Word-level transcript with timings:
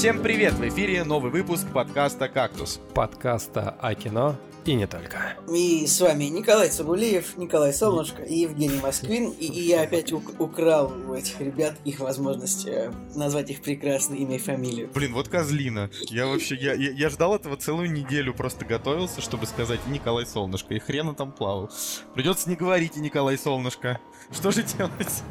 Всем 0.00 0.22
привет! 0.22 0.54
В 0.54 0.66
эфире 0.66 1.04
новый 1.04 1.30
выпуск 1.30 1.66
подкаста 1.74 2.30
«Кактус». 2.30 2.80
Подкаста 2.94 3.76
о 3.82 3.94
кино 3.94 4.34
и 4.64 4.72
не 4.72 4.86
только. 4.86 5.36
И 5.54 5.86
с 5.86 6.00
вами 6.00 6.24
Николай 6.24 6.70
Цугулиев, 6.70 7.36
Николай 7.36 7.74
Солнышко 7.74 8.22
и 8.22 8.38
Евгений 8.38 8.80
Москвин. 8.82 9.28
И, 9.32 9.44
и 9.44 9.60
я 9.60 9.82
опять 9.82 10.10
у- 10.10 10.22
украл 10.38 10.90
у 11.06 11.12
этих 11.12 11.38
ребят 11.42 11.74
их 11.84 12.00
возможность 12.00 12.66
э, 12.66 12.90
назвать 13.14 13.50
их 13.50 13.60
прекрасное 13.60 14.16
имя 14.16 14.36
и 14.36 14.38
фамилию. 14.38 14.88
Блин, 14.94 15.12
вот 15.12 15.28
козлина. 15.28 15.90
Я 16.08 16.28
вообще, 16.28 16.54
я, 16.54 16.72
я, 16.72 16.92
я 16.92 17.10
ждал 17.10 17.34
этого 17.34 17.58
целую 17.58 17.92
неделю, 17.92 18.32
просто 18.32 18.64
готовился, 18.64 19.20
чтобы 19.20 19.44
сказать 19.44 19.80
Николай 19.86 20.24
Солнышко, 20.24 20.72
и 20.72 20.78
хрена 20.78 21.14
там 21.14 21.30
плавал. 21.30 21.70
Придется 22.14 22.48
не 22.48 22.56
говорить 22.56 22.96
и 22.96 23.00
Николай 23.00 23.36
Солнышко. 23.36 24.00
Что 24.32 24.50
же 24.50 24.62
делать? 24.62 25.22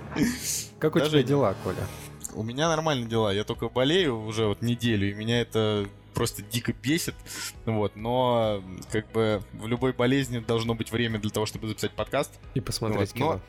Как 0.78 0.96
у 0.96 1.00
Даже 1.00 1.10
тебя 1.10 1.24
дела, 1.24 1.56
Коля? 1.64 1.88
У 2.34 2.44
меня 2.44 2.68
нормально 2.70 3.08
дела, 3.08 3.34
я 3.34 3.44
только 3.44 3.70
болею 3.70 4.22
уже 4.24 4.46
вот 4.46 4.62
неделю, 4.62 5.10
и 5.10 5.14
меня 5.14 5.42
это 5.42 5.88
просто 6.14 6.42
дико 6.42 6.74
бесит, 6.74 7.16
вот, 7.66 7.96
но 7.96 8.64
как 8.92 9.10
бы 9.12 9.42
в 9.54 9.68
любой 9.68 9.94
болезни 9.94 10.40
должно 10.40 10.74
быть 10.76 10.92
время 10.92 11.20
для 11.20 11.30
того, 11.30 11.46
чтобы 11.46 11.68
записать 11.68 11.92
подкаст, 11.92 12.32
И 12.56 12.60
посмотреть 12.60 13.12
Вот, 13.14 13.20
но- 13.20 13.32
кино. 13.34 13.42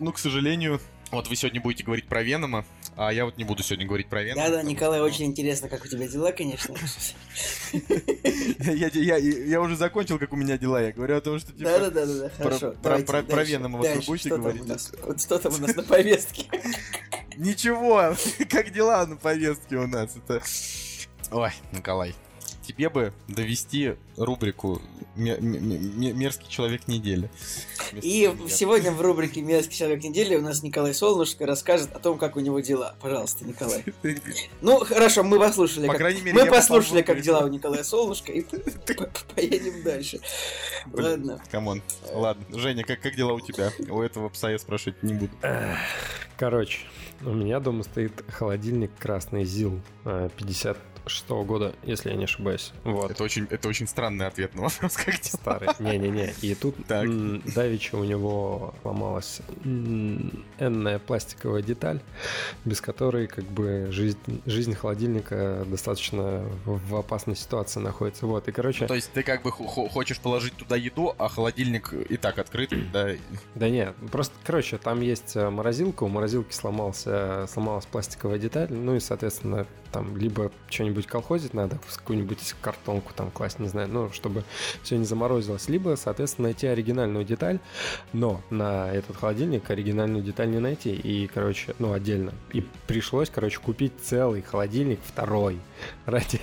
ну, 0.00 0.12
к 0.12 0.18
сожалению, 0.18 0.80
вот 1.10 1.28
вы 1.28 1.36
сегодня 1.36 1.60
будете 1.62 1.84
говорить 1.84 2.06
про 2.06 2.22
Венома, 2.22 2.66
а 2.96 3.12
я 3.12 3.24
вот 3.24 3.38
не 3.38 3.44
буду 3.44 3.62
сегодня 3.62 3.86
говорить 3.86 4.08
про 4.08 4.22
Венома. 4.22 4.48
Да-да, 4.48 4.62
Николай, 4.62 4.98
что- 4.98 5.06
очень 5.06 5.24
интересно, 5.26 5.68
как 5.70 5.84
у 5.84 5.88
тебя 5.88 6.06
дела, 6.06 6.32
конечно. 6.32 6.74
я, 7.72 8.88
я, 8.92 9.16
я, 9.16 9.16
я 9.16 9.60
уже 9.60 9.76
закончил, 9.76 10.18
как 10.18 10.32
у 10.32 10.36
меня 10.36 10.58
дела. 10.58 10.82
Я 10.82 10.92
говорю 10.92 11.16
о 11.16 11.20
том, 11.20 11.38
что 11.38 11.52
типа. 11.52 11.70
Да-да-да, 11.78 12.30
хорошо. 12.36 12.72
про- 12.82 13.44
Венома 13.44 13.78
вот 13.78 13.86
вы 13.88 14.02
будете 14.02 14.28
говорить? 14.30 14.62
Вот 15.02 15.20
что 15.20 15.38
там 15.38 15.54
у 15.54 15.58
нас 15.58 15.74
на 15.76 15.82
повестке? 15.82 16.44
Ничего, 17.38 18.16
как 18.50 18.72
дела 18.72 19.06
на 19.06 19.16
повестке 19.16 19.76
у 19.76 19.86
нас? 19.86 20.16
Это. 20.16 20.42
Ой, 21.30 21.50
Николай. 21.72 22.14
Тебе 22.66 22.90
бы 22.90 23.14
довести 23.28 23.94
рубрику 24.18 24.82
«Ме- 25.16 25.38
ме- 25.38 25.58
ме- 25.58 26.12
«Мерзкий 26.12 26.48
человек 26.50 26.86
недели». 26.86 27.30
И 28.02 28.30
сегодня 28.50 28.90
в 28.92 29.00
рубрике 29.00 29.40
«Мерзкий 29.40 29.74
человек 29.78 30.02
недели» 30.02 30.36
у 30.36 30.42
нас 30.42 30.62
Николай 30.62 30.92
Солнышко 30.92 31.46
расскажет 31.46 31.94
о 31.94 31.98
том, 31.98 32.18
как 32.18 32.36
у 32.36 32.40
него 32.40 32.60
дела. 32.60 32.94
Пожалуйста, 33.00 33.46
Николай. 33.46 33.84
Ну, 34.60 34.80
хорошо, 34.84 35.22
мы 35.22 35.38
послушали, 35.38 35.86
По 35.86 35.92
как 35.92 36.00
крайней 36.00 36.20
мере, 36.20 36.36
Мы 36.36 36.50
послушали, 36.50 37.00
как 37.00 37.22
дела 37.22 37.44
у. 37.44 37.48
Николая 37.48 37.84
Солнышко, 37.84 38.32
и 38.32 38.42
поедем 39.34 39.82
дальше. 39.82 40.20
Ладно. 40.92 41.40
Come 41.50 41.68
on. 41.68 41.82
Ладно. 42.12 42.44
Женя, 42.58 42.84
как, 42.84 43.00
как 43.00 43.14
дела 43.16 43.32
у 43.32 43.40
тебя? 43.40 43.72
У 43.88 44.02
этого 44.02 44.28
пса 44.28 44.50
я 44.50 44.58
спрашивать 44.58 45.02
не 45.02 45.14
буду. 45.14 45.32
Короче, 46.36 46.80
у 47.24 47.32
меня 47.32 47.60
дома 47.60 47.82
стоит 47.82 48.24
холодильник 48.28 48.90
красный 48.98 49.44
ЗИЛ 49.44 49.80
56 51.08 51.28
года, 51.46 51.74
если 51.84 52.10
я 52.10 52.16
не 52.16 52.24
ошибаюсь. 52.24 52.72
Вот. 52.84 53.10
Это 53.10 53.22
очень, 53.24 53.46
это 53.50 53.68
очень 53.68 53.86
странный 53.88 54.26
ответ 54.26 54.54
на 54.54 54.62
вопрос, 54.62 54.96
как 54.96 55.14
дела. 55.20 55.22
Старый. 55.22 55.68
Не-не-не. 55.78 56.34
И 56.42 56.54
тут 56.54 56.76
Так. 56.86 57.04
м, 57.06 57.42
давеча 57.54 57.96
у 57.96 58.04
него 58.04 58.74
сломалась 58.82 59.40
м, 59.64 60.44
энная 60.58 60.98
пластиковая 60.98 61.62
деталь, 61.62 62.00
без 62.64 62.80
которой 62.80 63.26
как 63.26 63.44
бы 63.44 63.88
жизнь, 63.90 64.18
жизнь 64.46 64.74
холодильника 64.74 65.64
достаточно 65.66 66.44
в 66.64 66.94
опасной 66.96 67.36
ситуации 67.36 67.80
находится. 67.80 68.26
Вот. 68.26 68.46
И, 68.48 68.52
короче, 68.52 68.86
То 68.86 68.94
есть 68.94 69.10
ты 69.12 69.22
как 69.22 69.42
бы 69.42 69.50
хо- 69.50 69.66
хо- 69.66 69.88
хочешь 69.88 70.20
положить 70.20 70.54
туда 70.56 70.76
еду, 70.76 71.14
а 71.18 71.28
холодильник 71.28 71.92
и 71.92 72.16
так 72.16 72.38
открыт, 72.38 72.70
да? 72.92 73.10
Да 73.54 73.68
нет, 73.70 73.94
просто, 74.12 74.34
короче, 74.44 74.78
там 74.78 75.00
есть 75.00 75.36
э, 75.36 75.48
морозилка, 75.50 76.04
у 76.04 76.08
морозилки 76.08 76.52
сломался, 76.52 77.46
сломалась 77.52 77.86
пластиковая 77.86 78.38
деталь, 78.38 78.72
ну 78.72 78.94
и, 78.96 79.00
соответственно, 79.00 79.66
там 79.92 80.16
либо 80.16 80.50
что-нибудь 80.68 81.06
колхозить 81.06 81.54
надо, 81.54 81.78
в 81.86 81.98
какую-нибудь 81.98 82.54
картонку 82.60 83.12
там 83.14 83.30
класть, 83.30 83.58
не 83.58 83.68
знаю, 83.68 83.88
ну, 83.88 84.10
чтобы 84.12 84.44
все 84.82 84.96
не 84.96 85.04
заморозилось, 85.04 85.68
либо, 85.68 85.96
соответственно, 85.96 86.48
найти 86.48 86.66
оригинальную 86.66 87.24
деталь, 87.24 87.58
но 88.12 88.40
на 88.50 88.90
этот 88.92 89.16
холодильник 89.16 89.70
оригинальную 89.70 90.22
деталь 90.22 90.50
не 90.50 90.58
найти, 90.58 90.94
и, 90.94 91.26
короче, 91.26 91.74
ну, 91.78 91.92
отдельно. 91.92 92.32
И 92.52 92.64
пришлось, 92.86 93.30
короче, 93.30 93.58
купить 93.58 93.92
целый 94.02 94.42
холодильник, 94.42 95.00
второй, 95.04 95.58
ради, 96.06 96.40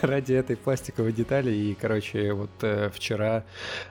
ради 0.00 0.32
этой 0.32 0.56
пластиковой 0.56 1.12
детали, 1.12 1.52
и, 1.52 1.74
короче, 1.74 2.32
вот 2.32 2.50
э, 2.62 2.90
вчера 2.94 3.44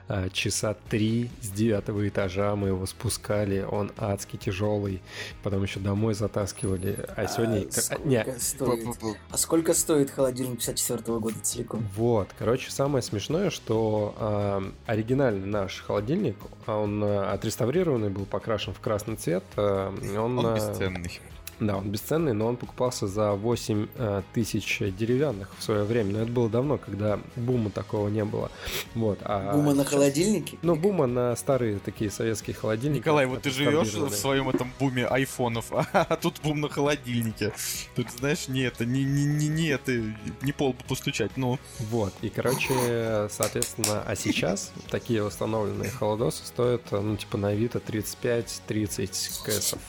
а, 0.08 0.28
часа 0.30 0.76
три 0.88 1.30
с 1.40 1.48
девятого 1.48 2.06
этажа 2.08 2.54
мы 2.56 2.68
его 2.68 2.86
спускали, 2.86 3.66
он 3.68 3.92
адски 3.96 4.36
тяжелый, 4.36 5.02
потом 5.42 5.62
еще 5.62 5.80
домой 5.80 6.14
затаскивали, 6.14 6.98
а 7.16 7.26
сегодня... 7.26 7.66
А 7.90 7.96
а, 7.96 7.98
не, 8.08 8.24
стоит? 8.56 9.16
А 9.30 9.36
сколько 9.36 9.74
стоит 9.74 10.10
холодильник 10.10 10.58
54 10.58 11.18
года 11.18 11.36
целиком? 11.42 11.86
вот, 11.96 12.28
короче, 12.38 12.70
самое 12.70 13.02
смешное, 13.02 13.50
что 13.50 14.14
а, 14.18 14.62
оригинальный 14.86 15.46
наш 15.46 15.82
холодильник, 15.82 16.36
а 16.66 16.78
он 16.78 17.02
а, 17.04 17.32
отреставрированный 17.32 18.10
был, 18.10 18.26
покрашен 18.26 18.74
в 18.74 18.80
красный 18.80 19.16
цвет, 19.16 19.44
а, 19.56 19.94
он... 20.18 20.38
Он 20.38 20.46
а, 20.46 20.54
бесценный. 20.54 21.20
Да, 21.58 21.78
он 21.78 21.88
бесценный, 21.90 22.34
но 22.34 22.46
он 22.46 22.56
покупался 22.56 23.06
за 23.06 23.32
8 23.32 23.88
э, 23.94 24.22
тысяч 24.34 24.78
деревянных 24.78 25.50
в 25.58 25.62
свое 25.62 25.84
время. 25.84 26.12
Но 26.12 26.20
это 26.22 26.30
было 26.30 26.50
давно, 26.50 26.76
когда 26.76 27.18
бума 27.34 27.70
такого 27.70 28.08
не 28.08 28.24
было. 28.24 28.50
Вот, 28.94 29.18
а 29.22 29.52
Бума 29.52 29.72
на 29.72 29.82
сейчас- 29.82 29.94
холодильнике? 29.94 30.58
Ну, 30.60 30.76
бума 30.76 31.06
на 31.06 31.34
старые 31.34 31.78
такие 31.78 32.10
советские 32.10 32.54
холодильники. 32.54 32.98
Николай, 32.98 33.24
вот 33.24 33.42
ты 33.42 33.50
живешь 33.50 33.94
в 33.94 34.10
своем 34.10 34.50
этом 34.50 34.70
буме 34.78 35.06
айфонов, 35.06 35.66
а, 35.70 36.16
тут 36.16 36.40
бум 36.42 36.60
на 36.60 36.68
холодильнике. 36.68 37.52
Тут, 37.94 38.10
знаешь, 38.10 38.48
не 38.48 38.60
это, 38.60 38.84
не, 38.84 39.04
не, 39.04 39.24
не, 39.24 39.48
не 39.48 39.68
это, 39.68 39.92
не 40.42 40.52
пол 40.52 40.74
бы 40.74 40.84
постучать, 40.86 41.36
ну. 41.36 41.58
Вот, 41.78 42.12
и, 42.20 42.28
короче, 42.28 43.28
соответственно, 43.30 44.02
а 44.06 44.14
сейчас 44.14 44.72
такие 44.90 45.22
восстановленные 45.22 45.90
холодосы 45.90 46.44
стоят, 46.44 46.82
ну, 46.90 47.16
типа, 47.16 47.38
на 47.38 47.48
Авито 47.48 47.78
35-30 47.78 49.42
кэсов. 49.44 49.80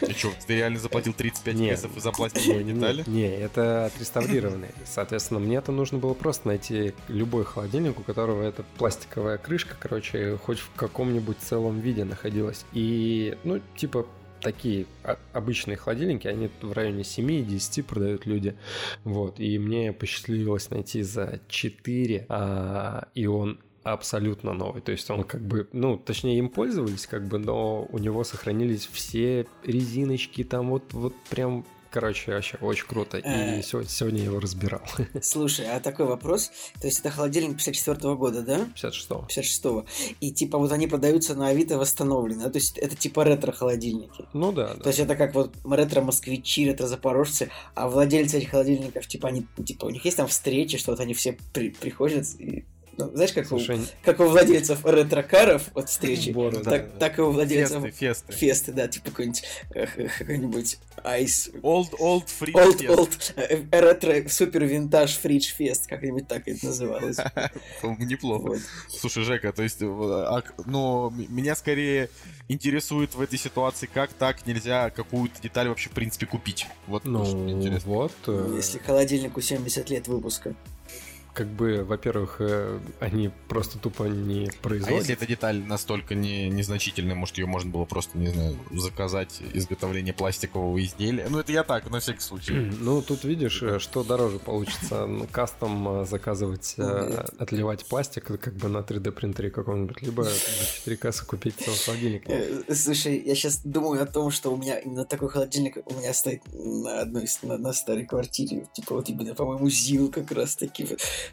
Ты 0.00 0.12
что, 0.12 0.32
ты 0.46 0.56
реально 0.56 0.78
заплатил 0.78 1.12
35 1.12 1.54
Нет. 1.54 1.70
песов 1.76 1.92
за 1.96 2.12
пластиковые 2.12 2.64
Не, 2.64 2.72
детали? 2.72 3.04
не, 3.06 3.28
это 3.28 3.86
отреставрированные. 3.86 4.72
Соответственно, 4.84 5.40
мне 5.40 5.56
это 5.56 5.72
нужно 5.72 5.98
было 5.98 6.14
просто 6.14 6.48
найти 6.48 6.94
любой 7.08 7.44
холодильник, 7.44 7.98
у 7.98 8.02
которого 8.02 8.42
эта 8.42 8.64
пластиковая 8.78 9.38
крышка, 9.38 9.76
короче, 9.78 10.36
хоть 10.36 10.58
в 10.58 10.70
каком-нибудь 10.74 11.38
целом 11.38 11.80
виде 11.80 12.04
находилась. 12.04 12.64
И, 12.72 13.36
ну, 13.44 13.60
типа, 13.76 14.06
такие 14.44 14.86
обычные 15.32 15.76
холодильники, 15.76 16.28
они 16.28 16.50
в 16.60 16.72
районе 16.72 17.02
7-10 17.02 17.82
продают 17.82 18.26
люди. 18.26 18.56
Вот, 19.02 19.40
и 19.40 19.58
мне 19.58 19.92
посчастливилось 19.92 20.70
найти 20.70 21.02
за 21.02 21.40
4, 21.48 22.26
а, 22.28 23.08
и 23.14 23.26
он 23.26 23.58
абсолютно 23.84 24.52
новый. 24.52 24.82
То 24.82 24.92
есть 24.92 25.08
он 25.10 25.24
как 25.24 25.42
бы, 25.46 25.68
ну, 25.72 25.96
точнее 25.96 26.38
им 26.38 26.48
пользовались, 26.48 27.06
как 27.06 27.26
бы, 27.28 27.38
но 27.38 27.86
у 27.92 27.98
него 27.98 28.24
сохранились 28.24 28.88
все 28.90 29.46
резиночки, 29.64 30.42
там 30.44 30.70
вот, 30.70 30.92
вот 30.92 31.14
прям 31.30 31.64
Короче, 31.90 32.32
вообще 32.32 32.58
очень 32.60 32.86
круто. 32.88 33.18
И 33.18 33.22
Э. 33.24 33.62
сегодня 33.62 34.18
я 34.18 34.24
его 34.24 34.40
разбирал. 34.40 34.82
Слушай, 35.22 35.66
а 35.70 35.78
такой 35.78 36.06
вопрос. 36.06 36.50
То 36.80 36.88
есть 36.88 36.98
это 36.98 37.10
холодильник 37.10 37.56
54 37.58 38.16
года, 38.16 38.42
да? 38.42 38.66
56-го. 38.74 39.28
56-го. 39.28 39.84
И 40.18 40.32
типа 40.32 40.58
вот 40.58 40.72
они 40.72 40.88
продаются 40.88 41.36
на 41.36 41.46
Авито 41.50 41.78
восстановлены. 41.78 42.42
да? 42.42 42.50
То 42.50 42.58
есть 42.58 42.78
это 42.78 42.96
типа 42.96 43.22
ретро-холодильники. 43.22 44.24
Ну 44.32 44.50
да, 44.50 44.74
То 44.74 44.82
да. 44.82 44.90
есть 44.90 44.98
это 44.98 45.14
как 45.14 45.36
вот 45.36 45.54
ретро-москвичи, 45.64 46.66
ретро-запорожцы, 46.68 47.50
а 47.76 47.88
владельцы 47.88 48.38
этих 48.38 48.50
холодильников, 48.50 49.06
типа, 49.06 49.28
они, 49.28 49.46
типа, 49.64 49.84
у 49.84 49.90
них 49.90 50.04
есть 50.04 50.16
там 50.16 50.26
встречи, 50.26 50.78
что 50.78 50.90
вот 50.90 50.98
они 51.00 51.14
все 51.14 51.38
при- 51.52 51.70
приходят 51.70 52.26
и... 52.40 52.64
ну, 52.98 53.10
знаешь, 53.14 53.32
как, 53.32 53.44
у, 53.46 53.48
Слушай, 53.58 53.80
как 54.02 54.20
у 54.20 54.24
владельцев 54.24 54.84
ретро-каров 54.84 55.62
вот 55.74 55.88
встречи, 55.88 56.32
да, 56.32 56.50
так, 56.60 56.92
да. 56.92 56.98
так 56.98 57.18
и 57.18 57.22
у 57.22 57.30
владельцев 57.30 57.82
Фесты, 57.84 57.92
фесты. 57.98 58.32
фесты, 58.32 58.72
да, 58.72 58.88
типа 58.88 59.10
какой-нибудь 59.10 59.42
э, 59.74 59.86
какой-нибудь 60.18 60.78
айс 61.02 61.50
Old, 61.62 61.90
old 62.00 62.26
free 62.26 62.52
Old, 62.52 62.78
fest. 62.80 62.96
old, 62.96 63.32
э, 63.36 63.62
э, 63.70 63.80
ретро, 63.80 64.28
супер 64.28 64.64
винтаж 64.64 65.16
фридж 65.16 65.52
фест, 65.54 65.86
как-нибудь 65.86 66.28
так 66.28 66.46
это 66.48 66.66
называлось. 66.66 67.16
Неплохо. 67.82 68.42
Вот. 68.48 68.58
Слушай, 68.88 69.24
Жека, 69.24 69.52
то 69.52 69.62
есть, 69.62 69.78
а 69.82 70.40
к- 70.42 70.54
ну, 70.66 71.10
меня 71.10 71.54
скорее 71.56 72.10
интересует 72.48 73.14
в 73.14 73.20
этой 73.20 73.38
ситуации, 73.38 73.88
как 73.92 74.12
так 74.12 74.46
нельзя 74.46 74.90
какую-то 74.90 75.40
деталь 75.42 75.68
вообще, 75.68 75.88
в 75.90 75.92
принципе, 75.92 76.26
купить. 76.26 76.66
Вот 76.86 77.04
Ну, 77.04 77.24
что 77.24 77.36
мне 77.36 77.52
интересно. 77.54 77.90
вот. 77.92 78.12
Если 78.54 78.78
холодильнику 78.78 79.40
70 79.40 79.90
лет 79.90 80.08
выпуска. 80.08 80.54
Как 81.34 81.48
бы, 81.48 81.84
во-первых, 81.84 82.36
э, 82.38 82.78
они 83.00 83.30
просто 83.48 83.78
тупо 83.78 84.04
не 84.04 84.50
производят. 84.62 84.94
А 84.94 84.98
если 84.98 85.14
эта 85.14 85.26
деталь 85.26 85.62
настолько 85.62 86.14
не, 86.14 86.48
незначительная, 86.48 87.16
может, 87.16 87.36
ее 87.38 87.46
можно 87.46 87.70
было 87.70 87.84
просто, 87.84 88.16
не 88.16 88.28
знаю, 88.28 88.56
заказать 88.70 89.42
изготовление 89.52 90.14
пластикового 90.14 90.82
изделия? 90.82 91.26
Ну, 91.28 91.40
это 91.40 91.52
я 91.52 91.64
так, 91.64 91.90
на 91.90 92.00
всякий 92.00 92.20
случай. 92.20 92.54
Ну, 92.84 93.00
тут 93.02 93.24
видишь, 93.24 93.62
э, 93.62 93.78
что 93.78 94.04
дороже 94.04 94.38
получится. 94.38 95.08
Кастом 95.32 96.02
э, 96.02 96.06
заказывать, 96.06 96.76
отливать 97.38 97.84
пластик 97.86 98.24
как 98.24 98.54
бы 98.54 98.68
на 98.68 98.78
3D 98.78 99.10
принтере 99.10 99.50
каком-нибудь, 99.50 100.02
либо 100.02 100.28
4 100.76 100.96
кассы 100.96 101.26
купить 101.26 101.56
целый 101.56 101.78
холодильник. 101.78 102.24
Слушай, 102.74 103.22
я 103.24 103.34
сейчас 103.34 103.60
думаю 103.64 104.02
о 104.02 104.06
том, 104.06 104.30
что 104.30 104.52
у 104.52 104.56
меня 104.56 104.78
именно 104.78 105.04
такой 105.04 105.30
холодильник 105.30 105.78
у 105.86 105.94
меня 105.94 106.12
стоит 106.12 106.42
на 106.52 107.00
одной 107.00 107.26
на, 107.42 107.58
на 107.58 107.72
старой 107.72 108.06
квартире. 108.06 108.66
Типа 108.72 108.94
вот 108.94 109.08
именно, 109.08 109.34
по-моему, 109.34 109.68
ЗИЛ 109.68 110.10
как 110.10 110.30
раз 110.32 110.56
таки. 110.56 110.86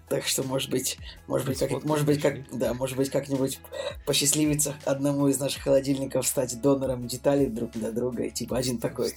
Так 0.10 0.26
что, 0.26 0.44
может 0.44 0.70
быть, 0.70 0.98
может 1.28 1.48
быть, 1.48 1.60
как, 1.60 1.84
может 1.84 2.06
быть, 2.06 2.22
как, 2.22 2.36
да, 2.52 2.74
может 2.74 2.98
быть, 2.98 3.10
как-нибудь 3.10 3.60
посчастливится 4.06 4.76
одному 4.86 5.28
из 5.28 5.40
наших 5.40 5.64
холодильников 5.64 6.28
стать 6.28 6.60
донором 6.62 7.08
деталей 7.08 7.48
друг 7.48 7.72
для 7.72 7.92
друга. 7.92 8.24
И, 8.24 8.32
типа, 8.32 8.58
один 8.58 8.78
такой, 8.78 9.14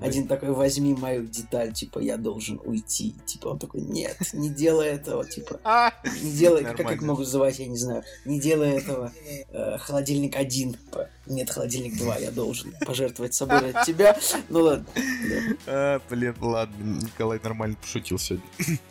один 0.00 0.26
такой, 0.26 0.50
возьми 0.50 0.94
мою 0.94 1.26
деталь, 1.26 1.72
типа, 1.72 1.98
я 1.98 2.16
должен 2.16 2.60
уйти. 2.64 3.14
Типа, 3.26 3.48
он 3.48 3.58
такой, 3.58 3.80
нет, 3.80 4.16
не 4.32 4.50
делай 4.50 4.88
этого, 4.88 5.24
типа, 5.24 5.60
а! 5.64 5.92
не 6.22 6.32
делай, 6.32 6.64
как 6.64 6.80
их 6.80 7.02
могу 7.02 7.20
называть, 7.20 7.58
я 7.58 7.66
не 7.66 7.76
знаю, 7.76 8.04
не 8.24 8.40
делай 8.40 8.76
этого. 8.76 9.12
Э, 9.50 9.78
холодильник 9.78 10.36
один, 10.36 10.74
типа, 10.74 11.08
нет, 11.26 11.50
холодильник 11.50 11.96
2, 11.96 12.16
я 12.18 12.30
должен 12.30 12.74
пожертвовать 12.84 13.34
собой 13.34 13.60
ради 13.60 13.86
тебя. 13.86 14.18
Ну 14.48 14.60
ладно. 14.60 14.84
А, 15.66 16.00
блин, 16.10 16.34
ладно, 16.40 17.00
Николай 17.02 17.40
нормально 17.42 17.76
пошутил 17.80 18.18
сегодня. 18.18 18.44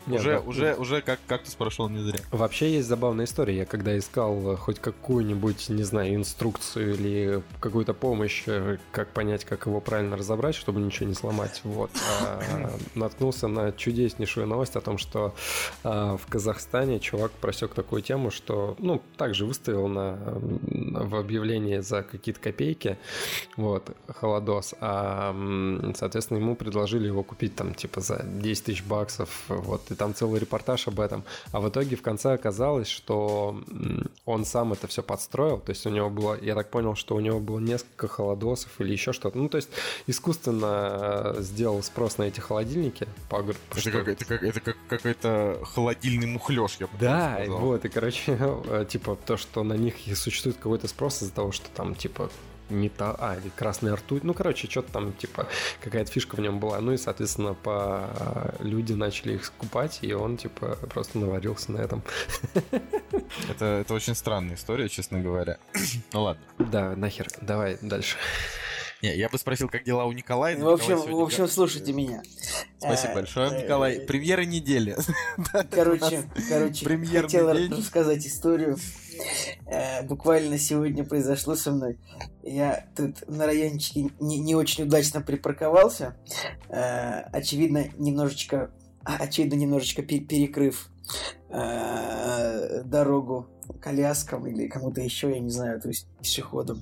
Уже, 0.08 0.40
уже, 0.40 0.76
уже 0.76 1.02
как 1.02 1.20
кактус 1.28 1.56
прошел 1.56 1.90
не 1.90 2.00
зря. 2.00 2.20
Вообще 2.32 2.74
есть 2.74 2.88
забавная 2.88 3.26
история. 3.26 3.58
Я 3.58 3.66
когда 3.66 3.98
искал 3.98 4.56
хоть 4.58 4.80
какую-нибудь, 4.80 5.70
не 5.70 5.84
знаю, 5.84 6.16
инструкцию 6.16 6.94
или 6.94 7.44
какую-то 7.60 7.94
помощь, 7.94 8.44
э, 8.48 8.78
как 8.92 9.10
понять, 9.10 9.46
как 9.46 9.66
его 9.66 9.80
правильно 9.82 10.18
разобрать, 10.18 10.56
чтобы 10.56 10.82
ничего 10.82 11.08
не 11.08 11.16
сломать, 11.16 11.62
вот, 11.64 11.92
а, 12.22 12.72
наткнулся 12.96 13.48
на 13.48 13.72
чудеснейшую 13.72 14.48
новость 14.48 14.76
о 14.76 14.82
том, 14.82 14.98
что 14.98 15.34
а, 15.84 16.18
в 16.18 16.26
Казахстане 16.28 17.00
чувак 17.00 17.32
просек 17.32 17.74
такую 17.74 18.02
тему, 18.02 18.32
что, 18.32 18.76
ну, 18.80 19.02
также 19.18 19.46
выставил 19.46 19.88
на, 19.88 20.18
в 20.22 21.16
объявлении 21.16 21.80
за 21.80 22.04
какие-то 22.04 22.40
копейки, 22.40 22.98
вот, 23.58 23.96
холодос, 24.08 24.76
а, 24.80 25.36
соответственно, 25.96 26.38
ему 26.40 26.56
предложили 26.56 27.08
его 27.08 27.24
купить 27.24 27.56
там, 27.56 27.74
типа, 27.74 28.02
за 28.02 28.24
10 28.24 28.64
тысяч 28.64 28.84
баксов, 28.84 29.30
вот, 29.48 29.92
и 29.92 29.96
там 29.96 30.14
целый 30.14 30.40
репортаж 30.40 30.88
об 30.88 31.00
этом. 31.00 31.11
А 31.52 31.60
в 31.60 31.70
итоге 31.70 31.96
в 31.96 32.02
конце 32.02 32.34
оказалось, 32.34 32.88
что 32.88 33.62
он 34.26 34.46
сам 34.46 34.74
это 34.74 34.88
все 34.88 35.04
подстроил, 35.04 35.60
то 35.60 35.72
есть 35.72 35.86
у 35.86 35.90
него 35.90 36.10
было, 36.10 36.38
я 36.42 36.56
так 36.56 36.70
понял, 36.70 36.96
что 36.96 37.16
у 37.16 37.20
него 37.20 37.40
было 37.40 37.60
несколько 37.60 38.08
холодосов 38.08 38.70
или 38.80 38.92
еще 38.92 39.14
что-то, 39.14 39.38
ну, 39.38 39.50
то 39.50 39.58
есть 39.58 39.70
искусственно 40.08 41.34
э, 41.38 41.42
сделал 41.42 41.82
спрос 41.84 42.18
на 42.18 42.24
эти 42.24 42.40
холодильники. 42.40 43.08
По, 43.30 43.38
это, 43.42 43.80
что... 43.80 43.92
как, 43.92 44.08
это, 44.08 44.26
как, 44.26 44.44
это 44.44 44.60
как 44.60 44.78
какой-то 44.88 45.60
холодильный 45.64 46.28
мухлёж, 46.28 46.78
я 46.80 46.88
бы 46.88 46.94
Да, 47.00 47.40
сказал. 47.42 47.60
вот, 47.60 47.86
и, 47.86 47.90
короче, 47.90 48.38
э, 48.66 48.86
типа, 48.90 49.18
то, 49.26 49.38
что 49.38 49.64
на 49.64 49.74
них 49.74 49.96
существует 50.16 50.58
какой-то 50.58 50.88
спрос 50.88 51.22
из-за 51.24 51.34
того, 51.34 51.52
что 51.52 51.70
там, 51.70 51.96
типа, 51.96 52.30
не 52.72 52.90
та, 52.90 53.16
а, 53.20 53.38
или 53.38 53.50
красная 53.50 53.96
ртуть, 53.96 54.24
ну, 54.24 54.34
короче, 54.34 54.70
что-то 54.70 54.92
там, 54.92 55.14
типа, 55.14 55.48
какая-то 55.82 56.12
фишка 56.12 56.36
в 56.36 56.40
нем 56.40 56.60
была, 56.60 56.80
ну, 56.80 56.94
и, 56.94 56.98
соответственно, 56.98 57.54
по 57.54 58.10
люди 58.60 58.94
начали 58.94 59.34
их 59.34 59.46
скупать, 59.46 60.00
и 60.02 60.14
он, 60.14 60.38
типа, 60.38 60.78
просто 60.90 61.20
наварился 61.20 61.72
на 61.72 61.78
этом. 61.78 62.04
Это, 63.50 63.66
это 63.66 63.94
очень 63.94 64.16
странная 64.16 64.56
история, 64.56 64.90
честно 64.90 65.20
говоря. 65.20 65.58
ну, 66.14 66.24
ладно. 66.24 66.44
Да, 66.60 66.96
нахер, 66.96 67.28
давай 67.42 67.78
дальше. 67.82 68.18
Не, 69.02 69.16
я 69.16 69.30
бы 69.30 69.38
спросил, 69.38 69.68
как 69.70 69.84
дела 69.84 70.06
у 70.06 70.12
Николая. 70.12 70.58
В 70.58 70.68
общем, 70.68 70.98
в 70.98 71.20
общем, 71.20 71.48
слушайте 71.48 71.94
меня. 71.94 72.22
Спасибо 72.78 73.16
большое, 73.16 73.52
э, 73.52 73.64
Николай. 73.64 74.00
Премьера 74.02 74.44
недели. 74.44 74.96
Короче, 75.72 76.24
короче, 76.50 76.86
хотел 76.86 77.50
рассказать 77.52 78.26
историю 78.26 78.78
Э, 79.66 80.04
буквально 80.04 80.58
сегодня 80.58 81.04
произошло 81.04 81.56
со 81.56 81.72
мной. 81.72 81.98
Я 82.44 82.88
тут 82.96 83.28
на 83.28 83.46
райончике 83.46 84.10
не, 84.20 84.40
не 84.40 84.56
очень 84.56 84.86
удачно 84.86 85.22
припарковался. 85.22 86.16
Э, 86.70 87.22
очевидно, 87.32 87.86
немножечко, 87.98 88.72
очевидно, 89.04 89.56
немножечко 89.56 90.02
перекрыв 90.02 90.90
э, 91.50 92.84
дорогу 92.84 93.50
коляскам 93.82 94.48
или 94.48 94.68
кому-то 94.68 95.02
еще, 95.02 95.32
я 95.32 95.40
не 95.40 95.50
знаю, 95.50 95.82
то 95.82 95.90
есть 95.90 96.08
пешеходам. 96.22 96.82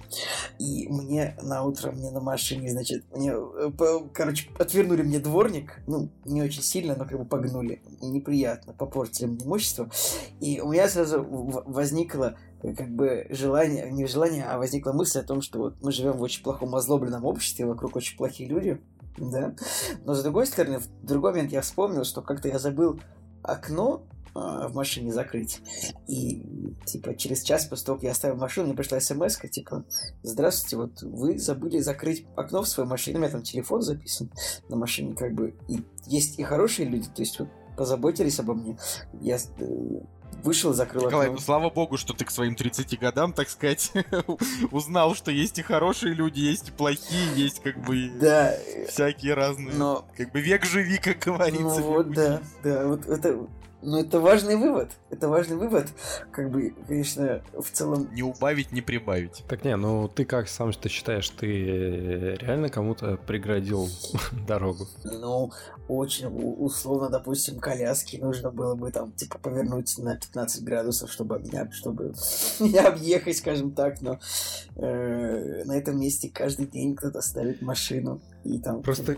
И 0.60 0.88
мне 0.90 1.36
на 1.42 1.64
утро, 1.64 1.92
мне 1.92 2.12
на 2.12 2.20
машине, 2.20 2.70
значит, 2.72 3.04
мне, 3.16 3.34
э, 3.34 3.72
короче, 4.14 4.50
отвернули 4.60 5.02
мне 5.02 5.20
дворник, 5.20 5.80
ну, 5.88 6.10
не 6.26 6.42
очень 6.42 6.62
сильно, 6.62 6.96
но 6.96 7.06
как 7.06 7.18
бы 7.18 7.26
погнули. 7.26 7.82
Неприятно, 8.02 8.74
попортили 8.74 9.28
мне 9.28 9.46
имущество. 9.46 9.90
И 10.40 10.60
у 10.60 10.72
меня 10.72 10.88
сразу 10.90 11.24
возникло 11.24 12.38
э, 12.62 12.74
как 12.76 12.90
бы 12.90 13.26
желание, 13.30 13.90
не 13.92 14.06
желание, 14.06 14.46
а 14.46 14.58
возникла 14.58 14.92
мысль 14.92 15.20
о 15.20 15.24
том, 15.24 15.42
что 15.42 15.60
вот 15.60 15.82
мы 15.82 15.92
живем 15.92 16.14
в 16.14 16.22
очень 16.22 16.44
плохом 16.44 16.76
озлобленном 16.76 17.26
обществе, 17.26 17.66
вокруг 17.66 17.96
очень 17.96 18.18
плохие 18.18 18.50
люди, 18.50 18.80
да. 19.18 19.56
Но 20.06 20.14
с 20.14 20.22
другой 20.22 20.46
стороны, 20.46 20.80
в 20.80 21.06
другой 21.06 21.32
момент 21.32 21.52
я 21.52 21.62
вспомнил, 21.62 22.04
что 22.04 22.22
как-то 22.22 22.48
я 22.48 22.60
забыл 22.60 23.00
окно 23.42 24.04
в 24.68 24.72
машине 24.74 25.12
закрыть. 25.12 25.62
И, 26.08 26.44
типа, 26.86 27.16
через 27.16 27.44
час 27.44 27.66
после 27.66 27.86
того, 27.86 27.98
как 27.98 28.04
я 28.06 28.12
оставил 28.12 28.38
машину, 28.38 28.68
мне 28.68 28.76
пришла 28.76 29.00
смс 29.00 29.38
типа, 29.38 29.86
здравствуйте, 30.24 30.78
вот 30.78 31.02
вы 31.02 31.38
забыли 31.40 31.80
закрыть 31.80 32.26
окно 32.36 32.64
в 32.64 32.68
своей 32.68 32.90
машине, 32.90 33.18
у 33.18 33.22
меня 33.22 33.32
там 33.32 33.44
телефон 33.44 33.82
записан 33.82 34.32
на 34.70 34.76
машине, 34.76 35.16
как 35.16 35.34
бы, 35.34 35.56
и 35.68 35.82
есть 36.06 36.40
и 36.40 36.44
хорошие 36.44 36.88
люди, 36.88 37.08
то 37.08 37.22
есть 37.22 37.40
вот 37.40 37.50
позаботились 37.78 38.40
обо 38.40 38.54
мне. 38.54 38.78
Я 39.22 39.38
э, 39.38 40.00
вышел, 40.44 40.74
закрыл 40.74 41.06
Николай, 41.06 41.28
окно. 41.28 41.38
ну 41.38 41.42
слава 41.42 41.70
богу, 41.70 41.98
что 41.98 42.14
ты 42.14 42.26
к 42.26 42.32
своим 42.32 42.56
30 42.56 43.00
годам, 43.00 43.34
так 43.34 43.50
сказать, 43.50 43.92
узнал, 44.72 45.16
что 45.16 45.32
есть 45.32 45.60
и 45.60 45.62
хорошие 45.62 46.14
люди, 46.14 46.40
есть 46.40 46.70
и 46.70 46.72
плохие, 46.72 47.36
есть 47.36 47.62
как 47.62 47.82
бы 47.86 48.10
да, 48.20 48.54
всякие 48.88 49.34
разные. 49.34 49.76
Но... 49.76 50.06
Как 50.18 50.32
бы 50.32 50.42
век 50.42 50.66
живи, 50.66 50.98
как 50.98 51.20
говорится. 51.20 51.80
Ну 51.80 51.94
вот, 51.94 52.12
да, 52.12 52.42
да, 52.64 52.88
вот 52.88 53.08
это 53.08 53.48
но 53.82 54.00
это 54.00 54.20
важный 54.20 54.56
вывод. 54.56 54.92
Это 55.10 55.30
важный 55.30 55.56
вывод. 55.56 55.88
Как 56.32 56.52
бы, 56.52 56.74
конечно, 56.88 57.42
в 57.54 57.70
целом... 57.72 58.10
Не 58.14 58.24
убавить, 58.24 58.72
не 58.72 58.82
прибавить. 58.82 59.44
Так 59.48 59.64
не, 59.64 59.76
ну 59.76 60.08
ты 60.08 60.26
как 60.26 60.50
сам 60.50 60.72
что 60.72 60.90
считаешь, 60.90 61.30
ты 61.30 62.36
реально 62.36 62.70
кому-то 62.70 63.18
преградил 63.18 63.88
дорогу? 64.48 64.88
Ну, 65.04 65.52
очень 65.88 66.28
условно, 66.28 67.10
допустим, 67.10 67.60
коляски 67.60 68.18
нужно 68.18 68.52
было 68.52 68.76
бы 68.76 68.92
там, 68.92 69.12
типа, 69.14 69.38
повернуть 69.40 69.98
на 69.98 70.16
15 70.16 70.64
градусов, 70.64 71.12
чтобы 71.12 71.40
меня, 71.40 71.70
чтобы 71.72 72.14
меня 72.60 72.88
объехать, 72.88 73.38
скажем 73.38 73.72
так, 73.72 74.02
но 74.02 74.20
э, 74.76 75.64
на 75.64 75.78
этом 75.78 76.00
месте 76.00 76.30
каждый 76.30 76.68
день 76.68 76.96
кто-то 76.96 77.22
ставит 77.22 77.62
машину 77.62 78.22
и 78.44 78.60
там... 78.60 78.82
Просто... 78.82 79.18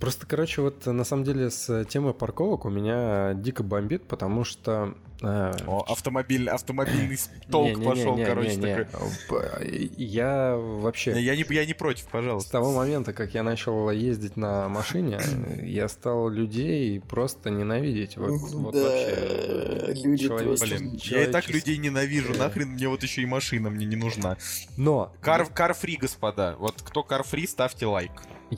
Просто, 0.00 0.26
короче, 0.26 0.60
вот 0.60 0.86
на 0.86 1.04
самом 1.04 1.24
деле 1.24 1.50
с 1.50 1.84
темой 1.86 2.14
парковок 2.14 2.64
у 2.64 2.70
меня 2.70 3.32
дико 3.34 3.62
бомбит, 3.62 4.06
потому 4.06 4.44
что... 4.44 4.94
Э, 5.22 5.52
О, 5.66 5.84
автомобиль, 5.88 6.50
автомобильный 6.50 7.16
толк 7.50 7.82
пошел, 7.82 8.16
короче. 8.16 8.88
Такой. 8.90 9.92
Я 9.96 10.56
вообще... 10.56 11.12
Я 11.20 11.36
не, 11.36 11.44
я 11.48 11.64
не 11.64 11.74
против, 11.74 12.06
пожалуйста. 12.08 12.48
С 12.48 12.52
того 12.52 12.72
момента, 12.72 13.12
как 13.12 13.34
я 13.34 13.44
начал 13.44 13.90
ездить 13.90 14.36
на 14.36 14.68
машине, 14.68 15.20
я 15.62 15.88
стал 15.88 16.28
людей 16.28 17.00
просто 17.00 17.50
ненавидеть. 17.50 18.16
Вот, 18.16 18.30
вот 18.30 18.74
да, 18.74 18.82
вообще. 18.82 20.02
Люди 20.02 20.26
человек, 20.26 20.60
Блин, 20.60 20.98
я 21.04 21.24
и 21.24 21.30
так 21.30 21.48
людей 21.48 21.76
ненавижу, 21.76 22.34
нахрен 22.36 22.70
мне 22.70 22.88
вот 22.88 23.02
еще 23.02 23.22
и 23.22 23.26
машина 23.26 23.70
мне 23.70 23.86
не 23.86 23.96
нужна. 23.96 24.36
Но... 24.76 25.12
Кар, 25.20 25.46
карфри, 25.46 25.96
господа. 25.96 26.56
Вот 26.58 26.82
кто 26.82 27.04
карфри, 27.04 27.46
ставьте 27.46 27.86
лайк 27.86 28.10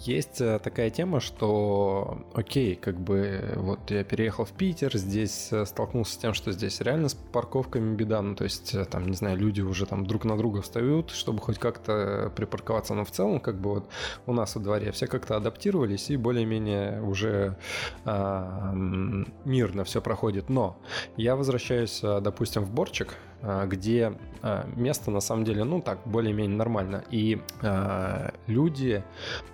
есть 0.05 0.41
э, 0.41 0.59
такая 0.59 0.91
тема, 0.91 1.21
что, 1.21 2.27
окей, 2.35 2.77
как 2.77 2.99
бы 2.99 3.53
вот 3.57 3.91
я 3.91 4.05
переехал 4.05 4.45
в 4.45 4.53
Питер, 4.53 4.97
здесь 4.97 5.49
э, 5.53 5.67
столкнулся 5.67 6.15
с 6.15 6.17
тем, 6.17 6.35
что 6.35 6.53
здесь 6.53 6.81
реально 6.81 7.09
с 7.09 7.15
парковками 7.15 7.95
беда, 7.95 8.23
ну 8.23 8.35
то 8.35 8.45
есть 8.45 8.75
э, 8.75 8.85
там, 8.85 9.07
не 9.09 9.17
знаю, 9.17 9.39
люди 9.39 9.61
уже 9.61 9.87
там 9.87 10.07
друг 10.07 10.25
на 10.25 10.37
друга 10.37 10.63
встают, 10.63 11.11
чтобы 11.11 11.41
хоть 11.41 11.59
как-то 11.59 12.33
припарковаться, 12.37 12.95
но 12.95 13.05
в 13.05 13.11
целом 13.11 13.41
как 13.41 13.61
бы 13.61 13.71
вот 13.71 13.89
у 14.27 14.33
нас 14.33 14.55
во 14.55 14.61
дворе 14.61 14.93
все 14.93 15.07
как-то 15.07 15.37
адаптировались 15.37 16.11
и 16.11 16.17
более-менее 16.17 17.03
уже 17.03 17.57
а, 18.05 18.73
мирно 18.75 19.85
все 19.85 20.01
проходит, 20.01 20.49
но 20.49 20.79
я 21.17 21.37
возвращаюсь, 21.37 22.01
допустим, 22.03 22.65
в 22.65 22.73
Борчик, 22.73 23.17
где 23.43 24.13
а, 24.43 24.67
место 24.77 25.11
на 25.11 25.21
самом 25.21 25.45
деле, 25.45 25.65
ну 25.65 25.81
так, 25.81 25.99
более-менее 26.05 26.57
нормально. 26.57 27.05
И 27.11 27.41
а, 27.63 28.33
люди 28.47 29.03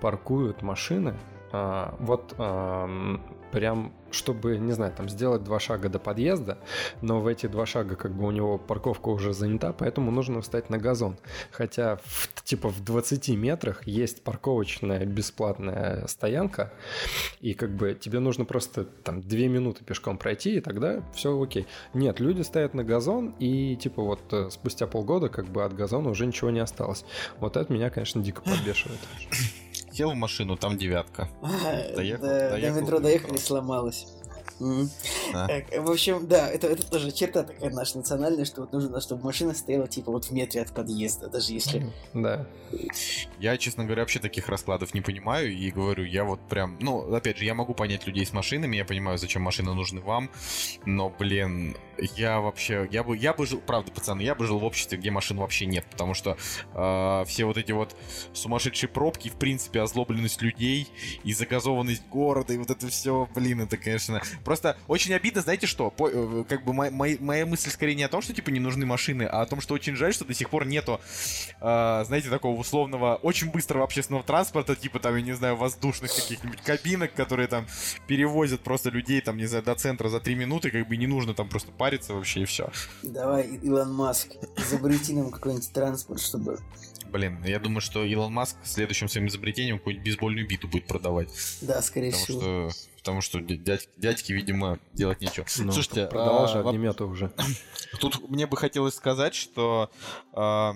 паркуют 0.01 0.63
машины 0.63 1.15
а, 1.53 1.95
вот 2.01 2.35
прям, 3.53 3.93
чтобы, 4.11 4.57
не 4.59 4.73
знаю, 4.73 4.93
там 4.97 5.09
сделать 5.09 5.45
два 5.45 5.61
шага 5.61 5.89
до 5.89 5.99
подъезда, 5.99 6.59
но 7.03 7.21
в 7.21 7.27
эти 7.27 7.47
два 7.47 7.67
шага 7.67 7.95
как 7.95 8.13
бы 8.13 8.27
у 8.27 8.31
него 8.31 8.59
парковка 8.59 9.11
уже 9.11 9.33
занята, 9.33 9.73
поэтому 9.73 10.11
нужно 10.11 10.41
встать 10.41 10.71
на 10.71 10.79
газон. 10.79 11.17
Хотя 11.53 11.97
в, 12.03 12.43
типа 12.43 12.71
в 12.71 12.83
20 12.83 13.29
метрах 13.31 13.87
есть 13.87 14.23
парковочная 14.25 15.05
бесплатная 15.05 16.07
стоянка, 16.07 16.73
и 17.41 17.53
как 17.53 17.77
бы 17.77 17.95
тебе 17.95 18.19
нужно 18.19 18.45
просто 18.45 18.85
там 18.85 19.21
две 19.21 19.49
минуты 19.49 19.85
пешком 19.85 20.17
пройти, 20.17 20.57
и 20.57 20.61
тогда 20.61 21.03
все 21.15 21.41
окей. 21.41 21.67
Нет, 21.95 22.21
люди 22.21 22.41
стоят 22.43 22.75
на 22.75 22.85
газон, 22.85 23.35
и 23.39 23.77
типа 23.77 24.03
вот 24.03 24.21
э, 24.33 24.49
спустя 24.51 24.87
полгода 24.87 25.29
как 25.29 25.47
бы 25.47 25.63
от 25.63 25.75
газона 25.75 26.09
уже 26.09 26.27
ничего 26.27 26.51
не 26.51 26.61
осталось. 26.61 27.05
Вот 27.39 27.57
это 27.57 27.71
меня, 27.73 27.91
конечно, 27.91 28.23
дико 28.23 28.41
подбешивает. 28.41 29.01
Сел 29.93 30.13
в 30.13 30.15
машину, 30.15 30.57
там 30.57 30.79
девятка. 30.79 31.29
Доехал, 31.95 32.27
до, 32.27 32.71
метро 32.81 32.99
доехали, 32.99 33.37
Да. 35.33 35.49
В 35.79 35.91
общем, 35.91 36.27
да, 36.27 36.49
это, 36.49 36.69
это 36.69 36.89
тоже 36.89 37.11
черта 37.11 37.43
такая 37.43 37.71
наша 37.71 37.97
национальная, 37.99 38.45
что 38.45 38.63
вот 38.63 38.73
нужно, 38.73 39.01
чтобы 39.01 39.25
машина 39.25 39.55
стояла 39.55 39.89
типа 39.89 40.13
вот 40.13 40.27
в 40.27 40.31
метре 40.31 40.63
от 40.63 40.73
подъезда, 40.73 41.29
даже 41.29 41.53
если... 41.53 41.91
Да. 42.15 42.47
Я, 43.39 43.57
честно 43.57 43.85
говоря, 43.85 44.03
вообще 44.03 44.19
таких 44.19 44.49
раскладов 44.49 44.95
не 44.95 45.01
понимаю 45.01 45.53
и 45.53 45.71
говорю, 45.71 46.05
я 46.05 46.25
вот 46.25 46.41
прям... 46.49 46.77
Ну, 46.81 47.15
опять 47.15 47.39
же, 47.39 47.45
я 47.45 47.55
могу 47.55 47.75
понять 47.75 48.07
людей 48.07 48.25
с 48.25 48.33
машинами, 48.33 48.77
я 48.77 48.85
понимаю, 48.85 49.19
зачем 49.19 49.43
машины 49.43 49.75
нужны 49.75 50.01
вам, 50.01 50.31
но, 50.87 51.11
блин, 51.11 51.77
я 52.17 52.41
вообще... 52.41 52.89
Я 52.91 53.03
бы, 53.03 53.17
я 53.17 53.33
бы 53.33 53.47
жил... 53.47 53.61
Правда, 53.61 53.91
пацаны, 53.93 54.23
я 54.23 54.35
бы 54.35 54.47
жил 54.47 54.59
в 54.59 54.65
обществе, 54.65 54.99
где 54.99 55.11
машин 55.11 55.39
вообще 55.39 55.67
нет, 55.67 55.87
потому 55.91 56.15
что 56.15 56.37
э, 56.75 57.25
все 57.27 57.45
вот 57.45 57.57
эти 57.57 57.73
вот 57.73 57.97
сумасшедшие 58.33 58.89
пробки, 58.89 59.29
в 59.29 59.35
принципе, 59.35 59.81
озлобленность 59.81 60.41
людей 60.41 60.89
и 61.25 61.33
загазованность 61.33 62.07
города, 62.09 62.53
и 62.53 62.59
вот 62.59 62.71
это 62.71 62.89
все, 62.89 63.29
блин, 63.35 63.63
это, 63.63 63.77
конечно... 63.77 64.21
Просто 64.53 64.77
очень 64.87 65.15
обидно, 65.15 65.41
знаете 65.41 65.67
что, 65.67 65.91
по, 65.91 66.11
э, 66.11 66.45
как 66.47 66.63
бы 66.63 66.75
моя, 66.75 67.17
моя 67.21 67.47
мысль 67.47 67.71
скорее 67.71 67.95
не 67.95 68.03
о 68.03 68.09
том, 68.11 68.21
что 68.21 68.35
типа 68.35 68.51
не 68.51 68.61
нужны 68.61 68.85
машины, 68.85 69.23
а 69.23 69.41
о 69.41 69.47
том, 69.47 69.63
что 69.63 69.73
очень 69.73 69.97
жаль, 69.97 70.13
что 70.13 70.27
до 70.27 70.35
сих 70.35 70.51
пор 70.51 70.67
нету, 70.67 71.01
э, 71.59 72.05
знаете, 72.07 72.29
такого 72.29 72.61
условного, 72.61 73.15
очень 73.23 73.51
быстрого 73.51 73.83
общественного 73.83 74.23
транспорта, 74.23 74.77
типа 74.77 74.99
там, 74.99 75.17
я 75.17 75.23
не 75.23 75.33
знаю, 75.33 75.57
воздушных 75.57 76.15
каких-нибудь 76.15 76.61
кабинок, 76.61 77.15
которые 77.15 77.49
там 77.49 77.67
перевозят 78.07 78.61
просто 78.61 78.91
людей, 78.91 79.23
там, 79.23 79.39
не 79.39 79.47
знаю, 79.47 79.65
до 79.65 79.75
центра 79.75 80.11
за 80.11 80.21
три 80.21 80.35
минуты, 80.35 80.71
как 80.71 80.87
бы 80.87 80.99
не 80.99 81.07
нужно 81.07 81.33
там 81.33 81.49
просто 81.49 81.73
париться 81.73 82.13
вообще 82.13 82.43
и 82.43 82.45
все. 82.45 82.71
Давай, 83.03 83.47
Илон 83.63 83.91
Маск, 83.95 84.33
изобрети 84.59 85.13
нам 85.13 85.31
какой-нибудь 85.31 85.73
транспорт, 85.73 86.21
чтобы 86.21 86.59
Блин, 87.11 87.43
я 87.45 87.59
думаю, 87.59 87.81
что 87.83 88.05
Илон 88.05 88.33
Маск 88.33 88.57
следующим 88.65 89.07
своим 89.07 89.29
изобретением 89.29 89.79
какую-нибудь 89.79 90.05
бейсбольную 90.05 90.49
биту 90.49 90.67
будет 90.67 90.87
продавать. 90.87 91.29
Да, 91.61 91.83
скорее 91.83 92.11
потому 92.11 92.25
всего. 92.25 92.71
Что, 92.71 92.92
потому 93.03 93.21
что 93.21 93.41
дядь, 93.41 93.89
дядьки, 93.97 94.33
видимо, 94.33 94.79
делать 94.93 95.21
нечего. 95.21 95.45
Ну, 95.59 95.73
Слушайте, 95.73 96.07
продавал 96.07 96.47
же 96.47 96.59
а, 96.59 96.69
огнеметы 96.69 97.05
уже. 97.05 97.33
Тут 98.01 98.29
мне 98.31 98.47
бы 98.47 98.57
хотелось 98.57 98.95
сказать, 98.95 99.35
что 99.35 99.91
а, 100.33 100.73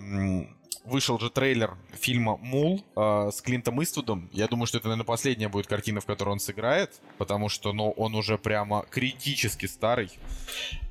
вышел 0.85 1.21
же 1.21 1.31
трейлер 1.31 1.77
фильма 1.93 2.37
«Мул» 2.37 2.85
э, 2.95 3.31
с 3.33 3.41
Клинтом 3.43 3.83
Иствудом. 3.83 4.29
Я 4.33 4.47
думаю, 4.47 4.67
что 4.67 4.79
это, 4.79 4.87
наверное, 4.87 5.05
последняя 5.05 5.49
будет 5.49 5.67
картина, 5.67 6.01
в 6.01 6.07
которой 6.07 6.31
он 6.31 6.39
сыграет, 6.39 7.01
потому 7.19 7.49
что, 7.49 7.73
ну, 7.73 7.91
он 7.91 8.15
уже 8.15 8.39
прямо 8.39 8.85
критически 8.89 9.67
старый. 9.67 10.11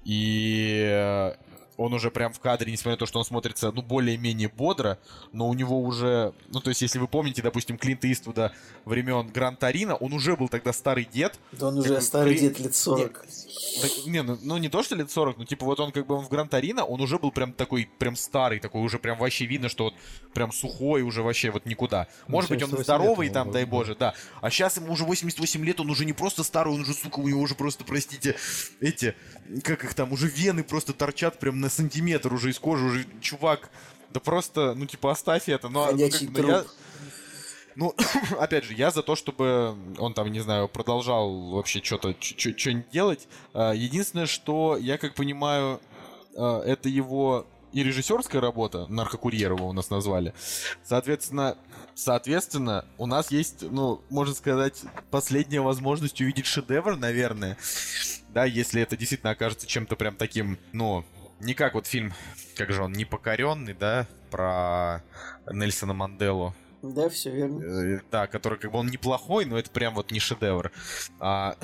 И 0.03 1.33
он 1.77 1.93
уже 1.93 2.11
прям 2.11 2.31
в 2.31 2.39
кадре, 2.39 2.71
несмотря 2.71 2.91
на 2.91 2.97
то, 2.97 3.05
что 3.05 3.19
он 3.19 3.25
смотрится, 3.25 3.71
ну, 3.71 3.81
более-менее 3.81 4.49
бодро, 4.49 4.97
но 5.31 5.49
у 5.49 5.53
него 5.53 5.81
уже, 5.81 6.33
ну, 6.49 6.61
то 6.61 6.69
есть, 6.69 6.81
если 6.81 6.99
вы 6.99 7.07
помните, 7.07 7.41
допустим, 7.41 7.77
Клинта 7.77 8.11
Иствуда 8.11 8.53
времен 8.85 9.27
Гран 9.27 9.55
Тарина, 9.55 9.95
он 9.95 10.13
уже 10.13 10.35
был 10.35 10.47
тогда 10.47 10.73
старый 10.73 11.05
дед. 11.05 11.39
Да 11.51 11.67
он 11.67 11.77
уже 11.77 11.99
старый 12.01 12.35
Клин... 12.35 12.49
дед 12.49 12.59
лет 12.59 12.75
40. 12.75 13.25
Не, 14.05 14.11
не 14.11 14.23
ну, 14.23 14.37
ну, 14.41 14.57
не 14.57 14.69
то, 14.69 14.83
что 14.83 14.95
лет 14.95 15.11
40, 15.11 15.37
но, 15.37 15.45
типа, 15.45 15.65
вот 15.65 15.79
он 15.79 15.91
как 15.91 16.07
бы 16.07 16.15
он 16.15 16.25
в 16.25 16.29
Гран 16.29 16.47
Тарина, 16.47 16.85
он 16.85 17.01
уже 17.01 17.19
был 17.19 17.31
прям 17.31 17.51
такой, 17.51 17.89
прям 17.97 18.15
старый, 18.15 18.59
такой 18.59 18.81
уже 18.81 18.97
прям 18.97 19.17
вообще 19.17 19.45
видно, 19.45 19.67
что 19.69 19.85
вот 19.85 19.93
прям 20.33 20.51
сухой 20.51 21.01
уже 21.01 21.23
вообще 21.23 21.51
вот 21.51 21.65
никуда. 21.65 22.07
Ну, 22.27 22.35
Может 22.35 22.49
быть, 22.49 22.63
он 22.63 22.69
здоровый 22.69 23.29
там, 23.29 23.51
дай 23.51 23.65
боже, 23.65 23.95
да. 23.95 24.13
А 24.41 24.49
сейчас 24.49 24.77
ему 24.77 24.93
уже 24.93 25.03
88 25.03 25.65
лет, 25.65 25.79
он 25.79 25.89
уже 25.89 26.05
не 26.05 26.13
просто 26.13 26.43
старый, 26.43 26.73
он 26.73 26.81
уже, 26.81 26.93
сука, 26.93 27.19
у 27.19 27.27
него 27.27 27.41
уже 27.41 27.55
просто, 27.55 27.83
простите, 27.83 28.35
эти, 28.79 29.15
как 29.63 29.83
их 29.83 29.93
там, 29.93 30.11
уже 30.11 30.27
вены 30.27 30.63
просто 30.63 30.93
торчат 30.93 31.39
прям 31.39 31.64
на 31.65 31.69
сантиметр 31.69 32.31
уже 32.31 32.51
из 32.51 32.59
кожи, 32.59 32.85
уже 32.85 33.05
чувак, 33.21 33.71
да 34.13 34.19
просто, 34.19 34.75
ну 34.75 34.85
типа 34.85 35.11
оставь 35.11 35.49
это. 35.49 35.67
Но, 35.67 35.91
ну, 35.91 36.09
как, 36.11 36.21
но 36.29 36.47
я, 36.47 36.65
ну, 37.75 37.95
опять 38.39 38.65
же, 38.65 38.75
я 38.75 38.91
за 38.91 39.01
то, 39.01 39.15
чтобы 39.15 39.75
он 39.97 40.13
там, 40.13 40.31
не 40.31 40.41
знаю, 40.41 40.67
продолжал 40.67 41.49
вообще 41.49 41.81
что-то, 41.83 42.15
что-нибудь 42.19 42.89
делать. 42.91 43.27
А, 43.55 43.73
единственное, 43.73 44.27
что 44.27 44.77
я 44.77 44.99
как 44.99 45.15
понимаю, 45.15 45.81
а, 46.37 46.61
это 46.61 46.87
его 46.87 47.47
и 47.73 47.83
режиссерская 47.83 48.39
работа, 48.39 48.85
наркокурьер 48.87 49.53
его 49.53 49.67
у 49.67 49.73
нас 49.73 49.89
назвали. 49.89 50.35
Соответственно, 50.83 51.57
соответственно, 51.95 52.85
у 52.99 53.07
нас 53.07 53.31
есть, 53.31 53.63
ну, 53.63 54.01
можно 54.11 54.35
сказать, 54.35 54.83
последняя 55.09 55.61
возможность 55.61 56.21
увидеть 56.21 56.45
шедевр, 56.45 56.95
наверное. 56.95 57.57
Да, 58.29 58.45
если 58.45 58.81
это 58.81 58.95
действительно 58.95 59.31
окажется 59.31 59.65
чем-то 59.65 59.95
прям 59.95 60.15
таким, 60.15 60.59
ну, 60.73 61.03
не 61.39 61.53
как 61.53 61.73
вот 61.73 61.87
фильм, 61.87 62.13
как 62.55 62.71
же 62.71 62.83
он, 62.83 62.93
непокоренный, 62.93 63.73
да, 63.73 64.07
про 64.31 65.03
Нельсона 65.51 65.93
Манделу. 65.93 66.53
Да, 66.81 67.09
все 67.09 67.31
верно. 67.31 67.63
Э, 67.63 68.01
да, 68.11 68.27
который 68.27 68.59
как 68.59 68.71
бы 68.71 68.77
он 68.77 68.87
неплохой, 68.87 69.45
но 69.45 69.57
это 69.57 69.69
прям 69.71 69.95
вот 69.95 70.11
не 70.11 70.19
шедевр. 70.19 70.71
А, 71.19 71.55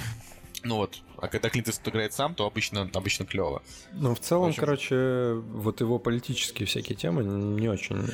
ну 0.64 0.78
вот, 0.78 0.98
а 1.18 1.28
когда 1.28 1.50
Клинт 1.50 1.70
Иствуд 1.70 1.90
играет 1.90 2.14
сам, 2.14 2.34
то 2.34 2.46
обычно, 2.46 2.90
обычно 2.94 3.26
клево. 3.26 3.62
Ну, 3.94 4.16
в 4.16 4.20
целом, 4.20 4.46
в 4.46 4.50
общем... 4.50 4.62
короче, 4.62 5.34
вот 5.34 5.80
его 5.82 6.00
политические 6.00 6.66
всякие 6.66 6.96
темы 6.96 7.24
не 7.24 7.68
очень 7.68 8.08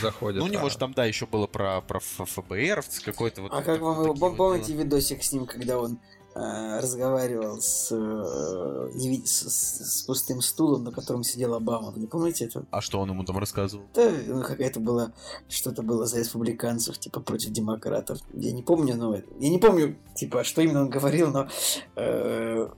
заходят. 0.00 0.40
Ну, 0.40 0.46
у 0.46 0.52
него 0.52 0.66
а... 0.66 0.70
же 0.70 0.78
там, 0.78 0.92
да, 0.92 1.04
еще 1.04 1.26
было 1.26 1.46
про, 1.46 1.80
про 1.80 1.98
ФБР 2.00 2.84
какой-то 3.04 3.42
вот. 3.42 3.52
А 3.52 3.62
как 3.62 3.80
вам 3.80 4.02
его, 4.04 4.34
помните 4.34 4.74
видосик 4.74 5.22
с 5.22 5.32
ним, 5.32 5.46
когда 5.46 5.78
он 5.78 5.98
разговаривал 6.34 7.60
с, 7.60 7.88
э, 7.92 8.90
не, 8.94 9.24
с, 9.24 10.00
с 10.00 10.02
пустым 10.02 10.40
стулом, 10.40 10.84
на 10.84 10.90
котором 10.90 11.22
сидел 11.22 11.54
Обама. 11.54 11.90
Вы 11.90 12.00
не 12.00 12.06
помните 12.06 12.46
это? 12.46 12.64
А 12.70 12.80
что 12.80 13.00
он 13.00 13.10
ему 13.10 13.24
там 13.24 13.38
рассказывал? 13.38 13.84
Да, 13.94 14.10
ну, 14.26 14.42
какая-то 14.42 14.80
была, 14.80 15.12
что-то 15.48 15.82
было 15.82 16.06
за 16.06 16.18
республиканцев, 16.18 16.98
типа, 16.98 17.20
против 17.20 17.50
демократов. 17.50 18.18
Я 18.32 18.52
не 18.52 18.62
помню, 18.62 18.96
но... 18.96 19.14
Я 19.14 19.48
не 19.48 19.58
помню, 19.58 19.96
типа, 20.16 20.42
что 20.44 20.62
именно 20.62 20.82
он 20.82 20.90
говорил, 20.90 21.30
но, 21.30 21.48
э, 21.96 22.68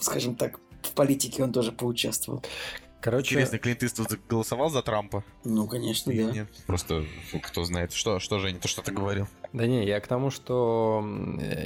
скажем 0.00 0.36
так, 0.36 0.60
в 0.82 0.92
политике 0.92 1.42
он 1.42 1.52
тоже 1.52 1.72
поучаствовал. 1.72 2.42
Короче... 3.00 3.34
Интересно, 3.34 3.58
Клинт 3.58 3.82
Иствуд 3.84 4.08
голосовал 4.28 4.70
за 4.70 4.82
Трампа? 4.82 5.22
Ну, 5.44 5.68
конечно, 5.68 6.12
да. 6.12 6.32
Нет, 6.32 6.48
просто 6.66 7.04
кто 7.42 7.62
знает. 7.64 7.92
Что, 7.92 8.18
что 8.18 8.38
Женя, 8.40 8.58
ты 8.58 8.66
что-то 8.66 8.90
говорил? 8.90 9.28
Да 9.52 9.66
не, 9.66 9.86
я 9.86 10.00
к 10.00 10.06
тому, 10.06 10.30
что 10.30 11.04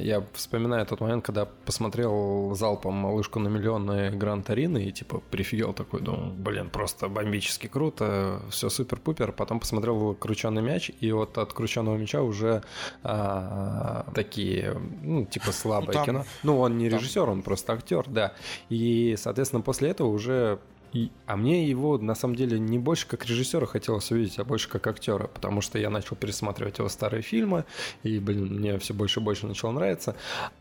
я 0.01 0.25
вспоминаю 0.35 0.87
тот 0.87 1.01
момент, 1.01 1.25
когда 1.25 1.47
посмотрел 1.47 2.55
залпом 2.55 2.95
«Малышку 2.95 3.41
на 3.41 3.49
миллион» 3.49 3.87
на 3.87 4.11
Гран 4.11 4.43
Тарины 4.43 4.85
и 4.85 4.93
типа 4.93 5.21
прифигел 5.31 5.73
такой, 5.73 6.01
думаю, 6.01 6.33
блин, 6.33 6.71
просто 6.71 7.09
бомбически 7.09 7.67
круто, 7.67 8.43
все 8.51 8.69
супер-пупер. 8.69 9.33
Потом 9.33 9.59
посмотрел 9.59 10.15
«Крученый 10.15 10.63
мяч», 10.63 10.91
и 11.01 11.11
вот 11.13 11.39
от 11.39 11.53
«Крученого 11.55 11.97
мяча» 11.97 12.23
уже 12.23 12.63
а, 13.03 14.07
такие, 14.15 14.81
ну, 15.03 15.25
типа 15.25 15.51
слабое 15.51 15.89
ну, 15.89 15.93
там, 15.93 16.05
кино. 16.05 16.25
Ну, 16.43 16.61
он 16.61 16.79
не 16.79 16.89
режиссер, 16.89 17.29
он 17.29 17.43
просто 17.43 17.73
актер, 17.73 18.05
да. 18.07 18.35
И, 18.69 19.17
соответственно, 19.19 19.63
после 19.63 19.91
этого 19.91 20.09
уже 20.09 20.61
и, 20.93 21.11
а 21.27 21.37
мне 21.37 21.67
его, 21.67 21.97
на 21.97 22.15
самом 22.15 22.37
деле, 22.37 22.59
не 22.59 22.79
больше 22.79 23.07
как 23.07 23.25
режиссера 23.25 23.67
хотелось 23.67 24.11
увидеть, 24.11 24.39
а 24.39 24.45
больше 24.45 24.69
как 24.69 24.87
актера, 24.87 25.27
потому 25.27 25.63
что 25.63 25.79
я 25.79 25.89
начал 25.89 26.17
пересматривать 26.17 26.79
его 26.79 26.89
старые 26.89 27.23
фильмы, 27.23 27.65
и, 28.03 28.19
блин, 28.19 28.59
мне 28.59 28.79
все 28.79 28.93
больше 28.93 29.21
и 29.21 29.23
больше 29.23 29.47
начало 29.47 29.73
нравиться. 29.73 30.15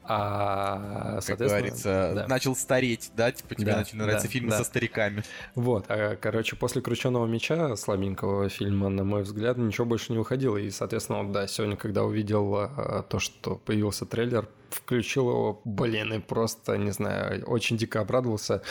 А, 0.04 1.20
как 1.26 1.38
говорится, 1.38 2.12
да. 2.16 2.28
начал 2.28 2.56
стареть, 2.56 3.12
да? 3.16 3.32
Типа 3.32 3.56
тебе 3.56 3.72
да, 3.72 3.78
начали 3.80 3.98
нравиться 3.98 4.28
да, 4.28 4.32
фильмы 4.32 4.50
да. 4.52 4.58
со 4.60 4.64
стариками. 4.64 5.24
Вот, 5.56 5.86
а, 5.90 6.16
короче, 6.16 6.56
после 6.56 6.82
«Крученого 6.82 7.26
меча», 7.26 7.76
слабенького 7.76 8.48
фильма, 8.48 8.88
на 8.90 9.04
мой 9.04 9.24
взгляд, 9.24 9.58
ничего 9.58 9.86
больше 9.86 10.14
не 10.14 10.18
выходило, 10.18 10.56
и, 10.56 10.70
соответственно, 10.70 11.24
вот, 11.24 11.34
да, 11.34 11.48
сегодня, 11.48 11.76
когда 11.76 12.04
увидел 12.04 12.56
а, 12.56 13.04
то, 13.04 13.20
что 13.20 13.56
появился 13.58 14.06
трейлер, 14.06 14.48
включил 14.74 15.30
его, 15.30 15.62
блин, 15.66 16.14
и 16.14 16.20
просто, 16.20 16.78
не 16.78 16.92
знаю, 16.92 17.44
очень 17.46 17.78
дико 17.78 18.02
обрадовался. 18.02 18.62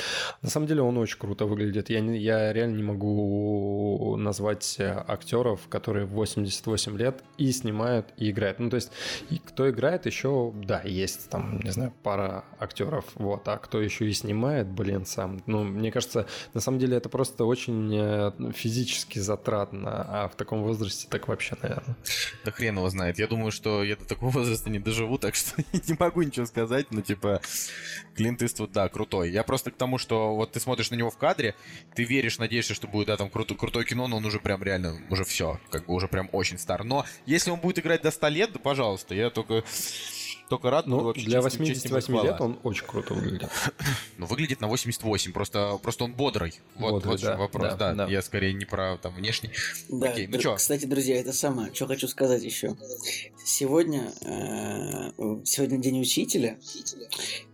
На 0.42 0.50
самом 0.50 0.66
деле 0.66 0.82
он 0.82 0.98
очень 0.98 1.18
круто 1.18 1.46
выглядит. 1.46 1.90
Я, 1.90 2.00
не, 2.00 2.18
я 2.18 2.52
реально 2.52 2.76
не 2.76 2.82
могу 2.82 4.16
назвать 4.16 4.76
актеров, 4.80 5.60
которые 5.68 6.06
в 6.06 6.10
88 6.10 6.96
лет 6.96 7.22
и 7.38 7.50
снимают, 7.52 8.06
и 8.16 8.30
играют. 8.30 8.58
Ну, 8.58 8.70
то 8.70 8.76
есть, 8.76 8.90
и 9.30 9.38
кто 9.38 9.68
играет 9.70 10.06
еще, 10.06 10.52
да, 10.54 10.82
есть 10.84 11.28
там, 11.30 11.60
не 11.60 11.70
знаю, 11.70 11.92
пара 12.02 12.44
актеров, 12.58 13.04
вот, 13.14 13.46
а 13.48 13.56
кто 13.58 13.80
еще 13.80 14.08
и 14.08 14.12
снимает, 14.12 14.66
блин, 14.66 15.06
сам. 15.06 15.42
Ну, 15.46 15.64
мне 15.64 15.90
кажется, 15.90 16.26
на 16.54 16.60
самом 16.60 16.78
деле 16.78 16.96
это 16.96 17.08
просто 17.08 17.44
очень 17.44 17.90
э, 17.94 18.32
физически 18.52 19.18
затратно, 19.18 20.04
а 20.08 20.28
в 20.28 20.36
таком 20.36 20.62
возрасте 20.62 21.06
так 21.08 21.28
вообще, 21.28 21.56
наверное. 21.62 21.96
Да 22.44 22.50
хрен 22.50 22.76
его 22.76 22.88
знает. 22.88 23.18
Я 23.18 23.26
думаю, 23.26 23.52
что 23.52 23.82
я 23.84 23.96
до 23.96 24.04
такого 24.04 24.30
возраста 24.30 24.70
не 24.70 24.78
доживу, 24.78 25.18
так 25.18 25.34
что 25.34 25.62
не 25.90 25.96
могу 25.98 26.22
ничего 26.22 26.46
сказать, 26.46 26.90
но 26.90 27.00
типа 27.00 27.40
Клинт 28.14 28.42
Иствуд, 28.42 28.72
да, 28.72 28.88
крутой. 28.88 29.30
Я 29.30 29.42
просто 29.42 29.70
к 29.70 29.76
тому, 29.76 29.98
что 29.98 30.34
вот 30.34 30.52
ты 30.52 30.60
смотришь 30.60 30.90
на 30.90 30.94
него 30.94 31.10
в 31.10 31.18
кадре, 31.18 31.54
ты 31.94 32.04
веришь, 32.04 32.38
надеешься, 32.38 32.74
что 32.74 32.88
будет, 32.88 33.08
да, 33.08 33.16
там 33.16 33.28
кру- 33.28 33.54
крутое 33.54 33.84
кино, 33.84 34.08
но 34.08 34.16
он 34.18 34.24
уже 34.24 34.40
прям 34.40 34.62
реально, 34.62 35.00
уже 35.10 35.24
все, 35.24 35.60
как 35.70 35.86
бы 35.86 35.94
уже 35.94 36.08
прям 36.08 36.28
очень 36.32 36.58
стар. 36.58 36.84
Но 36.84 37.04
если 37.26 37.50
он 37.50 37.60
будет 37.60 37.78
играть 37.78 38.02
до 38.02 38.10
100 38.10 38.28
лет, 38.28 38.52
да, 38.52 38.58
пожалуйста, 38.58 39.14
я 39.14 39.30
только 39.30 39.64
только 40.50 40.68
рад. 40.68 40.86
Ну, 40.86 41.00
вообще, 41.00 41.24
для 41.24 41.40
88 41.40 42.22
лет 42.22 42.40
он 42.40 42.58
очень 42.64 42.84
круто 42.84 43.14
выглядит. 43.14 43.48
ну, 44.18 44.26
выглядит 44.26 44.60
на 44.60 44.66
88, 44.66 45.32
просто, 45.32 45.78
просто 45.82 46.04
он 46.04 46.12
бодрый. 46.12 46.52
Вот, 46.74 46.90
бодрый, 46.90 47.12
вот 47.12 47.20
да, 47.22 47.36
вопрос, 47.36 47.62
да, 47.62 47.76
да, 47.76 47.94
да. 47.94 48.06
Я 48.06 48.20
скорее 48.20 48.52
не 48.52 48.64
про 48.64 48.98
там 48.98 49.14
внешний. 49.14 49.50
Да, 49.88 50.10
Окей, 50.10 50.26
ну 50.26 50.38
что? 50.40 50.56
Кстати, 50.56 50.84
друзья, 50.86 51.18
это 51.18 51.32
самое, 51.32 51.72
что 51.72 51.86
хочу 51.86 52.08
сказать 52.08 52.42
еще. 52.42 52.76
Сегодня, 53.44 54.12
э, 54.22 55.12
сегодня 55.44 55.78
день 55.78 56.00
учителя, 56.00 56.58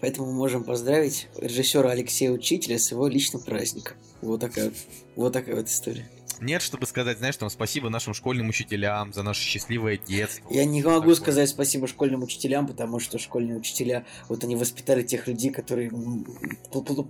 поэтому 0.00 0.28
мы 0.28 0.32
можем 0.32 0.64
поздравить 0.64 1.28
режиссера 1.36 1.90
Алексея 1.90 2.30
Учителя 2.30 2.78
с 2.78 2.90
его 2.90 3.06
личным 3.06 3.42
праздником. 3.42 3.96
Вот 4.22 4.40
такая, 4.40 4.72
вот 5.14 5.32
такая 5.32 5.56
вот 5.56 5.68
история. 5.68 6.08
Нет, 6.40 6.62
чтобы 6.62 6.86
сказать, 6.86 7.18
знаешь, 7.18 7.36
там 7.36 7.50
спасибо 7.50 7.88
нашим 7.88 8.14
школьным 8.14 8.48
учителям 8.48 9.12
за 9.12 9.22
наше 9.22 9.42
счастливое 9.42 9.96
детство. 9.96 10.52
Я 10.52 10.64
не 10.64 10.82
могу 10.82 11.00
такое. 11.00 11.14
сказать 11.14 11.48
спасибо 11.48 11.86
школьным 11.86 12.22
учителям, 12.22 12.66
потому 12.66 13.00
что 13.00 13.18
школьные 13.18 13.56
учителя, 13.58 14.04
вот 14.28 14.44
они 14.44 14.56
воспитали 14.56 15.02
тех 15.02 15.26
людей, 15.26 15.50
которые, 15.50 15.90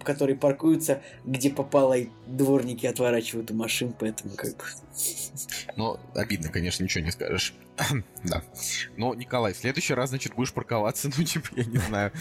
которые 0.04 0.36
паркуются, 0.36 1.02
где 1.24 1.50
попало, 1.50 1.94
и 1.94 2.08
дворники 2.26 2.86
отворачивают 2.86 3.50
у 3.50 3.54
машин, 3.54 3.94
поэтому 3.98 4.34
как. 4.34 4.74
Ну, 5.76 5.98
обидно, 6.14 6.48
конечно, 6.48 6.82
ничего 6.82 7.04
не 7.04 7.10
скажешь. 7.10 7.54
да. 8.24 8.42
Но, 8.96 9.14
Николай, 9.14 9.52
в 9.52 9.56
следующий 9.56 9.94
раз, 9.94 10.10
значит, 10.10 10.34
будешь 10.34 10.52
парковаться, 10.52 11.10
ну, 11.16 11.24
типа, 11.24 11.48
я 11.56 11.64
не 11.64 11.78
знаю. 11.78 12.12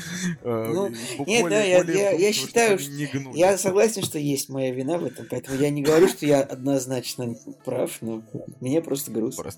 Э, 0.41 0.71
ну, 0.73 0.89
нет, 1.25 1.49
да, 1.49 1.63
я, 1.63 2.33
считаю, 2.33 2.79
что... 2.79 2.91
Я 3.33 3.57
согласен, 3.57 4.03
что 4.03 4.19
есть 4.19 4.49
моя 4.49 4.71
вина 4.71 4.97
в 4.97 5.05
этом, 5.05 5.25
поэтому 5.29 5.59
я 5.59 5.69
не 5.69 5.81
говорю, 5.81 6.07
что 6.07 6.25
я 6.25 6.41
однозначно 6.41 7.35
прав, 7.63 7.97
но 8.01 8.23
мне 8.59 8.81
просто 8.81 9.11
грустно. 9.11 9.51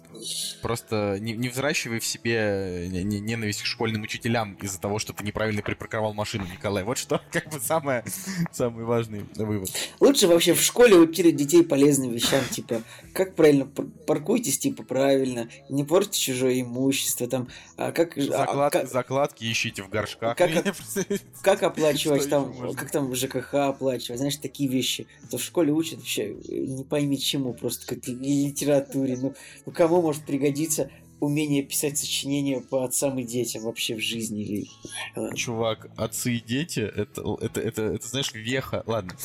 Просто, 0.62 1.18
не, 1.20 1.34
не 1.34 1.50
взращивай 1.50 2.00
в 2.00 2.06
себе 2.06 2.88
ненависть 2.90 3.62
к 3.62 3.66
школьным 3.66 4.04
учителям 4.04 4.56
из-за 4.62 4.80
того, 4.80 5.00
что 5.00 5.14
ты 5.14 5.24
неправильно 5.24 5.62
припарковал 5.62 6.14
машину, 6.14 6.46
Николай. 6.52 6.84
Вот 6.84 6.98
что, 6.98 7.22
как 7.32 7.50
бы, 7.52 7.60
самое, 7.60 8.04
самый 8.52 8.86
важный 8.86 9.26
вывод. 9.36 9.70
Лучше 10.00 10.28
вообще 10.28 10.54
в 10.54 10.62
школе 10.62 10.96
учили 10.96 11.32
детей 11.32 11.64
полезным 11.64 12.12
вещам, 12.12 12.44
типа, 12.50 12.84
как 13.14 13.36
правильно 13.36 13.66
паркуйтесь, 13.66 14.60
типа, 14.60 14.84
правильно, 14.84 15.50
не 15.70 15.87
портите 15.88 16.20
чужое 16.20 16.62
имущество, 16.62 17.28
там, 17.28 17.48
а 17.76 17.92
как... 17.92 18.16
Заклад, 18.16 18.74
а, 18.74 18.80
как, 18.80 18.90
закладки 18.90 19.52
ищите 19.52 19.84
в 19.84 19.90
горшках. 19.90 20.38
Как, 20.38 20.52
как 21.42 21.64
оплачивать 21.64 22.30
там, 22.30 22.76
как 22.76 22.92
там 22.92 23.14
ЖКХ 23.16 23.54
оплачивать, 23.56 24.20
знаешь, 24.20 24.38
такие 24.38 24.70
вещи. 24.70 25.08
То 25.30 25.38
в 25.38 25.44
школе 25.44 25.72
учат 25.72 26.00
вообще 26.00 26.36
не 26.50 26.84
пойми 26.84 27.20
чему, 27.20 27.54
просто 27.54 27.88
как 27.88 28.08
литературе. 28.08 29.18
Ну, 29.18 29.34
ну 29.66 29.72
кому 29.72 30.02
может 30.02 30.24
пригодиться 30.24 30.90
умение 31.20 31.64
писать 31.64 31.98
сочинения 31.98 32.62
по 32.62 32.84
отцам 32.84 33.18
и 33.20 33.24
детям 33.24 33.64
вообще 33.64 33.96
в 33.96 34.00
жизни. 34.00 34.44
Или... 34.44 35.36
Чувак, 35.36 35.90
отцы 35.98 36.34
и 36.34 36.42
дети, 36.42 36.80
это, 36.80 37.38
это, 37.42 37.60
это, 37.60 37.82
это, 37.82 38.08
знаешь, 38.08 38.32
веха. 38.34 38.84
Ладно. 38.86 39.16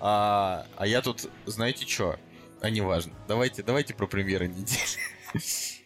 А, 0.00 0.66
а 0.76 0.86
я 0.86 1.02
тут, 1.02 1.28
знаете 1.46 1.86
что? 1.86 2.18
А 2.60 2.70
не 2.70 2.80
важно. 2.80 3.12
Давайте, 3.28 3.62
давайте 3.62 3.94
про 3.94 4.06
премьеры 4.06 4.48
недели. 4.48 4.78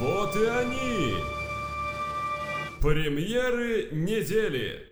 Вот 0.00 0.34
и 0.34 0.44
они! 0.44 1.14
Премьеры 2.80 3.90
недели! 3.92 4.90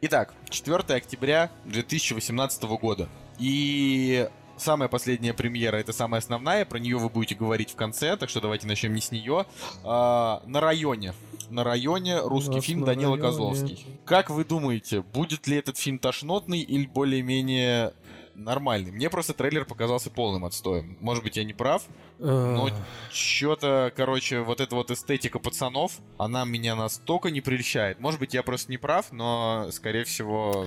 Итак, 0.00 0.34
4 0.48 0.78
октября 0.96 1.52
2018 1.66 2.62
года. 2.64 3.08
И 3.38 4.28
самая 4.56 4.88
последняя 4.88 5.32
премьера, 5.32 5.76
это 5.76 5.92
самая 5.92 6.18
основная, 6.18 6.64
про 6.64 6.78
нее 6.80 6.96
вы 6.96 7.08
будете 7.08 7.36
говорить 7.36 7.70
в 7.70 7.76
конце, 7.76 8.16
так 8.16 8.28
что 8.28 8.40
давайте 8.40 8.66
начнем 8.66 8.92
не 8.92 9.00
с 9.00 9.12
нее. 9.12 9.46
А, 9.84 10.42
на 10.46 10.60
районе. 10.60 11.14
На 11.50 11.62
районе 11.62 12.18
русский 12.18 12.60
фильм 12.60 12.84
Данила 12.84 13.12
районе. 13.12 13.22
Козловский. 13.22 13.86
Как 14.04 14.28
вы 14.28 14.44
думаете, 14.44 15.02
будет 15.02 15.46
ли 15.46 15.56
этот 15.56 15.78
фильм 15.78 16.00
тошнотный 16.00 16.60
или 16.60 16.86
более-менее 16.86 17.92
нормальный. 18.40 18.90
Мне 18.90 19.10
просто 19.10 19.34
трейлер 19.34 19.64
показался 19.64 20.10
полным 20.10 20.44
отстоем. 20.44 20.96
Может 21.00 21.24
быть, 21.24 21.36
я 21.36 21.44
не 21.44 21.54
прав, 21.54 21.84
но 22.18 22.70
что-то, 23.10 23.92
короче, 23.96 24.40
вот 24.40 24.60
эта 24.60 24.74
вот 24.74 24.90
эстетика 24.90 25.38
пацанов, 25.38 25.98
она 26.18 26.44
меня 26.44 26.76
настолько 26.76 27.30
не 27.30 27.40
прельщает. 27.40 28.00
Может 28.00 28.20
быть, 28.20 28.34
я 28.34 28.42
просто 28.42 28.70
не 28.70 28.78
прав, 28.78 29.12
но, 29.12 29.68
скорее 29.70 30.04
всего, 30.04 30.66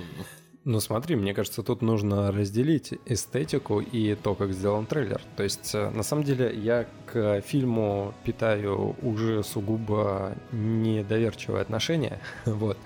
ну 0.66 0.80
смотри, 0.80 1.18
мне 1.18 1.34
кажется, 1.34 1.62
тут 1.62 1.82
нужно 1.82 2.32
разделить 2.32 2.94
эстетику 3.06 3.82
и 3.82 4.16
то, 4.16 4.34
как 4.34 4.54
сделан 4.54 4.86
трейлер. 4.86 5.22
То 5.36 5.44
есть, 5.44 5.76
э, 5.76 5.90
на 5.90 6.04
самом 6.04 6.24
деле, 6.24 6.56
я 6.56 6.86
к 7.06 7.42
фильму 7.42 8.14
питаю 8.24 8.96
уже 9.02 9.44
сугубо 9.44 10.38
недоверчивое 10.54 11.62
отношение, 11.62 12.22
вот. 12.46 12.78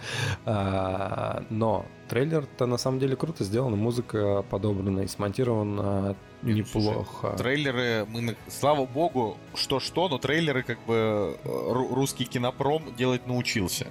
А, 0.45 1.43
но 1.51 1.85
трейлер-то 2.07 2.65
на 2.65 2.77
самом 2.77 2.99
деле 2.99 3.15
круто 3.15 3.43
сделан, 3.43 3.77
музыка 3.77 4.43
подобрана 4.49 5.01
и 5.01 5.07
смонтирована 5.07 6.15
неплохо. 6.41 7.35
Трейлеры, 7.37 8.05
мы, 8.09 8.35
слава 8.47 8.85
богу, 8.85 9.37
что-что, 9.55 10.09
но 10.09 10.17
трейлеры 10.17 10.63
как 10.63 10.83
бы 10.85 11.37
э, 11.43 11.71
русский 11.73 12.25
кинопром 12.25 12.95
делать 12.95 13.27
научился 13.27 13.87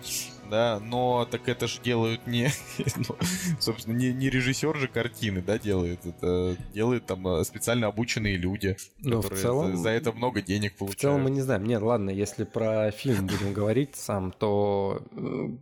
да, 0.50 0.81
но 0.81 1.26
так 1.31 1.48
это 1.48 1.66
же 1.66 1.81
делают 1.83 2.26
не, 2.26 2.48
ну, 2.96 3.16
собственно, 3.59 3.96
не, 3.96 4.12
не 4.12 4.31
режиссер 4.31 4.76
же 4.76 4.88
картины, 4.88 5.42
да, 5.42 5.59
делает, 5.59 6.05
это 6.07 6.57
делают 6.72 7.07
там 7.07 7.26
э, 7.29 7.44
специально 7.44 7.87
обученные 7.88 8.37
люди, 8.37 8.76
но 8.98 9.22
которые 9.22 9.38
в 9.38 9.42
целом, 9.42 9.76
за, 9.76 9.83
за 9.83 9.90
это 9.90 10.12
много 10.12 10.42
денег 10.42 10.76
получают. 10.76 10.98
В 10.98 11.02
целом 11.02 11.22
мы 11.22 11.31
не 11.31 11.40
знаем, 11.40 11.64
нет, 11.64 11.83
ладно, 11.83 12.11
если 12.11 12.44
про 12.44 12.90
фильм 12.90 13.26
будем 13.26 13.52
говорить 13.52 13.96
сам, 13.96 14.33
то 14.33 15.02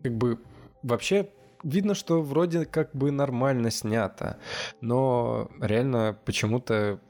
как 0.03 0.15
бы 0.17 0.39
вообще 0.83 1.29
видно, 1.65 1.95
что 1.95 2.23
вроде 2.23 2.67
как 2.67 2.95
бы 2.95 3.11
нормально 3.11 3.71
снято, 3.71 4.39
но 4.81 5.51
реально 5.61 6.17
почему-то 6.25 7.01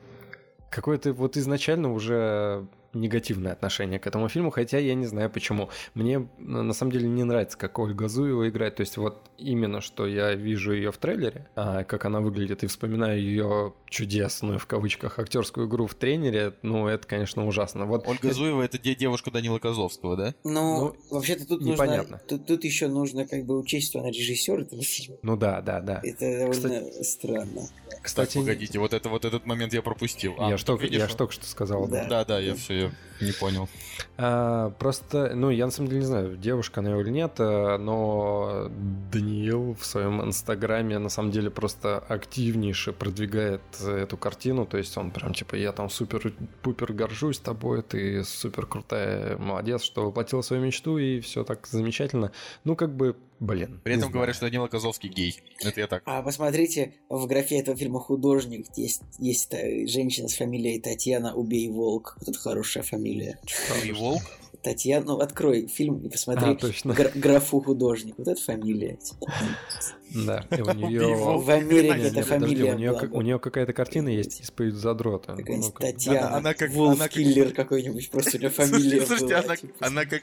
какое-то 0.71 1.13
вот 1.13 1.37
изначально 1.37 1.93
уже 1.93 2.67
негативное 2.95 3.53
отношение 3.53 3.99
к 3.99 4.07
этому 4.07 4.29
фильму, 4.29 4.51
хотя 4.51 4.79
я 4.79 4.95
не 4.95 5.07
знаю 5.07 5.31
почему. 5.31 5.71
Мне 5.95 6.29
на 6.39 6.73
самом 6.73 6.93
деле 6.93 7.09
не 7.09 7.25
нравится, 7.25 7.59
как 7.59 7.79
Ольга 7.79 8.09
Зуева 8.09 8.49
играет. 8.49 8.77
То 8.77 8.81
есть 8.81 8.97
вот 8.97 9.31
именно, 9.39 9.81
что 9.81 10.07
я 10.07 10.35
вижу 10.35 10.73
ее 10.73 10.93
в 10.93 10.99
трейлере, 10.99 11.49
а 11.57 11.85
как 11.85 12.05
она 12.05 12.21
выглядит, 12.21 12.65
и 12.65 12.67
вспоминаю 12.67 13.21
ее 13.21 13.75
чудесную, 13.89 14.59
в 14.59 14.67
кавычках, 14.67 15.19
актерскую 15.19 15.69
игру 15.69 15.87
в 15.87 15.95
тренере, 15.95 16.55
ну, 16.63 16.89
это, 16.89 17.07
конечно, 17.07 17.47
ужасно. 17.47 17.87
Вот 17.87 18.07
Ольга. 18.09 18.33
Зуева— 18.33 18.63
это 18.65 18.79
девушка 18.79 19.31
Данила 19.31 19.59
Козловского, 19.59 20.17
да? 20.17 20.35
Ну, 20.43 20.53
ну 20.79 20.97
вообще-то 21.11 21.47
тут 21.47 21.63
непонятно. 21.63 22.21
нужно... 22.23 22.29
Тут, 22.29 22.47
тут 22.47 22.65
еще 22.65 22.89
нужно 22.89 23.27
как 23.27 23.45
бы 23.45 23.59
учесть, 23.59 23.91
что 23.91 24.01
она 24.01 24.11
режиссер 24.11 24.61
этого 24.61 24.83
фильма. 24.83 25.19
Ну 25.23 25.37
да, 25.37 25.61
да, 25.61 25.81
да. 25.81 26.01
Это 26.03 26.39
довольно 26.39 26.53
Кстати... 26.53 27.03
странно. 27.03 27.69
Кстати, 28.03 28.35
так, 28.35 28.43
погодите, 28.43 28.79
вот 28.79 28.93
это 28.93 29.09
вот 29.09 29.25
этот 29.25 29.47
момент 29.47 29.73
я 29.73 29.83
пропустил. 29.83 30.35
А, 30.39 30.51
я, 30.51 30.57
только, 30.59 30.87
я 30.87 31.07
только 31.07 31.33
что 31.33 31.47
сказал. 31.47 31.87
Да, 31.87 32.05
да, 32.07 32.25
да 32.25 32.39
я 32.39 32.55
все 32.55 32.75
я 32.75 32.84
не 33.21 33.33
понял. 33.33 33.69
А, 34.17 34.71
просто, 34.79 35.33
ну, 35.35 35.51
я 35.51 35.67
на 35.67 35.73
самом 35.73 35.89
деле 35.89 36.01
не 36.01 36.07
знаю, 36.07 36.37
девушка 36.37 36.81
она 36.81 36.99
или 37.01 37.11
нет, 37.11 37.35
э, 37.39 37.77
но 37.79 38.69
Даниил 39.13 39.75
в 39.75 39.85
своем 39.85 40.23
инстаграме 40.23 40.99
на 40.99 41.09
самом 41.09 41.31
деле 41.31 41.51
просто 41.51 41.99
активнейше 41.99 42.93
продвигает 42.93 43.63
эту 43.81 44.17
картину, 44.17 44.67
то 44.67 44.79
есть 44.79 44.97
он 44.97 45.11
прям 45.11 45.35
типа, 45.35 45.57
я 45.57 45.73
там 45.73 45.91
супер-пупер 45.91 46.93
горжусь 46.93 47.39
тобой, 47.39 47.83
ты 47.83 48.25
супер 48.25 48.67
крутая, 48.67 49.37
молодец, 49.39 49.83
что 49.83 50.07
воплотила 50.07 50.43
свою 50.43 50.63
мечту, 50.63 50.99
и 50.99 51.21
все 51.21 51.45
так 51.45 51.67
замечательно. 51.67 52.31
Ну, 52.65 52.77
как 52.77 52.95
бы 52.95 53.17
Блин. 53.45 53.81
При 53.85 53.97
этом 53.97 54.11
говорят, 54.11 54.35
что 54.37 54.47
Данила 54.47 54.69
Козловский 54.69 55.09
гей. 55.09 55.41
Это 55.61 55.81
я 55.81 55.87
так. 55.87 56.03
А 56.07 56.23
посмотрите, 56.23 56.95
в 57.09 57.27
графе 57.27 57.59
этого 57.59 57.77
фильма 57.77 58.01
художник 58.01 58.67
есть, 58.77 59.03
есть 59.19 59.51
женщина 59.53 60.29
с 60.29 60.35
фамилией 60.35 60.81
Татьяна 60.81 61.35
Убей 61.35 61.69
Волк. 61.69 62.17
Вот 62.21 62.29
это 62.29 62.39
хорошая 62.39 62.83
фамилия. 62.83 63.39
Убей 63.81 63.93
Волк? 63.93 64.23
Татьяна, 64.63 65.05
ну 65.05 65.19
открой 65.19 65.67
фильм 65.67 65.99
и 65.99 66.09
посмотри 66.09 66.53
а, 66.53 66.55
точно. 66.55 66.95
Гра- 66.95 67.13
графу 67.15 67.61
художник. 67.61 68.15
Вот 68.17 68.29
это 68.29 68.41
фамилия. 68.41 68.99
Да, 70.15 70.45
и 70.51 70.63
у 70.63 70.73
нее... 70.75 71.15
В 71.15 71.51
Америке 71.51 72.09
это 72.09 72.23
фамилия 72.23 72.75
У 73.11 73.21
нее, 73.21 73.39
какая-то 73.39 73.73
картина 73.73 74.09
есть 74.09 74.41
«Исповедь 74.41 74.75
задрота». 74.75 75.35
Какая-нибудь 75.37 75.75
Татьяна, 75.75 76.37
она, 76.37 76.55
как, 76.55 76.71
Вулф 76.71 77.09
Киллер 77.09 77.53
какой-нибудь, 77.53 78.11
просто 78.11 78.37
у 78.37 78.41
нее 78.41 78.51
фамилия 78.55 79.05
Слушайте, 79.05 79.35
она, 79.35 79.57
типа. 79.57 79.75
она, 79.87 80.05
как, 80.05 80.23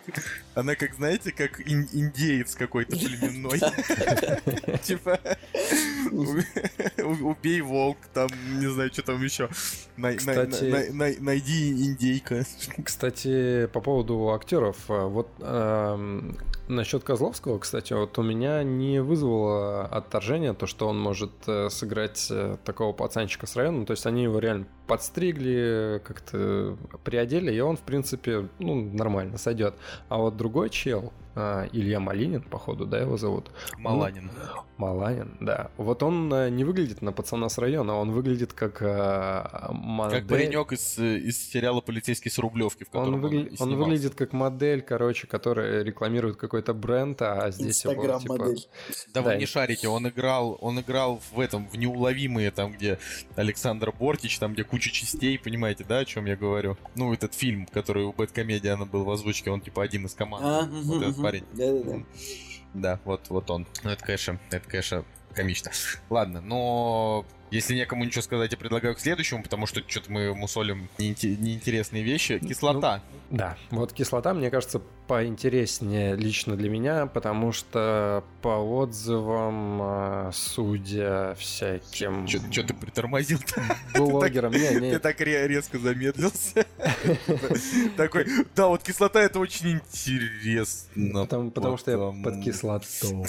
она 0.55 0.75
как, 0.75 0.93
знаете, 0.95 1.31
как 1.31 1.61
индеец 1.61 2.55
какой-то 2.55 2.95
племенной. 2.95 3.59
Типа, 4.83 5.19
убей 7.01 7.61
волк, 7.61 7.97
там, 8.13 8.29
не 8.59 8.67
знаю, 8.67 8.91
что 8.91 9.03
там 9.03 9.21
еще. 9.23 9.49
Найди 9.97 11.71
индейка. 11.71 12.45
Кстати, 12.83 13.67
по 13.67 13.81
поводу 13.81 14.29
актеров, 14.31 14.77
вот 14.87 15.27
насчет 16.71 17.03
Козловского, 17.03 17.59
кстати, 17.59 17.93
вот 17.93 18.17
у 18.17 18.23
меня 18.23 18.63
не 18.63 19.01
вызвало 19.01 19.85
отторжения 19.85 20.53
то, 20.53 20.65
что 20.65 20.87
он 20.87 20.99
может 20.99 21.31
э, 21.47 21.69
сыграть 21.69 22.27
э, 22.31 22.57
такого 22.63 22.93
пацанчика 22.93 23.45
с 23.45 23.55
района. 23.55 23.85
То 23.85 23.91
есть 23.91 24.05
они 24.05 24.23
его 24.23 24.39
реально 24.39 24.65
подстригли, 24.91 26.01
как-то 26.03 26.77
приодели, 27.05 27.55
и 27.55 27.61
он, 27.61 27.77
в 27.77 27.79
принципе, 27.79 28.49
ну, 28.59 28.75
нормально 28.75 29.37
сойдет. 29.37 29.75
А 30.09 30.17
вот 30.17 30.35
другой 30.35 30.69
чел, 30.69 31.13
а, 31.33 31.65
Илья 31.71 32.01
Малинин, 32.01 32.41
походу, 32.41 32.85
да, 32.85 32.99
его 32.99 33.15
зовут? 33.15 33.51
Маланин. 33.77 34.29
Он, 34.29 34.65
Маланин, 34.77 35.37
да. 35.39 35.71
Вот 35.77 36.03
он 36.03 36.33
а, 36.33 36.49
не 36.49 36.65
выглядит 36.65 37.01
на 37.01 37.13
пацана 37.13 37.47
с 37.47 37.57
района, 37.57 37.95
он 37.95 38.11
выглядит 38.11 38.51
как 38.51 38.81
а, 38.81 39.69
модель. 39.71 40.19
Как 40.19 40.27
паренек 40.27 40.73
из, 40.73 40.97
из 40.99 41.37
сериала 41.49 41.79
«Полицейский 41.79 42.29
с 42.29 42.37
Рублевки», 42.37 42.83
в 42.83 42.89
котором 42.89 43.15
он, 43.15 43.21
выгля... 43.21 43.51
он, 43.59 43.71
он 43.73 43.77
выглядит 43.77 44.15
как 44.15 44.33
модель, 44.33 44.81
короче, 44.81 45.25
которая 45.25 45.83
рекламирует 45.83 46.35
какой-то 46.35 46.73
бренд, 46.73 47.21
а 47.21 47.49
здесь 47.51 47.85
его, 47.85 48.19
типа... 48.19 48.37
модель. 48.37 48.67
Да, 49.13 49.21
да 49.21 49.29
вы 49.29 49.35
не 49.37 49.45
шарите, 49.45 49.87
он 49.87 50.09
играл, 50.09 50.57
он 50.59 50.81
играл 50.81 51.21
в 51.31 51.39
этом, 51.39 51.69
в 51.69 51.77
«Неуловимые», 51.77 52.51
там, 52.51 52.73
где 52.73 52.99
Александр 53.35 53.93
Бортич, 53.93 54.37
там, 54.37 54.53
где 54.53 54.65
куча 54.65 54.80
частей, 54.89 55.37
понимаете, 55.37 55.83
да, 55.87 55.99
о 55.99 56.05
чем 56.05 56.25
я 56.25 56.35
говорю? 56.35 56.77
Ну, 56.95 57.13
этот 57.13 57.33
фильм, 57.33 57.65
который 57.67 58.03
у 58.03 58.13
Бэткомедиана 58.13 58.85
был 58.85 59.03
в 59.03 59.11
озвучке, 59.11 59.51
он, 59.51 59.61
типа, 59.61 59.83
один 59.83 60.05
из 60.05 60.13
команд. 60.13 60.43
А, 60.45 60.65
вот 60.65 61.03
этот 61.03 61.21
парень. 61.21 61.43
Да-да-да. 61.53 62.03
Да, 62.73 62.99
вот, 63.03 63.29
вот 63.29 63.49
он. 63.49 63.67
Ну, 63.83 63.89
это, 63.89 64.03
конечно, 64.03 64.39
это, 64.49 64.67
конечно, 64.67 65.05
комично. 65.33 65.71
Ладно, 66.09 66.41
но 66.41 67.25
если 67.51 67.75
некому 67.75 68.05
ничего 68.05 68.21
сказать, 68.21 68.51
я 68.53 68.57
предлагаю 68.57 68.95
к 68.95 68.99
следующему, 68.99 69.43
потому 69.43 69.65
что 69.65 69.83
что-то 69.85 70.11
мы 70.11 70.33
мусолим 70.33 70.87
неинтересные 70.97 72.01
вещи. 72.01 72.39
Кислота. 72.39 73.03
Ну, 73.29 73.37
да, 73.37 73.57
вот 73.71 73.91
кислота, 73.91 74.33
мне 74.33 74.49
кажется, 74.49 74.81
поинтереснее 75.11 76.15
лично 76.15 76.55
для 76.55 76.69
меня, 76.69 77.05
потому 77.05 77.51
что 77.51 78.23
по 78.41 78.55
отзывам, 78.79 79.79
а, 79.81 80.29
судя 80.31 81.35
всяким... 81.37 82.25
Что 82.29 82.63
ты 82.63 82.73
притормозил 82.73 83.39
Блогерам, 83.93 84.53
не, 84.53 84.79
не. 84.79 84.91
Ты 84.93 84.99
так 84.99 85.19
резко 85.19 85.77
замедлился. 85.79 86.65
Такой, 87.97 88.25
да, 88.55 88.67
вот 88.67 88.83
кислота 88.83 89.21
это 89.21 89.39
очень 89.39 89.71
интересно. 89.71 91.25
Потому 91.25 91.75
что 91.75 91.91
я 91.91 91.97
под 92.23 92.41
кислотой. 92.41 93.27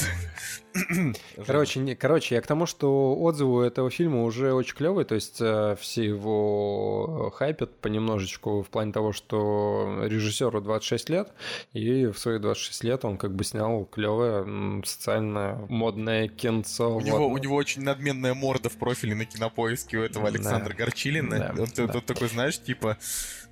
Короче, 1.46 1.80
не, 1.80 1.94
короче, 1.94 2.34
я 2.34 2.40
к 2.40 2.46
тому, 2.46 2.66
что 2.66 3.14
отзывы 3.16 3.66
этого 3.66 3.90
фильма 3.90 4.24
уже 4.24 4.52
очень 4.54 4.74
клевые, 4.74 5.04
то 5.04 5.14
есть 5.14 5.38
э, 5.40 5.76
все 5.78 6.04
его 6.04 7.32
хайпят 7.36 7.76
понемножечку 7.78 8.62
в 8.62 8.68
плане 8.68 8.92
того, 8.92 9.12
что 9.12 10.00
режиссеру 10.04 10.60
26 10.60 11.10
лет, 11.10 11.32
и 11.72 12.06
в 12.06 12.18
свои 12.18 12.38
26 12.38 12.84
лет 12.84 13.04
он 13.04 13.16
как 13.16 13.34
бы 13.34 13.44
снял 13.44 13.86
клевое 13.86 14.82
социально 14.84 15.64
модное 15.68 16.28
кинцо. 16.28 16.96
У, 16.96 17.00
него, 17.00 17.28
у 17.28 17.38
него 17.38 17.56
очень 17.56 17.82
надменная 17.82 18.34
морда 18.34 18.68
в 18.68 18.76
профиле 18.76 19.14
на 19.14 19.24
кинопоиске 19.24 19.98
у 19.98 20.02
этого 20.02 20.28
Александра 20.28 20.70
да. 20.70 20.84
Горчилина. 20.84 21.38
Да, 21.38 21.54
он, 21.62 21.68
да. 21.74 21.88
Тут 21.88 22.04
такой, 22.04 22.28
знаешь, 22.28 22.60
типа 22.60 22.98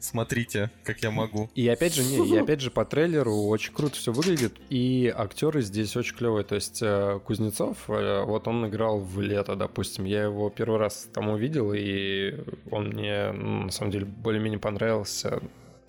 смотрите, 0.01 0.71
как 0.85 1.03
я 1.03 1.11
могу. 1.11 1.51
И 1.55 1.67
опять 1.69 1.95
же, 1.95 2.03
не, 2.05 2.29
и 2.29 2.37
опять 2.37 2.61
же 2.61 2.71
по 2.71 2.85
трейлеру 2.85 3.35
очень 3.45 3.73
круто 3.73 3.97
все 3.97 4.13
выглядит, 4.13 4.55
и 4.69 5.13
актеры 5.15 5.63
здесь 5.63 5.97
очень 5.97 6.17
клевые. 6.17 6.45
То 6.45 6.57
есть 6.57 6.81
э, 6.83 7.21
Кузнецов, 7.25 7.89
э, 7.89 8.23
вот 8.25 8.49
он 8.49 8.67
играл 8.69 8.99
в 9.01 9.21
лето, 9.21 9.57
допустим, 9.57 10.05
я 10.05 10.25
его 10.25 10.51
первый 10.51 10.79
раз 10.79 11.09
там 11.13 11.29
увидел, 11.29 11.73
и 11.75 12.35
он 12.71 12.89
мне 12.89 13.33
на 13.33 13.71
самом 13.71 13.93
деле 13.93 14.05
более-менее 14.05 14.59
понравился. 14.59 15.41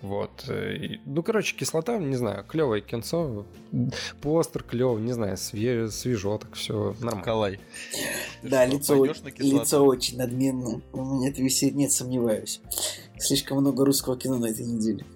Вот. 0.02 0.50
Ну, 1.06 1.22
короче, 1.22 1.56
кислота, 1.56 1.96
не 1.96 2.16
знаю, 2.16 2.44
клевое 2.44 2.82
кинцо. 2.82 3.46
Постер 4.20 4.64
клевый, 4.64 5.00
не 5.02 5.12
знаю, 5.12 5.36
свеж, 5.36 5.92
свежо, 5.92 6.38
так 6.38 6.54
все 6.54 6.94
нормально. 7.00 7.22
Калай. 7.22 7.60
Да, 8.42 8.66
лицо, 8.66 9.04
лицо 9.04 9.84
очень 9.84 10.18
надменное. 10.18 10.82
У 10.92 11.04
меня 11.04 11.30
это 11.30 11.40
висит, 11.40 11.74
нет, 11.74 11.92
сомневаюсь. 11.92 12.60
Слишком 13.18 13.58
много 13.58 13.84
русского 13.84 14.18
кино 14.18 14.38
на 14.38 14.46
этой 14.46 14.66
неделе. 14.66 15.06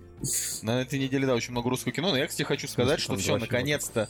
На 0.63 0.81
этой 0.81 0.99
неделе, 0.99 1.27
да, 1.27 1.35
очень 1.35 1.51
много 1.51 1.69
русского 1.69 1.93
кино, 1.93 2.11
но 2.11 2.17
я, 2.17 2.27
кстати, 2.27 2.47
хочу 2.47 2.69
сказать, 2.69 3.01
что 3.01 3.17
все, 3.17 3.37
наконец-то, 3.37 4.09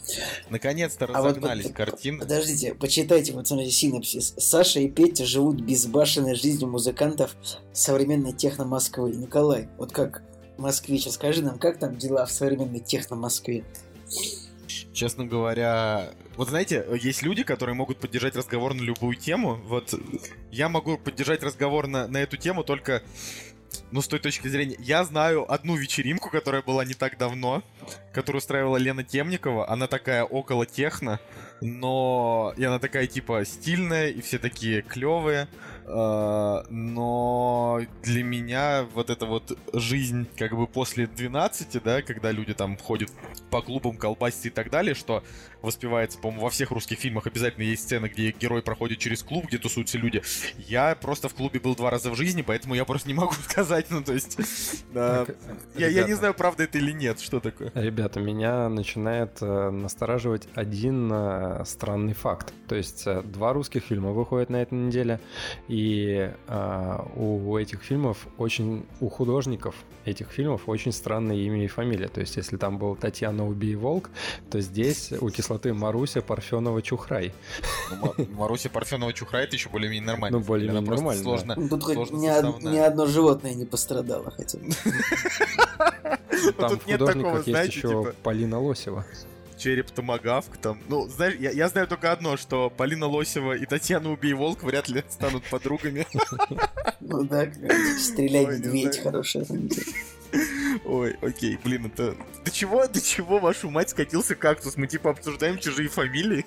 наконец-то 0.49 1.05
разогнались 1.05 1.65
а 1.65 1.67
вот, 1.67 1.77
картины. 1.77 2.19
Подождите, 2.19 2.73
почитайте, 2.75 3.33
вот 3.33 3.47
смотрите, 3.47 3.71
синапсис. 3.71 4.33
Саша 4.37 4.79
и 4.79 4.89
Петя 4.89 5.25
живут 5.25 5.59
безбашенной 5.59 6.35
жизнью 6.35 6.69
музыкантов 6.69 7.35
современной 7.73 8.31
техно-Москвы. 8.31 9.11
Николай, 9.11 9.67
вот 9.77 9.91
как 9.91 10.23
москвич, 10.57 11.07
а 11.07 11.11
скажи 11.11 11.41
нам, 11.43 11.59
как 11.59 11.79
там 11.79 11.97
дела 11.97 12.25
в 12.25 12.31
современной 12.31 12.79
техно-Москве? 12.79 13.63
Честно 14.93 15.25
говоря, 15.25 16.09
вот 16.35 16.49
знаете, 16.49 16.85
есть 17.01 17.21
люди, 17.21 17.43
которые 17.43 17.75
могут 17.75 17.99
поддержать 17.99 18.35
разговор 18.35 18.73
на 18.73 18.81
любую 18.81 19.15
тему. 19.15 19.55
Вот 19.65 19.93
я 20.51 20.69
могу 20.69 20.97
поддержать 20.97 21.43
разговор 21.43 21.87
на, 21.87 22.07
на 22.07 22.17
эту 22.17 22.37
тему 22.37 22.63
только 22.63 23.03
ну, 23.91 24.01
с 24.01 24.07
той 24.07 24.19
точки 24.19 24.47
зрения, 24.47 24.75
я 24.79 25.03
знаю 25.03 25.51
одну 25.51 25.75
вечеринку, 25.75 26.29
которая 26.29 26.61
была 26.61 26.83
не 26.83 26.93
так 26.93 27.17
давно, 27.17 27.63
которую 28.11 28.39
устраивала 28.39 28.77
Лена 28.77 29.03
Темникова. 29.03 29.69
Она 29.69 29.87
такая 29.87 30.23
около 30.23 30.65
техно, 30.65 31.19
но 31.61 32.53
и 32.57 32.63
она 32.63 32.79
такая 32.79 33.07
типа 33.07 33.45
стильная, 33.45 34.09
и 34.09 34.21
все 34.21 34.39
такие 34.39 34.81
клевые. 34.81 35.47
А, 35.89 36.65
но 36.69 37.81
для 38.03 38.23
меня 38.23 38.85
вот 38.93 39.09
эта 39.09 39.25
вот 39.25 39.57
жизнь 39.73 40.27
как 40.37 40.55
бы 40.55 40.67
после 40.67 41.07
12, 41.07 41.81
да, 41.81 42.01
когда 42.01 42.31
люди 42.31 42.53
там 42.53 42.77
ходят 42.77 43.09
по 43.49 43.61
клубам, 43.61 43.95
колбасить 43.97 44.47
и 44.47 44.49
так 44.49 44.69
далее, 44.69 44.95
что 44.95 45.23
воспевается, 45.61 46.19
по-моему, 46.19 46.43
во 46.43 46.49
всех 46.49 46.71
русских 46.71 46.99
фильмах 46.99 47.27
обязательно 47.27 47.63
есть 47.63 47.83
сцена, 47.83 48.09
где 48.09 48.31
герой 48.31 48.61
проходит 48.61 48.99
через 48.99 49.23
клуб, 49.23 49.45
где 49.47 49.57
тусуются 49.57 49.97
люди. 49.97 50.21
Я 50.57 50.95
просто 50.95 51.29
в 51.29 51.33
клубе 51.33 51.59
был 51.59 51.75
два 51.75 51.89
раза 51.89 52.11
в 52.11 52.15
жизни, 52.15 52.41
поэтому 52.41 52.75
я 52.75 52.85
просто 52.85 53.07
не 53.07 53.13
могу 53.13 53.33
сказать, 53.49 53.87
ну 53.89 54.03
то 54.03 54.13
есть... 54.13 54.37
Да, 54.93 55.25
так, 55.25 55.37
я, 55.75 55.87
я 55.87 56.03
не 56.03 56.13
знаю, 56.13 56.33
правда 56.33 56.63
это 56.63 56.77
или 56.77 56.91
нет, 56.91 57.19
что 57.19 57.39
такое. 57.39 57.71
Ребята, 57.75 58.19
меня 58.19 58.69
начинает 58.69 59.37
э, 59.41 59.69
настораживать 59.69 60.47
один 60.53 61.09
э, 61.11 61.63
странный 61.65 62.13
факт. 62.13 62.53
То 62.67 62.75
есть 62.75 63.03
э, 63.05 63.21
два 63.23 63.53
русских 63.53 63.83
фильма 63.83 64.11
выходят 64.11 64.49
на 64.49 64.57
этой 64.61 64.75
неделе, 64.75 65.19
и 65.67 65.76
э, 66.47 66.99
у 67.15 67.57
этих 67.57 67.81
фильмов 67.83 68.27
очень, 68.37 68.85
у 68.99 69.09
художников 69.09 69.75
этих 70.05 70.29
фильмов 70.31 70.63
очень 70.67 70.91
странное 70.91 71.35
имя 71.35 71.65
и 71.65 71.67
фамилия. 71.67 72.07
То 72.07 72.21
есть, 72.21 72.37
если 72.37 72.57
там 72.57 72.77
был 72.77 72.95
Татьяна 72.95 73.47
Убей 73.47 73.75
Волк, 73.75 74.09
то 74.49 74.61
здесь 74.61 75.11
у 75.11 75.29
кислоты 75.29 75.73
Маруся 75.73 76.21
Парфенова 76.21 76.81
Чухрай. 76.81 77.33
Ну, 78.01 78.13
Маруся 78.35 78.69
Парфенова 78.69 79.13
Чухрай 79.13 79.43
это 79.43 79.55
еще 79.55 79.69
более-менее 79.69 80.07
нормально. 80.07 80.39
Ну, 80.39 80.45
более-менее 80.45 80.89
нормально. 80.89 81.21
Сложно, 81.21 81.55
да. 81.55 81.67
Тут 81.67 81.83
хоть 81.83 82.11
ни, 82.11 82.69
ни 82.69 82.77
одно 82.77 83.05
животное 83.05 83.53
не 83.53 83.65
пострадало 83.65 84.31
хотя 84.31 84.59
бы. 84.59 84.65
Там 86.57 86.79
в 86.79 86.83
художниках 86.83 87.47
есть 87.47 87.75
еще 87.75 87.87
типа 87.87 88.15
Полина 88.23 88.59
Лосева 88.59 89.05
череп 89.57 89.91
Томагавк 89.91 90.57
там. 90.57 90.79
Ну, 90.87 91.07
знаешь, 91.07 91.35
я, 91.39 91.51
я 91.51 91.67
знаю 91.69 91.87
только 91.87 92.11
одно, 92.11 92.37
что 92.37 92.69
Полина 92.69 93.07
Лосева 93.07 93.53
и 93.53 93.65
Татьяна 93.65 94.11
Убей 94.11 94.33
Волк 94.33 94.63
вряд 94.63 94.87
ли 94.87 95.03
станут 95.09 95.43
подругами. 95.49 96.05
Ну 96.99 97.23
да, 97.23 97.47
стреляй 97.97 98.45
медведь, 98.45 99.01
хорошая 99.01 99.45
Ой, 100.85 101.15
окей, 101.21 101.57
блин, 101.63 101.85
это... 101.85 102.15
До 102.43 102.51
чего, 102.51 102.85
до 102.87 103.01
чего, 103.01 103.39
вашу 103.39 103.69
мать, 103.69 103.89
скатился 103.89 104.35
кактус? 104.35 104.77
Мы, 104.77 104.87
типа, 104.87 105.11
обсуждаем 105.11 105.57
чужие 105.57 105.89
фамилии. 105.89 106.45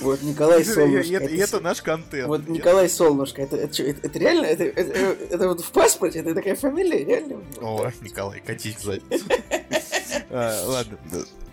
Вот 0.00 0.22
Николай 0.22 0.64
Солнышко. 0.64 1.24
И 1.24 1.36
это 1.36 1.60
наш 1.60 1.82
контент. 1.82 2.28
Вот 2.28 2.48
Николай 2.48 2.88
Солнышко, 2.88 3.42
это 3.42 3.56
это 3.56 4.18
реально? 4.18 4.46
Это 4.46 5.48
вот 5.48 5.60
в 5.60 5.70
паспорте, 5.72 6.20
это 6.20 6.34
такая 6.34 6.56
фамилия, 6.56 7.04
реально? 7.04 7.42
О, 7.60 7.90
Николай, 8.00 8.40
катись 8.40 8.76
в 8.76 8.82
задницу. 8.82 9.24
А, 10.30 10.64
ладно, 10.66 10.98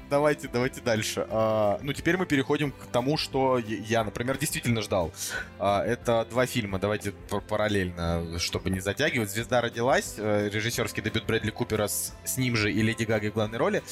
давайте, 0.10 0.48
давайте 0.48 0.82
дальше. 0.82 1.26
А, 1.30 1.80
ну, 1.82 1.94
теперь 1.94 2.18
мы 2.18 2.26
переходим 2.26 2.72
к 2.72 2.86
тому, 2.92 3.18
что 3.18 3.58
я, 3.58 4.04
например, 4.04 4.38
действительно 4.38 4.82
ждал. 4.82 5.12
А, 5.60 5.84
это 5.84 6.26
два 6.30 6.46
фильма, 6.46 6.80
давайте 6.80 7.12
параллельно, 7.48 8.40
чтобы 8.40 8.70
не 8.70 8.80
затягивать. 8.80 9.30
«Звезда 9.30 9.62
родилась», 9.62 10.16
э, 10.18 10.50
режиссерский 10.52 11.02
дебют 11.02 11.26
Брэдли 11.26 11.52
Купера 11.52 11.88
с, 11.88 12.14
с 12.24 12.38
ним 12.38 12.56
же 12.56 12.72
и 12.72 12.82
Леди 12.82 13.04
Гагой 13.04 13.30
в 13.32 13.34
главной 13.34 13.58
роли. 13.58 13.84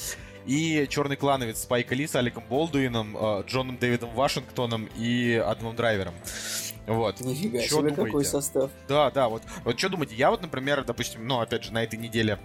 И 0.45 0.88
«Черный 0.89 1.15
клановец» 1.15 1.62
Спайка 1.62 1.93
Ли 1.93 2.08
с 2.08 2.15
Аликом 2.15 2.43
Болдуином, 2.50 3.15
э, 3.15 3.43
Джоном 3.47 3.78
Дэвидом 3.78 4.12
Вашингтоном 4.13 4.89
и 4.97 5.36
Адамом 5.36 5.76
Драйвером. 5.76 6.13
Вот. 6.88 7.21
Нифига 7.21 7.60
Чё 7.60 7.67
себе, 7.67 7.89
думаете? 7.89 8.06
какой 8.06 8.26
состав. 8.26 8.71
Да, 8.88 9.12
да, 9.12 9.30
вот. 9.30 9.43
Вот 9.63 9.78
что 9.78 9.89
думаете? 9.89 10.15
Я 10.15 10.32
вот, 10.32 10.41
например, 10.41 10.84
допустим, 10.84 11.28
ну, 11.28 11.39
опять 11.39 11.63
же, 11.63 11.71
на 11.71 11.84
этой 11.84 11.97
неделе 11.97 12.39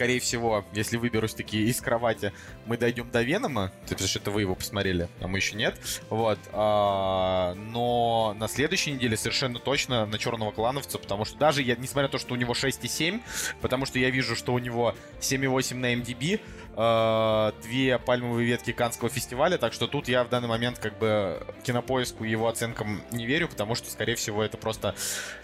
скорее 0.00 0.18
всего, 0.20 0.64
если 0.72 0.96
выберусь 0.96 1.34
такие 1.34 1.68
из 1.68 1.80
кровати, 1.80 2.32
мы 2.64 2.78
дойдем 2.78 3.10
до 3.10 3.20
Венома, 3.20 3.70
потому 3.86 4.08
что 4.08 4.18
это 4.18 4.30
вы 4.30 4.40
его 4.40 4.54
посмотрели, 4.54 5.08
а 5.20 5.28
мы 5.28 5.38
еще 5.38 5.56
нет. 5.56 5.78
Вот. 6.08 6.38
А, 6.52 7.54
но 7.54 8.34
на 8.38 8.48
следующей 8.48 8.92
неделе 8.92 9.16
совершенно 9.16 9.58
точно 9.58 10.06
на 10.06 10.18
Черного 10.18 10.52
Клановца, 10.52 10.98
потому 10.98 11.26
что 11.26 11.36
даже 11.36 11.62
я, 11.62 11.76
несмотря 11.76 12.04
на 12.04 12.12
то, 12.12 12.18
что 12.18 12.32
у 12.32 12.36
него 12.38 12.54
6,7, 12.54 13.20
потому 13.60 13.84
что 13.84 13.98
я 13.98 14.08
вижу, 14.08 14.36
что 14.36 14.54
у 14.54 14.58
него 14.58 14.94
7,8 15.20 15.74
на 15.74 15.94
MDB, 15.94 16.40
а, 16.76 17.52
две 17.62 17.98
пальмовые 17.98 18.46
ветки 18.46 18.72
Канского 18.72 19.10
фестиваля, 19.10 19.58
так 19.58 19.74
что 19.74 19.86
тут 19.86 20.08
я 20.08 20.24
в 20.24 20.30
данный 20.30 20.48
момент 20.48 20.78
как 20.78 20.98
бы 20.98 21.46
кинопоиску 21.62 22.24
его 22.24 22.48
оценкам 22.48 23.02
не 23.10 23.26
верю, 23.26 23.48
потому 23.48 23.74
что, 23.74 23.90
скорее 23.90 24.14
всего, 24.14 24.42
это 24.42 24.56
просто, 24.56 24.94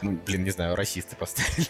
ну, 0.00 0.12
блин, 0.24 0.44
не 0.44 0.50
знаю, 0.50 0.76
расисты 0.76 1.14
поставили 1.14 1.68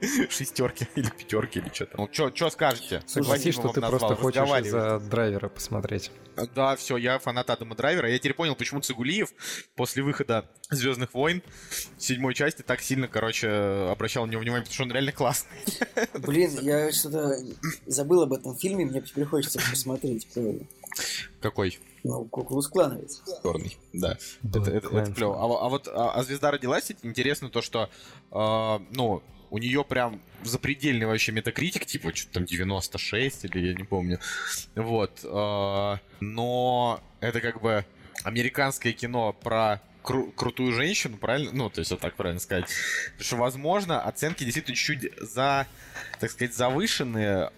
шестерки 0.30 0.88
или 0.96 1.10
пятерки 1.10 1.57
или 1.58 1.70
что-то. 1.72 1.96
Ну, 1.96 2.08
что 2.12 2.50
скажете? 2.50 3.02
Согласись, 3.06 3.54
что 3.54 3.68
ты 3.68 3.80
назвал, 3.80 4.00
просто 4.00 4.22
хочешь 4.22 4.70
за 4.70 5.00
драйвера 5.00 5.48
посмотреть. 5.48 6.10
Да, 6.54 6.76
все, 6.76 6.96
я 6.96 7.18
фанат 7.18 7.50
Адама 7.50 7.74
Драйвера. 7.74 8.10
Я 8.10 8.18
теперь 8.18 8.34
понял, 8.34 8.54
почему 8.54 8.80
Цигулиев 8.80 9.32
после 9.74 10.02
выхода 10.02 10.48
Звездных 10.70 11.14
войн 11.14 11.42
седьмой 11.98 12.34
части 12.34 12.62
так 12.62 12.80
сильно, 12.80 13.08
короче, 13.08 13.48
обращал 13.90 14.26
на 14.26 14.30
него 14.30 14.42
внимание, 14.42 14.62
потому 14.62 14.74
что 14.74 14.82
он 14.84 14.92
реально 14.92 15.12
классный. 15.12 15.58
Блин, 16.14 16.58
я 16.62 16.92
что-то 16.92 17.36
забыл 17.86 18.22
об 18.22 18.32
этом 18.32 18.56
фильме, 18.56 18.84
мне 18.84 19.00
теперь 19.00 19.24
хочется 19.24 19.58
посмотреть. 19.70 20.28
Какой? 21.40 21.78
Ну, 22.04 22.24
Куклус 22.26 22.68
Клановец. 22.68 23.22
Черный, 23.42 23.76
да. 23.92 24.18
Это, 24.44 24.70
это, 24.70 24.96
это 24.96 25.12
клево. 25.12 25.36
А, 25.36 25.66
а 25.66 25.68
вот 25.68 25.88
а, 25.88 26.12
а 26.12 26.22
«Звезда 26.22 26.50
родилась» 26.50 26.90
интересно 27.02 27.50
то, 27.50 27.60
что, 27.60 27.90
э, 28.30 28.78
ну, 28.92 29.22
у 29.50 29.58
нее 29.58 29.84
прям 29.84 30.20
запредельный 30.42 31.06
вообще 31.06 31.32
метакритик, 31.32 31.86
типа 31.86 32.14
что-то 32.14 32.34
там 32.34 32.44
96 32.44 33.44
или 33.46 33.68
я 33.68 33.74
не 33.74 33.84
помню. 33.84 34.20
Вот. 34.74 35.20
А, 35.24 35.98
но 36.20 37.00
это 37.20 37.40
как 37.40 37.60
бы 37.60 37.84
американское 38.24 38.92
кино 38.92 39.32
про 39.32 39.80
кру- 40.02 40.32
крутую 40.32 40.72
женщину, 40.72 41.16
правильно? 41.16 41.50
Ну, 41.52 41.70
то 41.70 41.80
есть 41.80 41.90
вот 41.90 42.00
так 42.00 42.14
правильно 42.14 42.40
сказать. 42.40 42.66
Потому 43.12 43.24
что, 43.24 43.36
возможно, 43.36 44.00
оценки 44.02 44.44
действительно 44.44 44.76
чуть-чуть 44.76 45.12
за, 45.18 45.66
так 46.20 46.30
сказать, 46.30 46.54
завышенные, 46.54 47.50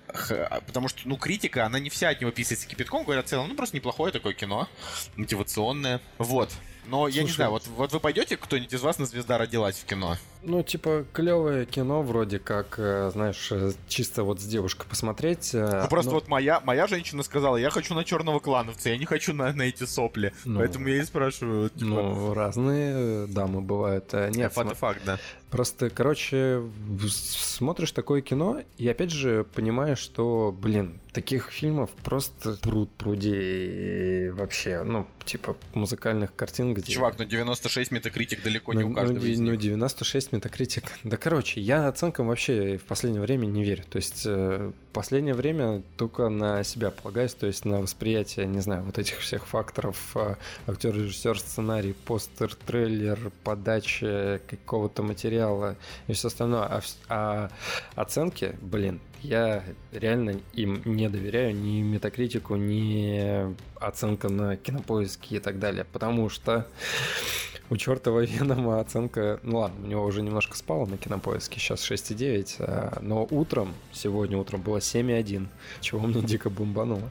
потому 0.66 0.88
что, 0.88 1.00
ну, 1.08 1.16
критика, 1.16 1.64
она 1.64 1.78
не 1.78 1.90
вся 1.90 2.10
от 2.10 2.20
него 2.20 2.30
писается 2.30 2.66
кипятком, 2.66 3.04
говорят, 3.04 3.26
в 3.26 3.28
целом, 3.28 3.48
ну, 3.48 3.54
просто 3.54 3.76
неплохое 3.76 4.12
такое 4.12 4.34
кино, 4.34 4.68
мотивационное. 5.16 6.00
Вот. 6.18 6.50
Но 6.86 7.04
Слушай, 7.04 7.16
я 7.16 7.22
не 7.22 7.30
знаю, 7.30 7.50
вот, 7.50 7.66
вот 7.68 7.92
вы 7.92 8.00
пойдете, 8.00 8.36
кто-нибудь 8.36 8.72
из 8.72 8.80
вас 8.80 8.98
на 8.98 9.06
звезда 9.06 9.38
родилась 9.38 9.78
в 9.78 9.84
кино? 9.84 10.16
Ну, 10.42 10.62
типа, 10.62 11.04
клевое 11.12 11.66
кино, 11.66 12.02
вроде 12.02 12.38
как, 12.38 12.76
э, 12.78 13.10
знаешь, 13.12 13.48
э, 13.52 13.72
чисто 13.88 14.24
вот 14.24 14.40
с 14.40 14.44
девушкой 14.44 14.88
посмотреть. 14.88 15.50
Э, 15.54 15.82
ну, 15.82 15.88
просто 15.88 16.10
но... 16.10 16.14
вот 16.16 16.28
моя, 16.28 16.60
моя 16.64 16.86
женщина 16.86 17.22
сказала, 17.22 17.56
я 17.56 17.70
хочу 17.70 17.94
на 17.94 18.04
черного 18.04 18.40
клановца, 18.40 18.88
я 18.88 18.96
не 18.96 19.04
хочу 19.04 19.34
на, 19.34 19.52
на 19.52 19.62
эти 19.62 19.84
сопли. 19.84 20.32
Ну, 20.44 20.60
Поэтому 20.60 20.88
я 20.88 21.02
и 21.02 21.04
спрашиваю. 21.04 21.68
Типа... 21.68 21.84
Ну, 21.84 22.34
разные 22.34 23.26
дамы 23.26 23.60
бывают. 23.60 24.12
Нет, 24.12 24.52
факт, 24.52 24.76
факт, 24.76 25.00
да. 25.04 25.18
Просто, 25.50 25.90
короче, 25.90 26.62
смотришь 27.08 27.90
такое 27.90 28.22
кино, 28.22 28.62
и 28.78 28.88
опять 28.88 29.10
же 29.10 29.44
понимаешь, 29.52 29.98
что, 29.98 30.56
блин, 30.56 31.00
таких 31.12 31.50
фильмов 31.50 31.90
просто 32.04 32.56
пруд 32.62 32.88
пруди 32.92 34.30
вообще, 34.32 34.84
ну, 34.84 35.08
типа 35.24 35.56
музыкальных 35.74 36.34
картин, 36.36 36.72
где... 36.74 36.92
Чувак, 36.92 37.18
ну 37.18 37.24
96 37.24 37.90
метакритик 37.90 38.44
далеко 38.44 38.72
ну, 38.72 38.80
не 38.80 38.86
у 38.86 38.94
каждого 38.94 39.18
ну, 39.18 39.26
из 39.26 39.40
них. 39.40 39.50
Ну 39.50 39.56
96 39.56 40.29
метакритик. 40.32 40.84
Да, 41.04 41.16
короче, 41.16 41.60
я 41.60 41.88
оценкам 41.88 42.28
вообще 42.28 42.76
в 42.76 42.84
последнее 42.84 43.22
время 43.22 43.46
не 43.46 43.64
верю. 43.64 43.84
То 43.88 43.96
есть 43.96 44.22
э, 44.26 44.72
последнее 44.92 45.34
время 45.34 45.82
только 45.96 46.28
на 46.28 46.62
себя 46.62 46.90
полагаюсь, 46.90 47.34
то 47.34 47.46
есть 47.46 47.64
на 47.64 47.80
восприятие, 47.80 48.46
не 48.46 48.60
знаю, 48.60 48.82
вот 48.84 48.98
этих 48.98 49.18
всех 49.18 49.46
факторов, 49.46 50.16
э, 50.16 50.36
актер, 50.66 50.94
режиссер, 50.94 51.38
сценарий, 51.38 51.92
постер, 51.92 52.54
трейлер, 52.54 53.32
подача 53.44 54.40
какого-то 54.48 55.02
материала 55.02 55.76
и 56.06 56.12
все 56.12 56.28
остальное. 56.28 56.64
А, 56.64 56.80
а 57.08 57.50
оценки, 57.96 58.56
блин, 58.60 59.00
я 59.22 59.64
реально 59.92 60.40
им 60.52 60.82
не 60.84 61.08
доверяю 61.08 61.54
ни 61.54 61.82
метакритику, 61.82 62.56
ни 62.56 63.54
оценкам 63.78 64.36
на 64.36 64.56
кинопоиске 64.56 65.36
и 65.36 65.38
так 65.38 65.58
далее. 65.58 65.84
Потому 65.84 66.28
что 66.28 66.66
у 67.70 67.76
чертова 67.76 68.24
Венома 68.24 68.80
оценка, 68.80 69.38
ну 69.42 69.58
ладно, 69.58 69.84
у 69.84 69.88
него 69.88 70.04
уже 70.04 70.22
немножко 70.22 70.56
спало 70.56 70.86
на 70.86 70.98
кинопоиске, 70.98 71.60
сейчас 71.60 71.88
6,9, 71.88 72.56
а, 72.58 72.98
но 73.00 73.26
утром, 73.30 73.74
сегодня 73.92 74.36
утром 74.36 74.60
было 74.60 74.78
7,1, 74.78 75.46
чего 75.80 76.00
мне 76.00 76.20
дико 76.20 76.50
бомбануло. 76.50 77.10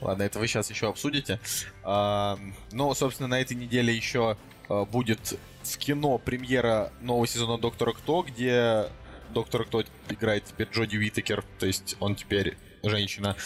Ладно, 0.00 0.22
это 0.22 0.38
вы 0.38 0.48
сейчас 0.48 0.70
еще 0.70 0.88
обсудите. 0.88 1.38
А, 1.82 2.38
ну, 2.72 2.94
собственно, 2.94 3.28
на 3.28 3.40
этой 3.40 3.56
неделе 3.56 3.94
еще 3.94 4.36
а, 4.68 4.84
будет 4.84 5.38
в 5.62 5.78
кино 5.78 6.18
премьера 6.18 6.90
нового 7.00 7.26
сезона 7.26 7.58
Доктора 7.58 7.92
Кто, 7.92 8.22
где 8.22 8.86
Доктор 9.34 9.64
Кто 9.64 9.82
играет 10.08 10.44
теперь 10.44 10.68
Джоди 10.72 10.96
Уитакер, 10.96 11.44
то 11.58 11.66
есть 11.66 11.96
он 12.00 12.14
теперь 12.14 12.56
женщина. 12.82 13.36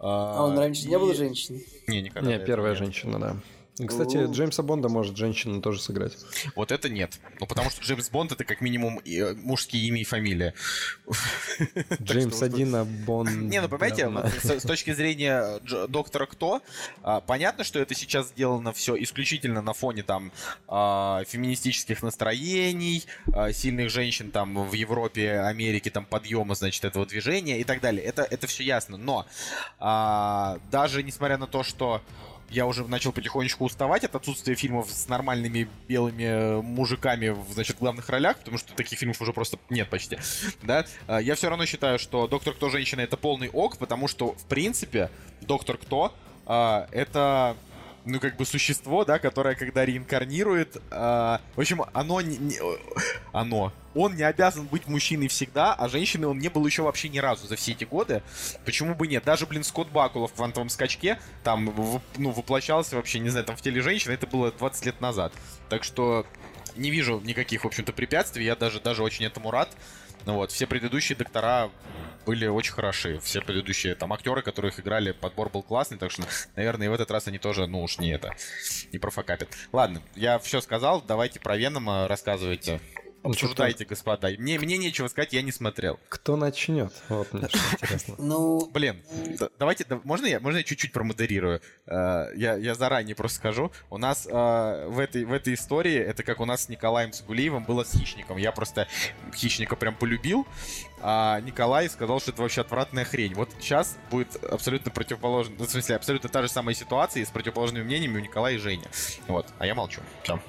А, 0.00 0.38
а 0.38 0.44
он 0.44 0.58
раньше 0.58 0.86
и... 0.86 0.88
не 0.88 0.98
был 0.98 1.14
женщиной? 1.14 1.66
Не, 1.86 2.02
никогда. 2.02 2.28
Не, 2.28 2.44
первая 2.44 2.74
женщина, 2.74 3.18
да. 3.18 3.36
Кстати, 3.86 4.30
Джеймса 4.30 4.62
Бонда 4.62 4.88
может 4.88 5.16
женщина 5.16 5.62
тоже 5.62 5.80
сыграть. 5.80 6.16
Вот 6.56 6.72
это 6.72 6.88
нет. 6.88 7.18
Ну, 7.40 7.46
потому 7.46 7.70
что 7.70 7.80
Джеймс 7.82 8.10
Бонд 8.10 8.32
это 8.32 8.44
как 8.44 8.60
минимум 8.60 9.00
э, 9.04 9.34
мужские 9.34 9.86
имя 9.86 10.00
и 10.00 10.04
фамилия. 10.04 10.54
Джеймс 12.02 12.42
один, 12.42 12.74
а 12.74 12.84
Бонд... 12.84 13.30
Не, 13.36 13.60
ну, 13.60 13.68
понимаете, 13.68 14.10
с 14.40 14.62
точки 14.62 14.92
зрения 14.92 15.60
Доктора 15.88 16.26
Кто, 16.26 16.62
а, 17.02 17.20
понятно, 17.20 17.64
что 17.64 17.78
это 17.78 17.94
сейчас 17.94 18.28
сделано 18.28 18.72
все 18.72 19.00
исключительно 19.02 19.62
на 19.62 19.72
фоне 19.72 20.02
там 20.02 20.32
а, 20.66 21.22
феминистических 21.28 22.02
настроений, 22.02 23.04
а, 23.32 23.52
сильных 23.52 23.90
женщин 23.90 24.30
там 24.30 24.68
в 24.68 24.72
Европе, 24.72 25.40
Америке, 25.40 25.90
там 25.90 26.04
подъема, 26.04 26.54
значит, 26.54 26.84
этого 26.84 27.06
движения 27.06 27.60
и 27.60 27.64
так 27.64 27.80
далее. 27.80 28.02
Это, 28.04 28.22
это 28.22 28.46
все 28.46 28.64
ясно. 28.64 28.96
Но 28.96 29.26
даже 29.78 31.02
несмотря 31.02 31.38
на 31.38 31.46
то, 31.46 31.62
что 31.62 32.02
я 32.50 32.66
уже 32.66 32.86
начал 32.86 33.12
потихонечку 33.12 33.64
уставать 33.64 34.04
от 34.04 34.14
отсутствия 34.14 34.54
фильмов 34.54 34.90
с 34.90 35.08
нормальными 35.08 35.68
белыми 35.86 36.22
э, 36.22 36.62
мужиками 36.62 37.28
в, 37.28 37.52
значит, 37.52 37.78
главных 37.78 38.08
ролях, 38.08 38.38
потому 38.38 38.58
что 38.58 38.74
таких 38.74 38.98
фильмов 38.98 39.20
уже 39.20 39.32
просто 39.32 39.58
нет 39.70 39.88
почти, 39.88 40.18
да, 40.62 40.86
а, 41.06 41.18
я 41.18 41.34
все 41.34 41.48
равно 41.48 41.66
считаю, 41.66 41.98
что 41.98 42.26
«Доктор 42.26 42.54
Кто. 42.54 42.68
Женщина»— 42.68 43.00
это 43.02 43.16
полный 43.16 43.48
ок, 43.50 43.78
потому 43.78 44.08
что, 44.08 44.32
в 44.32 44.44
принципе, 44.44 45.10
«Доктор 45.40 45.78
Кто» 45.78 46.14
а,— 46.46 46.88
это 46.92 47.56
ну, 48.04 48.20
как 48.20 48.36
бы 48.36 48.44
существо, 48.44 49.04
да, 49.04 49.18
которое, 49.18 49.54
когда 49.54 49.84
реинкарнирует, 49.84 50.76
э, 50.76 50.80
в 50.90 51.60
общем, 51.60 51.82
оно 51.92 52.20
не, 52.20 52.36
не... 52.38 52.58
Оно. 53.32 53.72
Он 53.94 54.14
не 54.14 54.22
обязан 54.22 54.66
быть 54.66 54.86
мужчиной 54.86 55.28
всегда, 55.28 55.74
а 55.74 55.88
женщиной 55.88 56.26
он 56.26 56.38
не 56.38 56.48
был 56.48 56.64
еще 56.66 56.82
вообще 56.82 57.08
ни 57.08 57.18
разу 57.18 57.46
за 57.46 57.56
все 57.56 57.72
эти 57.72 57.84
годы. 57.84 58.22
Почему 58.64 58.94
бы 58.94 59.06
нет? 59.06 59.24
Даже, 59.24 59.46
блин, 59.46 59.64
Скотт 59.64 59.88
Бакула 59.88 60.28
в 60.28 60.34
«Квантовом 60.34 60.68
скачке» 60.68 61.18
там, 61.42 61.74
ну, 62.16 62.30
воплощался 62.30 62.96
вообще, 62.96 63.18
не 63.18 63.28
знаю, 63.28 63.44
там 63.44 63.56
в 63.56 63.62
теле 63.62 63.80
женщины, 63.80 64.12
это 64.12 64.26
было 64.26 64.52
20 64.52 64.86
лет 64.86 65.00
назад. 65.00 65.32
Так 65.68 65.84
что 65.84 66.26
не 66.76 66.90
вижу 66.90 67.20
никаких, 67.20 67.64
в 67.64 67.66
общем-то, 67.66 67.92
препятствий, 67.92 68.44
я 68.44 68.56
даже, 68.56 68.80
даже 68.80 69.02
очень 69.02 69.24
этому 69.24 69.50
рад. 69.50 69.70
Ну 70.28 70.34
вот, 70.34 70.52
все 70.52 70.66
предыдущие 70.66 71.16
доктора 71.16 71.70
были 72.26 72.46
очень 72.46 72.74
хороши. 72.74 73.18
Все 73.20 73.40
предыдущие 73.40 73.94
там 73.94 74.12
актеры, 74.12 74.42
которые 74.42 74.70
их 74.70 74.78
играли, 74.78 75.12
подбор 75.12 75.48
был 75.48 75.62
классный, 75.62 75.96
так 75.96 76.10
что, 76.10 76.22
наверное, 76.54 76.86
и 76.86 76.90
в 76.90 76.92
этот 76.92 77.10
раз 77.10 77.28
они 77.28 77.38
тоже, 77.38 77.66
ну 77.66 77.82
уж 77.82 77.98
не 77.98 78.10
это, 78.10 78.34
не 78.92 78.98
профокапят. 78.98 79.48
Ладно, 79.72 80.02
я 80.16 80.38
все 80.38 80.60
сказал, 80.60 81.00
давайте 81.00 81.40
про 81.40 81.56
Венома 81.56 82.06
рассказывайте. 82.08 82.78
Обсуждайте, 83.30 83.84
кто... 83.84 83.90
господа. 83.90 84.28
Мне, 84.38 84.58
мне 84.58 84.78
нечего 84.78 85.08
сказать, 85.08 85.32
я 85.32 85.42
не 85.42 85.52
смотрел. 85.52 85.98
Кто 86.08 86.36
начнет? 86.36 86.92
Вот 87.08 87.32
мне 87.32 87.48
что 87.48 87.58
интересно. 87.72 88.14
Ну... 88.28 88.68
Блин, 88.72 89.02
давайте, 89.58 89.86
можно 90.04 90.26
я, 90.26 90.40
можно 90.40 90.58
я 90.58 90.64
чуть-чуть 90.64 90.92
промодерирую? 90.92 91.60
Э, 91.86 92.26
я, 92.34 92.56
я 92.56 92.74
заранее 92.74 93.14
просто 93.14 93.38
скажу. 93.38 93.72
У 93.90 93.98
нас 93.98 94.26
э, 94.26 94.30
в 94.88 94.98
этой, 94.98 95.24
в 95.24 95.32
этой 95.32 95.54
истории, 95.54 95.96
это 95.96 96.22
как 96.22 96.40
у 96.40 96.44
нас 96.44 96.64
с 96.64 96.68
Николаем 96.68 97.12
Цигулиевым 97.12 97.64
было 97.64 97.84
с 97.84 97.92
Хищником. 97.92 98.36
Я 98.36 98.52
просто 98.52 98.88
Хищника 99.34 99.76
прям 99.76 99.94
полюбил, 99.94 100.46
а 101.02 101.40
Николай 101.40 101.88
сказал, 101.88 102.20
что 102.20 102.30
это 102.30 102.42
вообще 102.42 102.62
отвратная 102.62 103.04
хрень. 103.04 103.34
Вот 103.34 103.50
сейчас 103.60 103.96
будет 104.10 104.42
абсолютно 104.44 104.90
противоположно, 104.90 105.54
в 105.64 105.68
смысле, 105.68 105.96
абсолютно 105.96 106.28
та 106.28 106.42
же 106.42 106.48
самая 106.48 106.74
ситуация 106.74 107.24
с 107.24 107.30
противоположными 107.30 107.84
мнениями 107.84 108.18
у 108.18 108.20
Николая 108.20 108.54
и 108.54 108.58
Жени. 108.58 108.84
Вот, 109.26 109.46
а 109.58 109.66
я 109.66 109.74
молчу. 109.74 110.00
Все. 110.22 110.40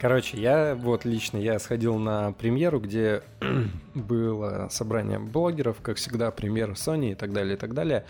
Короче, 0.00 0.40
я 0.40 0.74
вот 0.74 1.04
лично 1.04 1.36
я 1.36 1.58
сходил 1.58 1.98
на 1.98 2.32
премьеру, 2.32 2.80
где 2.80 3.22
было 3.94 4.68
собрание 4.70 5.18
блогеров, 5.18 5.80
как 5.82 5.98
всегда, 5.98 6.30
премьер 6.30 6.70
Sony 6.70 7.12
и 7.12 7.14
так 7.14 7.32
далее, 7.32 7.56
и 7.56 7.58
так 7.58 7.74
далее. 7.74 8.06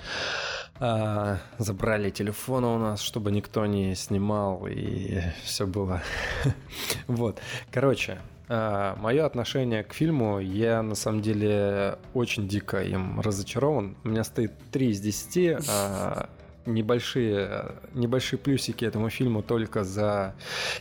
А, 0.78 1.38
забрали 1.58 2.10
телефоны 2.10 2.68
у 2.68 2.78
нас, 2.78 3.00
чтобы 3.00 3.32
никто 3.32 3.66
не 3.66 3.94
снимал, 3.94 4.66
и 4.68 5.20
все 5.42 5.66
было. 5.66 6.02
вот. 7.06 7.40
Короче, 7.72 8.20
а, 8.48 8.96
мое 8.96 9.24
отношение 9.24 9.82
к 9.82 9.92
фильму, 9.92 10.38
я 10.38 10.82
на 10.82 10.94
самом 10.94 11.20
деле 11.20 11.98
очень 12.14 12.46
дико 12.46 12.82
им 12.82 13.20
разочарован. 13.20 13.96
У 14.04 14.08
меня 14.08 14.24
стоит 14.24 14.52
3 14.70 14.90
из 14.90 15.00
10, 15.00 15.58
а 15.68 16.28
небольшие, 16.66 17.72
небольшие 17.94 18.38
плюсики 18.38 18.84
этому 18.84 19.10
фильму 19.10 19.42
только 19.42 19.84
за 19.84 20.34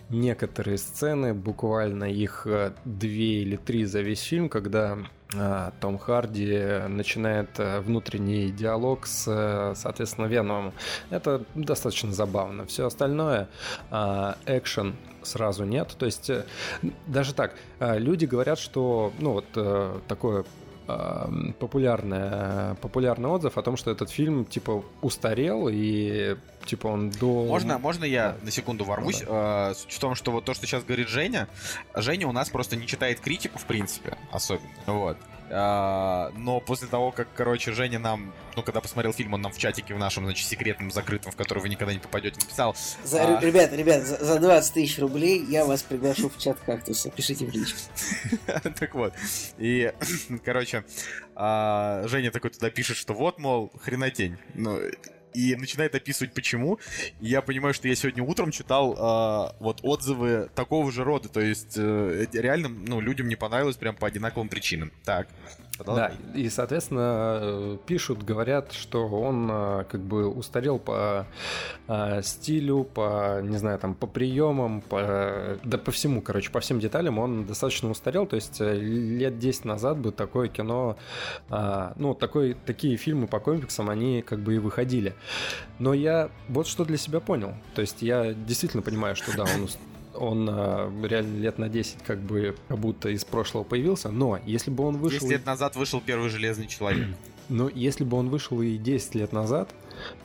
некоторые 0.10 0.78
сцены, 0.78 1.34
буквально 1.34 2.06
их 2.06 2.43
э, 2.45 2.73
две 2.86 3.41
или 3.41 3.56
три 3.56 3.86
за 3.86 4.01
весь 4.01 4.21
фильм, 4.21 4.49
когда 4.49 4.97
том 5.81 5.97
Харди 5.97 6.87
начинает 6.87 7.59
э, 7.59 7.79
внутренний 7.79 8.51
диалог 8.51 9.05
с, 9.07 9.73
соответственно, 9.75 10.25
Веном. 10.25 10.73
Это 11.09 11.43
достаточно 11.55 12.11
забавно. 12.11 12.65
Все 12.65 12.85
остальное, 12.85 13.47
экшен 14.45 14.95
сразу 15.23 15.63
нет. 15.63 15.95
То 15.97 16.05
есть 16.05 16.31
даже 17.07 17.33
так, 17.33 17.55
люди 17.79 18.25
говорят, 18.25 18.59
что 18.59 19.11
ну 19.19 19.33
вот 19.33 19.45
такое 20.07 20.45
популярный, 21.59 22.75
популярный 22.75 23.29
отзыв 23.29 23.57
о 23.57 23.61
том, 23.61 23.77
что 23.77 23.91
этот 23.91 24.09
фильм, 24.09 24.45
типа, 24.45 24.83
устарел 25.01 25.67
и, 25.71 26.37
типа, 26.65 26.87
он 26.87 27.09
до... 27.09 27.45
Можно, 27.45 27.77
можно 27.79 28.05
я 28.05 28.37
на 28.41 28.51
секунду 28.51 28.85
ворвусь? 28.85 29.21
Ну, 29.21 29.27
да. 29.31 29.73
Суть 29.73 29.93
в 29.93 29.99
том, 29.99 30.15
что 30.15 30.31
вот 30.31 30.45
то, 30.45 30.53
что 30.53 30.65
сейчас 30.65 30.83
говорит 30.83 31.07
Женя, 31.07 31.47
Женя 31.95 32.27
у 32.27 32.31
нас 32.31 32.49
просто 32.49 32.75
не 32.75 32.87
читает 32.87 33.19
критику, 33.19 33.59
в 33.59 33.65
принципе, 33.65 34.17
особенно. 34.31 34.69
Вот. 34.85 35.17
А, 35.49 36.31
но 36.37 36.59
после 36.59 36.87
того, 36.87 37.11
как, 37.11 37.27
короче, 37.35 37.71
Женя 37.71 37.99
нам, 37.99 38.33
ну, 38.55 38.63
когда 38.63 38.81
посмотрел 38.81 39.13
фильм, 39.13 39.33
он 39.35 39.41
нам 39.41 39.51
в 39.51 39.57
чатике 39.57 39.93
в 39.93 39.99
нашем, 39.99 40.25
значит, 40.25 40.47
секретном, 40.47 40.91
закрытом, 40.91 41.31
в 41.31 41.35
который 41.35 41.59
вы 41.59 41.69
никогда 41.69 41.93
не 41.93 41.99
попадете, 41.99 42.39
написал. 42.41 42.75
За, 43.03 43.37
а... 43.37 43.41
Ребят, 43.41 43.71
ребят, 43.73 44.03
за, 44.03 44.23
за 44.23 44.39
20 44.39 44.73
тысяч 44.73 44.97
рублей 44.99 45.45
я 45.47 45.65
вас 45.65 45.83
приглашу 45.83 46.29
в 46.29 46.37
чат 46.39 46.57
кактуса. 46.65 47.11
Пишите 47.11 47.45
в 47.45 47.51
личку. 47.51 47.79
Так 48.79 48.95
вот. 48.95 49.13
И, 49.57 49.93
короче, 50.45 50.74
а, 51.35 52.03
Женя 52.07 52.31
такой 52.31 52.51
туда 52.51 52.69
пишет, 52.69 52.97
что 52.97 53.13
вот, 53.13 53.39
мол, 53.39 53.71
хренотень. 53.81 54.38
Ну, 54.53 54.79
и 55.35 55.55
начинает 55.55 55.93
описывать 55.93 56.33
почему. 56.33 56.79
И 57.19 57.27
я 57.27 57.41
понимаю, 57.41 57.73
что 57.73 57.88
я 57.88 57.95
сегодня 57.95 58.23
утром 58.23 58.51
читал 58.51 58.93
э, 58.93 59.55
вот 59.59 59.79
отзывы 59.83 60.49
такого 60.55 60.91
же 60.91 61.03
рода. 61.03 61.29
То 61.29 61.41
есть 61.41 61.75
э, 61.77 62.25
реально, 62.33 62.69
ну, 62.69 63.01
людям 63.01 63.27
не 63.27 63.35
понравилось 63.35 63.75
прям 63.75 63.95
по 63.95 64.07
одинаковым 64.07 64.49
причинам. 64.49 64.91
Так. 65.03 65.27
Да, 65.83 66.13
и, 66.33 66.49
соответственно, 66.49 67.39
э, 67.41 67.77
пишут, 67.85 68.23
говорят, 68.23 68.71
что 68.71 69.07
он 69.07 69.49
э, 69.51 69.83
как 69.89 70.01
бы 70.01 70.27
устарел 70.27 70.79
по 70.79 71.25
э, 71.88 72.21
стилю, 72.23 72.83
по, 72.83 73.41
не 73.41 73.57
знаю, 73.57 73.77
там, 73.79 73.93
по 73.93 74.07
приемам, 74.07 74.81
по, 74.81 75.57
да 75.63 75.77
по 75.77 75.91
всему, 75.91 76.21
короче, 76.21 76.49
по 76.49 76.59
всем 76.59 76.79
деталям 76.79 77.19
он 77.19 77.45
достаточно 77.45 77.89
устарел, 77.89 78.25
то 78.25 78.35
есть 78.35 78.59
лет 78.59 79.38
10 79.38 79.65
назад 79.65 79.97
бы 79.97 80.11
такое 80.11 80.47
кино, 80.47 80.97
ну, 81.49 82.13
такой, 82.13 82.55
такие 82.65 82.97
фильмы 82.97 83.27
по 83.27 83.39
комиксам, 83.39 83.89
они 83.89 84.21
как 84.21 84.39
бы 84.39 84.55
и 84.55 84.59
выходили. 84.59 85.13
Но 85.79 85.93
я 85.93 86.29
вот 86.47 86.67
что 86.67 86.85
для 86.85 86.97
себя 86.97 87.19
понял, 87.19 87.53
то 87.73 87.81
есть 87.81 88.01
я 88.01 88.33
действительно 88.33 88.81
понимаю, 88.81 89.15
что 89.15 89.35
да, 89.35 89.43
он 89.43 89.67
он 90.15 90.49
э, 90.49 91.08
реально 91.08 91.38
лет 91.39 91.58
на 91.58 91.69
10 91.69 92.04
как 92.04 92.19
бы 92.19 92.56
как 92.67 92.78
будто 92.78 93.10
из 93.10 93.23
прошлого 93.25 93.63
появился, 93.63 94.10
но 94.10 94.39
если 94.45 94.71
бы 94.71 94.84
он 94.86 94.97
вышел... 94.97 95.19
10 95.19 95.32
лет 95.32 95.45
назад 95.45 95.75
вышел 95.75 96.01
первый 96.01 96.30
Железный 96.30 96.67
Человек. 96.67 97.08
Но 97.49 97.69
если 97.69 98.04
бы 98.04 98.17
он 98.17 98.30
вышел 98.30 98.60
и 98.62 98.75
10 98.75 99.13
лет 99.13 99.32
назад, 99.32 99.69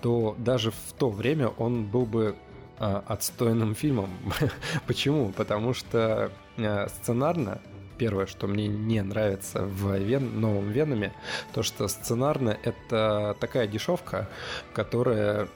то 0.01 0.35
даже 0.39 0.71
в 0.71 0.93
то 0.99 1.11
время 1.11 1.49
он 1.49 1.85
был 1.85 2.07
бы 2.07 2.35
э, 2.79 3.03
отстойным 3.07 3.75
фильмом. 3.75 4.11
Почему? 4.87 5.31
Потому 5.31 5.75
что 5.75 6.33
э, 6.57 6.89
сценарно 6.89 7.61
первое, 7.99 8.25
что 8.25 8.47
мне 8.47 8.67
не 8.67 9.03
нравится 9.03 9.63
в 9.67 9.95
Вен, 9.99 10.41
новом 10.41 10.71
Веноме, 10.71 11.13
то 11.53 11.63
что 11.63 11.87
сценарно 11.87 12.57
это 12.63 13.37
такая 13.39 13.67
дешевка, 13.67 14.27
которая 14.73 15.49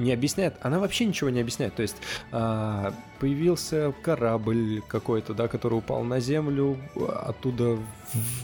не 0.00 0.12
объясняет, 0.12 0.54
она 0.60 0.80
вообще 0.80 1.04
ничего 1.04 1.30
не 1.30 1.40
объясняет. 1.40 1.74
То 1.74 1.82
есть 1.82 1.96
а, 2.32 2.92
появился 3.18 3.94
корабль 4.02 4.82
какой-то, 4.88 5.34
да, 5.34 5.46
который 5.46 5.78
упал 5.78 6.02
на 6.02 6.20
Землю, 6.20 6.78
оттуда, 6.96 7.78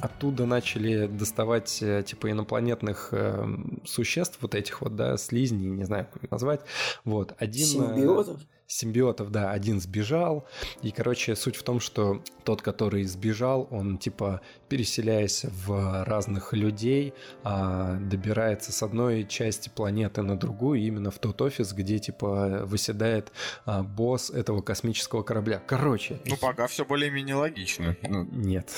оттуда 0.01 0.47
начали 0.47 1.07
доставать 1.07 1.83
э, 1.83 2.03
типа 2.07 2.31
инопланетных 2.31 3.09
э, 3.13 3.47
существ, 3.85 4.39
вот 4.43 4.55
этих 4.55 4.83
вот, 4.83 4.95
да, 4.97 5.17
слизней, 5.17 5.69
не 5.69 5.85
знаю, 5.85 6.07
как 6.13 6.25
их 6.25 6.31
назвать. 6.31 6.61
Вот, 7.05 7.35
один... 7.39 7.65
Э, 7.65 7.95
Симбиотов? 7.95 8.41
симбиотов, 8.67 9.31
да, 9.31 9.53
один 9.53 9.81
сбежал. 9.81 10.47
И, 10.83 10.91
короче, 10.91 11.37
суть 11.37 11.57
в 11.57 11.63
том, 11.63 11.81
что 11.81 12.23
тот, 12.45 12.63
который 12.63 13.05
сбежал, 13.05 13.69
он, 13.71 13.99
типа, 13.99 14.41
переселяясь 14.69 15.45
в 15.45 16.05
разных 16.05 16.53
людей, 16.53 17.15
а, 17.45 17.97
добирается 17.97 18.73
с 18.73 18.83
одной 18.83 19.25
части 19.25 19.69
планеты 19.69 20.23
на 20.23 20.37
другую, 20.37 20.81
именно 20.81 21.11
в 21.11 21.19
тот 21.19 21.41
офис, 21.43 21.73
где, 21.73 21.99
типа, 21.99 22.63
выседает 22.65 23.33
а, 23.65 23.83
босс 23.83 24.31
этого 24.31 24.63
космического 24.63 25.23
корабля. 25.23 25.63
Короче. 25.67 26.21
Ну, 26.25 26.37
пока 26.37 26.67
все 26.67 26.85
более-менее 26.85 27.37
логично. 27.37 27.97
Ну, 28.03 28.25
Нет. 28.33 28.71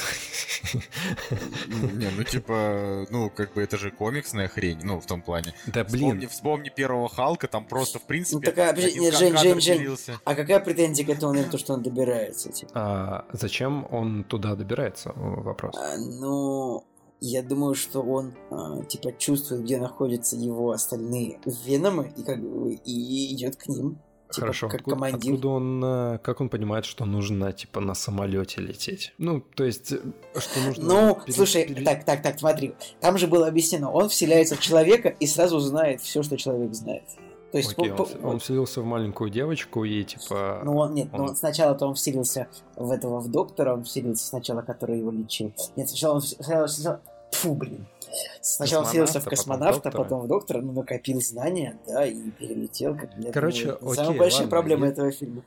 Не, 1.94 2.11
ну, 2.16 2.24
типа, 2.24 3.07
ну, 3.11 3.31
как 3.31 3.55
бы 3.55 3.62
это 3.62 3.79
же 3.79 3.90
комиксная 3.90 4.48
хрень, 4.48 4.81
ну, 4.83 5.01
в 5.01 5.07
том 5.07 5.22
плане. 5.22 5.55
Да, 5.66 5.85
блин. 5.85 6.29
Вспомни 6.29 6.68
первого 6.68 7.09
Халка, 7.09 7.48
там 7.48 7.64
просто, 7.64 7.98
в 7.98 8.07
принципе... 8.07 8.37
Ну, 8.37 8.42
такая, 8.42 8.74
Жень, 8.77 9.12
Жень, 9.12 9.37
Жень, 9.37 9.55
поделился. 9.55 10.20
А 10.24 10.35
какая 10.35 10.61
претензия 10.61 11.07
к 11.07 11.11
этому, 11.11 11.42
то, 11.44 11.59
что 11.59 11.74
он 11.74 11.83
добирается? 11.83 12.53
Типа? 12.53 12.72
А 12.74 13.24
зачем 13.33 13.87
он 13.90 14.24
туда 14.24 14.55
добирается? 14.55 15.12
Вопрос. 15.14 15.77
А, 15.78 15.96
ну, 15.96 16.84
я 17.20 17.42
думаю, 17.42 17.74
что 17.74 18.00
он 18.00 18.34
а, 18.50 18.82
типа 18.84 19.12
чувствует, 19.12 19.62
где 19.62 19.78
находятся 19.78 20.36
его 20.36 20.72
остальные 20.72 21.40
веномы, 21.64 22.12
и 22.16 22.22
как 22.22 22.40
бы 22.40 22.74
и 22.74 23.34
идет 23.34 23.56
к 23.56 23.68
ним. 23.68 23.98
Типа, 24.30 24.40
Хорошо. 24.40 24.68
Как 24.68 24.80
откуда, 24.80 24.96
командир. 24.96 25.32
Откуда 25.32 25.48
он, 25.48 25.82
а, 25.84 26.18
как 26.18 26.40
он 26.40 26.48
понимает, 26.48 26.84
что 26.84 27.04
нужно 27.04 27.52
типа 27.52 27.80
на 27.80 27.94
самолете 27.94 28.60
лететь? 28.60 29.14
Ну, 29.18 29.40
то 29.40 29.64
есть, 29.64 29.92
э, 29.92 29.98
что 30.36 30.60
нужно. 30.60 30.84
Ну, 30.84 31.14
пере... 31.24 31.32
слушай, 31.32 31.66
пере... 31.66 31.84
так, 31.84 32.04
так, 32.04 32.22
так, 32.22 32.38
смотри, 32.38 32.74
там 33.00 33.16
же 33.16 33.26
было 33.26 33.46
объяснено, 33.46 33.90
он 33.90 34.08
вселяется 34.08 34.56
в 34.56 34.60
человека 34.60 35.08
и 35.08 35.26
сразу 35.26 35.60
знает 35.60 36.02
все, 36.02 36.22
что 36.22 36.36
человек 36.36 36.74
знает. 36.74 37.04
То 37.52 37.58
есть 37.58 37.72
Окей, 37.78 37.92
по, 37.92 38.02
он, 38.02 38.24
он 38.24 38.38
вселился 38.40 38.82
в 38.82 38.84
маленькую 38.84 39.30
девочку 39.30 39.84
и 39.84 40.04
типа. 40.04 40.61
Ну 40.64 40.76
он 40.76 40.94
нет, 40.94 41.08
он... 41.12 41.26
ну 41.26 41.34
сначала-то 41.34 41.87
он 41.87 41.94
вселился 41.94 42.48
в 42.76 42.90
этого 42.90 43.20
в 43.20 43.30
доктора, 43.30 43.74
он 43.74 43.84
вселился 43.84 44.26
сначала, 44.26 44.61
который 44.61 44.98
его 44.98 45.11
лечил. 45.11 45.52
Нет, 45.76 45.88
сначала 45.88 46.16
он 46.16 46.22
сначала, 46.22 46.66
сначала... 46.66 47.00
Фу, 47.30 47.54
блин. 47.54 47.87
Сначала 48.40 48.87
вселился 48.87 49.20
в 49.20 49.24
космонавта, 49.24 49.90
потом, 49.90 50.04
потом 50.04 50.20
в 50.22 50.28
доктора, 50.28 50.62
ну, 50.62 50.72
накопил 50.72 51.20
знания, 51.20 51.78
да, 51.87 52.06
и 52.06 52.30
перелетел. 52.30 52.96
Как 52.96 53.11
Короче, 53.32 53.72
окей, 53.72 53.94
Самая 53.94 54.18
большая 54.18 54.40
ладно, 54.42 54.50
проблема 54.50 54.87
я... 54.87 54.92
этого 54.92 55.11
фильма. 55.12 55.42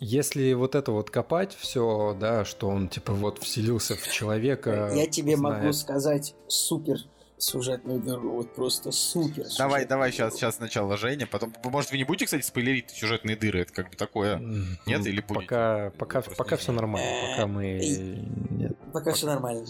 Если 0.00 0.52
вот 0.52 0.74
это 0.74 0.92
вот 0.92 1.10
копать 1.10 1.56
все, 1.58 2.14
да, 2.20 2.44
что 2.44 2.68
он 2.68 2.88
типа 2.88 3.14
вот 3.14 3.38
вселился 3.38 3.96
в 3.96 4.06
человека. 4.10 4.92
Я 4.94 5.06
тебе 5.06 5.36
знает... 5.36 5.62
могу 5.62 5.72
сказать 5.72 6.34
супер 6.46 6.98
сюжетную 7.38 8.00
дыру, 8.00 8.36
вот 8.36 8.54
просто 8.54 8.92
супер. 8.92 9.46
Давай, 9.58 9.86
давай 9.86 10.12
сейчас, 10.12 10.34
сейчас 10.34 10.56
сначала 10.56 10.96
Женя, 10.96 11.26
потом, 11.26 11.52
может, 11.64 11.90
вы 11.90 11.98
не 11.98 12.04
будете, 12.04 12.26
кстати, 12.26 12.42
спойлерить 12.42 12.90
сюжетные 12.90 13.36
дыры, 13.36 13.60
это 13.60 13.72
как 13.72 13.90
бы 13.90 13.96
такое, 13.96 14.38
нет, 14.86 15.06
или 15.06 15.20
будете? 15.20 15.46
Пока, 15.46 15.90
пока, 15.98 16.22
пока 16.22 16.56
все 16.56 16.72
нормально, 16.72 17.30
пока 17.30 17.46
мы... 17.46 17.78
Нет. 18.50 18.76
Пока 18.92 19.12
все 19.12 19.26
нормально. 19.26 19.66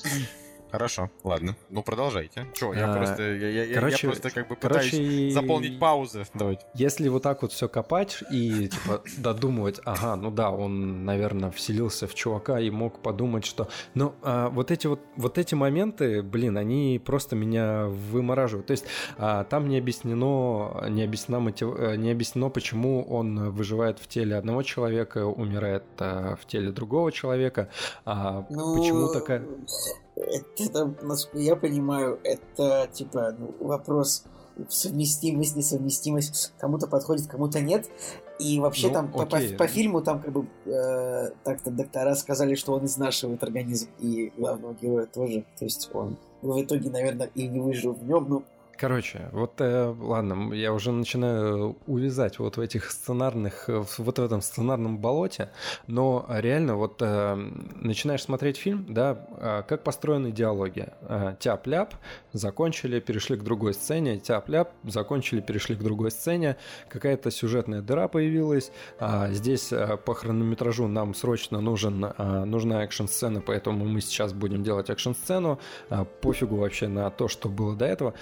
Хорошо, 0.74 1.08
ладно. 1.22 1.54
Ну, 1.70 1.84
продолжайте. 1.84 2.48
Что, 2.52 2.74
я 2.74 2.90
а, 2.92 2.96
просто, 2.96 3.22
я, 3.22 3.64
я, 3.64 3.74
короче, 3.76 4.08
я 4.08 4.10
просто 4.10 4.30
как 4.30 4.48
бы 4.48 4.56
пытаюсь 4.56 5.32
заполнить 5.32 5.78
паузы. 5.78 6.26
Давайте. 6.34 6.66
Если 6.74 7.08
вот 7.08 7.22
так 7.22 7.42
вот 7.42 7.52
все 7.52 7.68
копать 7.68 8.24
и 8.32 8.66
типа 8.66 9.00
додумывать, 9.18 9.80
ага, 9.84 10.16
ну 10.16 10.32
да, 10.32 10.50
он, 10.50 11.04
наверное, 11.04 11.52
вселился 11.52 12.08
в 12.08 12.14
чувака 12.16 12.58
и 12.58 12.70
мог 12.70 12.98
подумать, 12.98 13.44
что... 13.44 13.68
Ну, 13.94 14.14
а, 14.22 14.48
вот 14.48 14.72
эти 14.72 14.88
вот, 14.88 14.98
вот 15.14 15.38
эти 15.38 15.54
моменты, 15.54 16.24
блин, 16.24 16.58
они 16.58 17.00
просто 17.04 17.37
меня 17.37 17.87
вымораживают. 17.87 18.66
То 18.66 18.72
есть 18.72 18.84
а, 19.16 19.44
там 19.44 19.68
не 19.68 19.78
объяснено, 19.78 20.88
не 20.88 21.04
объяснено, 21.04 21.38
мотив... 21.38 21.68
Э, 21.78 21.94
не 21.94 22.10
объяснено, 22.10 22.48
почему 22.48 23.04
он 23.04 23.50
выживает 23.52 24.00
в 24.00 24.08
теле 24.08 24.34
одного 24.34 24.64
человека, 24.64 25.24
умирает 25.24 25.84
а, 26.00 26.34
в 26.34 26.44
теле 26.46 26.72
другого 26.72 27.12
человека, 27.12 27.68
а, 28.04 28.44
ну, 28.50 28.76
почему 28.76 29.12
такая... 29.12 29.46
Это, 30.16 30.94
насколько 31.03 31.38
я 31.38 31.57
понимаю, 31.57 32.20
это 32.22 32.88
типа 32.92 33.35
ну, 33.38 33.55
вопрос 33.61 34.24
совместимость, 34.68 35.57
несовместимость. 35.57 36.52
Кому-то 36.58 36.87
подходит, 36.87 37.27
кому-то 37.27 37.60
нет. 37.60 37.88
И 38.38 38.58
вообще 38.60 38.88
ну, 38.88 38.92
там 38.94 39.12
по, 39.12 39.27
по, 39.27 39.38
по 39.58 39.67
фильму 39.67 40.02
там 40.02 40.21
как 40.21 40.33
бы 40.33 40.46
э, 40.67 41.31
так-то 41.44 41.71
доктора 41.71 42.15
сказали, 42.15 42.54
что 42.54 42.73
он 42.73 42.85
изнашивает 42.85 43.42
организм 43.42 43.88
и 43.98 44.33
главного 44.37 44.75
героя 44.75 45.06
тоже. 45.06 45.44
То 45.58 45.65
есть 45.65 45.90
он 45.92 46.17
в 46.42 46.62
итоге, 46.62 46.90
наверное, 46.90 47.31
и 47.35 47.46
не 47.46 47.60
выжил 47.60 47.92
в 47.94 48.04
нем, 48.04 48.27
но 48.29 48.42
Короче, 48.77 49.29
вот 49.33 49.60
э, 49.60 49.94
ладно, 50.00 50.52
я 50.52 50.72
уже 50.72 50.90
начинаю 50.90 51.77
увязать 51.87 52.38
вот 52.38 52.56
в 52.56 52.60
этих 52.60 52.90
сценарных, 52.90 53.68
э, 53.68 53.85
вот 53.98 54.18
в 54.18 54.22
этом 54.22 54.40
сценарном 54.40 54.98
болоте, 54.98 55.50
но 55.87 56.27
реально 56.29 56.77
вот 56.77 57.00
э, 57.00 57.35
начинаешь 57.77 58.22
смотреть 58.22 58.56
фильм, 58.56 58.87
да, 58.88 59.27
э, 59.38 59.62
как 59.68 59.85
построены 59.85 60.33
диалоги. 60.33 60.88
Э, 61.02 61.37
тяп-ляп, 61.38 61.94
закончили, 62.33 62.98
перешли 62.98 63.37
к 63.37 63.42
другой 63.42 63.75
сцене, 63.75 64.18
тяп-ляп, 64.18 64.72
закончили, 64.83 65.40
перешли 65.40 65.77
к 65.77 65.83
другой 65.83 66.10
сцене, 66.10 66.56
какая-то 66.88 67.31
сюжетная 67.31 67.81
дыра 67.81 68.08
появилась, 68.08 68.72
а 68.98 69.31
здесь 69.31 69.72
э, 69.72 69.96
по 70.04 70.14
хронометражу 70.14 70.88
нам 70.88 71.14
срочно 71.14 71.60
нужен, 71.60 72.04
э, 72.04 72.44
нужна 72.44 72.85
экшн-сцена, 72.85 73.40
поэтому 73.40 73.85
мы 73.85 74.00
сейчас 74.00 74.33
будем 74.33 74.64
делать 74.64 74.90
экшн-сцену, 74.90 75.60
э, 75.90 76.04
пофигу 76.20 76.56
вообще 76.56 76.88
на 76.88 77.10
то, 77.10 77.29
что 77.29 77.48
было 77.48 77.77
до 77.77 77.85
этого. 77.85 78.14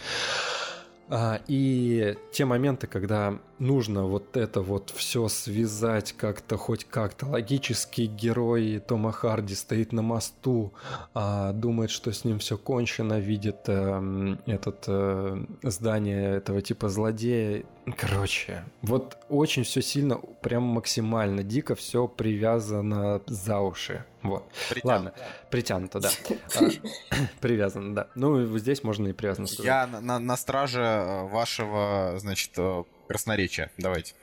А, 1.14 1.40
и 1.46 2.16
те 2.30 2.46
моменты, 2.46 2.86
когда 2.86 3.38
нужно 3.58 4.04
вот 4.04 4.34
это 4.36 4.62
вот 4.62 4.90
все 4.96 5.28
связать 5.28 6.12
как-то, 6.12 6.56
хоть 6.56 6.84
как-то. 6.84 7.26
Логический 7.26 8.06
герой 8.06 8.78
Тома 8.78 9.12
Харди 9.12 9.54
стоит 9.54 9.92
на 9.92 10.00
мосту, 10.00 10.72
а, 11.12 11.52
думает, 11.52 11.90
что 11.90 12.12
с 12.12 12.24
ним 12.24 12.38
все 12.38 12.56
кончено, 12.56 13.20
видит 13.20 13.58
э, 13.66 14.36
этот 14.46 14.84
э, 14.86 15.44
здание 15.62 16.36
этого 16.36 16.62
типа 16.62 16.88
злодея. 16.88 17.64
Короче, 17.96 18.64
вот 18.82 19.18
очень 19.28 19.64
все 19.64 19.82
сильно, 19.82 20.16
прям 20.40 20.62
максимально 20.62 21.42
дико 21.42 21.74
все 21.74 22.06
привязано 22.06 23.22
за 23.26 23.58
уши. 23.58 24.04
Вот. 24.22 24.48
Притянуто. 24.70 24.86
Ладно, 24.86 25.14
притянуто, 25.50 26.00
да. 26.00 26.10
А, 26.56 27.16
привязано, 27.40 27.94
да. 27.94 28.08
Ну, 28.14 28.56
здесь 28.58 28.84
можно 28.84 29.08
и 29.08 29.12
привязано. 29.12 29.46
Я 29.64 29.88
на, 29.88 30.00
на, 30.00 30.18
на 30.20 30.36
страже 30.36 30.80
э, 30.80 31.22
вашего, 31.26 32.14
значит, 32.18 32.52
э, 32.56 32.84
красноречия. 33.12 33.70
Давайте. 33.76 34.14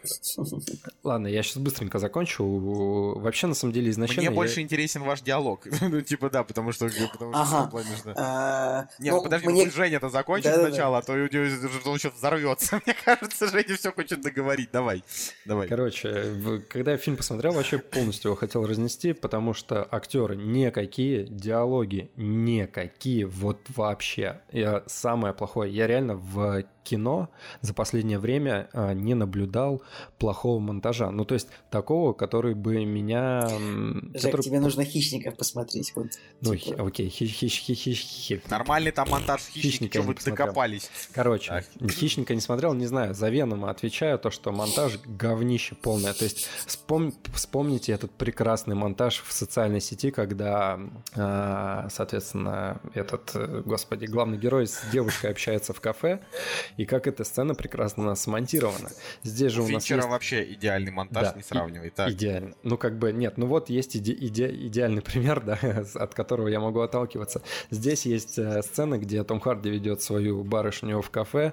Ладно, 1.03 1.27
я 1.27 1.43
сейчас 1.43 1.57
быстренько 1.57 1.99
закончу. 1.99 2.43
Вообще, 3.19 3.45
на 3.45 3.53
самом 3.53 3.71
деле, 3.73 3.91
изначально... 3.91 4.21
Мне 4.21 4.29
я... 4.29 4.35
больше 4.35 4.61
интересен 4.61 5.03
ваш 5.03 5.21
диалог. 5.21 5.67
ну, 5.81 6.01
типа, 6.01 6.31
да, 6.31 6.43
потому 6.43 6.71
что... 6.71 6.89
Потому 7.11 7.31
ага. 7.33 7.69
что 7.69 8.13
а... 8.15 8.87
Не, 8.97 9.11
ну, 9.11 9.17
ну 9.17 9.23
подожди, 9.23 9.47
мне... 9.47 9.69
Женя-то 9.69 10.09
закончит 10.09 10.51
да, 10.51 10.67
сначала, 10.67 10.97
а 10.97 11.01
то 11.03 11.13
у 11.13 11.17
него 11.17 11.91
он 11.91 11.99
сейчас 11.99 12.13
взорвется. 12.13 12.81
Мне 12.85 12.95
кажется, 13.05 13.47
Женя 13.47 13.75
все 13.77 13.91
хочет 13.91 14.21
договорить. 14.21 14.69
Давай, 14.71 15.03
давай. 15.45 15.67
Короче, 15.67 16.61
когда 16.67 16.93
я 16.93 16.97
фильм 16.97 17.17
посмотрел, 17.17 17.53
вообще 17.53 17.77
полностью 17.77 18.29
его 18.29 18.35
хотел 18.35 18.65
разнести, 18.65 19.13
потому 19.13 19.53
что 19.53 19.87
актеры 19.91 20.35
никакие, 20.35 21.25
диалоги 21.25 22.09
никакие, 22.15 23.27
вот 23.27 23.59
вообще. 23.69 24.41
Я 24.51 24.83
самое 24.87 25.33
плохое. 25.33 25.71
Я 25.71 25.85
реально 25.85 26.15
в 26.15 26.63
кино 26.89 27.29
за 27.61 27.73
последнее 27.73 28.19
время 28.19 28.69
а, 28.73 28.93
не 28.93 29.13
наблюдал 29.13 29.81
плохого 30.17 30.59
монтажа. 30.59 31.11
Ну, 31.11 31.25
то 31.25 31.35
есть 31.35 31.47
такого, 31.69 32.13
который 32.13 32.55
бы 32.55 32.85
меня... 32.85 33.47
Жак, 33.49 34.21
который... 34.21 34.41
тебе 34.41 34.59
нужно 34.59 34.83
«Хищников» 34.83 35.35
посмотреть. 35.35 35.93
Вот, 35.95 36.07
ну, 36.41 36.55
типа... 36.55 36.87
окей, 36.87 37.09
хищ, 37.09 37.33
хищ, 37.33 37.61
хищ, 37.61 38.03
хищ. 38.03 38.41
Нормальный 38.49 38.91
там 38.91 39.09
монтаж 39.09 39.41
«Хищника», 39.41 39.99
что 39.99 40.07
вы 40.07 40.15
докопались. 40.15 40.89
Короче, 41.13 41.49
так. 41.49 41.91
«Хищника» 41.91 42.33
не 42.33 42.41
смотрел, 42.41 42.73
не 42.73 42.87
знаю, 42.87 43.13
за 43.13 43.29
Венома 43.29 43.69
отвечаю, 43.69 44.17
то, 44.17 44.31
что 44.31 44.51
монтаж 44.51 44.99
говнище 45.05 45.75
полное. 45.75 46.13
То 46.13 46.23
есть 46.23 46.47
вспом... 46.65 47.13
вспомните 47.33 47.91
этот 47.91 48.11
прекрасный 48.11 48.75
монтаж 48.75 49.23
в 49.25 49.31
социальной 49.31 49.81
сети, 49.81 50.11
когда, 50.11 50.79
а, 51.15 51.87
соответственно, 51.91 52.81
этот, 52.93 53.31
э, 53.35 53.61
господи, 53.65 54.05
главный 54.05 54.37
герой 54.37 54.67
с 54.67 54.81
девушкой 54.91 55.31
общается 55.31 55.73
в 55.73 55.81
кафе, 55.81 56.19
и 56.79 56.85
как 56.85 57.07
эта 57.07 57.25
сцена 57.25 57.55
прекрасно 57.55 58.15
смонтирована. 58.15 58.89
Здесь 59.23 59.51
же 59.51 59.61
у, 59.63 59.65
у 59.65 59.67
нас 59.67 59.85
есть... 59.85 60.07
вообще 60.07 60.53
идеальный 60.53 60.93
монтаж, 60.93 61.27
да, 61.27 61.33
не 61.35 61.43
сравнивай. 61.43 61.89
Так. 61.89 62.09
Идеально. 62.09 62.55
Ну, 62.63 62.77
как 62.77 62.97
бы, 62.97 63.11
нет, 63.11 63.37
ну 63.37 63.47
вот 63.47 63.69
есть 63.69 63.97
иде- 63.97 64.15
иде- 64.17 64.55
идеальный 64.67 65.01
пример, 65.01 65.41
да, 65.45 65.59
от 65.95 66.13
которого 66.13 66.47
я 66.47 66.61
могу 66.61 66.79
отталкиваться. 66.79 67.41
Здесь 67.69 68.05
есть 68.05 68.39
э, 68.39 68.61
сцена, 68.61 68.97
где 68.97 69.25
Том 69.25 69.41
Харди 69.41 69.69
ведет 69.69 70.01
свою 70.01 70.41
барышню 70.45 71.01
в 71.01 71.09
кафе. 71.09 71.51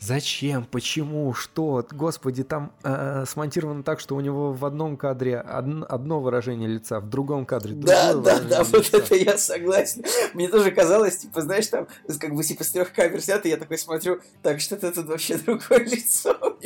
Зачем? 0.00 0.64
Почему? 0.64 1.34
Что? 1.34 1.86
Господи, 1.90 2.42
там 2.42 2.72
э, 2.82 3.24
смонтировано 3.26 3.82
так, 3.82 4.00
что 4.00 4.16
у 4.16 4.20
него 4.20 4.54
в 4.54 4.64
одном 4.64 4.96
кадре 4.96 5.38
од- 5.38 5.84
одно 5.86 6.22
выражение 6.22 6.70
лица, 6.70 6.98
в 7.00 7.10
другом 7.10 7.44
кадре 7.44 7.74
другое 7.74 7.94
Да, 7.94 8.14
да, 8.14 8.40
да, 8.40 8.64
вот 8.64 8.94
это 8.94 9.14
я 9.16 9.36
согласен. 9.36 10.02
Мне 10.32 10.48
тоже 10.48 10.70
казалось, 10.70 11.18
типа, 11.18 11.42
знаешь, 11.42 11.66
там, 11.66 11.88
как 12.18 12.34
бы, 12.34 12.42
типа, 12.42 12.64
с 12.64 12.70
трех 12.70 12.94
камер 12.94 13.20
снято, 13.20 13.48
я 13.48 13.58
такой 13.58 13.76
смотрю, 13.76 14.22
так, 14.40 14.51
что-то 14.60 14.92
тут 14.92 15.06
вообще 15.06 15.36
другое 15.46 15.84
лицо. 15.84 16.58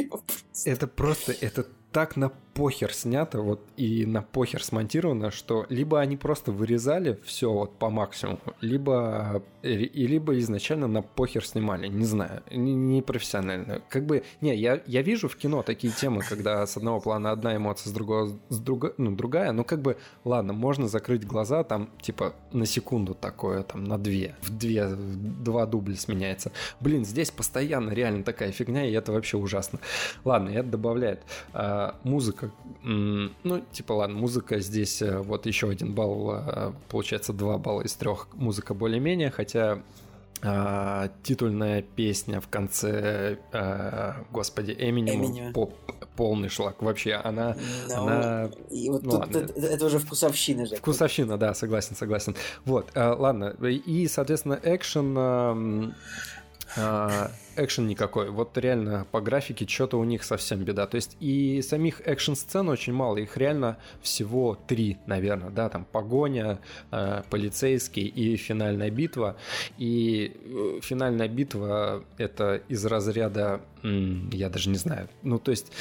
Это 0.64 0.86
просто, 0.86 1.32
это 1.32 1.66
так 1.92 2.16
на 2.16 2.32
похер 2.56 2.94
снято 2.94 3.42
вот 3.42 3.60
и 3.76 4.06
на 4.06 4.22
похер 4.22 4.64
смонтировано, 4.64 5.30
что 5.30 5.66
либо 5.68 6.00
они 6.00 6.16
просто 6.16 6.52
вырезали 6.52 7.20
все 7.24 7.52
вот 7.52 7.78
по 7.78 7.90
максимуму, 7.90 8.40
либо 8.62 9.42
и 9.62 10.06
либо 10.06 10.38
изначально 10.38 10.86
на 10.86 11.02
похер 11.02 11.46
снимали, 11.46 11.88
не 11.88 12.04
знаю, 12.04 12.42
не, 12.50 12.74
не 12.74 13.02
профессионально. 13.02 13.82
Как 13.88 14.06
бы, 14.06 14.22
не, 14.40 14.54
я, 14.56 14.80
я 14.86 15.02
вижу 15.02 15.28
в 15.28 15.36
кино 15.36 15.62
такие 15.62 15.92
темы, 15.92 16.22
когда 16.26 16.66
с 16.66 16.76
одного 16.76 17.00
плана 17.00 17.30
одна 17.30 17.56
эмоция, 17.56 17.90
с 17.90 17.92
другого, 17.92 18.38
с 18.48 18.58
друга, 18.58 18.94
ну, 18.96 19.14
другая, 19.14 19.52
ну 19.52 19.64
как 19.64 19.82
бы, 19.82 19.96
ладно, 20.24 20.52
можно 20.52 20.88
закрыть 20.88 21.26
глаза, 21.26 21.64
там, 21.64 21.90
типа, 22.00 22.34
на 22.52 22.64
секунду 22.64 23.14
такое, 23.14 23.64
там, 23.64 23.84
на 23.84 23.98
две, 23.98 24.34
в 24.40 24.56
две, 24.56 24.86
в 24.86 25.42
два 25.42 25.66
дубля 25.66 25.96
сменяется. 25.96 26.52
Блин, 26.80 27.04
здесь 27.04 27.30
постоянно 27.30 27.90
реально 27.90 28.22
такая 28.22 28.52
фигня, 28.52 28.86
и 28.86 28.92
это 28.92 29.12
вообще 29.12 29.36
ужасно. 29.36 29.80
Ладно, 30.24 30.50
это 30.50 30.68
добавляет. 30.68 31.22
А, 31.52 31.96
музыка, 32.04 32.45
ну, 32.82 33.60
типа, 33.72 33.92
ладно, 33.92 34.16
музыка 34.16 34.60
здесь 34.60 35.02
э, 35.02 35.18
вот 35.18 35.46
еще 35.46 35.68
один 35.68 35.94
балл, 35.94 36.34
э, 36.34 36.72
получается, 36.88 37.32
два 37.32 37.58
балла 37.58 37.82
из 37.82 37.94
трех 37.94 38.28
музыка 38.34 38.74
более-менее, 38.74 39.30
хотя 39.30 39.82
а, 40.42 41.08
титульная 41.22 41.80
песня 41.82 42.40
в 42.40 42.48
конце, 42.48 43.38
а, 43.52 44.24
господи, 44.30 44.76
Эминем, 44.78 45.52
поп, 45.52 45.74
полный 46.14 46.50
шлак. 46.50 46.82
Вообще, 46.82 47.14
она... 47.14 47.56
Ну, 47.88 47.94
она... 47.96 48.50
И 48.70 48.90
вот 48.90 49.02
ну, 49.02 49.12
тут, 49.12 49.20
ладно. 49.20 49.38
Это, 49.38 49.60
это 49.60 49.86
уже 49.86 49.98
вкусовщина 49.98 50.66
же. 50.66 50.76
Вкусовщина, 50.76 51.38
да, 51.38 51.54
согласен, 51.54 51.96
согласен. 51.96 52.36
Вот, 52.66 52.90
а, 52.94 53.14
ладно. 53.14 53.56
И, 53.66 54.06
соответственно, 54.08 54.60
экшен 54.62 55.94
экшен 56.76 57.86
никакой. 57.86 58.30
Вот 58.30 58.56
реально 58.58 59.06
по 59.10 59.20
графике 59.20 59.66
что-то 59.66 59.98
у 59.98 60.04
них 60.04 60.24
совсем 60.24 60.62
беда. 60.62 60.86
То 60.86 60.96
есть 60.96 61.16
и 61.20 61.62
самих 61.62 62.00
экшн-сцен 62.06 62.68
очень 62.68 62.92
мало. 62.92 63.16
Их 63.16 63.36
реально 63.36 63.78
всего 64.02 64.58
три, 64.66 64.98
наверное. 65.06 65.50
Да, 65.50 65.68
там 65.68 65.84
погоня, 65.84 66.58
э, 66.90 67.22
полицейский 67.30 68.06
и 68.06 68.36
финальная 68.36 68.90
битва. 68.90 69.36
И 69.78 70.36
э, 70.44 70.80
финальная 70.82 71.28
битва 71.28 72.04
это 72.18 72.62
из 72.68 72.84
разряда... 72.84 73.60
Я 73.82 74.48
даже 74.48 74.70
не 74.70 74.78
знаю. 74.78 75.08
Ну, 75.22 75.38
то 75.38 75.50
есть... 75.50 75.72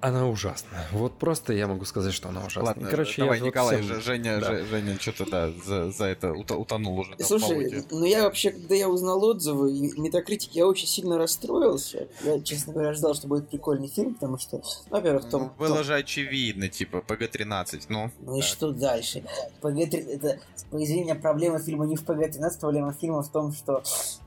Она 0.00 0.26
ужасна. 0.26 0.86
Вот 0.92 1.18
просто 1.18 1.52
я 1.52 1.66
могу 1.66 1.84
сказать, 1.84 2.14
что 2.14 2.30
она 2.30 2.40
ужасна. 2.40 2.68
Ладно, 2.68 2.88
Короче, 2.88 3.20
давай, 3.20 3.38
я 3.38 3.44
Николай, 3.44 3.76
вот 3.76 3.84
всем... 3.84 4.00
Женя, 4.00 4.40
да. 4.40 4.64
Женя 4.64 4.98
что-то 4.98 5.30
да, 5.30 5.52
за, 5.64 5.90
за 5.90 6.06
это 6.06 6.32
утонул 6.32 6.98
уже. 6.98 7.14
Слушай, 7.18 7.84
ну 7.90 8.04
я 8.04 8.22
вообще, 8.22 8.50
когда 8.50 8.74
я 8.74 8.88
узнал 8.88 9.22
отзывы 9.22 9.72
и 9.72 10.00
метакритик, 10.00 10.52
я 10.52 10.66
очень 10.66 10.86
сильно 10.86 11.18
расстроился. 11.18 12.08
Я, 12.24 12.40
честно 12.40 12.72
говоря, 12.72 12.94
ждал, 12.94 13.14
что 13.14 13.28
будет 13.28 13.50
прикольный 13.50 13.88
фильм, 13.88 14.14
потому 14.14 14.38
что, 14.38 14.56
ну, 14.56 14.62
во-первых, 14.88 15.28
Том... 15.28 15.42
Ну, 15.42 15.50
было 15.58 15.76
том... 15.76 15.84
же 15.84 15.94
очевидно, 15.94 16.68
типа, 16.68 17.02
ПГ-13, 17.06 17.84
ну. 17.88 18.10
Ну 18.20 18.38
и 18.38 18.40
что 18.40 18.70
дальше? 18.70 19.22
ПГ-13, 19.60 20.08
это, 20.08 20.38
по 20.70 21.20
проблема 21.20 21.58
фильма 21.58 21.86
не 21.86 21.96
в 21.96 22.04
ПГ-13, 22.04 22.58
проблема 22.58 22.94
фильма 22.94 23.22
в 23.22 23.30
том, 23.30 23.52
что 23.52 23.82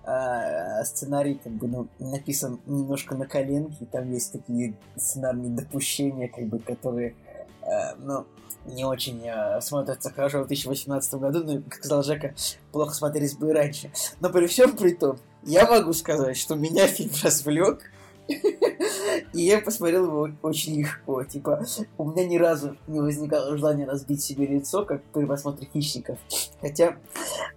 э, 0.05 0.83
сценарий, 0.85 1.39
как 1.43 1.53
бы, 1.53 1.67
ну, 1.67 1.87
написан 1.99 2.59
немножко 2.65 3.15
на 3.15 3.25
коленке, 3.25 3.85
там 3.91 4.11
есть 4.11 4.31
такие 4.31 4.75
сценарные 4.95 5.51
допущения, 5.51 6.27
как 6.27 6.45
бы, 6.45 6.59
которые, 6.59 7.15
э, 7.61 7.95
ну, 7.97 8.25
не 8.65 8.85
очень 8.85 9.21
э, 9.25 9.59
смотрятся 9.61 10.11
хорошо 10.11 10.43
в 10.43 10.47
2018 10.47 11.13
году, 11.15 11.43
ну, 11.43 11.61
как 11.61 11.75
сказал 11.75 12.03
Жека, 12.03 12.33
плохо 12.71 12.93
смотрелись 12.93 13.35
бы 13.35 13.49
и 13.49 13.53
раньше. 13.53 13.91
Но 14.19 14.29
при 14.29 14.47
всем 14.47 14.75
при 14.75 14.93
том, 14.93 15.17
я 15.43 15.67
могу 15.67 15.93
сказать, 15.93 16.37
что 16.37 16.55
меня 16.55 16.87
фильм 16.87 17.11
развлек, 17.23 17.81
и 18.27 19.41
я 19.41 19.59
посмотрел 19.59 20.05
его 20.05 20.29
очень 20.41 20.79
легко. 20.79 21.23
Типа, 21.23 21.65
у 21.97 22.09
меня 22.09 22.25
ни 22.25 22.37
разу 22.37 22.77
не 22.87 22.99
возникало 22.99 23.57
желания 23.57 23.85
разбить 23.85 24.21
себе 24.21 24.47
лицо, 24.47 24.85
как 24.85 25.03
при 25.03 25.25
просмотре 25.25 25.67
хищников. 25.71 26.17
Хотя, 26.61 26.95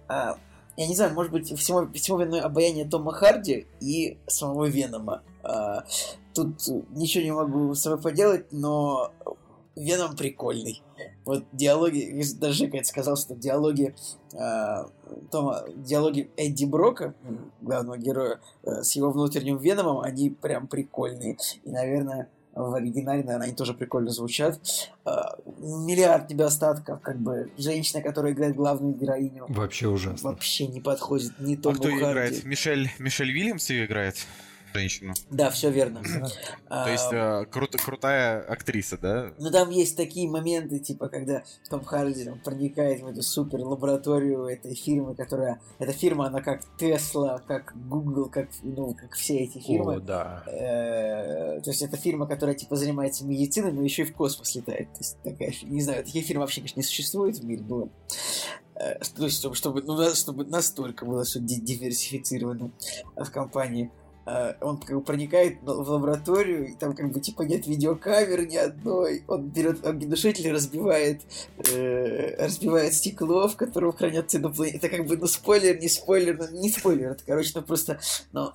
а, 0.07 0.37
я 0.77 0.87
не 0.87 0.95
знаю, 0.95 1.13
может 1.13 1.31
быть, 1.31 1.51
всему, 1.57 1.91
всему 1.93 2.19
виной 2.19 2.39
обаяние 2.39 2.85
Тома 2.85 3.11
Харди 3.11 3.65
и 3.81 4.19
самого 4.27 4.65
Венома. 4.65 5.23
А, 5.43 5.83
тут 6.35 6.59
ничего 6.91 7.23
не 7.23 7.31
могу 7.31 7.73
с 7.73 7.81
собой 7.81 7.99
поделать, 7.99 8.45
но 8.51 9.11
Веном 9.75 10.15
прикольный. 10.15 10.83
Вот 11.25 11.45
диалоги, 11.51 12.23
даже 12.39 12.65
Жека 12.65 12.83
сказал, 12.83 13.15
что 13.15 13.35
диалоги 13.35 13.95
э, 14.33 14.85
Тома, 15.29 15.65
диалоги 15.75 16.31
Эдди 16.35 16.65
Брока, 16.65 17.13
главного 17.61 17.97
героя, 17.97 18.39
э, 18.63 18.81
с 18.81 18.95
его 18.95 19.11
внутренним 19.11 19.57
Веномом, 19.57 19.99
они 19.99 20.29
прям 20.29 20.67
прикольные. 20.67 21.37
И, 21.63 21.69
наверное, 21.69 22.29
в 22.57 22.73
оригинале, 22.73 23.23
наверное, 23.23 23.47
они 23.47 23.55
тоже 23.55 23.73
прикольно 23.73 24.09
звучат. 24.09 24.59
Э, 25.05 25.11
миллиард 25.59 26.29
недостатков, 26.29 27.01
как 27.01 27.17
бы 27.19 27.51
женщина, 27.57 28.01
которая 28.01 28.33
играет 28.33 28.55
главную 28.55 28.95
героиню. 28.95 29.45
Вообще 29.47 29.87
ужасно. 29.87 30.31
Вообще 30.31 30.67
не 30.67 30.81
подходит 30.81 31.33
ни 31.39 31.55
Тому 31.55 31.75
а 31.75 31.77
кто 31.77 31.89
Харди. 31.89 32.03
играет? 32.03 32.43
Мишель, 32.45 32.89
Мишель 32.99 33.31
Вильямс 33.31 33.69
ее 33.69 33.85
играет? 33.85 34.15
Женщину. 34.77 35.13
Да, 35.29 35.49
все 35.49 35.69
верно. 35.71 36.01
То 36.69 36.89
есть 36.89 37.11
э, 37.11 37.45
крутая 37.47 38.41
актриса, 38.41 38.97
да? 38.97 39.33
Ну 39.39 39.51
там 39.51 39.69
есть 39.69 39.97
такие 39.97 40.29
моменты, 40.29 40.79
типа, 40.79 41.09
когда 41.09 41.43
Том 41.69 41.83
Харди 41.83 42.29
проникает 42.43 43.01
в 43.01 43.07
эту 43.07 43.21
супер 43.21 43.59
лабораторию 43.59 44.45
этой 44.45 44.75
фирмы, 44.75 45.15
которая... 45.15 45.59
Эта 45.79 45.93
фирма, 45.93 46.27
она 46.27 46.41
как 46.41 46.61
Тесла, 46.77 47.41
как 47.47 47.73
Google, 47.87 48.29
как, 48.29 48.49
ну, 48.63 48.93
как 48.93 49.13
все 49.13 49.37
эти 49.37 49.59
фирмы. 49.59 49.95
О, 49.95 49.99
да. 49.99 50.43
Э, 50.47 51.61
то 51.61 51.69
есть 51.69 51.81
это 51.81 51.97
фирма, 51.97 52.27
которая, 52.27 52.55
типа, 52.55 52.75
занимается 52.75 53.25
медициной, 53.25 53.71
но 53.71 53.81
еще 53.81 54.03
и 54.03 54.05
в 54.05 54.13
космос 54.13 54.55
летает. 54.55 54.91
То 54.93 54.99
есть 54.99 55.17
такая, 55.23 55.53
не 55.63 55.81
знаю, 55.81 56.03
таких 56.03 56.25
фирм 56.25 56.41
вообще, 56.41 56.61
конечно, 56.61 56.79
не 56.79 56.83
существует 56.83 57.37
в 57.37 57.45
мире, 57.45 57.63
но 57.67 57.89
э, 58.75 58.99
то 58.99 59.23
есть, 59.23 59.37
чтобы, 59.37 59.55
чтобы, 59.55 59.81
ну, 59.81 60.13
чтобы 60.13 60.45
настолько 60.45 61.05
было 61.05 61.23
все 61.23 61.39
диверсифицировано 61.39 62.71
в 63.15 63.29
компании. 63.31 63.91
Э, 64.27 64.55
он 64.59 64.77
как 64.77 64.93
бы 64.93 65.01
проникает 65.01 65.59
в 65.61 65.89
лабораторию, 65.89 66.67
и 66.67 66.73
там 66.73 66.93
как 66.93 67.11
бы 67.11 67.21
типа 67.21 67.43
нет 67.43 67.65
видеокамеры 67.65 68.45
ни 68.45 68.57
одной. 68.57 69.23
Он 69.27 69.47
берет 69.47 69.85
огнедушитель, 69.85 70.51
разбивает, 70.51 71.21
э, 71.71 72.35
разбивает 72.43 72.93
стекло, 72.93 73.47
в 73.47 73.55
котором 73.55 73.93
хранятся 73.93 74.37
инопланетяне. 74.37 74.79
Это 74.79 74.89
как 74.89 75.07
бы, 75.07 75.15
ну, 75.15 75.27
спойлер, 75.27 75.79
не 75.79 75.87
спойлер, 75.87 76.37
ну, 76.37 76.59
не 76.59 76.69
спойлер. 76.69 77.11
Это, 77.11 77.23
короче, 77.25 77.51
ну, 77.55 77.61
просто, 77.61 78.01
ну, 78.33 78.51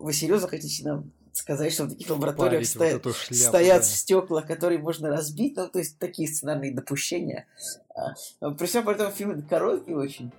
вы 0.00 0.12
серьезно 0.12 0.48
хотите 0.48 0.82
нам 0.84 1.12
сказать, 1.32 1.72
что 1.72 1.84
в 1.84 1.90
таких 1.90 2.10
лабораториях 2.10 2.66
стоят, 2.66 3.04
вот 3.04 3.16
шляпу, 3.16 3.34
стоят 3.34 3.82
да. 3.82 3.82
стекла, 3.82 4.42
которые 4.42 4.78
можно 4.78 5.08
разбить, 5.08 5.56
ну, 5.56 5.68
то 5.68 5.78
есть 5.78 5.98
такие 5.98 6.28
сценарные 6.28 6.74
допущения. 6.74 7.46
А, 7.94 8.50
при 8.50 8.66
всем 8.66 8.88
этом 8.88 9.12
фильм 9.12 9.42
короткий 9.42 9.94
очень. 9.94 10.32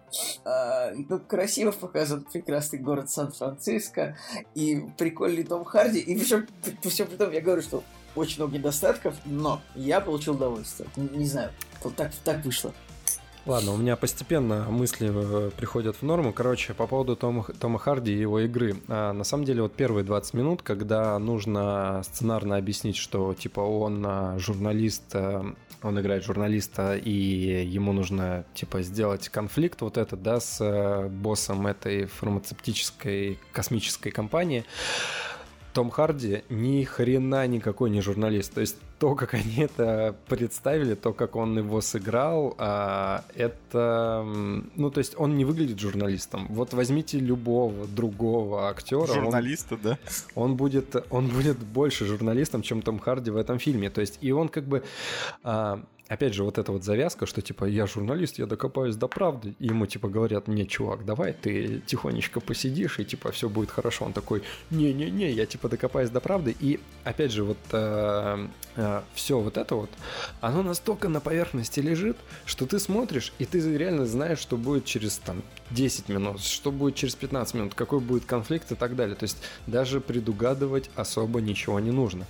А, 0.45 0.91
ну, 0.93 1.19
красиво 1.19 1.71
показан 1.71 2.25
прекрасный 2.31 2.79
город 2.79 3.09
Сан-Франциско 3.09 4.17
и 4.55 4.81
прикольный 4.97 5.43
Том 5.43 5.65
Харди. 5.65 5.99
И 5.99 6.17
причем, 6.17 6.47
при 6.81 6.89
всем 6.89 7.07
при 7.07 7.15
этом, 7.15 7.31
я 7.31 7.41
говорю, 7.41 7.61
что 7.61 7.83
очень 8.15 8.37
много 8.37 8.57
недостатков, 8.57 9.15
но 9.25 9.61
я 9.75 10.01
получил 10.01 10.33
удовольствие. 10.33 10.89
Не, 10.95 11.19
не 11.19 11.27
знаю, 11.27 11.51
вот 11.83 11.95
так, 11.95 12.11
так 12.23 12.43
вышло. 12.43 12.73
Ладно, 13.45 13.73
у 13.73 13.77
меня 13.77 13.95
постепенно 13.95 14.65
мысли 14.69 15.09
э, 15.11 15.51
приходят 15.55 15.95
в 15.95 16.03
норму. 16.03 16.33
Короче, 16.33 16.73
по 16.73 16.87
поводу 16.87 17.15
Тома, 17.15 17.43
Тома 17.43 17.79
Харди 17.79 18.13
и 18.13 18.19
его 18.19 18.41
игры. 18.41 18.75
А, 18.87 19.13
на 19.13 19.23
самом 19.23 19.45
деле, 19.45 19.61
вот 19.61 19.73
первые 19.73 20.03
20 20.03 20.33
минут, 20.33 20.61
когда 20.61 21.17
нужно 21.19 22.01
сценарно 22.03 22.57
объяснить, 22.57 22.97
что 22.97 23.33
типа 23.33 23.61
он 23.61 24.05
а, 24.05 24.37
журналист, 24.37 25.03
э, 25.13 25.43
он 25.81 25.99
играет 25.99 26.25
журналиста, 26.25 26.97
и 26.97 27.11
ему 27.11 27.93
нужно 27.93 28.43
типа 28.53 28.81
сделать 28.81 29.29
конфликт 29.29 29.81
вот 29.81 29.97
этот, 29.97 30.21
да, 30.21 30.41
с 30.41 30.59
э, 30.59 31.07
боссом 31.07 31.65
этой 31.65 32.05
фармацевтической 32.05 33.39
космической 33.53 34.11
компании. 34.11 34.65
Том 35.73 35.89
Харди 35.89 36.43
ни 36.49 36.83
хрена 36.83 37.47
никакой 37.47 37.89
не 37.89 38.01
журналист. 38.01 38.53
То 38.53 38.61
есть 38.61 38.77
то, 38.99 39.15
как 39.15 39.33
они 39.33 39.57
это 39.57 40.15
представили, 40.27 40.95
то, 40.95 41.13
как 41.13 41.35
он 41.35 41.57
его 41.57 41.79
сыграл, 41.81 42.55
а, 42.57 43.23
это... 43.35 44.25
Ну, 44.75 44.91
то 44.91 44.97
есть 44.97 45.13
он 45.17 45.37
не 45.37 45.45
выглядит 45.45 45.79
журналистом. 45.79 46.47
Вот 46.49 46.73
возьмите 46.73 47.19
любого 47.19 47.87
другого 47.87 48.69
актера. 48.69 49.13
Журналиста, 49.13 49.75
он, 49.75 49.81
да? 49.81 49.99
Он 50.35 50.55
будет, 50.55 50.95
он 51.09 51.27
будет 51.27 51.57
больше 51.57 52.05
журналистом, 52.05 52.61
чем 52.61 52.81
Том 52.81 52.99
Харди 52.99 53.31
в 53.31 53.37
этом 53.37 53.59
фильме. 53.59 53.89
То 53.89 54.01
есть 54.01 54.17
и 54.21 54.31
он 54.31 54.49
как 54.49 54.65
бы... 54.65 54.83
Опять 56.09 56.33
же, 56.33 56.43
вот 56.43 56.57
эта 56.57 56.71
вот 56.71 56.83
завязка, 56.83 57.27
что 57.27 57.43
типа 57.43 57.65
я 57.65 57.85
журналист, 57.85 58.39
я 58.39 58.47
докопаюсь 58.47 58.95
до 58.95 59.07
правды. 59.07 59.53
И 59.59 59.67
ему 59.67 59.85
типа 59.85 60.07
говорят, 60.07 60.47
не, 60.47 60.67
чувак, 60.67 61.05
давай 61.05 61.33
ты 61.33 61.83
тихонечко 61.85 62.39
посидишь, 62.39 62.97
и 62.97 63.05
типа 63.05 63.31
все 63.31 63.47
будет 63.47 63.69
хорошо. 63.69 64.05
Он 64.05 64.13
такой, 64.13 64.41
не-не-не, 64.71 65.31
я 65.31 65.45
типа 65.45 65.69
докопаюсь 65.69 66.09
до 66.09 66.19
правды. 66.19 66.55
И 66.59 66.79
опять 67.03 67.31
же, 67.31 67.43
вот 67.43 67.59
э, 67.73 68.47
э, 68.75 69.01
все 69.13 69.39
вот 69.39 69.57
это 69.57 69.75
вот, 69.75 69.91
оно 70.41 70.63
настолько 70.63 71.09
на 71.09 71.21
поверхности 71.21 71.79
лежит, 71.79 72.17
что 72.43 72.65
ты 72.65 72.79
смотришь, 72.79 73.31
и 73.37 73.45
ты 73.45 73.59
реально 73.77 74.07
знаешь, 74.07 74.39
что 74.39 74.57
будет 74.57 74.85
через 74.85 75.17
там 75.17 75.43
10 75.69 76.09
минут, 76.09 76.41
что 76.41 76.71
будет 76.71 76.95
через 76.95 77.13
15 77.13 77.53
минут, 77.53 77.73
какой 77.75 77.99
будет 77.99 78.25
конфликт 78.25 78.71
и 78.71 78.75
так 78.75 78.95
далее. 78.95 79.15
То 79.15 79.25
есть 79.25 79.37
даже 79.67 80.01
предугадывать 80.01 80.89
особо 80.95 81.39
ничего 81.39 81.79
не 81.79 81.91
нужно. 81.91 82.25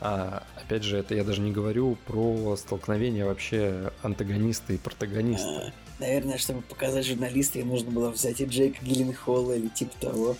А, 0.00 0.44
опять 0.54 0.84
же, 0.84 0.96
это 0.96 1.16
я 1.16 1.24
даже 1.24 1.40
не 1.40 1.50
говорю 1.50 1.98
про 2.06 2.56
столкновение 2.56 3.23
вообще 3.24 3.92
антагониста 4.02 4.72
и 4.72 4.76
протагониста. 4.76 5.46
А, 5.68 5.72
наверное, 6.00 6.38
чтобы 6.38 6.62
показать 6.62 7.06
журналиста, 7.06 7.58
нужно 7.60 7.90
было 7.90 8.10
взять 8.10 8.40
и 8.40 8.44
Джейка 8.44 8.84
Гилленхолла 8.84 9.52
или 9.52 9.68
типа 9.68 9.92
того. 10.00 10.36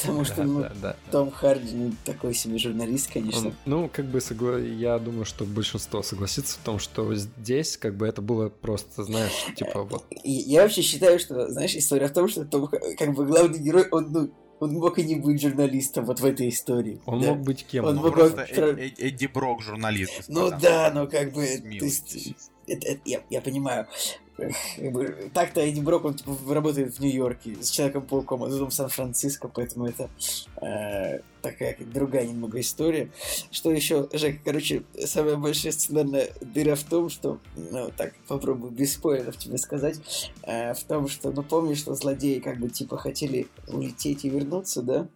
Потому 0.00 0.24
что 0.24 0.44
ну, 0.44 0.66
Том 1.10 1.30
Харди 1.30 1.74
ну, 1.74 1.92
такой 2.04 2.34
себе 2.34 2.58
журналист, 2.58 3.12
конечно. 3.12 3.48
Он, 3.48 3.54
ну, 3.66 3.90
как 3.92 4.06
бы 4.06 4.20
я 4.60 4.98
думаю, 4.98 5.24
что 5.24 5.44
большинство 5.44 6.02
согласится 6.02 6.58
в 6.58 6.64
том, 6.64 6.78
что 6.78 7.14
здесь 7.14 7.76
как 7.76 7.96
бы 7.96 8.06
это 8.06 8.22
было 8.22 8.48
просто, 8.48 9.04
знаешь, 9.04 9.32
типа 9.56 9.82
вот. 9.82 10.04
Я 10.24 10.62
вообще 10.62 10.82
считаю, 10.82 11.18
что, 11.18 11.48
знаешь, 11.50 11.74
история 11.74 12.08
в 12.08 12.12
том, 12.12 12.28
что 12.28 12.44
Том, 12.44 12.68
как 12.68 13.14
бы 13.14 13.26
главный 13.26 13.58
герой, 13.58 13.88
он, 13.90 14.12
ну, 14.12 14.30
он 14.60 14.74
мог 14.74 14.98
и 14.98 15.02
не 15.02 15.16
быть 15.16 15.40
журналистом 15.40 16.04
вот 16.04 16.20
в 16.20 16.24
этой 16.24 16.50
истории. 16.50 17.00
Он 17.06 17.20
да. 17.20 17.30
мог 17.30 17.40
быть 17.40 17.66
кем? 17.66 17.86
Он 17.86 17.96
мог 17.96 18.12
просто 18.12 18.42
Эд, 18.42 19.00
Эдди 19.00 19.26
Брок 19.26 19.62
журналист. 19.62 20.24
Ну 20.28 20.50
да, 20.50 20.92
но 20.94 21.06
как 21.06 21.32
бы... 21.32 21.46
То 21.46 21.84
есть, 21.84 22.34
это, 22.72 22.86
это, 22.86 23.00
я, 23.04 23.20
я 23.30 23.40
понимаю 23.40 23.86
так-то 25.34 25.60
Эдди 25.60 25.80
Брок, 25.80 26.04
он 26.04 26.14
типа, 26.14 26.36
работает 26.48 26.94
в 26.94 27.00
Нью-Йорке 27.00 27.56
с 27.60 27.70
Человеком-пауком, 27.70 28.44
а 28.44 28.48
тут 28.48 28.72
в 28.72 28.74
Сан-Франциско, 28.74 29.48
поэтому 29.48 29.86
это 29.86 30.08
э, 30.62 31.20
такая 31.42 31.76
другая 31.78 32.26
немного 32.26 32.60
история. 32.60 33.10
Что 33.50 33.70
еще, 33.70 34.08
Жек, 34.12 34.40
короче, 34.44 34.82
самая 35.04 35.36
большая 35.36 35.72
сценарная 35.72 36.30
дыра 36.40 36.74
в 36.74 36.84
том, 36.84 37.10
что, 37.10 37.38
ну, 37.56 37.90
так, 37.96 38.14
попробую 38.28 38.72
без 38.72 38.94
спойлеров 38.94 39.36
тебе 39.36 39.58
сказать, 39.58 40.00
э, 40.42 40.74
в 40.74 40.84
том, 40.84 41.08
что, 41.08 41.30
ну, 41.32 41.42
помнишь, 41.42 41.78
что 41.78 41.94
злодеи 41.94 42.38
как 42.38 42.58
бы, 42.58 42.68
типа, 42.68 42.96
хотели 42.96 43.48
улететь 43.68 44.24
и 44.24 44.30
вернуться, 44.30 44.82
да? 44.82 45.08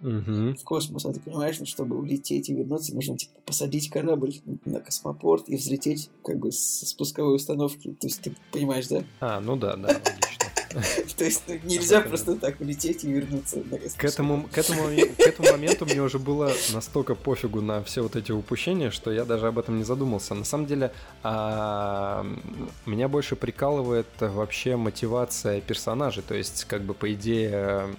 Угу. 0.00 0.54
в 0.54 0.64
космос. 0.64 1.06
А 1.06 1.12
ты 1.12 1.20
понимаешь, 1.20 1.58
ну, 1.58 1.66
чтобы 1.66 1.96
улететь 1.96 2.48
и 2.48 2.54
вернуться, 2.54 2.94
нужно 2.94 3.16
типа 3.16 3.40
посадить 3.44 3.90
корабль 3.90 4.34
на 4.64 4.80
космопорт 4.80 5.48
и 5.48 5.56
взлететь 5.56 6.10
как 6.24 6.38
бы 6.38 6.52
с 6.52 6.80
спусковой 6.88 7.36
установки. 7.36 7.96
То 8.00 8.06
есть 8.06 8.20
ты 8.22 8.34
понимаешь, 8.52 8.88
да? 8.88 9.04
А, 9.20 9.40
ну 9.40 9.56
да, 9.56 9.76
да, 9.76 9.88
логично. 9.88 10.46
То 11.16 11.24
есть 11.24 11.42
ну, 11.46 11.58
нельзя 11.64 12.00
просто 12.00 12.36
так 12.36 12.60
улететь 12.60 13.04
и 13.04 13.12
вернуться. 13.12 13.62
К 13.96 14.04
этому, 14.04 14.46
к, 14.50 14.58
этому, 14.58 14.88
к 15.16 15.20
этому 15.20 15.50
моменту 15.52 15.86
мне 15.86 16.02
уже 16.02 16.18
было 16.18 16.52
настолько 16.72 17.14
пофигу 17.14 17.60
на 17.60 17.82
все 17.82 18.02
вот 18.02 18.16
эти 18.16 18.32
упущения, 18.32 18.90
что 18.90 19.10
я 19.10 19.24
даже 19.24 19.46
об 19.46 19.58
этом 19.58 19.78
не 19.78 19.84
задумался. 19.84 20.34
На 20.34 20.44
самом 20.44 20.66
деле, 20.66 20.92
а, 21.22 22.26
меня 22.84 23.08
больше 23.08 23.36
прикалывает 23.36 24.06
вообще 24.20 24.76
мотивация 24.76 25.60
персонажей. 25.60 26.22
То 26.26 26.34
есть, 26.34 26.64
как 26.64 26.82
бы, 26.82 26.92
по 26.92 27.12
идее, 27.12 27.96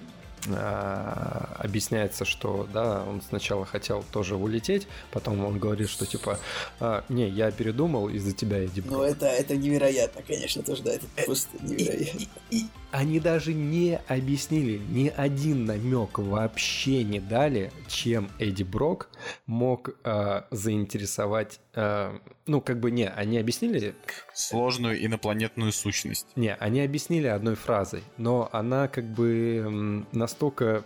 а, 0.50 1.56
объясняется, 1.60 2.26
что 2.26 2.68
да, 2.72 3.04
он 3.04 3.22
сначала 3.22 3.66
хотел 3.66 4.04
тоже 4.12 4.36
улететь, 4.36 4.88
потом 5.12 5.44
он 5.44 5.60
говорит, 5.60 5.90
что 5.90 6.06
типа, 6.06 6.40
а, 6.80 7.04
не, 7.10 7.28
я 7.30 7.52
передумал 7.52 8.10
из-за 8.10 8.34
тебя, 8.34 8.66
иди. 8.66 8.82
Ну 8.86 9.02
это 9.02 9.26
это 9.26 9.56
невероятно, 9.56 10.22
конечно, 10.22 10.64
тоже 10.64 10.84
да, 10.84 10.94
это 10.94 11.06
просто 11.26 11.50
невероятно. 11.62 12.20
И, 12.50 12.58
и, 12.58 12.60
и, 12.62 12.66
они 12.92 13.20
даже 13.20 13.54
не 13.54 14.00
объяснили, 14.08 14.78
ни 14.78 15.10
один 15.10 15.66
намек 15.66 16.20
вообще 16.20 17.04
не 17.04 17.20
дали, 17.20 17.72
чем 17.88 18.30
Эдди 18.40 18.64
Брок 18.64 19.10
мог 19.46 19.90
э, 20.04 20.42
заинтересовать. 20.52 21.60
Э, 21.74 22.18
ну, 22.48 22.62
как 22.62 22.80
бы 22.80 22.92
не, 22.92 23.10
они 23.10 23.38
объяснили. 23.38 23.96
Сложную 24.34 25.04
инопланетную 25.04 25.72
сущность. 25.72 26.28
Не, 26.36 26.56
они 26.56 26.82
объяснили 26.82 27.28
одной 27.28 27.56
фразой, 27.56 28.04
но 28.18 28.50
она 28.52 28.88
как 28.88 29.06
бы 29.06 30.06
настолько. 30.12 30.84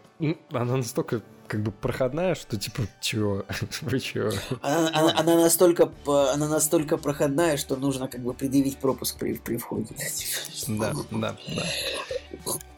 Она 0.52 0.78
настолько 0.78 1.22
как 1.52 1.64
бы 1.64 1.72
проходная, 1.72 2.34
что 2.34 2.58
типа, 2.58 2.84
чего? 3.02 3.44
Вы 3.82 4.00
чего? 4.00 4.32
Она, 4.62 4.90
она, 4.94 5.20
она, 5.20 5.36
настолько, 5.36 5.92
она 6.08 6.48
настолько 6.48 6.96
проходная, 6.96 7.58
что 7.58 7.76
нужно 7.76 8.08
как 8.08 8.22
бы 8.22 8.34
предъявить 8.34 8.78
пропуск 8.78 9.20
при, 9.20 9.34
при 9.34 9.58
входе. 9.58 9.94
Да, 10.70 10.94
да, 11.12 11.36
да. 11.50 11.64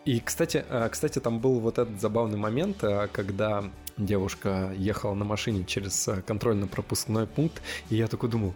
И, 0.05 0.19
кстати, 0.19 0.65
а, 0.69 0.89
кстати, 0.89 1.19
там 1.19 1.39
был 1.39 1.59
вот 1.59 1.77
этот 1.77 2.01
забавный 2.01 2.37
момент, 2.37 2.83
а, 2.83 3.07
когда 3.07 3.63
девушка 3.95 4.73
ехала 4.75 5.13
на 5.13 5.23
машине 5.23 5.63
через 5.65 6.07
а, 6.07 6.21
контрольно-пропускной 6.21 7.25
пункт, 7.25 7.61
и 7.89 7.95
я 7.95 8.07
такой 8.07 8.29
думал, 8.29 8.53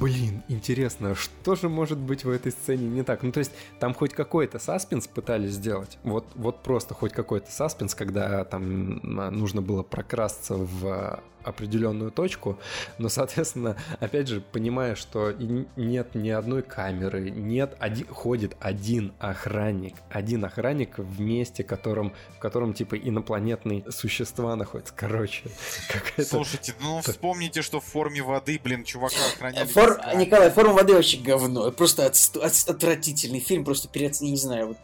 блин, 0.00 0.42
интересно, 0.48 1.16
что 1.16 1.56
же 1.56 1.68
может 1.68 1.98
быть 1.98 2.24
в 2.24 2.30
этой 2.30 2.52
сцене 2.52 2.86
не 2.86 3.02
так? 3.02 3.22
Ну, 3.24 3.32
то 3.32 3.40
есть, 3.40 3.50
там 3.80 3.92
хоть 3.92 4.12
какой-то 4.12 4.60
саспенс 4.60 5.08
пытались 5.08 5.52
сделать, 5.52 5.98
вот, 6.04 6.26
вот 6.36 6.62
просто 6.62 6.94
хоть 6.94 7.12
какой-то 7.12 7.50
саспенс, 7.50 7.94
когда 7.94 8.44
там 8.44 8.98
нужно 9.02 9.53
было 9.62 9.82
прокрасться 9.82 10.54
в 10.56 11.20
определенную 11.44 12.10
точку, 12.10 12.58
но, 12.98 13.08
соответственно, 13.08 13.76
опять 14.00 14.28
же, 14.28 14.40
понимая, 14.40 14.94
что 14.94 15.32
нет 15.32 16.14
ни 16.14 16.30
одной 16.30 16.62
камеры, 16.62 17.30
нет, 17.30 17.76
один, 17.78 18.06
ходит 18.08 18.56
один 18.60 19.12
охранник, 19.18 19.94
один 20.10 20.44
охранник 20.44 20.98
в 20.98 21.20
месте, 21.20 21.64
котором, 21.64 22.12
в 22.36 22.38
котором, 22.38 22.74
типа, 22.74 22.96
инопланетные 22.96 23.84
существа 23.90 24.56
находятся. 24.56 24.94
Короче. 24.96 25.42
Слушайте, 26.24 26.74
ну 26.80 27.00
вспомните, 27.04 27.62
что 27.62 27.80
в 27.80 27.84
форме 27.84 28.22
воды, 28.22 28.60
блин, 28.62 28.84
чувака 28.84 29.16
охраняли. 29.34 29.66
Фор... 29.66 30.00
Николай, 30.16 30.50
форма 30.50 30.74
воды 30.74 30.94
вообще 30.94 31.18
говно. 31.18 31.70
Просто 31.70 32.06
от... 32.06 32.16
От... 32.36 32.54
отвратительный 32.68 33.40
фильм, 33.40 33.64
просто 33.64 33.88
перед... 33.88 34.20
не 34.20 34.36
знаю, 34.36 34.68
вот 34.68 34.78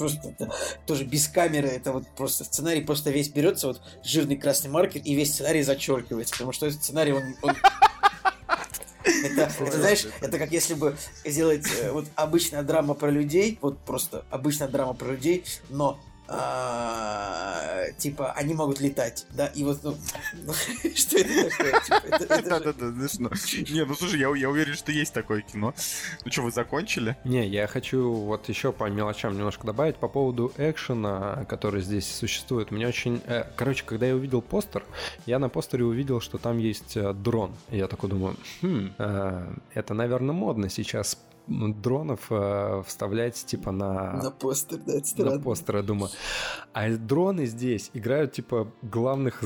просто 0.00 0.30
это, 0.30 0.50
тоже 0.86 1.04
без 1.04 1.28
камеры, 1.28 1.68
это 1.68 1.92
вот 1.92 2.08
просто 2.16 2.44
сценарий 2.44 2.80
просто 2.80 3.10
весь 3.10 3.28
берется, 3.28 3.68
вот 3.68 3.82
жирный 4.02 4.36
красный 4.36 4.70
маркер, 4.70 5.02
и 5.04 5.14
весь 5.14 5.34
сценарий 5.34 5.62
зачеркивается, 6.00 6.32
потому 6.32 6.52
что 6.52 6.66
этот 6.66 6.82
сценарий, 6.82 7.12
он, 7.12 7.22
он 7.42 7.50
это, 9.04 9.52
это, 9.60 9.78
знаешь, 9.78 10.06
это 10.20 10.38
как 10.38 10.50
если 10.52 10.74
бы 10.74 10.96
сделать 11.24 11.66
э, 11.80 11.90
вот 11.92 12.06
обычная 12.14 12.62
драма 12.62 12.94
про 12.94 13.10
людей, 13.10 13.58
вот 13.60 13.78
просто 13.78 14.24
обычная 14.30 14.68
драма 14.68 14.94
про 14.94 15.08
людей, 15.08 15.44
но 15.68 15.98
а, 16.32 17.90
типа, 17.98 18.32
они 18.32 18.54
могут 18.54 18.80
летать, 18.80 19.26
да, 19.34 19.46
и 19.48 19.64
вот, 19.64 19.82
ну, 19.82 19.96
что 20.94 21.18
это 21.18 21.50
такое? 21.50 22.42
Да-да-да, 22.42 23.08
смешно. 23.08 23.30
Не, 23.74 23.84
ну 23.84 23.94
слушай, 23.96 24.20
я, 24.20 24.32
я 24.36 24.48
уверен, 24.48 24.74
что 24.74 24.92
есть 24.92 25.12
такое 25.12 25.40
кино. 25.40 25.74
Ну 26.24 26.30
что, 26.30 26.42
вы 26.42 26.52
закончили? 26.52 27.16
Не, 27.24 27.48
я 27.48 27.66
хочу 27.66 28.12
вот 28.12 28.48
еще 28.48 28.72
по 28.72 28.88
мелочам 28.88 29.36
немножко 29.36 29.66
добавить 29.66 29.96
по 29.96 30.06
поводу 30.06 30.52
экшена, 30.56 31.44
который 31.48 31.82
здесь 31.82 32.06
существует. 32.06 32.70
Мне 32.70 32.86
очень... 32.86 33.20
Э, 33.26 33.44
короче, 33.56 33.82
когда 33.84 34.06
я 34.06 34.14
увидел 34.14 34.40
постер, 34.40 34.84
я 35.26 35.40
на 35.40 35.48
постере 35.48 35.84
увидел, 35.84 36.20
что 36.20 36.38
там 36.38 36.58
есть 36.58 36.96
э, 36.96 37.12
дрон. 37.12 37.52
я 37.70 37.88
такой 37.88 38.08
думаю, 38.08 38.36
хм, 38.62 38.92
э, 38.98 39.54
это, 39.74 39.94
наверное, 39.94 40.34
модно 40.34 40.68
сейчас 40.68 41.18
дронов 41.50 42.26
э, 42.30 42.82
вставлять 42.86 43.34
типа 43.34 43.72
на... 43.72 44.12
На 44.14 44.30
постер, 44.30 44.78
да, 44.78 44.94
это 44.94 45.06
странно. 45.06 45.36
На 45.36 45.42
постер, 45.42 45.76
я 45.76 45.82
думаю. 45.82 46.10
А 46.72 46.88
дроны 46.88 47.46
здесь 47.46 47.90
играют 47.94 48.32
типа 48.32 48.72
главных 48.82 49.42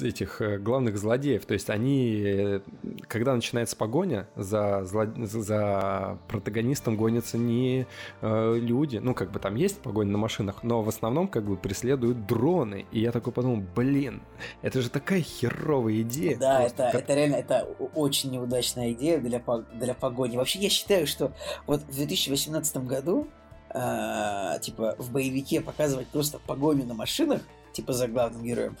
этих 0.00 0.40
э, 0.40 0.58
главных 0.58 0.98
злодеев. 0.98 1.46
То 1.46 1.54
есть 1.54 1.70
они, 1.70 2.22
э, 2.24 2.60
когда 3.06 3.34
начинается 3.34 3.76
погоня, 3.76 4.28
за, 4.34 4.84
зло... 4.84 5.06
за 5.16 6.18
протагонистом 6.28 6.96
гонятся 6.96 7.38
не 7.38 7.86
э, 8.20 8.58
люди. 8.58 8.96
Ну, 8.96 9.14
как 9.14 9.30
бы 9.30 9.38
там 9.38 9.54
есть 9.54 9.80
погоня 9.80 10.10
на 10.10 10.18
машинах, 10.18 10.64
но 10.64 10.82
в 10.82 10.88
основном 10.88 11.28
как 11.28 11.44
бы 11.44 11.56
преследуют 11.56 12.26
дроны. 12.26 12.86
И 12.90 13.00
я 13.00 13.12
такой 13.12 13.32
подумал, 13.32 13.62
блин, 13.76 14.22
это 14.62 14.80
же 14.80 14.90
такая 14.90 15.22
херовая 15.22 16.00
идея. 16.00 16.36
Да, 16.36 16.62
это, 16.62 16.90
как... 16.92 17.02
это 17.02 17.14
реально, 17.14 17.36
это 17.36 17.68
очень 17.94 18.32
неудачная 18.32 18.92
идея 18.92 19.18
для, 19.20 19.42
для 19.74 19.94
погони. 19.94 20.36
Вообще, 20.36 20.58
я 20.58 20.68
считаю, 20.68 21.06
что 21.06 21.19
что 21.20 21.32
вот 21.66 21.82
в 21.82 21.94
2018 21.94 22.78
году, 22.78 23.28
э, 23.74 24.58
типа, 24.62 24.96
в 24.98 25.12
боевике 25.12 25.60
показывать 25.60 26.08
просто 26.08 26.38
погоню 26.38 26.86
на 26.86 26.94
машинах, 26.94 27.42
типа 27.72 27.92
за 27.92 28.08
главным 28.08 28.42
героем, 28.42 28.76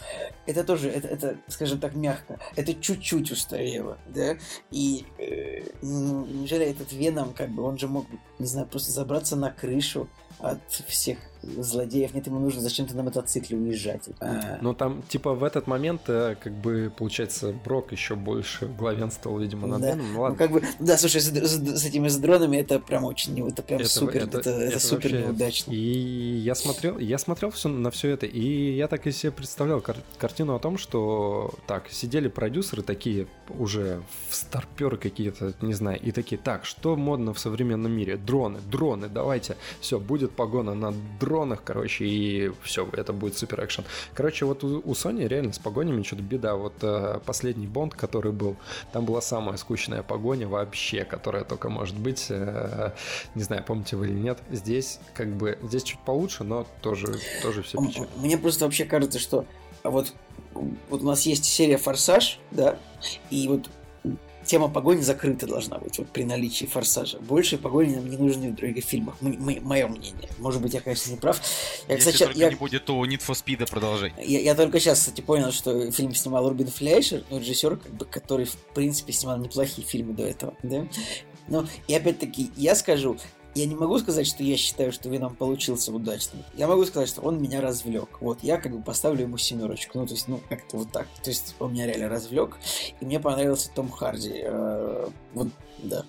это 0.46 0.64
тоже, 0.64 0.88
это, 0.88 1.06
это 1.06 1.36
скажем 1.48 1.78
так, 1.78 1.94
мягко, 1.94 2.40
это 2.56 2.74
чуть-чуть 2.74 3.30
устарело, 3.30 3.98
да, 4.08 4.36
и 4.70 5.04
э, 5.18 5.64
ну, 5.82 6.24
неужели 6.26 6.64
этот 6.64 6.92
Веном, 6.92 7.34
как 7.34 7.50
бы, 7.50 7.62
он 7.62 7.78
же 7.78 7.88
мог, 7.88 8.06
не 8.38 8.46
знаю, 8.46 8.66
просто 8.66 8.90
забраться 8.90 9.36
на 9.36 9.50
крышу 9.50 10.08
от 10.38 10.60
всех 10.88 11.18
злодеев, 11.42 12.14
нет, 12.14 12.26
ему 12.26 12.38
нужно 12.38 12.60
зачем-то 12.60 12.96
на 12.96 13.02
мотоцикле 13.02 13.56
уезжать. 13.56 14.08
А... 14.20 14.58
Ну 14.60 14.74
там, 14.74 15.02
типа, 15.08 15.34
в 15.34 15.44
этот 15.44 15.66
момент, 15.66 16.02
э, 16.08 16.36
как 16.40 16.52
бы, 16.52 16.92
получается, 16.96 17.54
Брок 17.64 17.92
еще 17.92 18.14
больше 18.14 18.66
главенствовал, 18.66 19.38
видимо, 19.38 19.66
над 19.66 19.80
да. 19.80 19.90
Дэном. 19.92 20.12
Ну, 20.12 20.20
ладно. 20.20 20.36
Ну, 20.38 20.38
как 20.38 20.52
бы, 20.52 20.62
да, 20.78 20.98
слушай, 20.98 21.20
с, 21.20 21.28
с, 21.28 21.80
с 21.80 21.84
этими 21.84 22.08
с 22.08 22.16
дронами 22.16 22.58
это 22.58 22.78
прям 22.78 23.04
очень, 23.04 23.48
это 23.48 23.62
прям 23.62 23.80
это, 23.80 23.88
супер, 23.88 24.24
это, 24.24 24.38
это, 24.38 24.50
это, 24.50 24.60
это 24.60 24.80
супер 24.80 25.10
вообще... 25.10 25.26
неудачно. 25.26 25.72
И 25.72 25.78
я 25.78 26.54
смотрел, 26.54 26.98
я 26.98 27.18
смотрел 27.18 27.50
все, 27.50 27.68
на 27.68 27.90
все 27.90 28.10
это, 28.10 28.26
и 28.26 28.76
я 28.76 28.88
так 28.88 29.06
и 29.06 29.12
себе 29.12 29.32
представлял 29.32 29.80
кар- 29.80 30.02
картину 30.18 30.54
о 30.54 30.58
том, 30.58 30.78
что, 30.78 31.54
так, 31.66 31.90
сидели 31.90 32.28
продюсеры 32.28 32.82
такие, 32.82 33.26
уже 33.58 34.02
старперы 34.30 34.96
какие-то, 34.96 35.54
не 35.60 35.74
знаю, 35.74 35.98
и 36.00 36.12
такие, 36.12 36.38
так, 36.38 36.64
что 36.64 36.96
модно 36.96 37.32
в 37.32 37.38
современном 37.38 37.92
мире? 37.92 38.16
Дроны, 38.16 38.58
дроны, 38.70 39.08
давайте, 39.08 39.56
все, 39.80 39.98
будет 39.98 40.32
погона 40.32 40.74
на 40.74 40.92
дроны, 41.18 41.29
дронах, 41.30 41.62
короче, 41.64 42.04
и 42.04 42.52
все, 42.62 42.88
это 42.92 43.12
будет 43.12 43.38
супер 43.38 43.64
экшен. 43.64 43.84
Короче, 44.14 44.44
вот 44.44 44.64
у, 44.64 44.78
у 44.78 44.92
Sony 44.92 45.28
реально 45.28 45.52
с 45.52 45.60
погонями 45.60 46.02
что-то 46.02 46.22
беда. 46.22 46.56
Вот 46.56 46.74
э, 46.82 47.20
последний 47.24 47.68
Бонд, 47.68 47.94
который 47.94 48.32
был, 48.32 48.56
там 48.92 49.04
была 49.04 49.20
самая 49.20 49.56
скучная 49.56 50.02
погоня 50.02 50.48
вообще, 50.48 51.04
которая 51.04 51.44
только 51.44 51.68
может 51.68 51.96
быть. 51.96 52.26
Э, 52.30 52.90
не 53.36 53.44
знаю, 53.44 53.62
помните 53.64 53.96
вы 53.96 54.08
или 54.08 54.18
нет. 54.18 54.38
Здесь 54.50 54.98
как 55.14 55.28
бы, 55.28 55.56
здесь 55.62 55.84
чуть 55.84 56.00
получше, 56.00 56.42
но 56.42 56.66
тоже, 56.82 57.06
тоже 57.42 57.62
все 57.62 57.78
печально. 57.78 58.08
Мне 58.16 58.36
просто 58.36 58.64
вообще 58.64 58.84
кажется, 58.84 59.20
что 59.20 59.46
вот 59.84 60.12
вот 60.52 61.02
у 61.02 61.04
нас 61.04 61.22
есть 61.26 61.44
серия 61.44 61.76
Форсаж, 61.76 62.40
да, 62.50 62.76
и 63.30 63.46
вот 63.46 63.70
тема 64.44 64.68
погони 64.68 65.00
закрыта 65.00 65.46
должна 65.46 65.78
быть 65.78 65.98
вот 65.98 66.08
при 66.08 66.24
наличии 66.24 66.66
форсажа. 66.66 67.18
Больше 67.18 67.58
погони 67.58 67.94
нам 67.94 68.08
не 68.08 68.16
нужны 68.16 68.50
в 68.50 68.54
других 68.54 68.84
фильмах. 68.84 69.16
Мое 69.20 69.86
мнение. 69.86 70.28
Может 70.38 70.62
быть, 70.62 70.74
я, 70.74 70.80
конечно, 70.80 71.10
не 71.10 71.16
прав. 71.16 71.40
Я, 71.88 71.94
Если 71.94 72.12
кстати, 72.12 72.28
только 72.28 72.38
я... 72.38 72.50
не 72.50 72.56
будет 72.56 72.84
то 72.84 73.04
Need 73.04 73.20
for 73.20 73.34
Speed 73.34 73.68
продолжение. 73.70 74.24
Я, 74.24 74.40
я 74.40 74.54
только 74.54 74.80
сейчас, 74.80 75.00
кстати, 75.00 75.20
понял, 75.20 75.52
что 75.52 75.90
фильм 75.90 76.14
снимал 76.14 76.48
Рубин 76.48 76.68
Флейшер, 76.68 77.24
ну, 77.30 77.38
режиссер, 77.38 77.76
как 77.76 77.94
бы, 77.94 78.04
который, 78.04 78.46
в 78.46 78.56
принципе, 78.74 79.12
снимал 79.12 79.38
неплохие 79.38 79.86
фильмы 79.86 80.14
до 80.14 80.24
этого. 80.24 80.54
Да? 80.62 80.86
Но, 81.48 81.66
и 81.88 81.94
опять-таки, 81.94 82.50
я 82.56 82.74
скажу, 82.74 83.18
я 83.54 83.66
не 83.66 83.74
могу 83.74 83.98
сказать, 83.98 84.26
что 84.26 84.42
я 84.42 84.56
считаю, 84.56 84.92
что 84.92 85.08
Веном 85.08 85.34
получился 85.34 85.92
удачным. 85.92 86.42
Я 86.54 86.68
могу 86.68 86.84
сказать, 86.84 87.08
что 87.08 87.20
он 87.22 87.42
меня 87.42 87.60
развлек. 87.60 88.20
Вот, 88.20 88.42
я 88.42 88.58
как 88.58 88.72
бы 88.72 88.82
поставлю 88.82 89.22
ему 89.22 89.38
семерочку. 89.38 89.98
Ну, 89.98 90.06
то 90.06 90.14
есть, 90.14 90.28
ну, 90.28 90.40
как-то 90.48 90.78
вот 90.78 90.92
так. 90.92 91.08
То 91.22 91.30
есть, 91.30 91.54
он 91.58 91.72
меня 91.72 91.86
реально 91.86 92.08
развлек. 92.08 92.58
И 93.00 93.04
мне 93.04 93.18
понравился 93.18 93.70
Том 93.74 93.90
Харди. 93.90 94.42
Э, 94.44 95.08
вот, 95.34 95.48
да. 95.78 96.04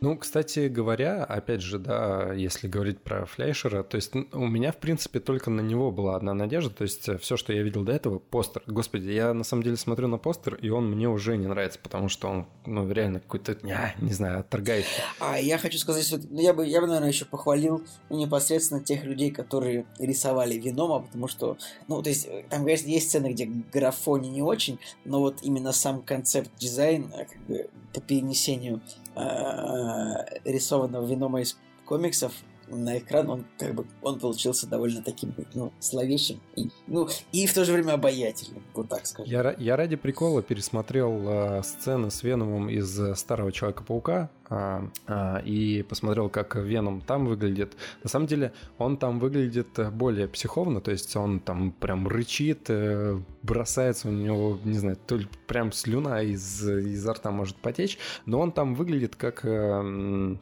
Ну, 0.00 0.16
кстати 0.18 0.68
говоря, 0.68 1.24
опять 1.24 1.62
же, 1.62 1.78
да, 1.78 2.32
если 2.34 2.68
говорить 2.68 3.00
про 3.00 3.24
Флейшера, 3.24 3.82
то 3.82 3.96
есть 3.96 4.14
у 4.14 4.46
меня, 4.46 4.70
в 4.70 4.76
принципе, 4.76 5.20
только 5.20 5.50
на 5.50 5.62
него 5.62 5.90
была 5.90 6.16
одна 6.16 6.34
надежда, 6.34 6.70
то 6.70 6.82
есть 6.82 7.08
э, 7.08 7.16
все, 7.16 7.36
что 7.36 7.52
я 7.52 7.62
видел 7.62 7.82
до 7.82 7.92
этого, 7.92 8.18
постер. 8.18 8.62
Господи, 8.66 9.10
я 9.10 9.32
на 9.32 9.42
самом 9.42 9.62
деле 9.62 9.76
смотрю 9.76 10.08
на 10.08 10.18
постер, 10.18 10.56
и 10.56 10.68
он 10.68 10.90
мне 10.90 11.08
уже 11.08 11.38
не 11.38 11.46
нравится, 11.46 11.78
потому 11.82 12.10
что 12.10 12.28
он, 12.28 12.46
ну, 12.66 12.90
реально 12.90 13.20
какой-то, 13.20 13.56
не 14.00 14.12
знаю, 14.12 14.40
отторгающий. 14.40 14.88
А 15.18 15.38
я 15.38 15.56
хочу 15.56 15.78
сказать, 15.78 16.06
что 16.06 16.18
ну, 16.18 16.40
я 16.40 16.52
бы, 16.52 16.66
я 16.66 16.80
бы, 16.82 16.86
наверное, 16.86 17.08
еще 17.08 17.24
похвалил 17.24 17.82
непосредственно 18.10 18.82
тех 18.82 19.04
людей, 19.04 19.30
которые 19.30 19.86
рисовали 19.98 20.58
Венома, 20.58 21.00
потому 21.00 21.26
что, 21.26 21.56
ну, 21.88 22.02
то 22.02 22.10
есть, 22.10 22.28
там, 22.50 22.64
конечно, 22.64 22.88
есть 22.88 23.08
сцены, 23.08 23.32
где 23.32 23.46
графони 23.72 24.28
не 24.28 24.42
очень, 24.42 24.78
но 25.04 25.20
вот 25.20 25.38
именно 25.42 25.72
сам 25.72 26.02
концепт-дизайн, 26.02 27.10
э, 27.14 27.24
как 27.24 27.46
бы, 27.46 27.70
по 27.94 28.00
перенесению 28.00 28.76
э, 28.76 29.05
рисованного 30.44 31.06
Венома 31.06 31.40
из 31.40 31.56
комиксов 31.84 32.32
на 32.68 32.98
экран, 32.98 33.28
он 33.30 33.44
как 33.58 33.74
бы 33.74 33.86
он 34.02 34.18
получился 34.18 34.66
довольно 34.66 35.02
таким 35.02 35.34
ну, 35.54 35.72
словещим 35.78 36.40
и, 36.56 36.68
ну, 36.86 37.08
и 37.32 37.46
в 37.46 37.54
то 37.54 37.64
же 37.64 37.72
время 37.72 37.92
обаятельным, 37.92 38.62
вот 38.74 38.88
так 38.88 39.06
скажем. 39.06 39.30
Я, 39.30 39.54
я 39.58 39.76
ради 39.76 39.96
прикола 39.96 40.42
пересмотрел 40.42 41.22
э, 41.28 41.62
сцены 41.62 42.10
с 42.10 42.22
Веномом 42.22 42.68
из 42.68 42.98
э, 42.98 43.14
Старого 43.14 43.52
Человека-паука 43.52 44.30
э, 44.50 44.88
э, 45.06 45.42
и 45.44 45.82
посмотрел, 45.82 46.28
как 46.28 46.56
Веном 46.56 47.00
там 47.00 47.26
выглядит. 47.26 47.76
На 48.02 48.08
самом 48.08 48.26
деле 48.26 48.52
он 48.78 48.96
там 48.96 49.18
выглядит 49.18 49.68
более 49.92 50.28
психовно, 50.28 50.80
то 50.80 50.90
есть 50.90 51.14
он 51.16 51.40
там 51.40 51.72
прям 51.72 52.08
рычит, 52.08 52.66
э, 52.68 53.18
бросается 53.42 54.08
у 54.08 54.12
него, 54.12 54.58
не 54.64 54.78
знаю, 54.78 54.98
то 55.06 55.16
ли 55.16 55.26
прям 55.46 55.72
слюна 55.72 56.22
из, 56.22 56.68
изо 56.68 57.12
рта 57.12 57.30
может 57.30 57.56
потечь, 57.56 57.98
но 58.24 58.40
он 58.40 58.52
там 58.52 58.74
выглядит 58.74 59.16
как... 59.16 59.44
Э, 59.44 60.36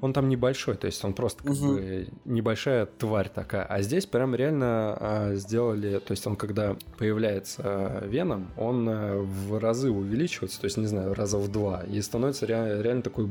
он 0.00 0.12
там 0.12 0.28
небольшой, 0.28 0.76
то 0.76 0.86
есть 0.86 1.04
он 1.04 1.14
просто 1.14 1.42
как 1.42 1.52
угу. 1.52 1.74
бы 1.74 2.08
небольшая 2.24 2.86
тварь 2.86 3.28
такая. 3.28 3.64
А 3.64 3.80
здесь 3.82 4.06
прям 4.06 4.34
реально 4.34 4.96
а, 5.00 5.34
сделали, 5.34 5.98
то 5.98 6.12
есть 6.12 6.26
он 6.26 6.36
когда 6.36 6.76
появляется 6.98 7.62
а, 7.64 8.06
Веном, 8.06 8.48
он 8.56 8.88
а, 8.88 9.16
в 9.16 9.58
разы 9.58 9.90
увеличивается, 9.90 10.60
то 10.60 10.66
есть, 10.66 10.76
не 10.76 10.86
знаю, 10.86 11.14
раза 11.14 11.38
в 11.38 11.50
два, 11.50 11.82
и 11.84 12.00
становится 12.02 12.46
реально, 12.46 12.82
реально 12.82 13.02
такой 13.02 13.28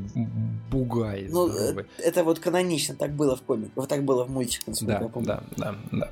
бугай. 0.71 1.27
Ну, 1.29 1.47
здоровый. 1.47 1.85
это 1.97 2.23
вот 2.23 2.39
канонично, 2.39 2.95
так 2.95 3.11
было 3.11 3.35
в 3.35 3.41
комике, 3.41 3.71
вот 3.75 3.89
так 3.89 4.03
было 4.03 4.23
в 4.23 4.31
мультике, 4.31 4.71
да. 4.81 5.09
Да, 5.15 5.43
да, 5.57 5.75
да. 5.91 6.09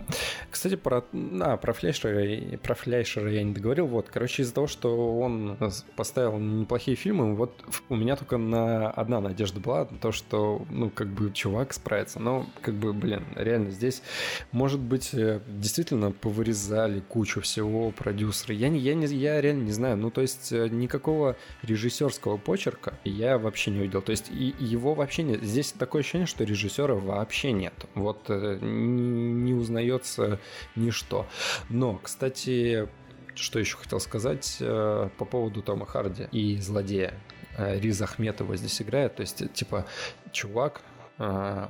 Кстати, 0.49 0.75
про, 0.75 1.03
а, 1.41 1.57
про 1.57 1.73
Флейшера, 1.73 2.57
про 2.57 2.75
Флейшера 2.75 3.31
я 3.31 3.43
не 3.43 3.53
договорил, 3.53 3.87
вот, 3.87 4.09
короче, 4.09 4.43
из-за 4.43 4.53
того, 4.53 4.67
что 4.67 5.17
он 5.17 5.57
поставил 5.95 6.37
неплохие 6.37 6.95
фильмы, 6.95 7.35
вот 7.35 7.53
у 7.89 7.95
меня 7.95 8.15
только 8.15 8.37
на 8.37 8.89
одна 8.89 9.21
надежда 9.21 9.59
была, 9.59 9.85
то, 9.85 10.11
что 10.11 10.40
ну, 10.69 10.89
как 10.89 11.07
бы 11.07 11.31
чувак 11.31 11.73
справится. 11.73 12.19
Но, 12.19 12.45
как 12.61 12.73
бы, 12.75 12.93
блин, 12.93 13.23
реально 13.35 13.71
здесь, 13.71 14.01
может 14.51 14.79
быть, 14.79 15.13
э, 15.13 15.41
действительно 15.47 16.11
повырезали 16.11 16.99
кучу 16.99 17.41
всего 17.41 17.91
продюсеры. 17.91 18.53
Я, 18.53 18.69
не, 18.69 18.79
я, 18.79 18.93
не, 18.93 19.07
я 19.07 19.41
реально 19.41 19.63
не 19.63 19.71
знаю. 19.71 19.97
Ну, 19.97 20.11
то 20.11 20.21
есть, 20.21 20.51
э, 20.51 20.67
никакого 20.69 21.35
режиссерского 21.63 22.37
почерка 22.37 22.93
я 23.03 23.37
вообще 23.37 23.71
не 23.71 23.79
увидел. 23.79 24.01
То 24.01 24.11
есть, 24.11 24.29
и 24.31 24.53
его 24.59 24.93
вообще 24.93 25.23
нет. 25.23 25.43
Здесь 25.43 25.71
такое 25.71 26.01
ощущение, 26.01 26.27
что 26.27 26.43
режиссера 26.43 26.95
вообще 26.95 27.51
нет. 27.51 27.73
Вот 27.95 28.25
э, 28.29 28.57
не, 28.61 29.53
узнается 29.53 30.39
ничто. 30.75 31.27
Но, 31.69 31.99
кстати, 32.01 32.87
что 33.35 33.59
еще 33.59 33.77
хотел 33.77 33.99
сказать 33.99 34.57
по 34.59 35.25
поводу 35.25 35.61
Тома 35.61 35.85
Харди 35.85 36.27
и 36.31 36.57
злодея. 36.57 37.13
Риз 37.57 38.01
Ахметова 38.01 38.55
здесь 38.57 38.81
играет. 38.81 39.15
То 39.15 39.21
есть, 39.21 39.53
типа, 39.53 39.85
чувак, 40.31 40.81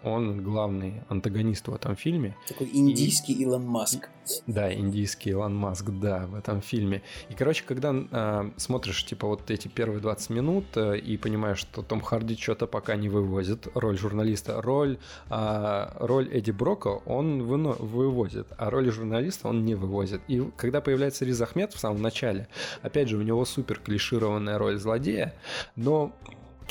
он 0.03 0.43
главный 0.43 1.03
антагонист 1.09 1.67
в 1.67 1.73
этом 1.73 1.95
фильме. 1.95 2.35
Такой 2.47 2.69
индийский 2.71 3.33
и... 3.33 3.43
Илон 3.43 3.65
Маск. 3.65 4.09
Да, 4.47 4.73
индийский 4.73 5.31
Илон 5.31 5.55
Маск, 5.55 5.89
да, 5.89 6.27
в 6.27 6.35
этом 6.35 6.61
фильме. 6.61 7.01
И, 7.29 7.33
короче, 7.33 7.63
когда 7.65 7.93
э, 7.93 8.51
смотришь, 8.57 9.05
типа, 9.05 9.27
вот 9.27 9.49
эти 9.51 9.67
первые 9.67 9.99
20 9.99 10.29
минут 10.29 10.65
э, 10.75 10.97
и 10.97 11.17
понимаешь, 11.17 11.57
что 11.57 11.81
Том 11.81 12.01
Харди 12.01 12.35
что-то 12.37 12.67
пока 12.67 12.95
не 12.95 13.09
вывозит, 13.09 13.67
роль 13.73 13.97
журналиста, 13.97 14.61
роль, 14.61 14.97
э, 15.29 15.87
роль 15.99 16.29
Эдди 16.29 16.51
Брока 16.51 16.89
он 17.05 17.41
выно- 17.41 17.81
вывозит, 17.81 18.47
а 18.57 18.69
роль 18.69 18.91
журналиста 18.91 19.47
он 19.47 19.65
не 19.65 19.75
вывозит. 19.75 20.21
И 20.27 20.41
когда 20.57 20.81
появляется 20.81 21.25
Риз 21.25 21.41
Ахмед 21.41 21.73
в 21.73 21.79
самом 21.79 22.01
начале, 22.01 22.47
опять 22.81 23.09
же, 23.09 23.17
у 23.17 23.21
него 23.21 23.43
супер 23.45 23.79
клишированная 23.79 24.57
роль 24.57 24.77
злодея, 24.77 25.33
но 25.75 26.13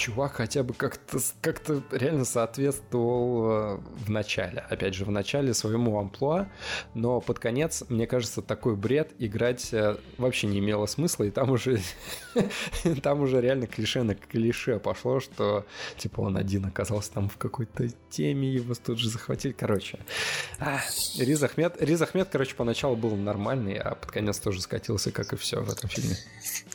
чувак 0.01 0.33
хотя 0.33 0.63
бы 0.63 0.73
как-то 0.73 1.19
как 1.43 1.61
реально 1.93 2.25
соответствовал 2.25 3.51
э, 3.51 3.79
в 4.07 4.11
начале. 4.11 4.65
Опять 4.71 4.95
же, 4.95 5.05
в 5.05 5.11
начале 5.11 5.53
своему 5.53 5.99
амплуа, 5.99 6.49
но 6.95 7.21
под 7.21 7.39
конец, 7.39 7.85
мне 7.91 8.07
кажется, 8.07 8.41
такой 8.41 8.77
бред 8.77 9.13
играть 9.19 9.73
э, 9.75 9.99
вообще 10.17 10.47
не 10.47 10.61
имело 10.61 10.87
смысла, 10.87 11.25
и 11.25 11.31
там 11.31 11.51
уже 11.51 11.81
там 13.03 13.21
уже 13.21 13.43
реально 13.43 13.67
клише 13.67 14.03
на 14.03 14.15
клише 14.15 14.79
пошло, 14.79 15.21
что 15.21 15.67
типа 15.99 16.23
он 16.23 16.39
один 16.39 16.65
оказался 16.65 17.13
там 17.13 17.29
в 17.29 17.37
какой-то 17.37 17.89
теме, 18.09 18.49
его 18.49 18.75
тут 18.75 18.99
же 18.99 19.11
захватили. 19.11 19.53
Короче, 19.53 19.99
а, 20.59 20.81
Риз 21.19 21.43
Ахмед, 21.43 21.77
Риз 21.81 22.01
Ахмед, 22.01 22.29
короче, 22.33 22.55
поначалу 22.55 22.97
был 22.97 23.15
нормальный, 23.17 23.77
а 23.77 23.95
под 23.95 24.11
конец 24.11 24.39
тоже 24.39 24.63
скатился, 24.63 25.13
как 25.13 25.35
и 25.35 25.37
все 25.37 25.61
в 25.61 25.71
этом 25.71 25.91
фильме. 25.91 26.17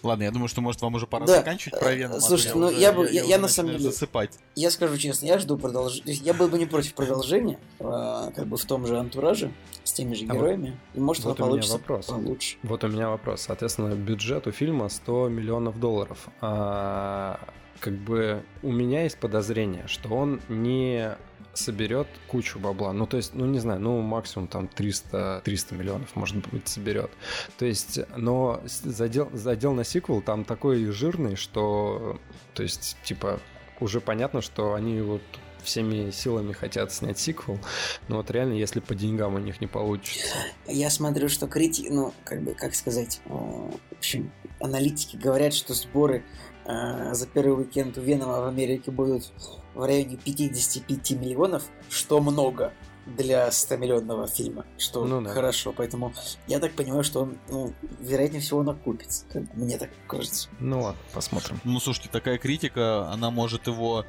Ладно, 0.03 0.23
я 0.23 0.31
думаю, 0.31 0.47
что 0.47 0.61
может 0.61 0.81
вам 0.81 0.93
уже 0.93 1.07
пора 1.07 1.25
да. 1.25 1.37
заканчивать 1.37 1.79
про 1.79 1.91
Веном. 1.93 2.21
Слушайте, 2.21 2.55
ну 2.55 2.69
я 2.69 2.91
бы 2.91 3.09
я, 3.14 3.14
я 3.23 3.37
на 3.37 3.47
самом 3.47 3.71
деле... 3.71 3.83
Засыпать. 3.83 4.37
Я 4.55 4.71
скажу 4.71 4.97
честно, 4.97 5.25
я 5.25 5.39
жду 5.39 5.57
продолжения. 5.57 6.13
Я 6.13 6.33
был 6.33 6.47
бы 6.47 6.57
не 6.57 6.65
против 6.65 6.93
продолжения, 6.93 7.59
а, 7.79 8.31
как 8.31 8.47
бы 8.47 8.57
в 8.57 8.65
том 8.65 8.85
же 8.85 8.97
антураже, 8.97 9.51
с 9.83 9.93
теми 9.93 10.13
же 10.13 10.25
героями. 10.25 10.69
А 10.69 10.71
вот, 10.71 10.97
и 10.97 10.99
может 10.99 11.23
вот 11.25 11.37
получится 11.37 11.73
вопрос. 11.73 12.05
получше. 12.07 12.57
Вот 12.63 12.83
у 12.83 12.87
меня 12.87 13.09
вопрос. 13.09 13.41
Соответственно, 13.41 13.93
бюджет 13.95 14.47
у 14.47 14.51
фильма 14.51 14.89
100 14.89 15.29
миллионов 15.29 15.79
долларов. 15.79 16.27
А, 16.41 17.39
как 17.79 17.93
бы 17.93 18.43
у 18.63 18.71
меня 18.71 19.03
есть 19.03 19.17
подозрение, 19.17 19.87
что 19.87 20.09
он 20.09 20.41
не 20.49 21.17
соберет 21.55 22.07
кучу 22.27 22.59
бабла. 22.59 22.93
Ну, 22.93 23.07
то 23.07 23.17
есть, 23.17 23.33
ну, 23.33 23.45
не 23.45 23.59
знаю, 23.59 23.79
ну, 23.79 24.01
максимум 24.01 24.47
там 24.47 24.67
300, 24.67 25.41
300 25.43 25.75
миллионов, 25.75 26.15
может 26.15 26.37
быть, 26.47 26.67
соберет. 26.67 27.11
То 27.57 27.65
есть, 27.65 27.99
но 28.15 28.61
задел, 28.65 29.29
задел 29.33 29.73
на 29.73 29.83
сиквел 29.83 30.21
там 30.21 30.43
такой 30.45 30.85
жирный, 30.85 31.35
что, 31.35 32.19
то 32.53 32.63
есть, 32.63 32.97
типа, 33.03 33.39
уже 33.79 34.01
понятно, 34.01 34.41
что 34.41 34.73
они 34.73 35.01
вот 35.01 35.21
всеми 35.63 36.11
силами 36.11 36.53
хотят 36.53 36.93
снять 36.93 37.17
сиквел, 37.17 37.59
но 38.07 38.17
вот 38.17 38.29
реально, 38.29 38.53
если 38.53 38.79
по 38.79 38.93
деньгам 38.93 39.33
у 39.33 39.39
них 39.39 39.61
не 39.61 39.67
получится. 39.67 40.35
Я 40.67 40.89
смотрю, 40.89 41.27
что 41.27 41.47
критики, 41.47 41.87
ну, 41.89 42.13
как 42.23 42.41
бы, 42.43 42.53
как 42.53 42.75
сказать, 42.75 43.19
в 43.25 43.71
общем, 43.97 44.31
аналитики 44.59 45.17
говорят, 45.17 45.53
что 45.53 45.73
сборы 45.73 46.23
э, 46.65 47.13
за 47.13 47.27
первый 47.27 47.63
уикенд 47.63 47.97
у 47.97 48.01
Венома 48.01 48.41
в 48.41 48.47
Америке 48.47 48.91
будут 48.91 49.31
в 49.73 49.83
районе 49.83 50.17
55 50.17 51.11
миллионов, 51.11 51.63
что 51.89 52.19
много 52.19 52.73
для 53.05 53.47
100-миллионного 53.49 54.27
фильма, 54.27 54.65
что 54.77 55.05
ну, 55.05 55.21
да. 55.21 55.31
хорошо. 55.31 55.73
Поэтому 55.75 56.13
я 56.47 56.59
так 56.59 56.73
понимаю, 56.73 57.03
что 57.03 57.21
он, 57.21 57.37
ну, 57.49 57.73
вероятнее 57.99 58.41
всего, 58.41 58.59
он 58.59 58.69
окупится. 58.69 59.25
Мне 59.53 59.77
так 59.77 59.89
кажется. 60.07 60.49
Ну 60.59 60.81
ладно, 60.81 60.99
посмотрим. 61.13 61.59
Ну, 61.63 61.79
слушайте, 61.79 62.09
такая 62.11 62.37
критика, 62.37 63.09
она 63.11 63.29
может 63.29 63.67
его 63.67 64.05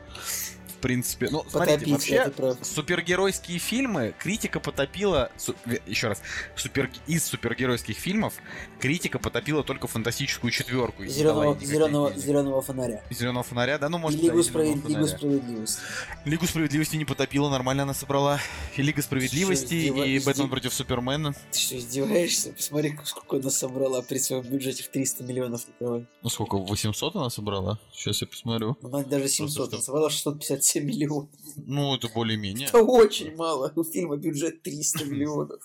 в 0.77 0.81
принципе. 0.81 1.29
Ну, 1.31 1.45
смотрите, 1.49 1.91
вообще 1.91 2.33
супергеройские 2.63 3.59
фильмы 3.59 4.15
критика 4.19 4.61
потопила. 4.61 5.31
Су, 5.37 5.55
еще 5.87 6.09
раз, 6.09 6.23
супер, 6.55 6.91
из 7.07 7.25
супергеройских 7.25 7.97
фильмов 7.97 8.35
критика 8.79 9.19
потопила 9.19 9.63
только 9.63 9.87
фантастическую 9.87 10.51
четверку. 10.51 11.05
Зеленого, 11.07 11.59
зеленого, 11.59 12.15
зеленого 12.15 12.63
фонаря. 12.63 13.03
Зеленого 13.11 13.43
фонаря, 13.43 13.79
да, 13.79 13.89
ну 13.89 13.99
может. 13.99 14.21
И 14.21 14.25
Лигу, 14.25 14.37
да, 14.39 14.43
справед... 14.43 14.85
Лигу 14.87 15.07
справедливости. 15.07 15.81
Лигу 16.25 16.47
справедливости 16.47 16.97
не 16.97 17.05
потопила, 17.05 17.49
нормально 17.49 17.85
она 17.85 17.95
собрала. 17.95 18.39
И 18.77 18.83
Лига 18.83 19.03
справедливости, 19.03 19.75
и 19.75 20.19
Бэтмен 20.21 20.51
против 20.51 20.75
Супермена. 20.75 21.35
Ты 21.51 21.59
что, 21.59 21.79
издеваешься? 21.79 22.53
Посмотри, 22.53 22.99
сколько 23.05 23.37
она 23.37 23.51
собрала 23.51 24.03
при 24.03 24.19
своем 24.19 24.43
бюджете 24.43 24.83
в 24.83 24.89
300 24.89 25.25
миллионов. 25.25 25.67
Ну 25.81 26.29
сколько, 26.29 26.57
800 26.59 27.17
она 27.17 27.31
собрала? 27.31 27.79
Сейчас 27.93 28.21
я 28.21 28.27
посмотрю. 28.27 28.77
Она 28.83 29.03
даже 29.03 29.29
700, 29.29 29.73
она 29.73 29.83
собрала 29.83 30.11
650 30.11 30.66
7 30.67 30.85
миллионов. 30.85 31.31
Ну, 31.57 31.97
это 31.97 32.09
более-менее. 32.09 32.69
Это 32.69 32.83
очень 32.83 33.35
мало. 33.37 33.73
У 33.77 33.85
фильма 33.85 34.17
бюджет 34.17 34.63
300 34.63 35.05
миллионов. 35.05 35.61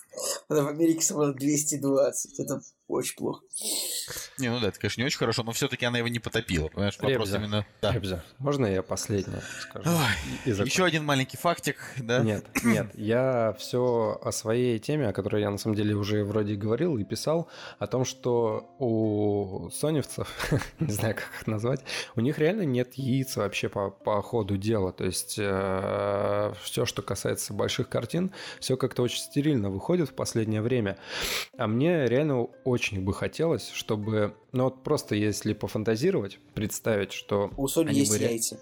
Она 0.48 0.62
в 0.62 0.68
Америке 0.68 1.02
собрала 1.02 1.32
220. 1.32 2.38
Это 2.38 2.62
Очень 2.92 3.16
плохо. 3.16 3.42
Не, 4.38 4.50
ну 4.50 4.60
да, 4.60 4.68
это, 4.68 4.78
конечно, 4.78 5.00
не 5.00 5.06
очень 5.06 5.16
хорошо, 5.16 5.42
но 5.44 5.52
все-таки 5.52 5.86
она 5.86 5.96
его 5.96 6.08
не 6.08 6.18
потопила. 6.18 6.68
Понимаешь, 6.68 6.98
вопрос 6.98 7.28
Ребзя. 7.28 7.38
именно... 7.38 7.66
Да. 7.80 7.90
Ребзя. 7.92 8.22
Можно 8.38 8.66
я 8.66 8.82
последнее 8.82 9.40
скажу? 9.60 9.88
Ой, 9.88 10.42
И 10.44 10.50
еще 10.50 10.84
один 10.84 11.02
маленький 11.02 11.38
фактик, 11.38 11.78
да? 11.96 12.18
Нет, 12.18 12.44
нет, 12.62 12.90
я 12.94 13.56
все 13.58 14.20
о 14.22 14.30
своей 14.30 14.78
теме, 14.78 15.08
о 15.08 15.14
которой 15.14 15.40
я 15.40 15.50
на 15.50 15.56
самом 15.56 15.74
деле 15.74 15.94
уже 15.94 16.22
вроде 16.22 16.54
говорил 16.54 16.98
и 16.98 17.04
писал, 17.04 17.48
о 17.78 17.86
том, 17.86 18.04
что 18.04 18.74
у 18.78 19.70
соневцев, 19.70 20.28
не 20.78 20.92
знаю, 20.92 21.14
как 21.14 21.30
их 21.40 21.46
назвать, 21.46 21.80
у 22.14 22.20
них 22.20 22.38
реально 22.38 22.62
нет 22.62 22.92
яиц 22.94 23.36
вообще 23.36 23.70
по, 23.70 23.88
по 23.88 24.20
ходу 24.20 24.58
дела. 24.58 24.92
То 24.92 25.04
есть 25.04 25.32
все, 25.32 26.84
что 26.84 27.00
касается 27.00 27.54
больших 27.54 27.88
картин, 27.88 28.32
все 28.60 28.76
как-то 28.76 29.02
очень 29.02 29.20
стерильно 29.20 29.70
выходит 29.70 30.10
в 30.10 30.14
последнее 30.14 30.60
время. 30.60 30.98
А 31.56 31.66
мне 31.66 32.06
реально 32.06 32.42
очень 32.64 32.81
бы 32.90 33.14
хотелось, 33.14 33.70
чтобы, 33.70 34.34
ну 34.52 34.64
вот 34.64 34.82
просто 34.82 35.14
если 35.14 35.52
пофантазировать, 35.52 36.38
представить, 36.54 37.12
что... 37.12 37.50
У 37.56 37.66
Sony 37.66 37.88
они 37.88 38.00
есть 38.00 38.12
бы 38.12 38.18
яйца. 38.18 38.58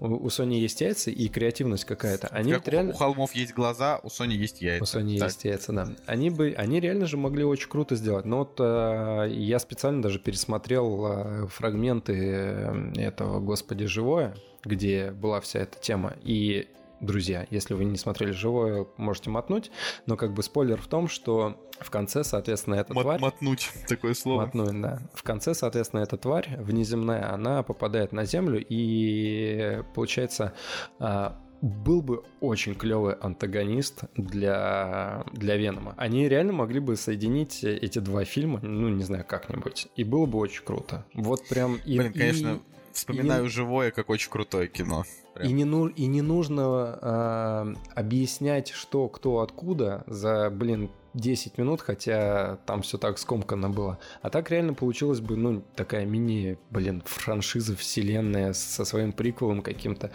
У, 0.00 0.06
у 0.06 0.26
Sony 0.26 0.54
есть 0.54 0.80
яйца 0.80 1.10
и 1.10 1.28
креативность 1.28 1.84
какая-то. 1.84 2.28
Они 2.28 2.52
Как 2.52 2.64
вот 2.64 2.72
реально... 2.72 2.92
у 2.92 2.96
холмов 2.96 3.34
есть 3.34 3.54
глаза, 3.54 4.00
у 4.02 4.08
Sony 4.08 4.34
есть 4.34 4.60
яйца. 4.60 4.98
У 4.98 5.00
Sony 5.00 5.18
Так. 5.18 5.28
есть 5.28 5.44
яйца, 5.44 5.72
да. 5.72 5.88
Они 6.06 6.30
бы, 6.30 6.54
они 6.56 6.80
реально 6.80 7.06
же 7.06 7.16
могли 7.16 7.44
очень 7.44 7.68
круто 7.68 7.96
сделать. 7.96 8.24
Но 8.24 8.38
вот 8.38 8.56
э, 8.58 9.28
я 9.30 9.58
специально 9.58 10.02
даже 10.02 10.18
пересмотрел 10.18 11.06
э, 11.06 11.46
фрагменты 11.48 12.14
э, 12.14 12.92
этого 12.96 13.40
«Господи, 13.40 13.86
живое», 13.86 14.36
где 14.64 15.10
была 15.10 15.40
вся 15.40 15.60
эта 15.60 15.78
тема. 15.80 16.14
И, 16.22 16.68
друзья, 17.00 17.46
если 17.50 17.74
вы 17.74 17.84
не 17.84 17.96
смотрели 17.98 18.32
«Живое», 18.32 18.86
можете 18.96 19.30
мотнуть. 19.30 19.70
Но 20.06 20.16
как 20.16 20.32
бы 20.32 20.42
спойлер 20.42 20.80
в 20.80 20.86
том, 20.86 21.08
что 21.08 21.60
в 21.80 21.90
конце, 21.90 22.24
соответственно, 22.24 22.76
эта 22.76 22.94
Мот- 22.94 23.02
тварь... 23.02 23.20
Мотнуть 23.20 23.70
такое 23.88 24.14
слово. 24.14 24.42
Мотнуть, 24.46 24.80
да. 24.80 25.00
В 25.14 25.22
конце, 25.22 25.54
соответственно, 25.54 26.00
эта 26.00 26.16
тварь 26.16 26.56
внеземная, 26.58 27.32
она 27.32 27.62
попадает 27.62 28.12
на 28.12 28.24
Землю, 28.24 28.64
и 28.66 29.82
получается, 29.94 30.52
а, 30.98 31.38
был 31.62 32.02
бы 32.02 32.22
очень 32.40 32.74
клевый 32.74 33.14
антагонист 33.14 34.04
для, 34.14 35.24
для 35.32 35.56
Венома. 35.56 35.94
Они 35.96 36.28
реально 36.28 36.52
могли 36.52 36.80
бы 36.80 36.96
соединить 36.96 37.64
эти 37.64 37.98
два 37.98 38.24
фильма, 38.24 38.60
ну, 38.62 38.88
не 38.88 39.04
знаю, 39.04 39.24
как-нибудь, 39.26 39.88
и 39.96 40.04
было 40.04 40.26
бы 40.26 40.38
очень 40.38 40.64
круто. 40.64 41.04
Вот 41.14 41.46
прям... 41.48 41.76
И, 41.84 41.98
Блин, 41.98 42.12
конечно, 42.12 42.48
и- 42.54 42.92
вспоминаю 42.92 43.48
живое, 43.48 43.90
как 43.90 44.10
очень 44.10 44.30
крутое 44.30 44.68
кино. 44.68 45.04
Прям. 45.36 45.48
и 45.50 45.52
не, 45.52 45.64
ну, 45.64 45.86
и 45.86 46.06
не 46.06 46.22
нужно 46.22 46.64
а, 46.64 47.74
объяснять, 47.94 48.70
что, 48.70 49.08
кто, 49.08 49.40
откуда 49.40 50.02
за, 50.06 50.48
блин, 50.50 50.90
10 51.12 51.58
минут, 51.58 51.80
хотя 51.80 52.58
там 52.66 52.82
все 52.82 52.98
так 52.98 53.18
скомканно 53.18 53.70
было. 53.70 53.98
А 54.22 54.30
так 54.30 54.50
реально 54.50 54.74
получилась 54.74 55.20
бы, 55.20 55.36
ну, 55.36 55.62
такая 55.74 56.06
мини, 56.06 56.58
блин, 56.70 57.02
франшиза, 57.04 57.76
вселенная 57.76 58.52
со 58.52 58.84
своим 58.84 59.12
приквелом 59.12 59.62
каким-то. 59.62 60.10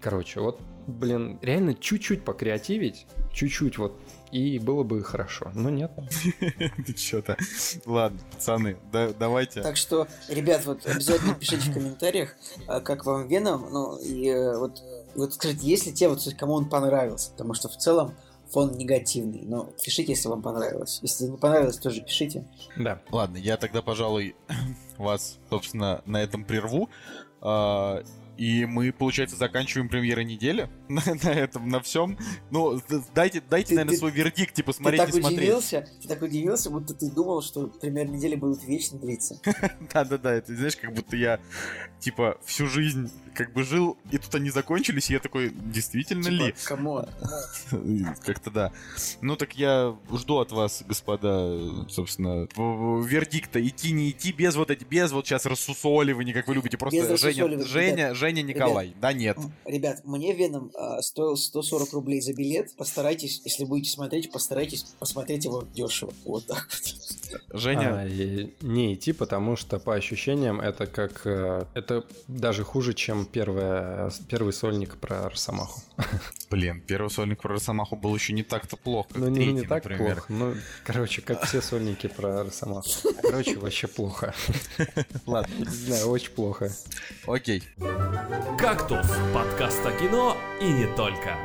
Короче, 0.00 0.40
вот, 0.40 0.60
блин, 0.86 1.38
реально 1.42 1.74
чуть-чуть 1.74 2.24
покреативить, 2.24 3.06
чуть-чуть 3.32 3.78
вот, 3.78 3.98
и 4.32 4.58
было 4.58 4.82
бы 4.82 5.02
хорошо. 5.02 5.50
Но 5.54 5.70
нет. 5.70 5.90
Ты 6.86 6.96
что-то. 6.96 7.36
Ладно, 7.84 8.20
пацаны, 8.32 8.76
да- 8.92 9.12
давайте. 9.18 9.62
Так 9.62 9.76
что, 9.76 10.06
ребят, 10.28 10.64
вот 10.66 10.86
обязательно 10.86 11.34
пишите 11.34 11.70
в 11.70 11.74
комментариях, 11.74 12.36
а, 12.66 12.80
как 12.80 13.06
вам 13.06 13.28
Веном, 13.28 13.68
ну 13.70 13.98
и 13.98 14.28
э, 14.28 14.58
вот, 14.58 14.82
вот 15.14 15.34
скажите, 15.34 15.66
есть 15.66 15.86
ли 15.86 15.92
те, 15.92 16.08
вот, 16.08 16.20
кому 16.38 16.54
он 16.54 16.68
понравился, 16.68 17.30
потому 17.32 17.54
что 17.54 17.68
в 17.68 17.76
целом 17.76 18.14
фон 18.50 18.72
негативный, 18.72 19.42
но 19.42 19.70
пишите, 19.82 20.12
если 20.12 20.28
вам 20.28 20.42
понравилось. 20.42 20.98
Если 21.02 21.26
не 21.26 21.36
понравилось, 21.36 21.76
тоже 21.76 22.02
пишите. 22.02 22.46
Да. 22.76 23.00
Ладно, 23.10 23.36
я 23.36 23.56
тогда, 23.56 23.82
пожалуй, 23.82 24.36
вас, 24.98 25.38
собственно, 25.48 26.02
на 26.06 26.22
этом 26.22 26.44
прерву. 26.44 26.88
И 28.40 28.64
мы, 28.64 28.90
получается, 28.90 29.36
заканчиваем 29.36 29.90
премьеры 29.90 30.24
недели 30.24 30.70
на, 30.88 31.02
на 31.22 31.28
этом, 31.28 31.68
на 31.68 31.78
всем. 31.80 32.16
Ну, 32.50 32.80
дайте, 33.14 33.42
дайте, 33.50 33.68
Ты- 33.68 33.74
наверное, 33.74 33.92
ты- 33.92 33.98
свой 33.98 34.10
вердикт, 34.12 34.54
типа, 34.54 34.72
Ты 34.72 34.78
смотреть, 34.78 35.00
так 35.02 35.10
смотреть. 35.10 35.38
удивился, 35.40 35.86
ты 36.00 36.08
так 36.08 36.22
удивился, 36.22 36.70
будто 36.70 36.94
ты 36.94 37.10
думал, 37.10 37.42
что 37.42 37.66
премьеры 37.66 38.08
недели 38.08 38.36
будут 38.36 38.64
вечно 38.64 38.98
длиться. 38.98 39.38
Да-да-да, 39.92 40.32
это, 40.32 40.56
знаешь, 40.56 40.76
как 40.76 40.94
будто 40.94 41.18
я, 41.18 41.38
типа, 41.98 42.38
всю 42.42 42.66
жизнь 42.66 43.10
как 43.34 43.52
бы 43.52 43.62
жил, 43.62 43.96
и 44.10 44.18
тут 44.18 44.34
они 44.34 44.50
закончились, 44.50 45.10
и 45.10 45.14
я 45.14 45.20
такой, 45.20 45.50
действительно 45.50 46.28
ли? 46.28 46.52
Типа, 46.52 46.58
come 46.64 46.88
on. 46.88 47.06
Как-то 48.24 48.50
да. 48.50 48.72
Ну 49.20 49.36
так 49.36 49.54
я 49.54 49.96
жду 50.12 50.38
от 50.38 50.52
вас, 50.52 50.82
господа, 50.86 51.56
собственно, 51.88 52.48
вердикта. 52.56 53.66
Идти, 53.66 53.92
не 53.92 54.10
идти, 54.10 54.32
без 54.32 54.56
вот 54.56 54.70
эти, 54.70 54.84
без 54.84 55.12
вот 55.12 55.26
сейчас 55.26 55.46
рассусоливания, 55.46 56.34
как 56.34 56.48
вы 56.48 56.54
любите. 56.54 56.76
Просто 56.76 57.00
Женя, 57.00 57.12
рассусоливания, 57.12 57.64
Женя, 57.64 58.14
Женя, 58.30 58.42
Николай. 58.42 58.94
Да 59.00 59.12
нет. 59.12 59.36
Ребят, 59.64 60.02
мне 60.04 60.32
Веном 60.34 60.70
а, 60.74 61.02
стоил 61.02 61.36
140 61.36 61.92
рублей 61.92 62.20
за 62.20 62.32
билет. 62.32 62.74
Постарайтесь, 62.76 63.40
если 63.44 63.64
будете 63.64 63.90
смотреть, 63.90 64.30
постарайтесь 64.30 64.84
посмотреть 64.98 65.44
его 65.44 65.62
дешево. 65.74 66.12
Вот 66.24 66.46
так 66.46 66.68
вот. 66.70 67.60
Женя, 67.60 68.00
А, 68.00 68.08
не 68.08 68.94
идти, 68.94 69.12
потому 69.12 69.56
что 69.56 69.78
по 69.78 69.94
ощущениям 69.94 70.60
это 70.60 70.86
как... 70.86 71.26
э, 71.26 71.64
Это 71.74 72.04
даже 72.28 72.64
хуже, 72.64 72.94
чем 72.94 73.24
первая, 73.26 74.10
первый 74.28 74.52
сольник 74.52 74.96
про 74.98 75.28
Росомаху. 75.28 75.80
блин, 76.50 76.82
первый 76.86 77.08
сольник 77.10 77.40
про 77.42 77.54
Росомаху 77.54 77.96
был 77.96 78.14
еще 78.14 78.32
не 78.32 78.42
так-то 78.42 78.76
плохо, 78.76 79.08
как 79.10 79.18
Ну, 79.18 79.28
не, 79.28 79.36
третий, 79.36 79.52
не 79.52 79.62
так 79.62 79.84
например. 79.84 80.14
плохо. 80.16 80.32
Ну, 80.32 80.54
короче, 80.84 81.22
как 81.22 81.44
все 81.44 81.60
сольники 81.62 82.06
про 82.08 82.44
Росомаху. 82.44 82.88
Короче, 83.22 83.56
вообще 83.58 83.86
плохо. 83.86 84.34
Ладно, 85.26 85.52
Не 85.58 85.64
знаю, 85.66 86.08
очень 86.08 86.30
плохо. 86.30 86.72
окей. 87.26 87.62
«Кактус»— 88.58 89.06
подкаст 89.34 89.84
о 89.86 89.92
кино 89.92 90.36
и 90.60 90.64
не 90.64 90.86
только. 90.94 91.36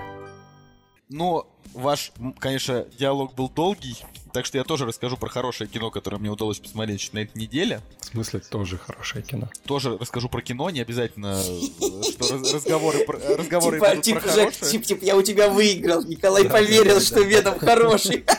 Ну, 1.10 1.46
ваш, 1.74 2.12
конечно, 2.40 2.86
диалог 2.98 3.34
был 3.36 3.48
долгий, 3.50 3.96
так 4.34 4.46
что 4.46 4.58
я 4.58 4.64
тоже 4.64 4.86
расскажу 4.86 5.16
про 5.18 5.30
хорошее 5.30 5.70
кино, 5.70 5.92
которое 5.92 6.18
мне 6.18 6.30
удалось 6.30 6.60
посмотреть 6.60 7.14
на 7.14 7.20
этой 7.20 7.38
неделе. 7.38 7.80
В 8.02 8.06
смысле, 8.06 8.40
тоже 8.40 8.78
хорошее 8.78 9.24
кино. 9.24 9.48
Тоже 9.66 9.98
расскажу 9.98 10.28
про 10.30 10.42
кино, 10.42 10.70
не 10.72 10.82
обязательно, 10.82 11.40
э, 11.46 12.02
что 12.12 12.34
раз- 12.34 12.54
разговоры, 12.54 13.06
про- 13.06 13.20
разговоры 13.38 13.78
Типа, 13.80 13.96
типа, 14.02 14.20
про 14.22 14.30
Жек, 14.32 14.54
хорошее. 14.60 15.00
я 15.02 15.16
у 15.16 15.22
тебя 15.22 15.50
выиграл. 15.50 16.04
Николай 16.04 16.44
Да, 16.44 16.50
поверил, 16.50 16.96
да, 16.96 17.02
что 17.02 17.16
да. 17.16 17.22
Веном 17.22 17.60
хороший. 17.60 18.26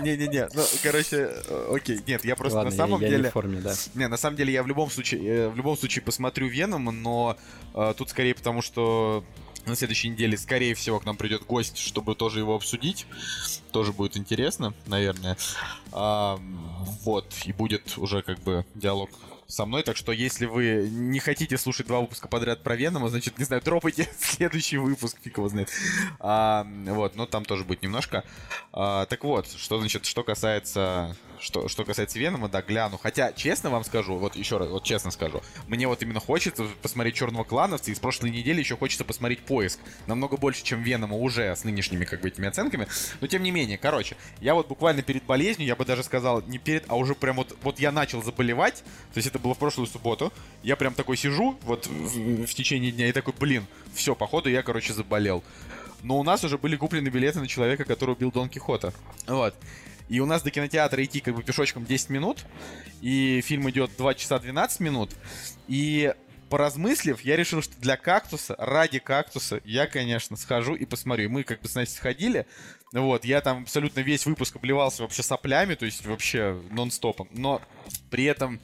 Не-не-не, 0.00 0.48
ну, 0.54 0.62
короче, 0.82 1.30
э, 1.48 1.72
окей, 1.74 2.00
нет, 2.06 2.24
я 2.24 2.36
просто 2.36 2.58
Ладно, 2.58 2.70
на 2.70 2.74
я- 2.74 2.78
самом 2.78 3.00
я, 3.00 3.08
не 3.08 3.14
деле... 3.16 3.30
в 3.30 3.32
форме, 3.32 3.60
да. 3.60 3.74
Не, 3.94 4.08
на 4.08 4.16
самом 4.16 4.36
деле 4.36 4.52
я 4.52 4.62
в 4.62 4.66
любом 4.66 4.90
случае, 4.90 5.24
э, 5.24 5.48
в 5.48 5.56
любом 5.56 5.76
случае 5.76 6.02
посмотрю 6.02 6.48
Венома, 6.48 6.92
но 6.92 7.36
э, 7.74 7.94
тут 7.96 8.10
скорее 8.10 8.34
потому, 8.34 8.62
что 8.62 9.24
на 9.66 9.74
следующей 9.74 10.08
неделе, 10.10 10.38
скорее 10.38 10.74
всего, 10.74 11.00
к 11.00 11.04
нам 11.04 11.16
придет 11.16 11.44
гость, 11.44 11.78
чтобы 11.78 12.14
тоже 12.14 12.38
его 12.38 12.54
обсудить. 12.54 13.06
Тоже 13.72 13.92
будет 13.92 14.16
интересно, 14.16 14.74
наверное. 14.86 15.36
А, 15.92 16.38
вот, 17.02 17.26
и 17.44 17.52
будет 17.52 17.98
уже 17.98 18.22
как 18.22 18.38
бы 18.40 18.64
диалог 18.74 19.10
со 19.48 19.66
мной, 19.66 19.82
так 19.82 19.96
что 19.96 20.12
если 20.12 20.46
вы 20.46 20.88
не 20.90 21.20
хотите 21.20 21.56
слушать 21.56 21.86
два 21.86 22.00
выпуска 22.00 22.28
подряд 22.28 22.62
про 22.62 22.76
Венома, 22.76 23.08
значит, 23.08 23.38
не 23.38 23.44
знаю, 23.44 23.62
дропайте 23.64 24.08
следующий 24.18 24.78
выпуск, 24.78 25.18
фиг 25.22 25.36
его 25.38 25.48
знает. 25.48 25.70
А, 26.18 26.66
вот, 26.86 27.16
но 27.16 27.26
там 27.26 27.44
тоже 27.44 27.64
будет 27.64 27.82
немножко. 27.82 28.24
А, 28.72 29.06
так 29.06 29.24
вот, 29.24 29.46
что 29.48 29.78
значит, 29.78 30.04
что 30.04 30.22
касается, 30.24 31.16
что, 31.40 31.68
что 31.68 31.84
касается 31.84 32.18
Венома, 32.18 32.48
да, 32.48 32.62
гляну. 32.62 32.98
Хотя, 32.98 33.32
честно 33.32 33.70
вам 33.70 33.84
скажу, 33.84 34.16
вот 34.16 34.36
еще 34.36 34.58
раз, 34.58 34.68
вот 34.68 34.84
честно 34.84 35.10
скажу, 35.10 35.42
мне 35.66 35.86
вот 35.86 36.02
именно 36.02 36.20
хочется 36.20 36.64
посмотреть 36.82 37.14
Черного 37.14 37.44
клановца, 37.44 37.90
и 37.90 37.94
с 37.94 37.98
прошлой 37.98 38.30
недели 38.30 38.60
еще 38.60 38.76
хочется 38.76 39.04
посмотреть 39.04 39.40
поиск. 39.40 39.78
Намного 40.06 40.36
больше, 40.36 40.62
чем 40.64 40.82
Венома 40.82 41.16
уже 41.16 41.54
с 41.54 41.64
нынешними, 41.64 42.04
как 42.04 42.20
бы, 42.20 42.28
этими 42.28 42.48
оценками. 42.48 42.88
Но 43.20 43.26
тем 43.26 43.42
не 43.42 43.50
менее, 43.50 43.78
короче, 43.78 44.16
я 44.40 44.54
вот 44.54 44.68
буквально 44.68 45.02
перед 45.02 45.24
болезнью, 45.24 45.66
я 45.66 45.76
бы 45.76 45.84
даже 45.84 46.02
сказал, 46.02 46.42
не 46.42 46.58
перед, 46.58 46.84
а 46.88 46.96
уже 46.96 47.14
прям 47.14 47.36
вот, 47.36 47.56
вот 47.62 47.78
я 47.78 47.92
начал 47.92 48.22
заболевать, 48.22 48.84
то 49.12 49.18
есть 49.18 49.28
это 49.28 49.38
было 49.38 49.54
в 49.54 49.58
прошлую 49.58 49.86
субботу, 49.86 50.32
я 50.62 50.76
прям 50.76 50.94
такой 50.94 51.16
сижу 51.16 51.56
вот 51.62 51.86
в, 51.86 52.46
в 52.46 52.54
течение 52.54 52.92
дня 52.92 53.08
и 53.08 53.12
такой, 53.12 53.34
блин, 53.38 53.66
все, 53.94 54.14
походу 54.14 54.48
я, 54.48 54.62
короче, 54.62 54.92
заболел. 54.92 55.42
Но 56.02 56.18
у 56.18 56.22
нас 56.22 56.44
уже 56.44 56.58
были 56.58 56.76
куплены 56.76 57.08
билеты 57.08 57.40
на 57.40 57.48
человека, 57.48 57.84
который 57.84 58.12
убил 58.12 58.30
Дон 58.30 58.48
Кихота. 58.48 58.92
Вот. 59.26 59.54
И 60.08 60.20
у 60.20 60.26
нас 60.26 60.42
до 60.42 60.50
кинотеатра 60.50 61.02
идти 61.04 61.20
как 61.20 61.34
бы 61.34 61.42
пешочком 61.42 61.84
10 61.84 62.10
минут, 62.10 62.44
и 63.00 63.40
фильм 63.42 63.68
идет 63.70 63.90
2 63.96 64.14
часа 64.14 64.38
12 64.38 64.80
минут, 64.80 65.10
и 65.68 66.14
поразмыслив, 66.48 67.20
я 67.22 67.36
решил, 67.36 67.60
что 67.60 67.74
для 67.80 67.96
кактуса, 67.96 68.54
ради 68.58 68.98
кактуса, 68.98 69.60
я, 69.64 69.86
конечно, 69.86 70.36
схожу 70.36 70.74
и 70.74 70.84
посмотрю. 70.84 71.28
Мы 71.28 71.42
как 71.42 71.60
бы 71.60 71.68
с 71.68 71.74
Настей 71.74 71.96
сходили, 71.96 72.46
вот, 72.92 73.24
я 73.24 73.40
там 73.40 73.62
абсолютно 73.62 74.00
весь 74.00 74.26
выпуск 74.26 74.56
обливался 74.56 75.02
вообще 75.02 75.22
соплями, 75.22 75.74
то 75.74 75.84
есть 75.84 76.06
вообще 76.06 76.60
нон-стопом, 76.70 77.28
но 77.32 77.60
при 78.10 78.24
этом 78.24 78.60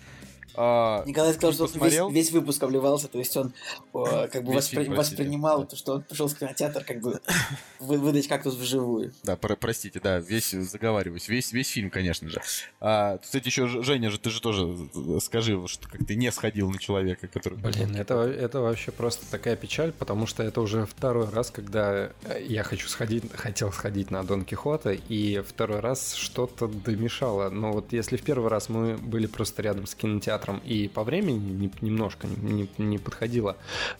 А, 0.55 1.03
Николай 1.07 1.33
сказал, 1.33 1.53
что 1.53 1.65
посмотрел? 1.65 2.09
весь, 2.09 2.27
весь 2.27 2.33
выпуск 2.33 2.63
обливался, 2.63 3.09
то 3.09 3.19
есть 3.19 3.37
он 3.37 3.53
о, 3.93 4.29
как 4.29 4.45
бы 4.45 4.53
воспри... 4.53 4.85
фильм, 4.85 4.95
воспринимал 4.95 5.67
то, 5.67 5.77
что 5.77 5.95
он 5.95 6.03
пришел 6.03 6.29
в 6.29 6.37
кинотеатр, 6.37 6.85
как 6.85 7.01
бы 7.01 7.21
выдать 7.79 8.29
кактус 8.29 8.55
вживую. 8.55 9.13
Да, 9.23 9.37
про 9.37 9.57
простите, 9.57 10.01
да, 10.01 10.19
весь 10.19 10.51
заговариваюсь, 10.51 11.29
весь, 11.29 11.53
весь 11.53 11.69
фильм, 11.69 11.91
конечно 11.91 12.29
же. 12.29 12.41
А, 12.81 13.19
кстати, 13.19 13.47
еще 13.47 13.67
Женя 13.67 14.11
же, 14.11 14.19
ты 14.19 14.31
же 14.31 14.41
тоже 14.41 14.77
скажи, 15.21 15.67
что 15.69 15.89
как 15.89 16.07
ты 16.07 16.17
не 16.17 16.31
сходил 16.31 16.71
на 16.71 16.79
человека, 16.79 17.29
который... 17.29 17.59
Блин, 17.59 17.97
это, 17.97 18.15
это 18.23 18.61
вообще 18.61 18.91
просто 18.91 19.25
такая 19.31 19.57
печаль, 19.57 19.93
потому 19.93 20.27
что 20.27 20.43
это 20.43 20.61
уже 20.61 20.87
второй 20.87 21.29
раз, 21.31 21.51
когда 21.51 22.11
я 22.41 22.63
хочу 22.63 22.89
сходить, 22.89 23.25
хотел 23.35 23.73
сходить 23.73 24.11
на 24.11 24.23
Дон 24.23 24.45
Кихота, 24.45 24.93
и 24.93 25.41
второй 25.41 25.81
раз 25.81 26.15
что-то 26.15 26.69
домешало. 26.69 27.49
Но 27.49 27.73
вот 27.73 27.93
если 27.93 28.17
в 28.17 28.23
первый 28.23 28.51
раз 28.51 28.69
мы 28.69 28.97
были 28.99 29.27
просто 29.27 29.63
рядом 29.63 29.87
с 29.87 29.95
кинотеатром 29.95 30.42
и 30.65 30.89
по 30.89 31.05
времени 31.05 31.39
не, 31.39 31.71
немножко 31.81 32.27
не, 32.27 32.69
не 32.79 32.99
подходило, 32.99 33.57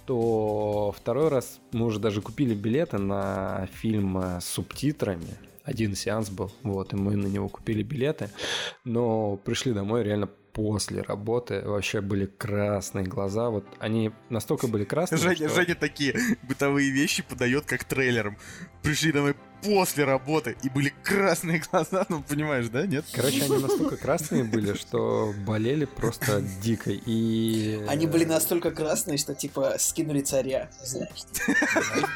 то 0.07 0.95
второй 0.97 1.29
раз 1.29 1.61
мы 1.73 1.87
уже 1.87 2.01
даже 2.01 2.21
купили 2.21 2.55
билеты 2.55 2.99
на 2.99 3.69
фильм 3.73 4.17
с 4.17 4.45
субтитрами. 4.45 5.39
Один 5.65 5.95
сеанс 5.95 6.29
был, 6.31 6.51
вот, 6.63 6.93
и 6.93 6.97
мы 6.97 7.15
на 7.15 7.29
него 7.29 7.49
купили 7.49 7.83
билеты, 7.83 8.31
но 8.85 9.37
пришли 9.37 9.73
домой 9.73 10.03
реально 10.03 10.29
после 10.53 11.03
работы 11.03 11.63
вообще 11.65 12.01
были 12.01 12.27
красные 12.27 13.05
глаза. 13.05 13.51
Вот 13.51 13.65
они 13.79 14.13
настолько 14.29 14.67
были 14.67 14.85
красные. 14.85 15.19
Женя, 15.19 15.49
что... 15.49 15.49
Женя 15.49 15.75
такие 15.75 16.15
бытовые 16.43 16.91
вещи 16.91 17.23
подает 17.23 17.65
как 17.67 17.85
трейлером. 17.85 18.37
Пришли 18.83 19.13
домой 19.13 19.35
после 19.63 20.05
работы 20.05 20.57
и 20.63 20.69
были 20.69 20.93
красные 21.03 21.61
глаза, 21.71 22.05
ну 22.09 22.23
понимаешь, 22.23 22.69
да, 22.69 22.87
нет? 22.87 23.05
Короче, 23.13 23.45
они 23.45 23.59
настолько 23.59 23.97
красные 23.97 24.45
были, 24.45 24.75
что 24.75 25.33
болели 25.47 25.85
просто 25.85 26.43
дико. 26.61 26.91
И... 26.91 27.85
Они 27.89 28.07
были 28.07 28.25
настолько 28.25 28.73
красные, 28.73 29.19
что 29.19 29.35
типа 29.35 29.77
скинули 29.79 30.21
царя, 30.21 30.69
знаешь. 30.83 31.25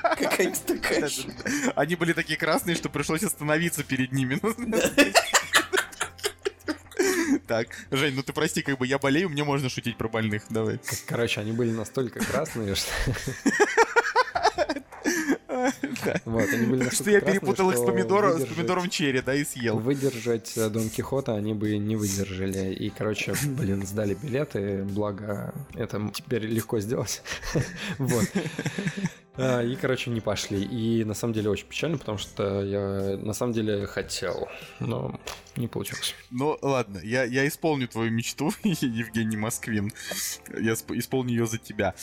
Какая-то 0.03 0.74
такая. 0.74 1.09
Они 1.76 1.95
были 1.95 2.12
такие 2.12 2.39
красные, 2.39 2.74
что 2.74 2.89
пришлось 2.89 3.22
остановиться 3.22 3.84
перед 3.84 4.12
ними. 4.12 4.41
Так, 7.47 7.68
Жень, 7.92 8.14
ну 8.14 8.22
ты 8.22 8.32
прости, 8.32 8.62
как 8.62 8.78
бы 8.78 8.86
я 8.86 8.99
болею, 8.99 9.28
мне 9.28 9.44
можно 9.44 9.68
шутить 9.68 9.97
про 9.97 10.09
больных, 10.09 10.42
давай. 10.51 10.80
Короче, 11.07 11.40
они 11.40 11.53
были 11.53 11.70
настолько 11.70 12.18
красные, 12.24 12.74
что... 12.74 12.90
Вот, 16.24 16.48
они 16.52 16.66
были 16.66 16.88
что 16.90 17.11
я 17.11 17.20
перепутал 17.20 17.70
их 17.70 17.78
с 17.78 17.84
помидором, 17.84 18.38
с 18.38 18.44
помидором 18.44 18.88
черри, 18.88 19.20
да, 19.20 19.34
и 19.34 19.44
съел. 19.44 19.78
Выдержать 19.78 20.57
э, 20.57 20.68
Дон 20.68 20.88
Кихота 20.88 21.34
они 21.34 21.54
бы 21.54 21.76
не 21.78 21.96
выдержали. 21.96 22.72
И, 22.74 22.90
короче, 22.90 23.34
блин, 23.44 23.86
сдали 23.86 24.14
билеты, 24.14 24.84
благо 24.84 25.54
это 25.74 26.11
теперь 26.12 26.46
легко 26.46 26.80
сделать. 26.80 27.22
Вот. 27.98 28.24
А, 29.38 29.62
и, 29.62 29.76
короче, 29.76 30.11
не 30.11 30.20
пошли. 30.20 30.62
И 30.62 31.04
на 31.04 31.14
самом 31.14 31.34
деле 31.34 31.50
очень 31.50 31.66
печально, 31.66 31.98
потому 31.98 32.18
что 32.18 32.62
я 32.62 33.16
на 33.18 33.32
самом 33.34 33.52
деле 33.52 33.86
хотел, 33.86 34.48
но 34.80 35.20
не 35.57 35.68
получилось. 35.68 36.14
Ну, 36.30 36.59
ладно, 36.62 37.00
я, 37.02 37.24
я 37.24 37.46
исполню 37.46 37.88
твою 37.88 38.11
мечту, 38.11 38.52
Евгений 38.62 39.36
Москвин. 39.36 39.92
Я 40.59 40.72
исполню 40.72 41.30
ее 41.30 41.46
за 41.46 41.59
тебя. 41.59 41.94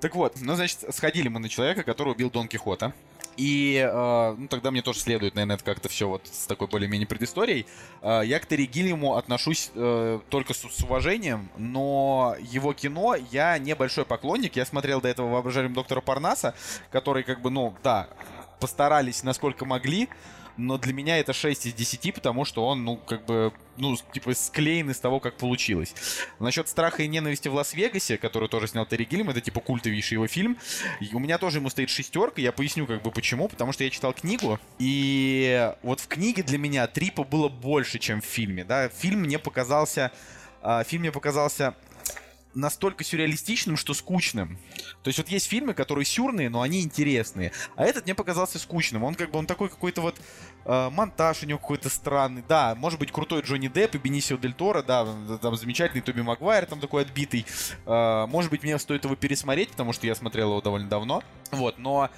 Так 0.00 0.14
вот, 0.14 0.34
ну, 0.40 0.54
значит, 0.54 0.84
сходили 0.94 1.28
мы 1.28 1.40
на 1.40 1.48
человека, 1.48 1.82
который 1.82 2.12
убил 2.12 2.30
Дон 2.30 2.48
Кихота. 2.48 2.92
И 3.36 3.76
э, 3.76 4.34
ну, 4.38 4.48
тогда 4.48 4.70
мне 4.70 4.80
тоже 4.80 5.00
следует, 5.00 5.34
наверное, 5.34 5.56
это 5.56 5.64
как-то 5.64 5.88
все 5.88 6.08
вот 6.08 6.22
с 6.26 6.46
такой 6.46 6.68
более-менее 6.68 7.06
предысторией. 7.06 7.66
Э, 8.00 8.22
я 8.24 8.40
к 8.40 8.46
Терри 8.46 8.68
отношусь 9.14 9.70
э, 9.74 10.20
только 10.30 10.54
с, 10.54 10.58
с 10.58 10.82
уважением, 10.82 11.50
но 11.58 12.34
его 12.40 12.72
кино 12.72 13.14
я 13.30 13.58
небольшой 13.58 14.06
поклонник. 14.06 14.56
Я 14.56 14.64
смотрел 14.64 15.00
до 15.00 15.08
этого 15.08 15.28
«Воображаем 15.28 15.74
доктора 15.74 16.00
Парнаса», 16.00 16.54
который 16.90 17.24
как 17.24 17.42
бы, 17.42 17.50
ну, 17.50 17.74
да, 17.82 18.08
постарались 18.58 19.22
насколько 19.22 19.66
могли, 19.66 20.08
но 20.56 20.78
для 20.78 20.92
меня 20.92 21.18
это 21.18 21.32
6 21.32 21.66
из 21.66 21.74
10, 21.74 22.14
потому 22.14 22.44
что 22.44 22.66
он, 22.66 22.84
ну, 22.84 22.96
как 22.96 23.24
бы, 23.26 23.52
ну, 23.76 23.96
типа, 24.12 24.34
склеен 24.34 24.90
из 24.90 24.98
того, 24.98 25.20
как 25.20 25.36
получилось. 25.36 25.94
Насчет 26.38 26.68
«Страха 26.68 27.02
и 27.02 27.08
ненависти 27.08 27.48
в 27.48 27.54
Лас-Вегасе», 27.54 28.18
который 28.18 28.48
тоже 28.48 28.68
снял 28.68 28.86
Терри 28.86 29.04
Гиллем, 29.04 29.30
это, 29.30 29.40
типа, 29.40 29.60
культовейший 29.60 30.14
его 30.14 30.26
фильм, 30.26 30.56
и 31.00 31.14
у 31.14 31.18
меня 31.18 31.38
тоже 31.38 31.58
ему 31.58 31.70
стоит 31.70 31.90
шестерка, 31.90 32.40
я 32.40 32.52
поясню, 32.52 32.86
как 32.86 33.02
бы, 33.02 33.10
почему, 33.10 33.48
потому 33.48 33.72
что 33.72 33.84
я 33.84 33.90
читал 33.90 34.12
книгу, 34.12 34.58
и 34.78 35.72
вот 35.82 36.00
в 36.00 36.08
книге 36.08 36.42
для 36.42 36.58
меня 36.58 36.86
трипа 36.86 37.24
было 37.24 37.48
больше, 37.48 37.98
чем 37.98 38.20
в 38.20 38.24
фильме, 38.24 38.64
да, 38.64 38.88
фильм 38.88 39.20
мне 39.20 39.38
показался 39.38 40.12
а, 40.62 40.82
фильм 40.82 41.02
мне 41.02 41.12
показался 41.12 41.76
настолько 42.56 43.04
сюрреалистичным, 43.04 43.76
что 43.76 43.94
скучным. 43.94 44.58
То 45.02 45.08
есть 45.08 45.18
вот 45.18 45.28
есть 45.28 45.46
фильмы, 45.46 45.74
которые 45.74 46.04
сюрные, 46.04 46.48
но 46.48 46.62
они 46.62 46.80
интересные. 46.82 47.52
А 47.76 47.84
этот 47.84 48.04
мне 48.04 48.14
показался 48.14 48.58
скучным. 48.58 49.04
Он 49.04 49.14
как 49.14 49.30
бы 49.30 49.38
он 49.38 49.46
такой 49.46 49.68
какой-то 49.68 50.00
вот 50.00 50.16
монтаж 50.66 51.42
у 51.42 51.46
него 51.46 51.58
какой-то 51.58 51.88
странный. 51.88 52.44
Да, 52.48 52.74
может 52.74 52.98
быть 52.98 53.12
крутой 53.12 53.42
Джонни 53.42 53.68
Депп 53.68 53.94
и 53.94 53.98
Бенисио 53.98 54.36
Дель 54.36 54.54
Торо, 54.54 54.82
да, 54.82 55.06
там 55.40 55.56
замечательный 55.56 56.00
Тоби 56.00 56.22
Магуайр, 56.22 56.66
там 56.66 56.80
такой 56.80 57.02
отбитый. 57.02 57.46
Э, 57.86 58.26
может 58.26 58.50
быть 58.50 58.62
мне 58.62 58.78
стоит 58.78 59.04
его 59.04 59.14
пересмотреть, 59.14 59.70
потому 59.70 59.92
что 59.92 60.06
я 60.06 60.14
смотрел 60.14 60.50
его 60.50 60.60
довольно 60.60 60.88
давно. 60.88 61.22
Вот, 61.52 61.78
но 61.78 62.10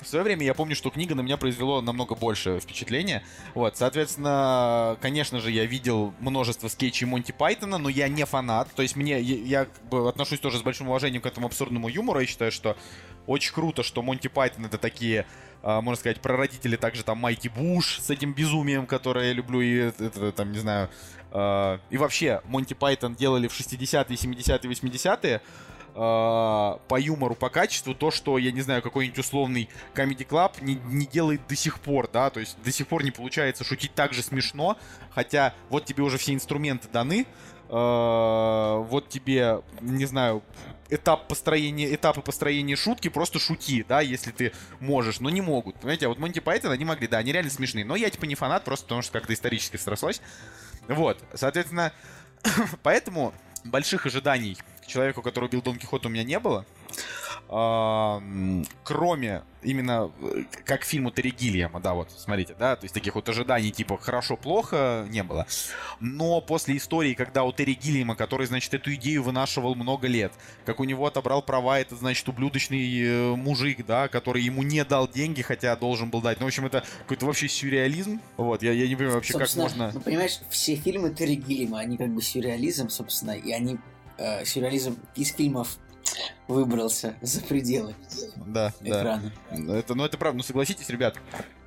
в 0.00 0.06
свое 0.06 0.24
время 0.24 0.44
я 0.44 0.54
помню, 0.54 0.76
что 0.76 0.90
книга 0.90 1.14
на 1.14 1.22
меня 1.22 1.36
произвело 1.36 1.80
намного 1.80 2.14
больше 2.14 2.60
впечатления. 2.60 3.24
Вот, 3.54 3.76
соответственно, 3.76 4.98
конечно 5.00 5.40
же, 5.40 5.50
я 5.50 5.64
видел 5.64 6.12
множество 6.20 6.68
скетчей 6.68 7.06
Монти 7.06 7.32
Пайтона, 7.32 7.78
но 7.78 7.88
я 7.88 8.08
не 8.08 8.24
фанат. 8.26 8.68
То 8.74 8.82
есть 8.82 8.96
мне, 8.96 9.20
я 9.20 9.64
как 9.64 9.84
бы 9.88 10.08
отношусь 10.08 10.40
тоже 10.40 10.58
с 10.58 10.62
большим 10.62 10.88
уважением 10.88 11.22
к 11.22 11.26
этому 11.26 11.46
абсурдному 11.46 11.88
юмору. 11.88 12.20
Я 12.20 12.26
считаю, 12.26 12.52
что 12.52 12.76
очень 13.26 13.54
круто, 13.54 13.82
что 13.82 14.02
Монти 14.02 14.28
Пайтон 14.28 14.66
это 14.66 14.78
такие, 14.78 15.26
можно 15.64 15.96
сказать, 15.96 16.20
прародители 16.20 16.76
также 16.76 17.04
там 17.04 17.18
Майти 17.18 17.48
Буш 17.48 17.98
с 17.98 18.10
этим 18.10 18.34
безумием, 18.34 18.86
которое 18.86 19.28
я 19.28 19.32
люблю, 19.32 19.60
и 19.62 19.74
это, 19.76 20.32
там, 20.32 20.52
не 20.52 20.58
знаю, 20.58 20.90
а, 21.30 21.80
и 21.90 21.96
вообще 21.96 22.42
Монти 22.44 22.74
Пайтон 22.74 23.14
делали 23.14 23.48
в 23.48 23.58
60-е, 23.58 24.16
70-е, 24.16 24.70
80-е, 24.70 25.40
по 25.94 26.98
юмору, 26.98 27.36
по 27.36 27.50
качеству, 27.50 27.94
то, 27.94 28.10
что, 28.10 28.36
я 28.36 28.50
не 28.50 28.62
знаю, 28.62 28.82
какой-нибудь 28.82 29.18
условный 29.18 29.68
Comedy 29.94 30.26
Club 30.26 30.52
не, 30.60 30.74
не 30.86 31.06
делает 31.06 31.46
до 31.46 31.54
сих 31.54 31.78
пор, 31.78 32.08
да, 32.12 32.30
то 32.30 32.40
есть 32.40 32.56
до 32.64 32.72
сих 32.72 32.88
пор 32.88 33.04
не 33.04 33.12
получается 33.12 33.62
шутить 33.62 33.94
так 33.94 34.12
же 34.12 34.22
смешно, 34.22 34.76
хотя 35.10 35.54
вот 35.70 35.84
тебе 35.84 36.02
уже 36.02 36.18
все 36.18 36.34
инструменты 36.34 36.88
даны, 36.92 37.26
вот 37.74 39.08
тебе, 39.08 39.62
не 39.80 40.04
знаю, 40.04 40.42
этап 40.90 41.26
построения, 41.26 41.92
этапы 41.94 42.20
построения 42.20 42.76
шутки, 42.76 43.08
просто 43.08 43.38
шути, 43.38 43.84
да, 43.88 44.00
если 44.00 44.30
ты 44.30 44.52
можешь, 44.80 45.20
но 45.20 45.30
не 45.30 45.40
могут. 45.40 45.76
Понимаете, 45.76 46.06
а 46.06 46.08
вот 46.08 46.18
Монти 46.18 46.38
Пайтон 46.38 46.70
они 46.70 46.84
могли, 46.84 47.08
да, 47.08 47.18
они 47.18 47.32
реально 47.32 47.50
смешные, 47.50 47.84
но 47.84 47.96
я 47.96 48.10
типа 48.10 48.26
не 48.26 48.34
фанат, 48.34 48.64
просто 48.64 48.84
потому 48.84 49.02
что 49.02 49.12
как-то 49.12 49.32
исторически 49.34 49.76
срослось. 49.76 50.20
Вот, 50.88 51.18
соответственно, 51.34 51.92
поэтому 52.82 53.34
больших 53.64 54.06
ожиданий 54.06 54.56
человеку, 54.86 55.22
который 55.22 55.46
убил 55.46 55.62
Дон 55.62 55.76
Кихота, 55.76 56.08
у 56.08 56.10
меня 56.10 56.22
не 56.22 56.38
было 56.38 56.64
кроме 57.46 59.42
именно 59.62 60.10
э, 60.20 60.44
как 60.64 60.84
фильму 60.84 61.10
Терри 61.10 61.30
Гильяма, 61.30 61.80
да, 61.80 61.94
вот, 61.94 62.10
смотрите, 62.10 62.54
да, 62.58 62.76
то 62.76 62.84
есть 62.84 62.94
таких 62.94 63.14
вот 63.14 63.28
ожиданий 63.28 63.70
типа 63.70 63.98
хорошо-плохо 63.98 65.06
не 65.08 65.22
было. 65.22 65.46
Но 66.00 66.40
после 66.40 66.76
истории, 66.76 67.14
когда 67.14 67.44
у 67.44 67.52
Терри 67.52 67.74
Гильяма, 67.74 68.16
который, 68.16 68.46
значит, 68.46 68.72
эту 68.74 68.94
идею 68.94 69.22
вынашивал 69.22 69.74
много 69.74 70.06
лет, 70.06 70.32
как 70.64 70.80
у 70.80 70.84
него 70.84 71.06
отобрал 71.06 71.42
права 71.42 71.78
этот, 71.78 71.98
значит, 71.98 72.28
ублюдочный 72.28 73.02
э, 73.02 73.36
мужик, 73.36 73.84
да, 73.86 74.08
который 74.08 74.42
ему 74.42 74.62
не 74.62 74.84
дал 74.84 75.08
деньги, 75.08 75.42
хотя 75.42 75.76
должен 75.76 76.10
был 76.10 76.20
дать. 76.20 76.40
Ну, 76.40 76.46
в 76.46 76.48
общем, 76.48 76.66
это 76.66 76.84
какой-то 77.00 77.26
вообще 77.26 77.48
сюрреализм. 77.48 78.20
Вот, 78.36 78.62
я, 78.62 78.72
я 78.72 78.88
не 78.88 78.96
понимаю 78.96 79.16
вообще, 79.16 79.32
собственно, 79.32 79.66
как 79.66 79.76
можно... 79.76 79.90
Ну, 79.94 80.00
понимаешь, 80.00 80.40
все 80.50 80.76
фильмы 80.76 81.10
Терри 81.10 81.34
Гиллима, 81.34 81.78
они 81.80 81.96
как 81.96 82.08
бы 82.08 82.22
сюрреализм, 82.22 82.88
собственно, 82.88 83.32
и 83.32 83.52
они 83.52 83.78
э, 84.18 84.44
сюрреализм 84.44 84.98
из 85.14 85.32
фильмов 85.32 85.78
выбрался 86.48 87.16
за 87.20 87.40
пределы 87.40 87.94
да, 88.36 88.72
экрана. 88.80 89.32
Да. 89.50 89.76
Это, 89.76 89.94
ну, 89.94 90.04
это 90.04 90.18
правда. 90.18 90.38
Ну, 90.38 90.42
согласитесь, 90.42 90.88
ребят, 90.88 91.16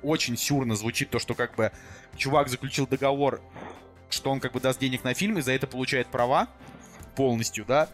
очень 0.02 0.36
сюрно 0.36 0.76
звучит 0.76 1.10
то, 1.10 1.18
что 1.18 1.34
как 1.34 1.54
бы 1.56 1.72
чувак 2.16 2.48
заключил 2.48 2.86
договор, 2.86 3.40
что 4.10 4.30
он 4.30 4.40
как 4.40 4.52
бы 4.52 4.60
даст 4.60 4.78
денег 4.78 5.04
на 5.04 5.14
фильм 5.14 5.38
и 5.38 5.42
за 5.42 5.52
это 5.52 5.66
получает 5.66 6.08
права 6.08 6.48
полностью, 7.16 7.64
да, 7.66 7.88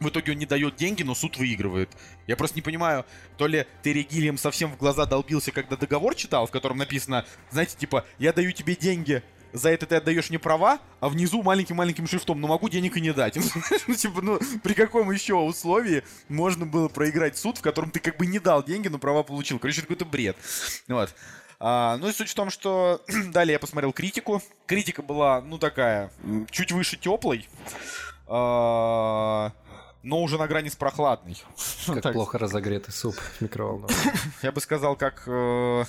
в 0.00 0.08
итоге 0.08 0.32
он 0.32 0.38
не 0.38 0.46
дает 0.46 0.76
деньги, 0.76 1.02
но 1.02 1.14
суд 1.14 1.36
выигрывает. 1.36 1.90
Я 2.26 2.36
просто 2.36 2.56
не 2.56 2.62
понимаю, 2.62 3.04
то 3.36 3.46
ли 3.46 3.66
Терри 3.82 4.02
Гиллиам 4.02 4.38
совсем 4.38 4.70
в 4.70 4.76
глаза 4.76 5.06
долбился, 5.06 5.52
когда 5.52 5.76
договор 5.76 6.14
читал, 6.14 6.46
в 6.46 6.50
котором 6.50 6.78
написано, 6.78 7.24
знаете, 7.50 7.76
типа, 7.76 8.04
я 8.18 8.32
даю 8.32 8.52
тебе 8.52 8.76
деньги, 8.76 9.22
за 9.54 9.70
это 9.70 9.86
ты 9.86 9.96
отдаешь 9.96 10.28
мне 10.28 10.38
права, 10.38 10.80
а 11.00 11.08
внизу 11.08 11.42
маленьким-маленьким 11.42 12.06
шрифтом, 12.06 12.40
но 12.40 12.48
могу 12.48 12.68
денег 12.68 12.96
и 12.96 13.00
не 13.00 13.12
дать. 13.12 13.38
ну, 13.86 13.94
типа, 13.94 14.20
ну, 14.20 14.40
при 14.62 14.74
каком 14.74 15.10
еще 15.12 15.34
условии 15.34 16.02
можно 16.28 16.66
было 16.66 16.88
проиграть 16.88 17.38
суд, 17.38 17.58
в 17.58 17.62
котором 17.62 17.90
ты 17.90 18.00
как 18.00 18.16
бы 18.16 18.26
не 18.26 18.40
дал 18.40 18.64
деньги, 18.64 18.88
но 18.88 18.98
права 18.98 19.22
получил? 19.22 19.58
Короче, 19.60 19.78
это 19.78 19.86
какой-то 19.86 20.04
бред. 20.04 20.36
Вот. 20.88 21.14
А, 21.60 21.96
ну 21.98 22.08
и 22.08 22.12
суть 22.12 22.30
в 22.30 22.34
том, 22.34 22.50
что 22.50 23.00
далее 23.32 23.52
я 23.52 23.58
посмотрел 23.60 23.92
критику. 23.92 24.42
Критика 24.66 25.02
была, 25.02 25.40
ну, 25.40 25.58
такая, 25.58 26.10
чуть 26.50 26.72
выше 26.72 26.96
теплой. 26.96 27.48
а, 28.26 29.52
но 30.04 30.22
уже 30.22 30.38
на 30.38 30.46
грани 30.46 30.68
с 30.68 30.76
прохладной. 30.76 31.36
Как 31.86 32.02
так. 32.02 32.12
плохо 32.12 32.38
разогретый 32.38 32.92
суп 32.92 33.14
в 33.16 33.40
микроволновке. 33.40 33.96
Я 34.42 34.52
бы 34.52 34.60
сказал, 34.60 34.96
как 34.96 35.24
э, 35.26 35.84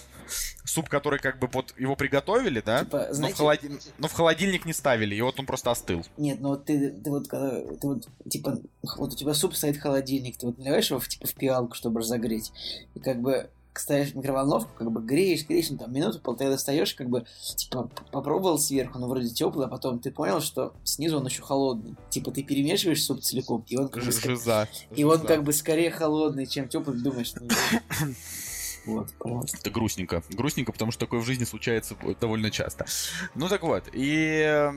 суп, 0.63 0.89
который 0.89 1.19
как 1.19 1.37
бы 1.37 1.47
вот 1.51 1.73
его 1.77 1.95
приготовили, 1.95 2.61
да, 2.65 2.79
типа, 2.79 3.07
знаете, 3.11 3.21
но, 3.21 3.27
в 3.29 3.37
холоди... 3.37 3.79
но 3.97 4.07
в 4.07 4.13
холодильник 4.13 4.65
не 4.65 4.73
ставили, 4.73 5.15
и 5.15 5.21
вот 5.21 5.39
он 5.39 5.45
просто 5.45 5.71
остыл. 5.71 6.05
Нет, 6.17 6.39
ну 6.39 6.49
вот 6.49 6.65
ты, 6.65 6.91
ты 6.91 7.09
вот 7.09 7.27
когда 7.27 7.61
ты 7.61 7.87
вот 7.87 8.07
типа 8.29 8.59
вот 8.97 9.13
у 9.13 9.15
тебя 9.15 9.33
суп 9.33 9.53
стоит 9.55 9.77
в 9.77 9.81
холодильник, 9.81 10.37
ты 10.37 10.47
вот 10.47 10.57
наливаешь 10.57 10.89
его 10.89 10.99
в, 10.99 11.07
типа 11.07 11.27
в 11.27 11.33
пиалку, 11.35 11.75
чтобы 11.75 11.99
разогреть, 11.99 12.51
и 12.95 12.99
как 12.99 13.21
бы 13.21 13.49
ставишь 13.79 14.11
в 14.11 14.15
микроволновку, 14.15 14.71
как 14.77 14.91
бы 14.91 15.01
греешь, 15.01 15.45
греешь, 15.47 15.69
ну, 15.69 15.77
там 15.77 15.93
минуту 15.93 16.19
полторы 16.19 16.51
достаешь, 16.51 16.93
как 16.93 17.09
бы, 17.09 17.25
типа, 17.55 17.89
попробовал 18.11 18.57
сверху, 18.57 18.99
но 18.99 19.07
вроде 19.07 19.29
теплый, 19.29 19.65
а 19.65 19.69
потом 19.69 19.99
ты 19.99 20.11
понял, 20.11 20.41
что 20.41 20.73
снизу 20.83 21.17
он 21.17 21.25
еще 21.25 21.41
холодный. 21.41 21.95
Типа, 22.09 22.31
ты 22.31 22.43
перемешиваешь 22.43 23.03
суп 23.03 23.21
целиком, 23.21 23.63
и 23.67 23.77
он 23.77 23.89
как 23.89 24.03
бы... 24.03 24.11
Жиза. 24.11 24.67
И 24.95 25.03
он 25.03 25.21
как 25.21 25.43
бы 25.43 25.53
скорее 25.53 25.91
холодный, 25.91 26.45
чем 26.45 26.67
теплый, 26.67 26.99
думаешь, 26.99 27.33
ну, 27.39 27.47
Вот, 28.85 29.09
Это 29.53 29.69
грустненько. 29.69 30.23
Грустненько, 30.29 30.71
потому 30.71 30.91
что 30.91 31.05
такое 31.05 31.19
в 31.19 31.25
жизни 31.25 31.43
случается 31.43 31.95
довольно 32.19 32.51
часто. 32.51 32.85
Ну 33.33 33.49
так 33.49 33.63
вот, 33.63 33.89
и 33.93 34.71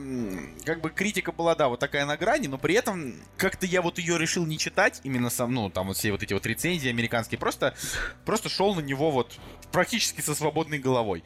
как 0.65 0.81
бы 0.81 0.89
критика 0.89 1.31
была, 1.31 1.55
да, 1.55 1.67
вот 1.67 1.79
такая 1.79 2.05
на 2.05 2.17
грани, 2.17 2.47
но 2.47 2.57
при 2.57 2.75
этом 2.75 3.13
как-то 3.37 3.65
я 3.65 3.81
вот 3.81 3.99
ее 3.99 4.17
решил 4.17 4.45
не 4.45 4.57
читать, 4.57 5.01
именно 5.03 5.29
сам, 5.29 5.53
ну, 5.53 5.69
там 5.69 5.87
вот 5.87 5.97
все 5.97 6.11
вот 6.11 6.23
эти 6.23 6.33
вот 6.33 6.45
рецензии 6.45 6.89
американские, 6.89 7.39
просто, 7.39 7.75
просто 8.25 8.49
шел 8.49 8.75
на 8.75 8.81
него 8.81 9.11
вот 9.11 9.37
практически 9.71 10.21
со 10.21 10.33
свободной 10.35 10.79
головой. 10.79 11.23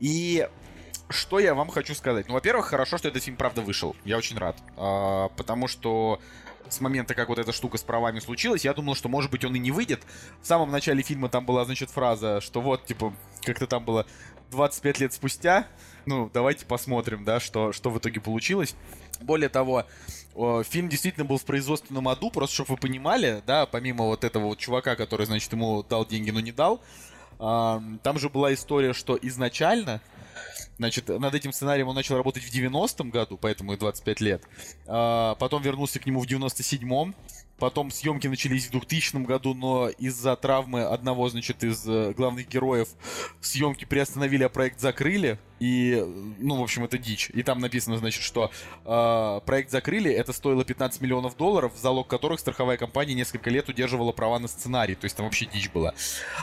И 0.00 0.48
что 1.08 1.38
я 1.38 1.54
вам 1.54 1.68
хочу 1.68 1.94
сказать? 1.94 2.28
Ну, 2.28 2.34
во-первых, 2.34 2.66
хорошо, 2.66 2.98
что 2.98 3.08
этот 3.08 3.22
фильм 3.22 3.36
правда 3.36 3.62
вышел. 3.62 3.94
Я 4.04 4.16
очень 4.16 4.38
рад. 4.38 4.56
А, 4.76 5.28
потому 5.36 5.68
что 5.68 6.20
с 6.68 6.80
момента, 6.80 7.14
как 7.14 7.28
вот 7.28 7.38
эта 7.38 7.52
штука 7.52 7.76
с 7.76 7.82
правами 7.82 8.20
случилась, 8.20 8.64
я 8.64 8.72
думал, 8.72 8.94
что, 8.94 9.08
может 9.08 9.30
быть, 9.30 9.44
он 9.44 9.54
и 9.54 9.58
не 9.58 9.70
выйдет. 9.70 10.02
В 10.40 10.46
самом 10.46 10.70
начале 10.70 11.02
фильма 11.02 11.28
там 11.28 11.44
была, 11.44 11.64
значит, 11.64 11.90
фраза, 11.90 12.40
что 12.40 12.60
вот, 12.60 12.86
типа, 12.86 13.14
как-то 13.42 13.66
там 13.66 13.84
было 13.84 14.06
25 14.50 15.00
лет 15.00 15.12
спустя, 15.12 15.66
ну, 16.06 16.30
давайте 16.32 16.64
посмотрим, 16.64 17.24
да, 17.24 17.40
что, 17.40 17.72
что 17.72 17.90
в 17.90 17.98
итоге 17.98 18.20
получилось. 18.20 18.74
Более 19.20 19.48
того, 19.48 19.84
фильм 20.64 20.88
действительно 20.88 21.24
был 21.24 21.38
в 21.38 21.44
производственном 21.44 22.08
аду, 22.08 22.30
просто 22.30 22.54
чтобы 22.54 22.72
вы 22.72 22.76
понимали, 22.76 23.42
да, 23.46 23.66
помимо 23.66 24.04
вот 24.04 24.24
этого 24.24 24.44
вот 24.44 24.58
чувака, 24.58 24.96
который, 24.96 25.26
значит, 25.26 25.52
ему 25.52 25.82
дал 25.82 26.06
деньги, 26.06 26.30
но 26.30 26.40
не 26.40 26.52
дал, 26.52 26.80
там 27.38 28.18
же 28.18 28.28
была 28.28 28.54
история, 28.54 28.92
что 28.92 29.18
изначально 29.20 30.00
Значит, 30.78 31.08
над 31.08 31.34
этим 31.34 31.52
сценарием 31.52 31.88
он 31.88 31.94
начал 31.94 32.16
работать 32.16 32.42
в 32.42 32.52
90-м 32.52 33.10
году, 33.10 33.38
поэтому 33.40 33.74
и 33.74 33.76
25 33.76 34.20
лет. 34.20 34.42
А, 34.86 35.34
потом 35.36 35.62
вернулся 35.62 36.00
к 36.00 36.06
нему 36.06 36.20
в 36.20 36.26
97-м. 36.26 37.14
Потом 37.58 37.92
съемки 37.92 38.26
начались 38.26 38.66
в 38.66 38.72
2000 38.72 39.24
году, 39.24 39.54
но 39.54 39.88
из-за 39.88 40.34
травмы 40.34 40.82
одного, 40.82 41.28
значит, 41.28 41.62
из 41.62 41.86
э, 41.86 42.12
главных 42.12 42.48
героев 42.48 42.88
съемки 43.40 43.84
приостановили, 43.84 44.42
а 44.42 44.48
проект 44.48 44.80
закрыли. 44.80 45.38
И, 45.60 46.04
ну, 46.40 46.56
в 46.56 46.62
общем, 46.64 46.82
это 46.82 46.98
дичь. 46.98 47.30
И 47.32 47.44
там 47.44 47.60
написано, 47.60 47.96
значит, 47.96 48.24
что 48.24 48.50
э, 48.84 49.40
проект 49.46 49.70
закрыли, 49.70 50.10
это 50.10 50.32
стоило 50.32 50.64
15 50.64 51.00
миллионов 51.00 51.36
долларов, 51.36 51.72
залог 51.76 52.08
которых 52.08 52.40
страховая 52.40 52.76
компания 52.76 53.14
несколько 53.14 53.50
лет 53.50 53.68
удерживала 53.68 54.10
права 54.10 54.40
на 54.40 54.48
сценарий. 54.48 54.96
То 54.96 55.04
есть 55.04 55.16
там 55.16 55.26
вообще 55.26 55.46
дичь 55.46 55.70
была. 55.70 55.94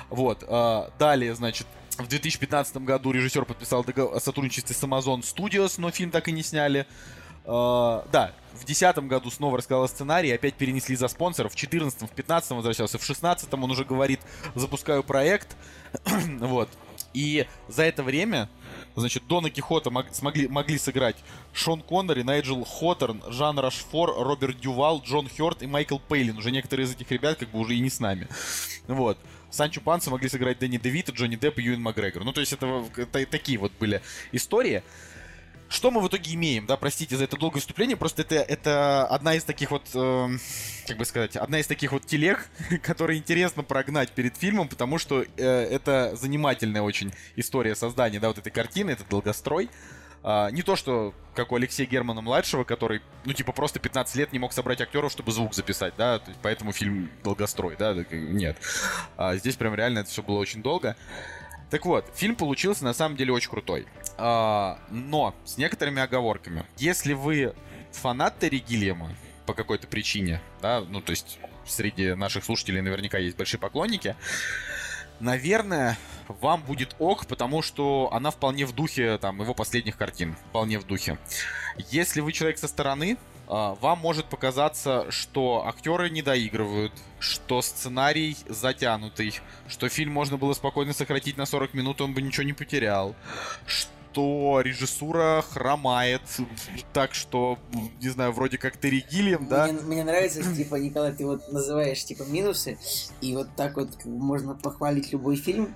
Вот. 0.09 0.45
Э, 0.47 0.91
далее, 0.97 1.35
значит, 1.35 1.67
в 2.01 2.07
2015 2.07 2.77
году 2.77 3.11
режиссер 3.11 3.45
подписал 3.45 3.83
договор 3.83 4.15
о 4.15 4.19
сотрудничестве 4.19 4.75
с 4.75 4.83
Amazon 4.83 5.21
Studios, 5.21 5.75
но 5.77 5.91
фильм 5.91 6.11
так 6.11 6.27
и 6.27 6.31
не 6.31 6.43
сняли. 6.43 6.85
Uh, 7.43 8.07
да, 8.11 8.33
в 8.53 8.65
2010 8.65 8.97
году 9.07 9.31
снова 9.31 9.57
рассказал 9.57 9.87
сценарий, 9.87 10.31
опять 10.31 10.53
перенесли 10.53 10.95
за 10.95 11.07
спонсоров. 11.07 11.53
В 11.53 11.55
2014, 11.55 11.97
в 11.97 12.05
2015 12.05 12.51
возвращался, 12.51 12.97
в 12.97 13.01
2016 13.01 13.53
он 13.53 13.71
уже 13.71 13.83
говорит, 13.83 14.19
запускаю 14.53 15.03
проект. 15.03 15.55
вот. 16.39 16.69
И 17.13 17.47
за 17.67 17.83
это 17.83 18.03
время, 18.03 18.49
значит, 18.95 19.25
Дона 19.27 19.49
Кихота 19.49 19.89
мог, 19.89 20.05
смогли, 20.13 20.47
могли 20.47 20.77
сыграть 20.77 21.15
Шон 21.53 21.81
Коннери, 21.81 22.21
Найджел 22.21 22.63
Хоттерн, 22.63 23.23
Жан 23.27 23.59
Рашфор, 23.59 24.13
Роберт 24.17 24.59
Дювал, 24.59 25.01
Джон 25.01 25.27
Хёрт 25.27 25.63
и 25.63 25.67
Майкл 25.67 25.97
Пейлин. 25.97 26.37
Уже 26.37 26.51
некоторые 26.51 26.85
из 26.85 26.91
этих 26.91 27.09
ребят 27.11 27.39
как 27.39 27.49
бы 27.49 27.59
уже 27.59 27.75
и 27.75 27.79
не 27.79 27.89
с 27.89 27.99
нами. 27.99 28.27
Вот. 28.87 29.17
Санчо 29.51 29.81
Панса 29.81 30.09
могли 30.09 30.29
сыграть 30.29 30.59
Дэнни 30.59 30.77
Девита, 30.77 31.11
Джонни 31.11 31.35
Депп 31.35 31.59
и 31.59 31.63
Юэн 31.63 31.81
Макгрегор. 31.81 32.23
Ну, 32.23 32.33
то 32.33 32.39
есть 32.39 32.53
это, 32.53 32.85
это 32.95 33.25
такие 33.25 33.57
вот 33.57 33.71
были 33.79 34.01
истории. 34.31 34.83
Что 35.71 35.89
мы 35.89 36.01
в 36.01 36.07
итоге 36.09 36.33
имеем, 36.33 36.65
да, 36.65 36.75
простите 36.75 37.15
за 37.15 37.23
это 37.23 37.37
долгое 37.37 37.61
вступление, 37.61 37.95
просто 37.95 38.23
это, 38.23 38.35
это 38.35 39.05
одна 39.07 39.35
из 39.35 39.45
таких 39.45 39.71
вот, 39.71 39.87
э, 39.93 40.29
как 40.85 40.97
бы 40.97 41.05
сказать, 41.05 41.37
одна 41.37 41.61
из 41.61 41.67
таких 41.67 41.93
вот 41.93 42.05
телег, 42.05 42.49
которые 42.83 43.19
интересно 43.19 43.63
прогнать 43.63 44.11
перед 44.11 44.35
фильмом, 44.35 44.67
потому 44.67 44.97
что 44.97 45.21
э, 45.21 45.25
это 45.37 46.13
занимательная 46.17 46.81
очень 46.81 47.13
история 47.37 47.73
создания, 47.75 48.19
да, 48.19 48.27
вот 48.27 48.37
этой 48.37 48.51
картины, 48.51 48.91
это 48.91 49.05
долгострой. 49.09 49.69
А, 50.24 50.49
не 50.51 50.61
то, 50.61 50.76
что 50.76 51.13
как 51.34 51.51
у 51.51 51.55
Алексея 51.55 51.88
Германа-младшего, 51.88 52.63
который, 52.63 53.01
ну, 53.26 53.34
типа, 53.34 53.51
просто 53.53 53.80
15 53.80 54.15
лет 54.15 54.34
не 54.34 54.39
мог 54.39 54.53
собрать 54.53 54.82
актеров, 54.82 55.11
чтобы 55.11 55.32
звук 55.32 55.53
записать, 55.53 55.93
да, 55.97 56.22
поэтому 56.41 56.74
фильм 56.74 57.09
долгострой, 57.24 57.76
да, 57.78 57.95
нет. 58.11 58.57
А 59.17 59.36
здесь 59.36 59.55
прям 59.55 59.74
реально 59.74 59.99
это 59.99 60.09
все 60.09 60.22
было 60.22 60.39
очень 60.39 60.61
долго. 60.61 60.95
Так 61.69 61.86
вот, 61.86 62.05
фильм 62.13 62.36
получился 62.36 62.84
на 62.84 62.93
самом 62.93 63.15
деле 63.15 63.32
очень 63.32 63.49
крутой. 63.49 63.88
А, 64.17 64.78
но 64.89 65.34
с 65.45 65.57
некоторыми 65.57 66.01
оговорками. 66.01 66.65
Если 66.78 67.13
вы 67.13 67.55
фанат 67.91 68.39
Терри 68.39 68.57
Гиллиама 68.57 69.15
по 69.45 69.53
какой-то 69.53 69.88
причине, 69.88 70.41
да, 70.61 70.82
ну, 70.82 71.01
то 71.01 71.11
есть 71.11 71.39
среди 71.65 72.13
наших 72.13 72.43
слушателей 72.43 72.82
наверняка 72.82 73.17
есть 73.17 73.38
большие 73.38 73.59
поклонники, 73.59 74.15
наверное, 75.22 75.97
вам 76.28 76.61
будет 76.63 76.95
ок, 76.99 77.26
потому 77.28 77.61
что 77.61 78.09
она 78.11 78.32
вполне 78.32 78.65
в 78.65 78.74
духе 78.74 79.17
там 79.17 79.41
его 79.41 79.53
последних 79.53 79.97
картин, 79.97 80.36
вполне 80.49 80.80
в 80.80 80.86
духе. 80.86 81.17
Если 81.89 82.22
вы 82.22 82.32
человек 82.32 82.57
со 82.57 82.67
стороны, 82.67 83.17
а, 83.47 83.76
вам 83.82 83.99
может 83.99 84.28
показаться, 84.28 85.11
что 85.11 85.65
актеры 85.67 86.09
не 86.09 86.22
доигрывают, 86.22 86.93
что 87.19 87.61
сценарий 87.61 88.38
затянутый, 88.47 89.39
что 89.67 89.89
фильм 89.89 90.13
можно 90.13 90.38
было 90.38 90.53
спокойно 90.53 90.93
сократить 90.93 91.38
на 91.38 91.45
40 91.45 91.74
минут, 91.74 92.01
он 92.01 92.13
бы 92.13 92.22
ничего 92.22 92.43
не 92.43 92.53
потерял, 92.53 93.15
что 93.65 93.91
что 94.12 94.59
режиссура 94.62 95.41
хромает, 95.41 96.22
так 96.93 97.14
что, 97.14 97.57
не 98.01 98.09
знаю, 98.09 98.34
вроде 98.34 98.57
как 98.57 98.78
Терри 98.78 99.05
Гиллиам, 99.09 99.47
да? 99.47 99.68
Мне, 99.68 99.82
мне 99.82 100.03
нравится, 100.03 100.43
типа, 100.55 100.76
Николай, 100.76 101.14
ты 101.14 101.26
вот 101.26 101.51
называешь, 101.51 102.03
типа, 102.03 102.24
минусы, 102.24 102.78
и 103.22 103.34
вот 103.36 103.47
так 103.55 103.78
вот 103.78 104.03
можно 104.03 104.53
похвалить 104.55 105.12
любой 105.14 105.38
фильм 105.38 105.74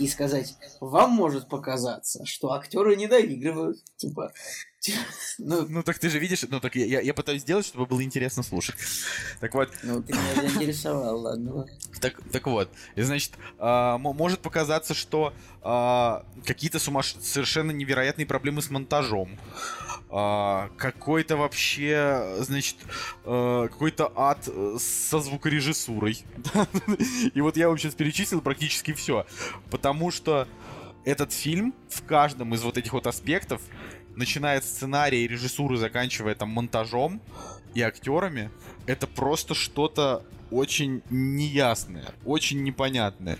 и 0.00 0.08
сказать, 0.08 0.56
вам 0.80 1.10
может 1.12 1.48
показаться, 1.48 2.24
что 2.26 2.52
актеры 2.52 2.96
не 2.96 3.06
доигрывают, 3.06 3.78
типа, 3.96 4.32
ну, 5.38 5.66
ну 5.68 5.82
так 5.82 5.98
ты 5.98 6.08
же 6.08 6.18
видишь, 6.18 6.44
ну 6.48 6.60
так 6.60 6.76
я, 6.76 7.00
я 7.00 7.14
пытаюсь 7.14 7.42
сделать, 7.42 7.66
чтобы 7.66 7.86
было 7.86 8.02
интересно 8.02 8.42
слушать. 8.42 8.76
Так 9.40 9.54
вот. 9.54 9.70
Ну 9.82 10.02
ты 10.02 10.12
меня 10.12 10.48
заинтересовал, 10.48 11.20
ладно. 11.20 11.66
Так, 12.00 12.14
так 12.32 12.46
вот, 12.46 12.70
и 12.94 13.02
значит, 13.02 13.32
э, 13.58 13.96
может 13.98 14.40
показаться, 14.40 14.94
что 14.94 15.32
э, 15.62 16.42
какие-то 16.44 16.78
сумаш... 16.78 17.16
совершенно 17.20 17.70
невероятные 17.70 18.26
проблемы 18.26 18.62
с 18.62 18.70
монтажом. 18.70 19.38
Uh, 20.08 20.70
какой-то 20.76 21.36
вообще, 21.36 22.36
значит, 22.38 22.76
uh, 23.24 23.68
какой-то 23.68 24.12
ад 24.14 24.48
со 24.78 25.18
звукорежиссурой. 25.18 26.24
И 27.34 27.40
вот 27.40 27.56
я 27.56 27.68
вам 27.68 27.76
сейчас 27.76 27.94
перечислил 27.94 28.40
практически 28.40 28.92
все. 28.92 29.26
Потому 29.68 30.12
что 30.12 30.46
этот 31.04 31.32
фильм 31.32 31.74
в 31.88 32.04
каждом 32.04 32.54
из 32.54 32.62
вот 32.62 32.78
этих 32.78 32.92
вот 32.92 33.06
аспектов 33.06 33.62
начиная 34.16 34.60
с 34.60 34.64
сценария 34.64 35.24
и 35.24 35.28
режиссуры, 35.28 35.76
заканчивая 35.76 36.34
там 36.34 36.48
монтажом 36.50 37.20
и 37.74 37.82
актерами, 37.82 38.50
это 38.86 39.06
просто 39.06 39.54
что-то 39.54 40.24
очень 40.50 41.02
неясное, 41.10 42.06
очень 42.24 42.62
непонятное. 42.62 43.38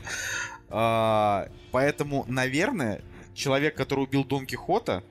А, 0.69 1.49
поэтому, 1.73 2.25
наверное, 2.29 3.01
человек, 3.37 3.77
который 3.77 4.05
убил 4.05 4.25
Дон 4.25 4.47
Кихота, 4.47 5.05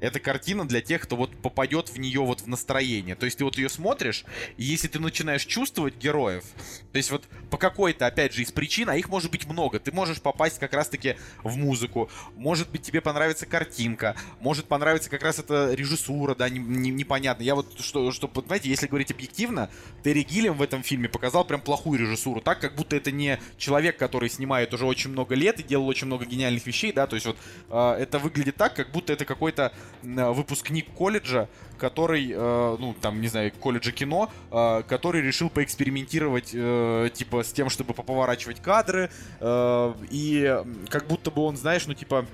это 0.00 0.20
картина 0.20 0.66
для 0.66 0.80
тех, 0.80 1.02
кто 1.02 1.16
вот 1.16 1.36
попадет 1.36 1.88
в 1.88 1.98
нее 1.98 2.20
вот 2.20 2.40
в 2.40 2.46
настроение. 2.46 3.14
То 3.14 3.26
есть 3.26 3.38
ты 3.38 3.44
вот 3.44 3.58
ее 3.58 3.68
смотришь, 3.68 4.24
и 4.56 4.64
если 4.64 4.88
ты 4.88 4.98
начинаешь 4.98 5.44
чувствовать 5.44 5.96
героев, 5.96 6.44
то 6.92 6.96
есть 6.96 7.10
вот 7.10 7.24
по 7.50 7.58
какой-то, 7.58 8.06
опять 8.06 8.32
же, 8.32 8.42
из 8.42 8.52
причин, 8.52 8.88
а 8.88 8.96
их 8.96 9.08
может 9.08 9.30
быть 9.30 9.46
много, 9.46 9.78
ты 9.78 9.92
можешь 9.92 10.20
попасть 10.20 10.58
как 10.58 10.72
раз-таки 10.72 11.16
в 11.42 11.56
музыку, 11.56 12.10
может 12.36 12.70
быть 12.70 12.82
тебе 12.82 13.00
понравится 13.00 13.46
картинка, 13.46 14.16
может 14.40 14.66
понравиться 14.66 15.10
как 15.10 15.22
раз 15.22 15.38
эта 15.38 15.74
режиссура, 15.74 16.34
да, 16.34 16.48
не, 16.48 16.58
не, 16.58 16.90
непонятно. 16.90 17.42
Я 17.42 17.54
вот, 17.54 17.80
что, 17.80 18.12
что, 18.12 18.28
понимаете, 18.28 18.68
если 18.68 18.86
говорить 18.86 19.10
объективно, 19.10 19.70
Терри 20.04 20.22
Гиллем 20.22 20.54
в 20.54 20.62
этом 20.62 20.82
фильме 20.82 21.08
показал 21.08 21.44
прям 21.44 21.60
плохую 21.60 21.98
режиссуру, 21.98 22.40
так, 22.40 22.60
как 22.60 22.76
будто 22.76 22.96
это 22.96 23.10
не 23.10 23.40
человек, 23.58 23.96
который 23.96 24.28
снимает 24.28 24.72
уже 24.72 24.86
очень 24.86 25.10
много 25.10 25.34
лет 25.34 25.60
и 25.60 25.62
делал 25.62 25.88
очень 25.88 26.06
много 26.06 26.24
гениальных 26.24 26.66
вещей, 26.66 26.92
да, 26.92 27.06
то 27.06 27.16
есть 27.16 27.26
вот 27.26 27.36
это 27.72 28.18
выглядит 28.18 28.56
так, 28.56 28.74
как 28.74 28.90
будто 28.90 29.12
это 29.12 29.24
какой-то 29.24 29.72
э, 30.02 30.30
выпускник 30.30 30.90
колледжа, 30.92 31.48
который, 31.78 32.30
э, 32.30 32.76
ну, 32.78 32.94
там, 33.00 33.20
не 33.20 33.28
знаю, 33.28 33.50
колледжа 33.52 33.92
кино, 33.92 34.30
э, 34.50 34.82
который 34.86 35.22
решил 35.22 35.48
поэкспериментировать, 35.48 36.50
э, 36.52 37.10
типа, 37.14 37.42
с 37.42 37.52
тем, 37.52 37.70
чтобы 37.70 37.94
поповорачивать 37.94 38.60
кадры, 38.60 39.10
э, 39.40 39.94
и 40.10 40.62
как 40.90 41.06
будто 41.06 41.30
бы 41.30 41.42
он, 41.42 41.56
знаешь, 41.56 41.86
ну, 41.86 41.94
типа, 41.94 42.26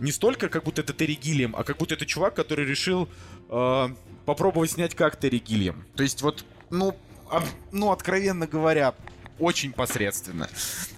не 0.00 0.12
столько, 0.12 0.48
как 0.48 0.64
будто 0.64 0.82
это 0.82 0.92
Терри 0.92 1.14
Гиллиам, 1.14 1.54
а 1.56 1.64
как 1.64 1.76
будто 1.76 1.94
это 1.94 2.06
чувак, 2.06 2.34
который 2.34 2.64
решил 2.66 3.08
попробовать 4.26 4.70
снять 4.72 4.94
как 4.94 5.16
Терри 5.18 5.38
Гиллиам. 5.38 5.84
То 5.96 6.02
есть 6.02 6.20
вот, 6.22 6.44
ну, 6.70 6.94
ну, 7.72 7.90
откровенно 7.90 8.46
говоря, 8.46 8.94
очень 9.38 9.72
посредственно. 9.72 10.48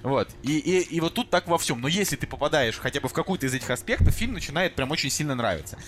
Вот. 0.03 0.29
И, 0.43 0.59
и, 0.59 0.81
и 0.81 1.01
вот 1.01 1.15
тут 1.15 1.31
так 1.31 1.49
во 1.49 1.59
всем. 1.59 1.81
Но 1.81 1.89
если 1.89 2.17
ты 2.17 2.27
попадаешь 2.27 2.79
хотя 2.79 3.01
бы 3.01 3.09
в 3.09 3.13
какой-то 3.13 3.47
из 3.47 3.55
этих 3.55 3.71
аспектов, 3.71 4.15
фильм 4.15 4.35
начинает 4.35 4.75
прям 4.75 4.91
очень 4.91 5.11
сильно 5.11 5.35
нравиться. 5.35 5.79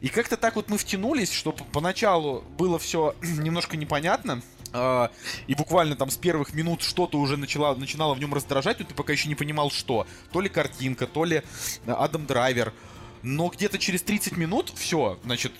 И 0.00 0.08
как-то 0.08 0.36
так 0.36 0.56
вот 0.56 0.68
мы 0.68 0.78
втянулись, 0.78 1.32
что 1.32 1.52
поначалу 1.52 2.42
было 2.56 2.78
все 2.78 3.14
немножко 3.22 3.76
непонятно. 3.76 4.42
Uh, 4.70 5.10
и 5.46 5.54
буквально 5.54 5.96
там 5.96 6.10
с 6.10 6.18
первых 6.18 6.52
минут 6.52 6.82
что-то 6.82 7.18
уже 7.18 7.38
начало, 7.38 7.74
начинало 7.74 8.12
в 8.12 8.20
нем 8.20 8.34
раздражать, 8.34 8.78
но 8.78 8.84
ты 8.84 8.94
пока 8.94 9.14
еще 9.14 9.28
не 9.28 9.34
понимал, 9.34 9.70
что. 9.70 10.06
То 10.30 10.42
ли 10.42 10.50
картинка, 10.50 11.06
то 11.06 11.24
ли 11.24 11.42
Адам 11.86 12.26
Драйвер. 12.26 12.74
Но 13.22 13.48
где-то 13.48 13.78
через 13.78 14.02
30 14.02 14.36
минут 14.36 14.70
все, 14.76 15.18
значит, 15.24 15.52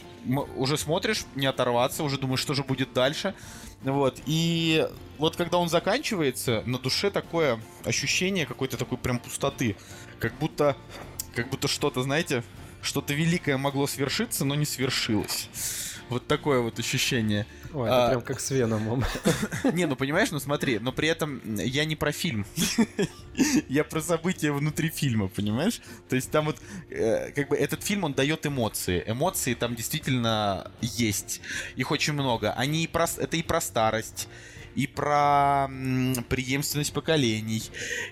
уже 0.56 0.76
смотришь, 0.76 1.24
не 1.34 1.46
оторваться, 1.46 2.04
уже 2.04 2.18
думаешь, 2.18 2.40
что 2.40 2.54
же 2.54 2.62
будет 2.62 2.92
дальше. 2.92 3.34
Вот. 3.82 4.20
И 4.26 4.86
вот 5.18 5.36
когда 5.36 5.58
он 5.58 5.68
заканчивается, 5.68 6.62
на 6.66 6.78
душе 6.78 7.10
такое 7.10 7.60
ощущение 7.84 8.46
какой-то 8.46 8.76
такой 8.76 8.98
прям 8.98 9.18
пустоты. 9.18 9.76
Как 10.18 10.36
будто, 10.38 10.76
как 11.34 11.48
будто 11.50 11.68
что-то, 11.68 12.02
знаете, 12.02 12.42
что-то 12.82 13.14
великое 13.14 13.56
могло 13.56 13.86
свершиться, 13.86 14.44
но 14.44 14.54
не 14.54 14.64
свершилось. 14.64 15.48
Вот 16.08 16.26
такое 16.26 16.60
вот 16.60 16.78
ощущение. 16.78 17.46
Ой, 17.72 17.86
это 17.86 18.06
а... 18.06 18.08
прям 18.08 18.22
как 18.22 18.40
с 18.40 18.50
Веномом. 18.50 19.04
Не, 19.72 19.86
ну 19.86 19.96
понимаешь, 19.96 20.30
ну 20.30 20.38
смотри, 20.38 20.78
но 20.78 20.92
при 20.92 21.08
этом 21.08 21.40
я 21.56 21.84
не 21.84 21.96
про 21.96 22.12
фильм. 22.12 22.46
я 23.68 23.84
про 23.84 24.00
события 24.00 24.52
внутри 24.52 24.88
фильма, 24.88 25.28
понимаешь? 25.28 25.80
То 26.08 26.16
есть 26.16 26.30
там 26.30 26.46
вот, 26.46 26.56
э, 26.90 27.30
как 27.32 27.48
бы 27.48 27.56
этот 27.56 27.82
фильм, 27.82 28.04
он 28.04 28.14
дает 28.14 28.46
эмоции. 28.46 29.04
Эмоции 29.06 29.54
там 29.54 29.74
действительно 29.74 30.70
есть. 30.80 31.40
Их 31.76 31.90
очень 31.90 32.14
много. 32.14 32.52
Они 32.52 32.84
и 32.84 32.86
про... 32.86 33.06
Это 33.18 33.36
и 33.36 33.42
про 33.42 33.60
старость, 33.60 34.28
и 34.78 34.86
про 34.86 35.68
преемственность 36.28 36.92
поколений, 36.92 37.64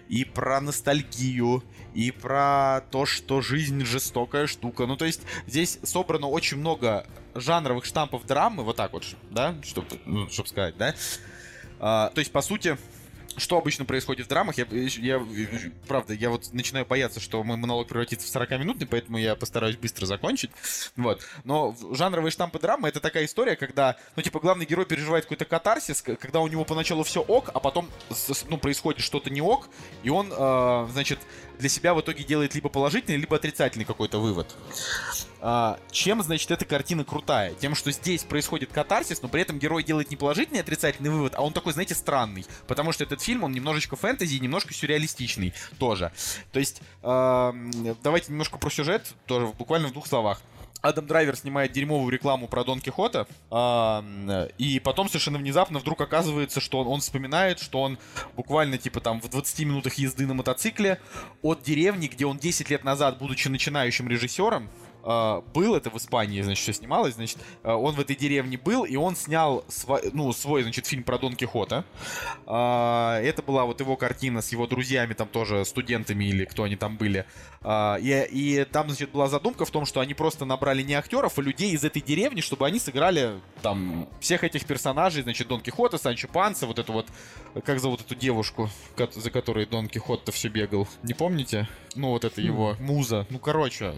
и 0.09 0.24
про 0.24 0.60
ностальгию, 0.60 1.62
и 1.94 2.10
про 2.10 2.80
то, 2.90 3.06
что 3.06 3.40
жизнь 3.40 3.84
жестокая 3.84 4.48
штука. 4.48 4.86
Ну, 4.86 4.97
то 4.97 5.05
есть 5.05 5.20
здесь 5.47 5.78
собрано 5.84 6.26
очень 6.26 6.56
много 6.56 7.06
жанровых 7.36 7.84
штампов 7.84 8.26
драмы, 8.26 8.64
вот 8.64 8.74
так 8.74 8.93
вот, 8.93 9.05
да, 9.30 9.55
чтобы 9.62 9.86
ну, 10.06 10.28
чтоб 10.28 10.48
сказать, 10.48 10.76
да. 10.76 10.97
А, 11.78 12.10
то 12.12 12.18
есть, 12.18 12.32
по 12.32 12.43
сути, 12.43 12.76
что 13.36 13.58
обычно 13.58 13.84
происходит 13.84 14.26
в 14.26 14.28
драмах, 14.28 14.56
я, 14.58 14.66
я, 14.70 15.26
правда, 15.86 16.14
я 16.14 16.30
вот 16.30 16.52
начинаю 16.52 16.86
бояться, 16.86 17.20
что 17.20 17.42
мой 17.42 17.56
монолог 17.56 17.88
превратится 17.88 18.26
в 18.26 18.34
40-минутный, 18.34 18.86
поэтому 18.86 19.18
я 19.18 19.34
постараюсь 19.34 19.76
быстро 19.76 20.06
закончить, 20.06 20.50
вот. 20.96 21.22
Но 21.44 21.76
жанровые 21.92 22.30
штампы 22.30 22.58
драмы— 22.58 22.88
это 22.90 23.00
такая 23.00 23.24
история, 23.24 23.56
когда, 23.56 23.96
ну, 24.16 24.22
типа, 24.22 24.40
главный 24.40 24.66
герой 24.66 24.86
переживает 24.86 25.24
какой-то 25.24 25.44
катарсис, 25.44 26.02
когда 26.02 26.40
у 26.40 26.48
него 26.48 26.64
поначалу 26.64 27.04
все 27.04 27.20
ок, 27.20 27.50
а 27.52 27.60
потом, 27.60 27.90
ну, 28.48 28.58
происходит 28.58 29.02
что-то 29.02 29.30
не 29.30 29.40
ок, 29.40 29.68
и 30.02 30.10
он, 30.10 30.32
э, 30.32 30.88
значит, 30.92 31.18
для 31.59 31.69
себя 31.69 31.95
в 31.95 32.01
итоге 32.01 32.24
делает 32.24 32.55
либо 32.55 32.69
положительный, 32.69 33.16
либо 33.19 33.37
отрицательный 33.37 33.85
какой-то 33.85 34.19
вывод. 34.19 34.55
А, 35.41 35.78
чем, 35.91 36.23
значит, 36.23 36.51
эта 36.51 36.65
картина 36.65 37.05
крутая? 37.05 37.55
Тем, 37.55 37.74
что 37.74 37.93
здесь 37.93 38.24
происходит 38.24 38.73
катарсис, 38.73 39.23
но 39.23 39.28
при 39.28 39.43
этом 39.43 39.59
герой 39.59 39.83
делает 39.83 40.11
не 40.11 40.16
положительный 40.16 40.61
отрицательный 40.61 41.11
вывод, 41.11 41.35
а 41.37 41.43
он 41.43 41.53
такой, 41.53 41.73
знаете, 41.73 41.95
странный. 41.95 42.47
Потому 42.66 42.93
что 42.93 43.05
этот 43.05 43.20
фильм, 43.20 43.45
он 43.45 43.53
немножечко 43.53 43.97
фэнтези, 43.97 44.39
немножко 44.39 44.74
сюрреалистичный 44.74 45.53
тоже. 45.78 46.12
То 46.53 46.59
есть, 46.59 46.81
э, 47.03 47.95
давайте 48.03 48.33
немножко 48.33 48.59
про 48.59 48.70
сюжет, 48.70 49.15
тоже 49.27 49.47
буквально 49.47 49.89
в 49.89 49.93
двух 49.93 50.07
словах. 50.07 50.41
Адам 50.88 51.06
Драйвер 51.06 51.36
снимает 51.36 51.72
дерьмовую 51.72 52.10
рекламу 52.10 52.48
про 52.48 52.64
Дон 52.64 52.80
Кихота, 52.80 53.26
а, 53.50 54.04
и 54.58 54.80
потом 54.80 55.08
совершенно 55.08 55.38
внезапно 55.38 55.78
вдруг 55.78 56.00
оказывается, 56.00 56.60
что 56.60 56.78
он, 56.80 56.86
он 56.86 57.00
вспоминает, 57.00 57.58
что 57.58 57.82
он 57.82 57.98
буквально 58.36 58.78
типа 58.78 59.00
там 59.00 59.20
в 59.20 59.28
20 59.28 59.60
минутах 59.60 59.94
езды 59.94 60.26
на 60.26 60.34
мотоцикле 60.34 61.00
от 61.42 61.62
деревни, 61.62 62.06
где 62.06 62.26
он 62.26 62.38
10 62.38 62.70
лет 62.70 62.84
назад, 62.84 63.18
будучи 63.18 63.48
начинающим 63.48 64.08
режиссером, 64.08 64.64
э, 64.64 64.85
был, 65.07 65.74
это 65.77 65.91
в 65.91 65.97
Испании, 65.97 66.43
значит, 66.43 66.62
все 66.62 66.73
снималось, 66.73 67.15
значит, 67.15 67.39
э, 67.62 67.73
он 67.73 67.95
в 67.95 68.01
этой 68.01 68.16
деревне 68.16 68.59
был, 68.59 68.85
и 68.85 68.97
он 68.97 69.15
снял 69.15 69.65
свой, 69.69 70.11
ну, 70.12 70.33
свой, 70.33 70.62
значит, 70.62 70.87
фильм 70.87 71.05
про 71.05 71.19
Дон 71.19 71.37
Кихота. 71.37 71.85
Э, 72.47 73.20
это 73.23 73.43
была 73.43 73.65
вот 73.65 73.81
его 73.81 73.97
картина 73.97 74.43
с 74.43 74.51
его 74.51 74.66
друзьями, 74.66 75.15
там 75.15 75.28
тоже 75.28 75.65
студентами 75.65 76.24
или 76.24 76.45
кто 76.45 76.65
они 76.65 76.77
там 76.77 76.97
были. 76.97 77.24
И, 77.65 78.28
и 78.31 78.65
там, 78.70 78.89
значит, 78.89 79.11
была 79.11 79.27
задумка 79.28 79.65
в 79.65 79.70
том, 79.70 79.87
что 79.87 80.01
они 80.01 80.15
просто 80.15 80.45
набрали 80.45 80.83
не 80.83 80.95
актеров, 80.95 81.37
а 81.37 81.43
людей 81.43 81.73
из 81.73 81.83
этой 81.83 82.01
деревни, 82.01 82.41
чтобы 82.41 82.66
они 82.66 82.78
сыграли 82.78 83.41
там 83.62 84.09
всех 84.20 84.45
этих 84.45 84.66
персонажей, 84.66 85.23
значит, 85.23 85.49
Дон 85.49 85.61
Кихота, 85.61 85.99
Санчо 85.99 86.28
Панса, 86.28 86.66
вот 86.66 86.78
эту 86.78 86.93
вот, 86.93 87.07
как 87.65 87.81
зовут 87.81 88.03
эту 88.03 88.15
девушку, 88.15 88.70
за 89.12 89.31
которой 89.31 89.66
Дон 89.66 89.89
Кихот-то 89.89 90.31
все 90.31 90.49
бегал, 90.49 90.87
не 91.03 91.15
помните? 91.15 91.69
Ну, 91.97 92.11
вот 92.11 92.24
это 92.24 92.41
его 92.41 92.77
муза. 92.78 93.27
Ну, 93.31 93.39
короче, 93.39 93.95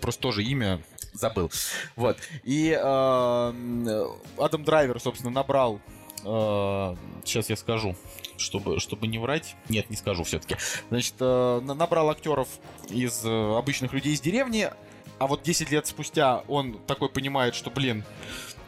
просто 0.00 0.22
тоже 0.22 0.42
имя 0.50 0.80
забыл. 1.12 1.50
Вот. 1.96 2.16
И 2.44 2.70
э, 2.70 4.06
Адам 4.38 4.64
Драйвер, 4.64 5.00
собственно, 5.00 5.30
набрал... 5.30 5.80
Э, 6.24 6.96
сейчас 7.24 7.50
я 7.50 7.56
скажу 7.56 7.96
чтобы, 8.36 8.80
чтобы 8.80 9.06
не 9.06 9.18
врать. 9.18 9.54
Нет, 9.68 9.90
не 9.90 9.96
скажу 9.96 10.24
все-таки. 10.24 10.56
Значит, 10.88 11.14
э, 11.20 11.60
набрал 11.62 12.08
актеров 12.08 12.48
из 12.88 13.22
обычных 13.24 13.92
людей 13.92 14.14
из 14.14 14.20
деревни, 14.22 14.70
а 15.18 15.26
вот 15.26 15.42
10 15.42 15.70
лет 15.70 15.86
спустя 15.86 16.38
он 16.48 16.78
такой 16.86 17.10
понимает, 17.10 17.54
что, 17.54 17.70
блин, 17.70 18.04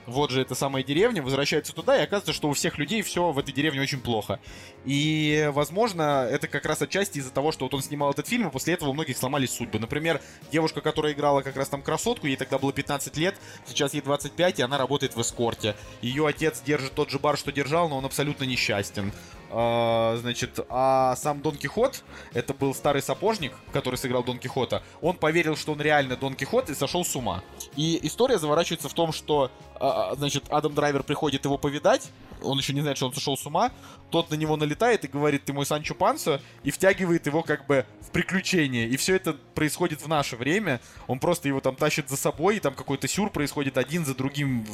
вот 0.06 0.30
же 0.30 0.42
эта 0.42 0.54
самая 0.54 0.82
деревня, 0.82 1.22
возвращается 1.22 1.74
туда, 1.74 1.98
и 1.98 2.02
оказывается, 2.02 2.32
что 2.32 2.48
у 2.48 2.52
всех 2.52 2.78
людей 2.78 3.02
все 3.02 3.30
в 3.30 3.38
этой 3.38 3.52
деревне 3.52 3.80
очень 3.80 4.00
плохо. 4.00 4.40
И, 4.84 5.50
возможно, 5.52 6.26
это 6.30 6.48
как 6.48 6.66
раз 6.66 6.82
отчасти 6.82 7.18
из-за 7.18 7.30
того, 7.30 7.52
что 7.52 7.64
вот 7.64 7.74
он 7.74 7.82
снимал 7.82 8.10
этот 8.10 8.26
фильм, 8.26 8.48
и 8.48 8.50
после 8.50 8.74
этого 8.74 8.90
у 8.90 8.94
многих 8.94 9.16
сломались 9.16 9.50
судьбы. 9.52 9.78
Например, 9.78 10.20
девушка, 10.50 10.80
которая 10.80 11.12
играла 11.12 11.42
как 11.42 11.56
раз 11.56 11.68
там 11.68 11.82
красотку, 11.82 12.26
ей 12.26 12.36
тогда 12.36 12.58
было 12.58 12.72
15 12.72 13.16
лет, 13.16 13.36
сейчас 13.66 13.94
ей 13.94 14.00
25, 14.00 14.58
и 14.58 14.62
она 14.62 14.78
работает 14.78 15.14
в 15.16 15.20
эскорте. 15.20 15.76
Ее 16.00 16.26
отец 16.26 16.62
держит 16.62 16.92
тот 16.94 17.10
же 17.10 17.18
бар, 17.18 17.36
что 17.36 17.52
держал, 17.52 17.88
но 17.88 17.98
он 17.98 18.04
абсолютно 18.04 18.44
несчастен. 18.44 19.12
А, 19.54 20.16
значит, 20.16 20.60
а 20.70 21.14
сам 21.16 21.42
Дон 21.42 21.56
Кихот, 21.56 22.02
это 22.32 22.54
был 22.54 22.74
старый 22.74 23.02
сапожник, 23.02 23.52
который 23.72 23.96
сыграл 23.96 24.24
Дон 24.24 24.38
Кихота, 24.38 24.82
он 25.02 25.16
поверил, 25.16 25.56
что 25.56 25.72
он 25.72 25.80
реально 25.80 26.16
Дон 26.16 26.34
Кихот 26.34 26.70
и 26.70 26.74
сошел 26.74 27.04
с 27.04 27.14
ума. 27.14 27.42
И 27.76 28.00
история 28.02 28.38
заворачивается 28.38 28.88
в 28.88 28.94
том, 28.94 29.12
что, 29.12 29.50
а, 29.78 30.12
а, 30.12 30.14
значит, 30.16 30.44
Адам 30.48 30.74
Драйвер 30.74 31.02
приходит 31.02 31.44
его 31.44 31.58
повидать, 31.58 32.10
он 32.42 32.58
еще 32.58 32.72
не 32.72 32.80
знает, 32.80 32.96
что 32.96 33.06
он 33.06 33.14
сошел 33.14 33.36
с 33.36 33.46
ума, 33.46 33.72
тот 34.10 34.30
на 34.30 34.34
него 34.34 34.56
налетает 34.56 35.04
и 35.04 35.08
говорит, 35.08 35.44
ты 35.44 35.52
мой 35.52 35.66
Санчо 35.66 35.94
Пансо, 35.94 36.40
и 36.62 36.70
втягивает 36.70 37.26
его 37.26 37.42
как 37.42 37.66
бы 37.66 37.86
в 38.00 38.10
приключение. 38.10 38.88
И 38.88 38.96
все 38.96 39.16
это 39.16 39.34
происходит 39.54 40.02
в 40.02 40.08
наше 40.08 40.36
время. 40.36 40.80
Он 41.06 41.18
просто 41.18 41.48
его 41.48 41.60
там 41.60 41.76
тащит 41.76 42.08
за 42.08 42.16
собой, 42.16 42.56
и 42.56 42.60
там 42.60 42.74
какой-то 42.74 43.08
сюр 43.08 43.30
происходит 43.30 43.78
один 43.78 44.04
за 44.04 44.14
другим 44.14 44.66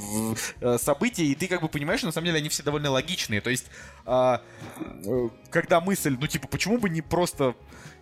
э, 0.60 0.78
события, 0.78 1.24
и 1.24 1.34
ты 1.34 1.46
как 1.46 1.62
бы 1.62 1.68
понимаешь, 1.68 2.00
что 2.00 2.06
на 2.06 2.12
самом 2.12 2.26
деле 2.26 2.38
они 2.38 2.48
все 2.48 2.62
довольно 2.62 2.90
логичные. 2.90 3.40
То 3.40 3.50
есть, 3.50 3.66
когда 5.50 5.80
мысль, 5.80 6.16
ну 6.20 6.26
типа, 6.26 6.48
почему 6.48 6.78
бы 6.78 6.88
не 6.88 7.02
просто 7.02 7.54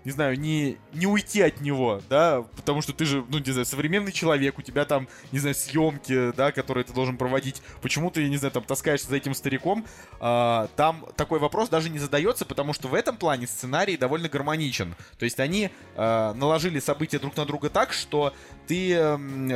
не 0.07 0.13
знаю, 0.13 0.39
не, 0.39 0.79
не 0.93 1.09
уйти 1.09 1.43
от 1.43 1.61
него, 1.61 2.01
да, 2.09 2.45
потому 2.55 2.81
что 2.81 2.93
ты 2.93 3.05
же, 3.05 3.25
ну, 3.29 3.41
не 3.41 3.51
знаю, 3.51 3.67
современный 3.67 4.13
человек, 4.13 4.57
у 4.57 4.63
тебя 4.63 4.85
там, 4.85 5.09
не 5.33 5.41
знаю, 5.41 5.57
съемки, 5.57 6.33
да, 6.37 6.53
которые 6.53 6.85
ты 6.85 6.93
должен 6.93 7.17
проводить, 7.17 7.61
почему 7.83 8.13
ты, 8.13 8.29
не 8.29 8.37
знаю, 8.37 8.53
там 8.53 8.63
таскаешься 8.63 9.09
за 9.09 9.17
этим 9.17 9.35
стариком, 9.35 9.85
а, 10.21 10.69
там 10.77 11.05
такой 11.17 11.41
вопрос 11.41 11.71
даже 11.71 11.91
не 11.91 11.99
задается, 11.99 12.45
потому 12.45 12.73
что 12.73 12.87
в 12.87 12.95
этом 12.95 13.17
плане 13.17 13.49
сценарий 13.49 13.97
довольно 13.97 14.29
гармоничен. 14.29 14.95
То 15.19 15.25
есть 15.25 15.41
они 15.41 15.71
а, 15.97 16.35
наложили 16.35 16.79
события 16.79 17.19
друг 17.19 17.37
на 17.37 17.45
друга 17.45 17.69
так, 17.69 17.93
что 17.93 18.33
ты, 18.69 18.97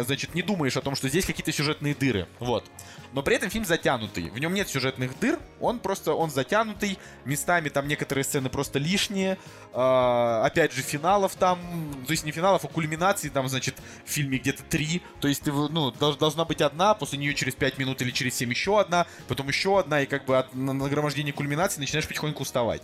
значит, 0.04 0.34
не 0.34 0.42
думаешь 0.42 0.76
о 0.76 0.80
том, 0.80 0.96
что 0.96 1.08
здесь 1.08 1.26
какие-то 1.26 1.52
сюжетные 1.52 1.94
дыры, 1.94 2.26
вот. 2.40 2.68
Но 3.12 3.22
при 3.22 3.36
этом 3.36 3.50
фильм 3.50 3.64
затянутый, 3.64 4.30
в 4.30 4.38
нем 4.38 4.54
нет 4.54 4.68
сюжетных 4.68 5.18
дыр, 5.18 5.38
он 5.60 5.80
просто, 5.80 6.14
он 6.14 6.30
затянутый, 6.30 6.98
местами 7.24 7.68
там 7.68 7.88
некоторые 7.88 8.24
сцены 8.24 8.48
просто 8.48 8.78
лишние, 8.78 9.36
а, 9.72 10.44
опять 10.44 10.72
же, 10.72 10.82
финалов 10.82 11.34
там, 11.34 11.58
то 12.06 12.12
есть 12.12 12.24
не 12.24 12.30
финалов, 12.30 12.64
а 12.64 12.68
кульминации 12.68 13.28
там, 13.28 13.48
значит, 13.48 13.74
в 14.04 14.10
фильме 14.10 14.38
где-то 14.38 14.62
три, 14.62 15.02
то 15.20 15.26
есть, 15.26 15.42
ты, 15.42 15.52
ну, 15.52 15.90
должна 15.90 16.44
быть 16.44 16.62
одна, 16.62 16.94
после 16.94 17.18
нее 17.18 17.34
через 17.34 17.54
пять 17.54 17.78
минут 17.78 18.00
или 18.00 18.10
через 18.10 18.34
семь 18.34 18.50
еще 18.50 18.80
одна, 18.80 19.06
потом 19.26 19.48
еще 19.48 19.78
одна, 19.78 20.02
и 20.02 20.06
как 20.06 20.24
бы 20.24 20.38
от 20.38 20.54
нагромождения 20.54 21.32
кульминации 21.32 21.80
начинаешь 21.80 22.06
потихоньку 22.06 22.42
уставать. 22.42 22.82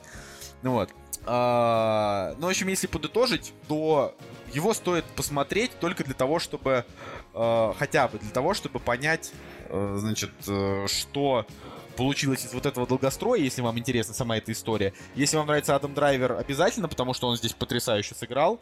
Ну 0.62 0.72
вот. 0.72 0.90
А, 1.24 2.34
ну, 2.38 2.46
в 2.46 2.50
общем, 2.50 2.68
если 2.68 2.86
подытожить, 2.86 3.52
то 3.68 4.16
его 4.52 4.74
стоит 4.74 5.04
посмотреть 5.04 5.72
только 5.80 6.04
для 6.04 6.14
того, 6.14 6.38
чтобы 6.38 6.84
э, 7.34 7.72
хотя 7.78 8.08
бы 8.08 8.18
для 8.18 8.30
того, 8.30 8.54
чтобы 8.54 8.78
понять, 8.78 9.32
значит, 9.70 10.30
э, 10.46 10.86
что 10.88 11.46
получилось 11.96 12.44
из 12.44 12.52
вот 12.52 12.66
этого 12.66 12.86
долгостроя, 12.86 13.40
если 13.40 13.62
вам 13.62 13.78
интересна 13.78 14.14
сама 14.14 14.36
эта 14.36 14.52
история. 14.52 14.92
Если 15.14 15.36
вам 15.36 15.46
нравится 15.46 15.74
Адам 15.74 15.94
Драйвер, 15.94 16.32
обязательно, 16.32 16.88
потому 16.88 17.14
что 17.14 17.28
он 17.28 17.36
здесь 17.36 17.52
потрясающе 17.52 18.14
сыграл. 18.14 18.60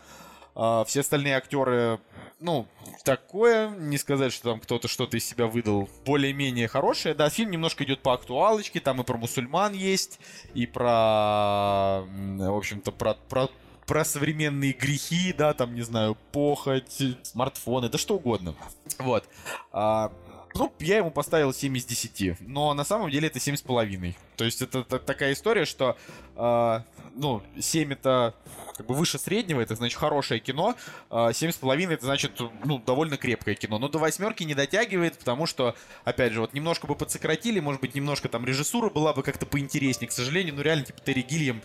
Uh, 0.55 0.85
все 0.85 1.01
остальные 1.01 1.37
актеры, 1.37 1.99
ну, 2.39 2.69
такое, 3.05 3.71
не 3.71 3.99
сказать, 3.99 4.33
что 4.33 4.51
там 4.51 4.61
кто-то 4.61 4.87
что-то 4.87 5.17
из 5.17 5.27
себя 5.27 5.49
выдал 5.49 5.89
более-менее 6.05 6.69
хорошее. 6.69 7.17
Да, 7.17 7.29
фильм 7.29 7.51
немножко 7.51 7.83
идет 7.83 8.03
по 8.03 8.13
актуалочке, 8.13 8.79
там 8.79 9.01
и 9.01 9.05
про 9.05 9.17
мусульман 9.17 9.73
есть, 9.73 10.21
и 10.55 10.67
про, 10.67 12.05
в 12.07 12.57
общем-то, 12.57 12.93
про, 12.93 13.15
про 13.29 13.49
про 13.87 14.05
современные 14.05 14.73
грехи, 14.73 15.33
да, 15.37 15.53
там, 15.55 15.75
не 15.75 15.83
знаю, 15.83 16.17
похоть, 16.33 17.03
смартфоны, 17.23 17.89
да 17.89 17.99
что 17.99 18.17
угодно. 18.17 18.55
Вот. 18.99 19.25
А, 19.73 20.13
ну, 20.55 20.73
я 20.79 20.99
ему 20.99 21.11
поставил 21.11 21.53
7 21.53 21.77
из 21.77 21.85
10. 21.85 22.41
Но 22.41 22.75
на 22.75 22.85
самом 22.85 23.11
деле 23.11 23.29
это 23.29 23.39
7,5. 23.39 24.15
То 24.37 24.45
есть 24.45 24.63
это, 24.63 24.81
это 24.81 24.99
такая 24.99 25.33
история, 25.33 25.65
что 25.65 25.97
э, 26.37 26.81
ну, 27.15 27.43
7 27.59 27.93
это 27.93 28.35
как 28.77 28.87
бы 28.87 28.95
выше 28.95 29.19
среднего, 29.19 29.61
это 29.61 29.75
значит 29.75 29.99
хорошее 29.99 30.41
кино. 30.41 30.77
Э, 31.11 31.31
7,5 31.31 31.93
это 31.93 32.05
значит, 32.05 32.41
ну, 32.65 32.79
довольно 32.79 33.17
крепкое 33.17 33.55
кино. 33.55 33.79
Но 33.79 33.89
до 33.89 33.99
восьмерки 33.99 34.45
не 34.45 34.55
дотягивает, 34.55 35.19
потому 35.19 35.47
что, 35.47 35.75
опять 36.05 36.33
же, 36.33 36.41
вот 36.41 36.55
немножко 36.55 36.87
бы 36.87 36.95
подсократили, 36.95 37.61
может 37.61 37.81
быть, 37.81 37.95
немножко 37.95 38.29
там 38.29 38.45
режиссура 38.45 38.91
была 38.91 39.13
бы 39.13 39.23
как-то 39.23 39.47
поинтереснее. 39.47 40.09
К 40.09 40.13
сожалению, 40.13 40.55
ну 40.55 40.63
реально, 40.63 40.85
типа 40.85 41.01
Терри 41.01 41.23
Гильям 41.23 41.63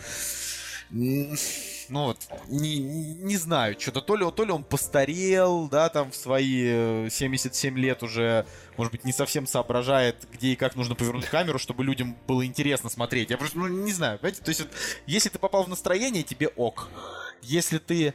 ну 0.91 2.05
вот, 2.05 2.17
не, 2.47 2.79
не 2.79 3.37
знаю, 3.37 3.79
что-то 3.79 4.01
то 4.01 4.15
ли, 4.15 4.25
то 4.31 4.43
ли 4.43 4.51
он 4.51 4.63
постарел, 4.63 5.67
да, 5.67 5.89
там 5.89 6.11
в 6.11 6.15
свои 6.15 7.09
77 7.09 7.77
э, 7.77 7.79
лет 7.79 8.01
уже, 8.01 8.45
может 8.75 8.91
быть, 8.91 9.05
не 9.05 9.11
совсем 9.11 9.45
соображает, 9.45 10.27
где 10.31 10.49
и 10.49 10.55
как 10.55 10.75
нужно 10.75 10.95
повернуть 10.95 11.25
камеру, 11.25 11.59
чтобы 11.59 11.83
людям 11.83 12.17
было 12.27 12.45
интересно 12.45 12.89
смотреть. 12.89 13.29
Я 13.29 13.37
просто, 13.37 13.59
ну, 13.59 13.67
не 13.67 13.91
знаю, 13.91 14.17
понимаете, 14.17 14.41
то 14.41 14.49
есть, 14.49 14.61
вот, 14.61 14.69
если 15.05 15.29
ты 15.29 15.37
попал 15.37 15.63
в 15.63 15.69
настроение, 15.69 16.23
тебе 16.23 16.47
ок. 16.47 16.89
Если 17.41 17.77
ты 17.77 18.07
э, 18.07 18.13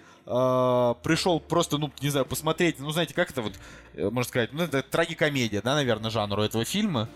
пришел 1.03 1.41
просто, 1.41 1.79
ну, 1.79 1.93
не 2.01 2.11
знаю, 2.11 2.27
посмотреть, 2.27 2.79
ну, 2.79 2.91
знаете, 2.91 3.15
как 3.15 3.31
это 3.31 3.43
вот, 3.43 3.53
э, 3.95 4.11
можно 4.11 4.29
сказать, 4.29 4.53
ну, 4.53 4.63
это 4.63 4.83
трагикомедия, 4.83 5.63
да, 5.63 5.75
наверное, 5.75 6.11
жанру 6.11 6.43
этого 6.43 6.65
фильма. 6.65 7.09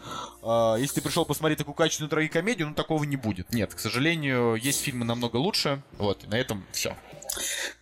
Э, 0.42 0.76
если 0.78 0.96
ты 0.96 1.02
пришел 1.02 1.24
посмотреть 1.24 1.58
такую 1.58 1.74
качественную 1.74 2.10
трагикомедию, 2.10 2.68
ну, 2.68 2.74
такого 2.74 3.04
не 3.04 3.16
будет. 3.16 3.52
Нет, 3.52 3.74
к 3.74 3.78
сожалению, 3.78 4.54
есть 4.54 4.80
фильмы 4.80 5.04
намного 5.04 5.36
лучше. 5.36 5.82
Вот, 5.98 6.24
и 6.24 6.26
на 6.26 6.36
этом 6.36 6.64
все. 6.72 6.96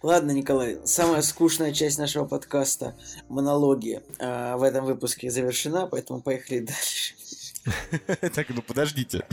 Ладно, 0.03 0.33
Николай, 0.33 0.79
самая 0.85 1.23
скучная 1.23 1.73
часть 1.73 1.99
нашего 1.99 2.27
подкаста, 2.27 2.95
монологи, 3.29 4.03
э, 4.19 4.57
в 4.57 4.63
этом 4.63 4.85
выпуске 4.85 5.31
завершена, 5.31 5.87
поэтому 5.87 6.21
поехали 6.21 6.59
дальше. 6.67 7.15
Так, 8.35 8.49
ну 8.51 8.63
подождите. 8.63 9.27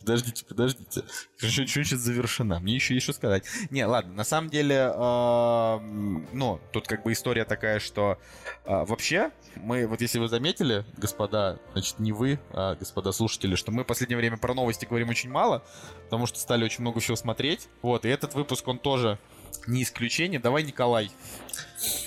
Подождите, 0.00 0.44
подождите. 0.44 1.02
Что 1.36 1.66
сейчас 1.66 2.00
завершена? 2.00 2.58
Мне 2.60 2.74
еще 2.74 2.94
есть 2.94 3.04
что 3.04 3.12
сказать. 3.12 3.44
Не, 3.70 3.86
ладно, 3.86 4.12
на 4.14 4.24
самом 4.24 4.50
деле, 4.50 4.92
ну, 4.96 6.60
тут 6.72 6.86
как 6.86 7.02
бы 7.02 7.12
история 7.12 7.44
такая, 7.44 7.78
что 7.78 8.18
а, 8.64 8.84
вообще, 8.84 9.30
мы, 9.56 9.86
вот 9.86 10.00
если 10.00 10.18
вы 10.18 10.28
заметили, 10.28 10.84
господа, 10.96 11.58
значит, 11.72 11.98
не 11.98 12.12
вы, 12.12 12.40
а 12.50 12.74
господа 12.74 13.12
слушатели, 13.12 13.54
что 13.54 13.70
мы 13.70 13.84
в 13.84 13.86
последнее 13.86 14.18
время 14.18 14.38
про 14.38 14.54
новости 14.54 14.86
говорим 14.86 15.08
очень 15.10 15.30
мало, 15.30 15.62
потому 16.04 16.26
что 16.26 16.38
стали 16.38 16.64
очень 16.64 16.80
много 16.80 17.00
всего 17.00 17.16
смотреть. 17.16 17.68
Вот, 17.82 18.04
и 18.04 18.08
этот 18.08 18.34
выпуск, 18.34 18.66
он 18.66 18.78
тоже 18.78 19.18
не 19.66 19.82
исключение. 19.82 20.40
Давай, 20.40 20.62
Николай, 20.62 21.10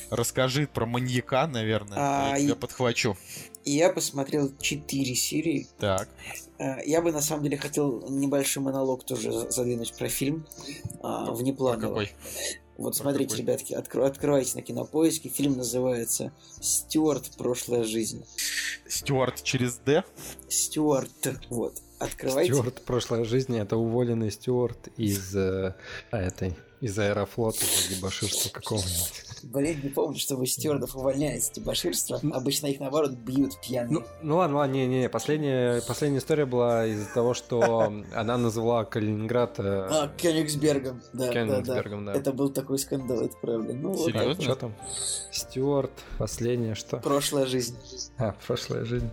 расскажи 0.09 0.67
про 0.67 0.85
маньяка, 0.85 1.47
наверное. 1.47 1.97
А, 1.97 2.37
я 2.37 2.45
тебя 2.45 2.55
подхвачу. 2.55 3.17
Я 3.65 3.89
посмотрел 3.89 4.55
4 4.57 5.15
серии. 5.15 5.67
Так. 5.79 6.07
Э, 6.59 6.85
я 6.85 7.01
бы 7.01 7.11
на 7.11 7.21
самом 7.21 7.43
деле 7.43 7.57
хотел 7.57 8.07
небольшой 8.09 8.61
монолог 8.61 9.03
тоже 9.03 9.31
задвинуть 9.49 9.97
про 9.97 10.07
фильм 10.07 10.45
а, 11.01 11.31
внеплановый. 11.31 12.07
Какой? 12.07 12.11
Вот 12.77 12.93
про 12.93 13.03
смотрите, 13.03 13.31
какой? 13.31 13.41
ребятки, 13.41 13.73
откро- 13.73 14.05
открывайте 14.05 14.55
на 14.55 14.61
кинопоиске. 14.61 15.29
Фильм 15.29 15.57
называется 15.57 16.31
Стюарт. 16.61 17.37
Прошлая 17.37 17.83
жизнь. 17.83 18.23
Стюарт 18.87 19.41
через 19.41 19.77
Д? 19.77 20.03
Стюарт. 20.47 21.09
Вот. 21.49 21.81
Открывайте. 21.97 22.53
Стюарт. 22.53 22.83
Прошлая 22.85 23.23
жизнь 23.23 23.57
это 23.57 23.77
уволенный 23.77 24.29
Стюарт 24.29 24.89
из 24.97 25.35
э, 25.35 25.73
этой 26.11 26.55
из 26.81 26.99
аэрофлота 26.99 27.65
дебоширство 27.89 28.49
какого-нибудь. 28.49 29.23
Блин, 29.45 29.79
не 29.83 29.89
помню, 29.89 30.17
чтобы 30.17 30.47
стюардов 30.47 30.95
увольняют 30.95 31.43
с 31.43 31.51
дебоширства. 31.51 32.19
Обычно 32.33 32.65
их, 32.65 32.79
наоборот, 32.79 33.11
бьют 33.11 33.61
пьяные. 33.61 33.99
Ну, 33.99 34.03
ну 34.23 34.37
ладно, 34.37 34.57
ладно, 34.57 34.73
не-не, 34.73 35.07
последняя, 35.07 35.81
последняя 35.81 36.17
история 36.17 36.47
была 36.47 36.87
из-за 36.87 37.13
того, 37.13 37.35
что 37.35 37.93
она 38.15 38.37
назвала 38.39 38.85
Калининград... 38.85 39.59
Э, 39.59 39.87
а, 39.87 40.07
Кёнигсбергом, 40.17 40.99
да, 41.13 41.31
Кёнигсбергом, 41.31 42.05
да, 42.05 42.13
да. 42.13 42.19
Это 42.19 42.33
был 42.33 42.49
такой 42.49 42.79
скандал, 42.79 43.21
это 43.21 43.37
правда. 43.39 43.73
Ну, 43.73 43.95
Серьезно? 43.95 44.29
Вот 44.29 44.41
что 44.41 44.55
там? 44.55 44.75
Стюарт, 45.31 45.91
последнее 46.17 46.73
что? 46.73 46.97
Прошлая 46.97 47.45
жизнь. 47.45 47.77
А, 48.17 48.35
прошлая 48.47 48.83
жизнь. 48.83 49.11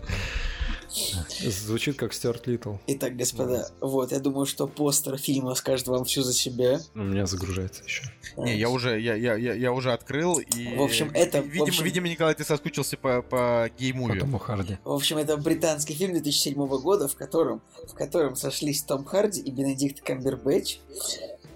Звучит 1.41 1.97
как 1.97 2.13
Стюарт 2.13 2.47
Литл. 2.47 2.75
Итак, 2.87 3.15
господа, 3.15 3.69
вот, 3.81 4.11
я 4.11 4.19
думаю, 4.19 4.45
что 4.45 4.67
постер 4.67 5.17
фильма 5.17 5.55
скажет 5.55 5.87
вам 5.87 6.05
все 6.05 6.21
за 6.21 6.33
себя. 6.33 6.79
У 6.93 6.99
меня 6.99 7.25
загружается 7.25 7.83
еще. 7.83 8.03
Не, 8.37 8.57
я 8.57 8.69
уже, 8.69 8.99
я, 8.99 9.15
я, 9.15 9.35
я, 9.35 9.53
я 9.53 9.71
уже 9.71 9.91
открыл 9.91 10.39
и... 10.39 10.75
В 10.75 10.81
общем, 10.81 11.11
это... 11.13 11.39
Видимо, 11.39 11.67
общем... 11.67 11.83
видимо 11.83 12.07
Николай, 12.07 12.35
ты 12.35 12.43
соскучился 12.43 12.97
по, 12.97 13.21
по 13.21 13.69
гей-муви. 13.77 14.13
По 14.13 14.19
Тому 14.19 14.37
Харди. 14.37 14.77
В 14.83 14.91
общем, 14.91 15.17
это 15.17 15.37
британский 15.37 15.93
фильм 15.93 16.13
2007 16.13 16.55
года, 16.67 17.07
в 17.07 17.15
котором, 17.15 17.61
в 17.87 17.93
котором 17.93 18.35
сошлись 18.35 18.83
Том 18.83 19.03
Харди 19.03 19.41
и 19.41 19.51
Бенедикт 19.51 20.01
Камбербэтч. 20.01 20.79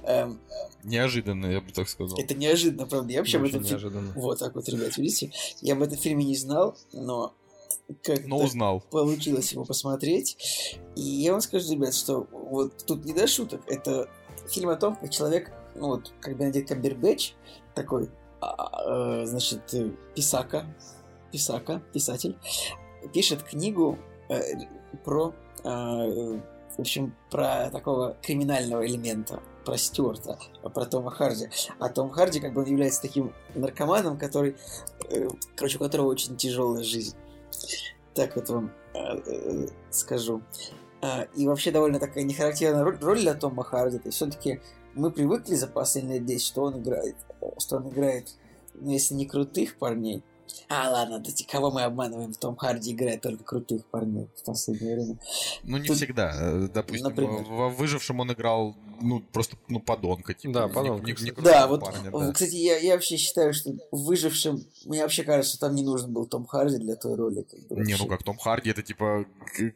Эм, 0.03 0.39
неожиданно, 0.83 1.47
я 1.47 1.61
бы 1.61 1.71
так 1.71 1.89
сказал. 1.89 2.17
Это 2.17 2.33
неожиданно, 2.33 2.87
правда. 2.87 3.11
Я 3.11 3.19
вообще 3.19 3.37
Очень 3.39 3.57
об 3.57 3.65
этом 3.65 3.79
фильме... 3.79 4.11
Вот 4.15 4.39
так 4.39 4.55
вот, 4.55 4.67
ребят, 4.69 4.97
видите? 4.97 5.31
Я 5.61 5.73
об 5.73 5.81
этом 5.81 5.97
фильме 5.97 6.25
не 6.25 6.35
знал, 6.35 6.77
но 6.93 7.35
как 8.03 8.25
Но 8.25 8.39
узнал. 8.39 8.81
Получилось 8.91 9.51
его 9.53 9.65
посмотреть. 9.65 10.79
И 10.95 11.01
я 11.01 11.31
вам 11.31 11.41
скажу, 11.41 11.71
ребят, 11.73 11.93
что 11.93 12.27
вот 12.31 12.85
тут 12.85 13.05
не 13.05 13.13
до 13.13 13.27
шуток. 13.27 13.61
Это 13.67 14.09
фильм 14.47 14.69
о 14.69 14.75
том, 14.75 14.95
как 14.95 15.09
человек, 15.09 15.51
ну 15.75 15.87
вот, 15.87 16.13
как 16.19 16.37
Бенедикт 16.37 16.69
Камбербэтч, 16.69 17.33
такой, 17.75 18.09
а, 18.41 19.21
а, 19.21 19.25
значит, 19.25 19.61
писака, 20.15 20.65
писака, 21.31 21.81
писатель, 21.93 22.37
пишет 23.13 23.43
книгу 23.43 23.97
э, 24.29 24.41
про, 25.03 25.33
э, 25.63 25.67
в 25.67 26.79
общем, 26.79 27.15
про 27.29 27.69
такого 27.69 28.17
криминального 28.21 28.85
элемента 28.85 29.41
про 29.67 29.77
Стюарта, 29.77 30.39
про 30.73 30.85
Тома 30.85 31.11
Харди. 31.11 31.49
А 31.77 31.89
Том 31.89 32.09
Харди, 32.09 32.39
как 32.39 32.53
бы 32.53 32.61
он 32.61 32.67
является 32.67 33.01
таким 33.01 33.33
наркоманом, 33.53 34.17
который, 34.17 34.55
э, 35.09 35.27
короче, 35.57 35.75
у 35.75 35.81
которого 35.81 36.07
очень 36.07 36.37
тяжелая 36.37 36.83
жизнь. 36.83 37.17
Так 38.13 38.35
вот 38.35 38.49
вам 38.49 38.71
э, 38.93 38.99
э, 39.25 39.67
скажу. 39.89 40.41
А, 41.01 41.27
и 41.35 41.47
вообще 41.47 41.71
довольно 41.71 41.99
такая 41.99 42.23
нехарактерная 42.23 42.83
роль, 42.83 43.19
для 43.19 43.35
Тома 43.35 43.63
Харди. 43.63 43.99
То 43.99 44.07
есть 44.07 44.17
все-таки 44.17 44.61
мы 44.95 45.11
привыкли 45.11 45.55
за 45.55 45.67
последние 45.67 46.19
лет, 46.19 46.41
что 46.41 46.63
он 46.63 46.81
играет, 46.81 47.15
что 47.59 47.77
он 47.77 47.89
играет, 47.89 48.35
ну, 48.73 48.91
если 48.91 49.13
не 49.13 49.27
крутых 49.27 49.77
парней, 49.77 50.23
а, 50.69 50.89
ладно, 50.89 51.19
да 51.19 51.31
кого 51.49 51.71
мы 51.71 51.83
обманываем? 51.83 52.33
Том 52.33 52.55
Харди 52.55 52.91
играет 52.91 53.21
только 53.21 53.43
крутых 53.43 53.85
парней 53.85 54.27
в 54.35 54.45
последнее 54.45 54.95
время. 54.95 55.17
Ну, 55.63 55.77
не 55.77 55.87
Тут... 55.87 55.97
всегда. 55.97 56.33
Э, 56.35 56.67
допустим, 56.73 57.09
Например. 57.09 57.43
в 57.43 57.69
«Выжившем» 57.75 58.19
он 58.19 58.31
играл, 58.33 58.75
ну, 59.01 59.19
просто, 59.19 59.57
ну, 59.67 59.79
подонка. 59.79 60.33
Типа, 60.33 60.53
да, 60.53 60.67
подонка. 60.67 61.05
Не, 61.05 61.13
не, 61.13 61.23
не 61.23 61.31
да, 61.31 61.67
вот, 61.67 61.81
парня, 61.81 62.11
да. 62.11 62.31
кстати, 62.31 62.55
я, 62.55 62.77
я 62.77 62.93
вообще 62.93 63.17
считаю, 63.17 63.53
что 63.53 63.71
в 63.91 64.05
«Выжившем» 64.05 64.63
мне 64.85 65.01
вообще 65.01 65.23
кажется, 65.23 65.57
что 65.57 65.67
там 65.67 65.75
не 65.75 65.83
нужен 65.83 66.11
был 66.11 66.25
Том 66.25 66.45
Харди 66.45 66.77
для 66.77 66.95
той 66.95 67.15
роли. 67.15 67.43
Как 67.49 67.59
бы, 67.67 67.83
не, 67.83 67.95
ну 67.95 68.07
как 68.07 68.23
Том 68.23 68.37
Харди, 68.37 68.69
это, 68.69 68.83
типа, 68.83 69.25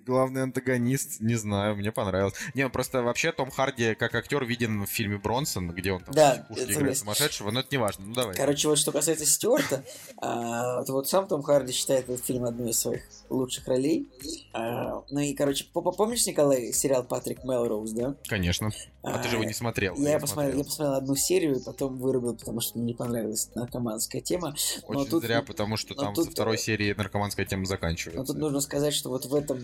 главный 0.05 0.43
антагонист, 0.43 1.21
не 1.21 1.35
знаю, 1.35 1.75
мне 1.75 1.91
понравилось. 1.91 2.33
Не, 2.53 2.63
ну, 2.63 2.69
просто 2.69 3.01
вообще 3.03 3.31
Том 3.31 3.51
Харди 3.51 3.95
как 3.95 4.15
актер 4.15 4.43
виден 4.45 4.83
в 4.83 4.89
фильме 4.89 5.17
«Бронсон», 5.17 5.71
где 5.71 5.91
он 5.91 6.03
там 6.03 6.13
да, 6.13 6.47
играет 6.57 6.97
сумасшедшего, 6.97 7.51
но 7.51 7.61
это 7.61 7.69
не 7.71 7.77
важно, 7.77 8.05
ну 8.05 8.13
давай. 8.13 8.35
Короче, 8.35 8.67
вот 8.67 8.77
что 8.77 8.91
касается 8.91 9.25
Стюарта, 9.25 9.83
а, 10.61 10.71
А, 10.81 10.83
вот 10.91 11.09
сам 11.09 11.27
Том 11.27 11.41
Харди 11.41 11.73
считает 11.73 12.09
этот 12.09 12.25
фильм 12.25 12.45
одной 12.45 12.71
из 12.71 12.79
своих 12.79 13.03
лучших 13.29 13.67
ролей. 13.67 14.09
А, 14.53 15.03
ну 15.09 15.19
и, 15.19 15.33
короче, 15.33 15.65
помнишь, 15.73 16.25
Николай, 16.25 16.71
сериал 16.73 17.03
Патрик 17.03 17.43
Мелроуз, 17.43 17.91
да? 17.91 18.15
Конечно. 18.27 18.69
А, 19.03 19.15
а 19.15 19.19
ты 19.19 19.29
же 19.29 19.35
его 19.35 19.43
не 19.43 19.53
смотрел. 19.53 19.95
Я, 19.95 20.19
посмотрел, 20.19 20.53
смотрел. 20.53 20.57
я 20.57 20.63
посмотрел 20.63 20.93
одну 20.93 21.15
серию 21.15 21.55
и 21.55 21.63
потом 21.63 21.97
вырубил, 21.97 22.35
потому 22.35 22.61
что 22.61 22.77
мне 22.77 22.87
не 22.87 22.93
понравилась 22.93 23.49
наркоманская 23.55 24.21
тема. 24.21 24.49
Очень 24.83 24.99
но 24.99 25.05
тут, 25.05 25.23
зря, 25.23 25.41
потому 25.41 25.77
что 25.77 25.95
там 25.95 26.13
тут, 26.13 26.25
со 26.25 26.31
второй 26.31 26.57
серии 26.57 26.93
наркоманская 26.93 27.45
тема 27.45 27.65
заканчивается. 27.65 28.19
Но 28.19 28.25
тут 28.25 28.37
нужно 28.37 28.61
сказать, 28.61 28.93
что 28.93 29.09
вот 29.09 29.25
в 29.25 29.33
этом, 29.33 29.59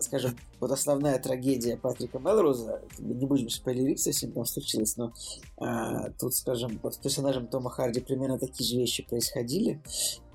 скажем, 0.00 0.36
вот 0.60 0.70
основная 0.70 1.18
трагедия 1.18 1.76
Патрика 1.76 2.18
Мелроуза, 2.18 2.82
не 2.98 3.26
будем 3.26 3.48
спойлерить 3.48 4.00
совсем, 4.00 4.32
там 4.32 4.44
случилось, 4.44 4.96
но 4.96 5.12
а, 5.56 6.10
тут, 6.18 6.34
скажем, 6.34 6.78
вот 6.82 6.94
с 6.94 6.98
персонажем 6.98 7.46
Тома 7.46 7.70
Харди 7.70 8.00
примерно 8.00 8.38
такие 8.38 8.68
же 8.68 8.76
вещи 8.76 9.02
происходили. 9.02 9.80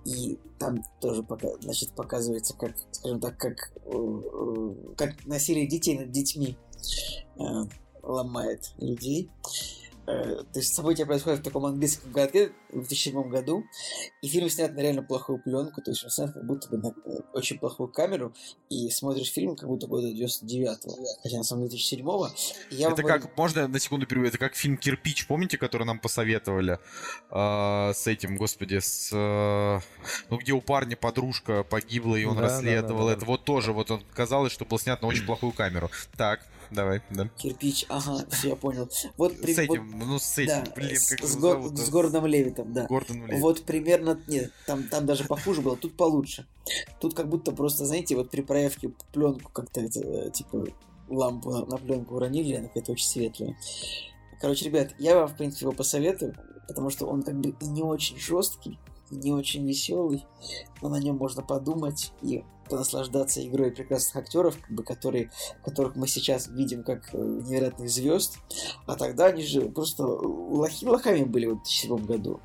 И 0.06 0.40
там 0.58 0.84
тоже 1.00 1.24
пока, 1.24 1.50
значит, 1.62 1.92
показывается, 1.92 2.56
как, 2.56 2.74
скажем 2.92 3.20
так, 3.20 3.38
как, 3.38 3.72
э, 3.86 3.92
э, 3.92 4.74
как 4.98 5.26
насилие 5.26 5.68
детей 5.68 5.98
над 6.00 6.12
детьми 6.12 6.58
э, 7.38 7.44
ломает 8.02 8.74
людей. 8.80 9.30
Э, 10.08 10.44
то 10.52 10.60
есть 10.60 10.74
события 10.74 11.06
происходят 11.06 11.40
в 11.40 11.44
таком 11.44 11.66
английском 11.66 12.12
городке 12.12 12.52
в 12.70 12.88
2007 12.88 13.30
году, 13.30 13.64
и 14.22 14.28
фильм 14.28 14.50
снят 14.50 14.74
на 14.74 14.80
реально 14.80 15.04
плохую 15.04 15.40
пленку, 15.42 15.82
то 15.82 15.92
есть 15.92 16.04
он 16.04 16.10
снят 16.10 16.34
как 16.34 16.46
будто 16.46 16.70
бы 16.70 16.78
на 16.78 16.88
э, 16.88 17.20
очень 17.34 17.60
плохую 17.60 17.90
камеру, 17.90 18.34
и 18.70 18.90
смотришь 18.90 19.32
фильм 19.32 19.56
как 19.56 19.70
будто 19.70 19.88
года 19.88 20.08
99-го, 20.08 20.98
хотя 21.22 21.38
на 21.38 21.44
самом 21.44 21.68
деле 21.68 21.82
2007-го. 21.82 22.30
это 22.72 23.04
как, 23.04 23.22
говорю... 23.22 23.30
можно 23.38 23.68
на 23.68 23.80
секунду 23.80 24.08
переведу, 24.08 24.30
это 24.30 24.38
как 24.38 24.56
фильм 24.56 24.78
«Кирпич», 24.78 25.28
помните, 25.28 25.58
который 25.58 25.86
нам 25.86 26.00
посоветовали 26.00 26.80
э, 27.30 27.94
с 27.94 28.08
этим, 28.08 28.38
господи, 28.38 28.80
с... 28.80 29.12
Э, 29.14 29.80
ну, 30.30 30.38
где 30.38 30.54
у 30.54 30.62
парня 30.62 30.96
подружка 30.96 31.64
погибла, 31.64 32.16
и 32.16 32.26
он 32.26 32.38
да, 32.38 32.44
расследовал 32.44 33.06
да, 33.06 33.06
да, 33.06 33.10
да, 33.12 33.18
это. 33.18 33.26
Вот 33.26 33.44
тоже, 33.44 33.72
вот 33.72 33.92
он 33.92 34.04
казалось, 34.14 34.52
что 34.52 34.66
был 34.66 34.80
снят 34.80 35.02
на 35.02 35.08
очень 35.08 35.26
плохую 35.26 35.52
камеру. 35.52 35.92
Так, 36.18 36.42
давай, 36.72 37.02
да. 37.10 37.30
Кирпич, 37.38 37.86
ага, 37.90 38.26
все, 38.30 38.50
я 38.50 38.56
понял. 38.56 38.90
Вот, 39.18 39.34
с 39.34 39.58
этим, 39.58 39.68
вот, 39.68 40.06
ну 40.06 40.20
с 40.20 40.38
этим, 40.38 40.64
да, 40.64 40.72
блин, 40.76 40.98
как 41.10 41.24
с, 41.24 41.36
го, 41.36 41.70
с 41.76 41.90
Гордоном 41.90 42.26
Левитом, 42.26 42.74
да. 42.74 42.86
Гордоном 42.88 43.28
Левитом. 43.28 43.42
Вот 43.42 43.64
примерно, 43.64 44.20
нет, 44.28 44.52
там, 44.66 44.84
там 44.84 45.06
даже 45.06 45.26
похуже 45.26 45.62
было, 45.62 45.78
тут 45.78 45.96
получше. 45.96 46.48
Тут 47.00 47.14
как 47.14 47.28
будто 47.30 47.52
просто, 47.52 47.86
знаете, 47.86 48.16
вот 48.16 48.30
при 48.30 48.42
проявке 48.42 48.92
пленку 49.14 49.52
как-то, 49.52 49.82
э, 49.82 50.32
типа, 50.32 50.68
лампу 51.10 51.52
на, 51.52 51.66
на 51.66 51.78
пленку 51.78 52.16
уронили, 52.16 52.56
она 52.56 52.68
какая-то 52.68 52.94
очень 52.94 53.08
светлая. 53.08 53.58
Короче, 54.40 54.66
ребят, 54.66 54.96
я 54.98 55.16
вам, 55.16 55.28
в 55.28 55.38
принципе, 55.38 55.66
его 55.66 55.74
посоветую, 55.74 56.36
потому 56.68 56.90
что 56.90 57.06
он 57.06 57.24
как 57.24 57.40
бы 57.40 57.56
и 57.60 57.66
не 57.68 57.84
очень 57.84 58.18
жесткий, 58.18 58.80
не 59.12 59.32
очень 59.32 59.68
веселый, 59.68 60.26
но 60.82 60.90
на 60.90 61.00
нем 61.00 61.18
можно 61.18 61.42
подумать 61.42 62.12
и 62.22 62.44
наслаждаться 62.70 63.46
игрой 63.46 63.72
прекрасных 63.72 64.16
актеров, 64.16 64.58
как 64.60 64.72
бы, 64.72 64.84
которые, 64.84 65.30
которых 65.64 65.96
мы 65.96 66.08
сейчас 66.08 66.48
видим 66.48 66.84
как 66.84 67.14
э, 67.14 67.18
невероятных 67.18 67.90
звезд, 67.90 68.38
а 68.86 68.96
тогда 68.96 69.26
они 69.26 69.44
же 69.44 69.70
просто 69.70 70.06
лохи 70.06 70.86
лохами 70.86 71.24
были 71.24 71.48
в 71.48 71.56
2007 71.56 72.06
году. 72.06 72.40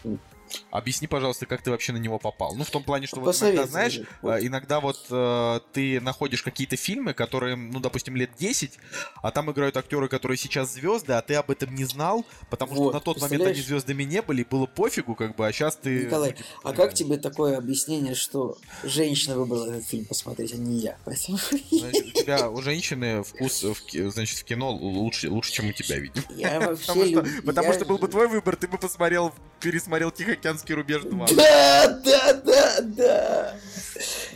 Объясни, 0.70 1.06
пожалуйста, 1.06 1.46
как 1.46 1.62
ты 1.62 1.70
вообще 1.70 1.92
на 1.92 1.98
него 1.98 2.18
попал. 2.18 2.54
Ну, 2.54 2.64
в 2.64 2.70
том 2.70 2.82
плане, 2.82 3.06
что 3.06 3.20
вот 3.20 3.36
иногда, 3.40 3.66
знаешь, 3.66 4.00
вот. 4.22 4.36
Э, 4.36 4.46
иногда 4.46 4.80
вот 4.80 5.06
э, 5.10 5.60
ты 5.72 6.00
находишь 6.00 6.42
какие-то 6.42 6.76
фильмы, 6.76 7.14
которые, 7.14 7.56
ну, 7.56 7.80
допустим, 7.80 8.16
лет 8.16 8.30
10, 8.38 8.78
а 9.22 9.30
там 9.30 9.50
играют 9.50 9.76
актеры, 9.76 10.08
которые 10.08 10.38
сейчас 10.38 10.74
звезды, 10.74 11.12
а 11.12 11.22
ты 11.22 11.34
об 11.34 11.50
этом 11.50 11.74
не 11.74 11.84
знал, 11.84 12.24
потому 12.50 12.74
вот, 12.74 12.90
что 12.90 12.92
на 12.92 13.00
тот 13.00 13.20
момент 13.20 13.44
они 13.44 13.60
звездами 13.60 14.02
не 14.02 14.22
были, 14.22 14.44
было 14.44 14.66
пофигу, 14.66 15.14
как 15.14 15.36
бы, 15.36 15.46
а 15.46 15.52
сейчас 15.52 15.76
ты... 15.76 16.04
Николай, 16.04 16.30
ну, 16.30 16.36
типа, 16.36 16.48
а 16.62 16.72
как 16.72 16.94
тебе 16.94 17.16
такое 17.16 17.56
объяснение, 17.56 18.14
что 18.14 18.58
женщина 18.82 19.36
выбрала 19.36 19.66
этот 19.70 19.86
фильм 19.86 20.04
посмотреть, 20.04 20.52
а 20.52 20.56
не 20.56 20.78
я? 20.78 20.96
Поэтому... 21.04 21.38
Значит, 21.70 22.06
у 22.06 22.10
тебя, 22.10 22.50
у 22.50 22.62
женщины 22.62 23.22
вкус, 23.22 23.62
в, 23.62 24.10
значит, 24.10 24.38
в 24.38 24.44
кино 24.44 24.72
лучше, 24.72 25.30
лучше, 25.30 25.52
чем 25.52 25.68
у 25.68 25.72
тебя, 25.72 25.98
видимо. 25.98 26.24
Я 26.30 26.60
вообще... 26.68 26.86
Потому, 26.86 27.06
что, 27.06 27.42
потому 27.42 27.72
что 27.72 27.84
был 27.84 27.98
бы 27.98 28.08
твой 28.08 28.28
выбор, 28.28 28.56
ты 28.56 28.68
бы 28.68 28.78
посмотрел, 28.78 29.32
пересмотрел 29.60 30.10
Тихо 30.10 30.36
Тихоокеанский 30.47 30.74
рубеж 30.74 31.02
2. 31.02 31.27
Да, 31.36 32.01
да, 32.05 32.32
да, 32.44 32.81
да. 32.82 33.55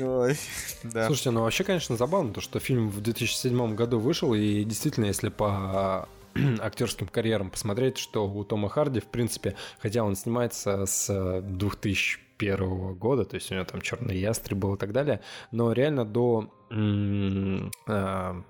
Ой, 0.00 0.36
да. 0.82 1.06
Слушайте, 1.06 1.30
ну 1.30 1.42
вообще, 1.42 1.62
конечно, 1.62 1.96
забавно, 1.96 2.32
то, 2.32 2.40
что 2.40 2.58
фильм 2.58 2.90
в 2.90 3.00
2007 3.00 3.74
году 3.76 4.00
вышел, 4.00 4.34
и 4.34 4.64
действительно, 4.64 5.06
если 5.06 5.28
по 5.28 6.08
актерским 6.60 7.06
карьерам 7.06 7.50
посмотреть, 7.50 7.98
что 7.98 8.26
у 8.26 8.44
Тома 8.44 8.68
Харди, 8.68 9.00
в 9.00 9.06
принципе, 9.06 9.54
хотя 9.78 10.02
он 10.02 10.16
снимается 10.16 10.84
с 10.86 11.42
2001 11.42 12.94
года, 12.94 13.24
то 13.24 13.36
есть 13.36 13.50
у 13.52 13.54
него 13.54 13.64
там 13.64 13.80
черный 13.80 14.18
ястреб 14.18 14.58
был 14.58 14.74
и 14.74 14.78
так 14.78 14.92
далее, 14.92 15.20
но 15.52 15.72
реально 15.72 16.04
до 16.04 16.52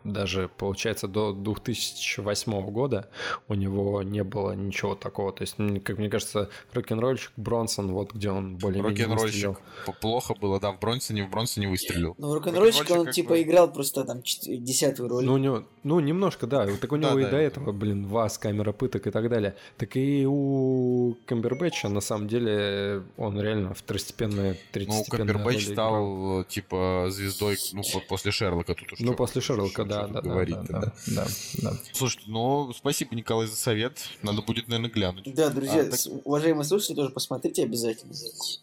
даже, 0.04 0.50
получается, 0.58 1.08
до 1.08 1.32
2008 1.32 2.70
года 2.70 3.08
у 3.48 3.54
него 3.54 4.02
не 4.02 4.22
было 4.22 4.52
ничего 4.52 4.94
такого. 4.94 5.32
То 5.32 5.42
есть, 5.42 5.56
как 5.84 5.98
мне 5.98 6.10
кажется, 6.10 6.50
рок-н-ролльщик 6.74 7.32
Бронсон, 7.36 7.92
вот 7.92 8.12
где 8.12 8.30
он 8.30 8.56
более-менее 8.56 9.06
Рок-н-ролльщик 9.06 9.58
плохо 10.00 10.34
было, 10.34 10.60
да, 10.60 10.72
в 10.72 10.78
Бронсоне, 10.78 11.24
в 11.24 11.30
Бронсоне 11.30 11.68
выстрелил. 11.68 12.14
Ну, 12.18 12.34
рок-н-ролльщик 12.34 12.90
он, 12.90 13.10
типа, 13.10 13.30
бы... 13.30 13.42
играл 13.42 13.72
просто 13.72 14.04
там 14.04 14.22
десятую 14.22 15.08
роль. 15.08 15.24
Ну, 15.24 15.34
у 15.34 15.38
него, 15.38 15.64
ну, 15.82 16.00
немножко, 16.00 16.46
да. 16.46 16.66
Так 16.80 16.92
у 16.92 16.96
него 16.96 17.14
да, 17.14 17.20
и 17.20 17.24
да, 17.24 17.30
до 17.30 17.36
этого, 17.38 17.72
блин, 17.72 18.06
вас, 18.06 18.36
камера 18.38 18.72
пыток 18.72 19.06
и 19.06 19.10
так 19.10 19.28
далее. 19.30 19.54
Так 19.78 19.96
и 19.96 20.26
у 20.26 21.16
Камбербэтча, 21.26 21.88
на 21.88 22.00
самом 22.00 22.28
деле, 22.28 23.02
он 23.16 23.40
реально 23.40 23.72
второстепенная, 23.74 24.56
третьестепенная 24.72 25.24
Ну, 25.24 25.32
Камбербэтч 25.32 25.68
стал, 25.72 26.44
типа, 26.44 27.06
звездой, 27.08 27.56
ну, 27.72 27.82
после 28.10 28.32
Шерлока 28.32 28.74
тут 28.74 28.92
уже. 28.92 29.04
Ну, 29.04 29.14
после 29.14 29.40
Шерлока, 29.40 29.84
да, 29.84 30.08
да, 30.08 30.20
говорить, 30.20 30.56
да, 30.68 30.80
да, 30.80 30.92
да, 31.06 31.26
да. 31.62 31.76
Слушайте, 31.92 32.24
ну, 32.28 32.72
спасибо, 32.72 33.14
Николай, 33.14 33.46
за 33.46 33.54
совет. 33.54 34.00
Надо 34.22 34.42
будет, 34.42 34.66
наверное, 34.66 34.90
глянуть. 34.90 35.32
Да, 35.32 35.48
друзья, 35.48 35.82
а, 35.82 35.84
так... 35.84 36.00
уважаемые 36.24 36.64
слушатели, 36.64 36.96
тоже 36.96 37.10
посмотрите 37.10 37.62
обязательно. 37.62 38.12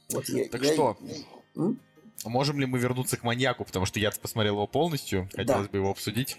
Вот 0.10 0.28
я, 0.28 0.50
так 0.50 0.62
я... 0.62 0.74
что? 0.74 0.98
М? 1.56 1.80
Можем 2.26 2.60
ли 2.60 2.66
мы 2.66 2.78
вернуться 2.78 3.16
к 3.16 3.24
маньяку, 3.24 3.64
потому 3.64 3.86
что 3.86 4.02
я 4.02 4.12
посмотрел 4.12 4.56
его 4.56 4.68
полностью, 4.68 5.30
хотелось 5.34 5.68
да. 5.68 5.72
бы 5.72 5.78
его 5.78 5.92
обсудить. 5.92 6.36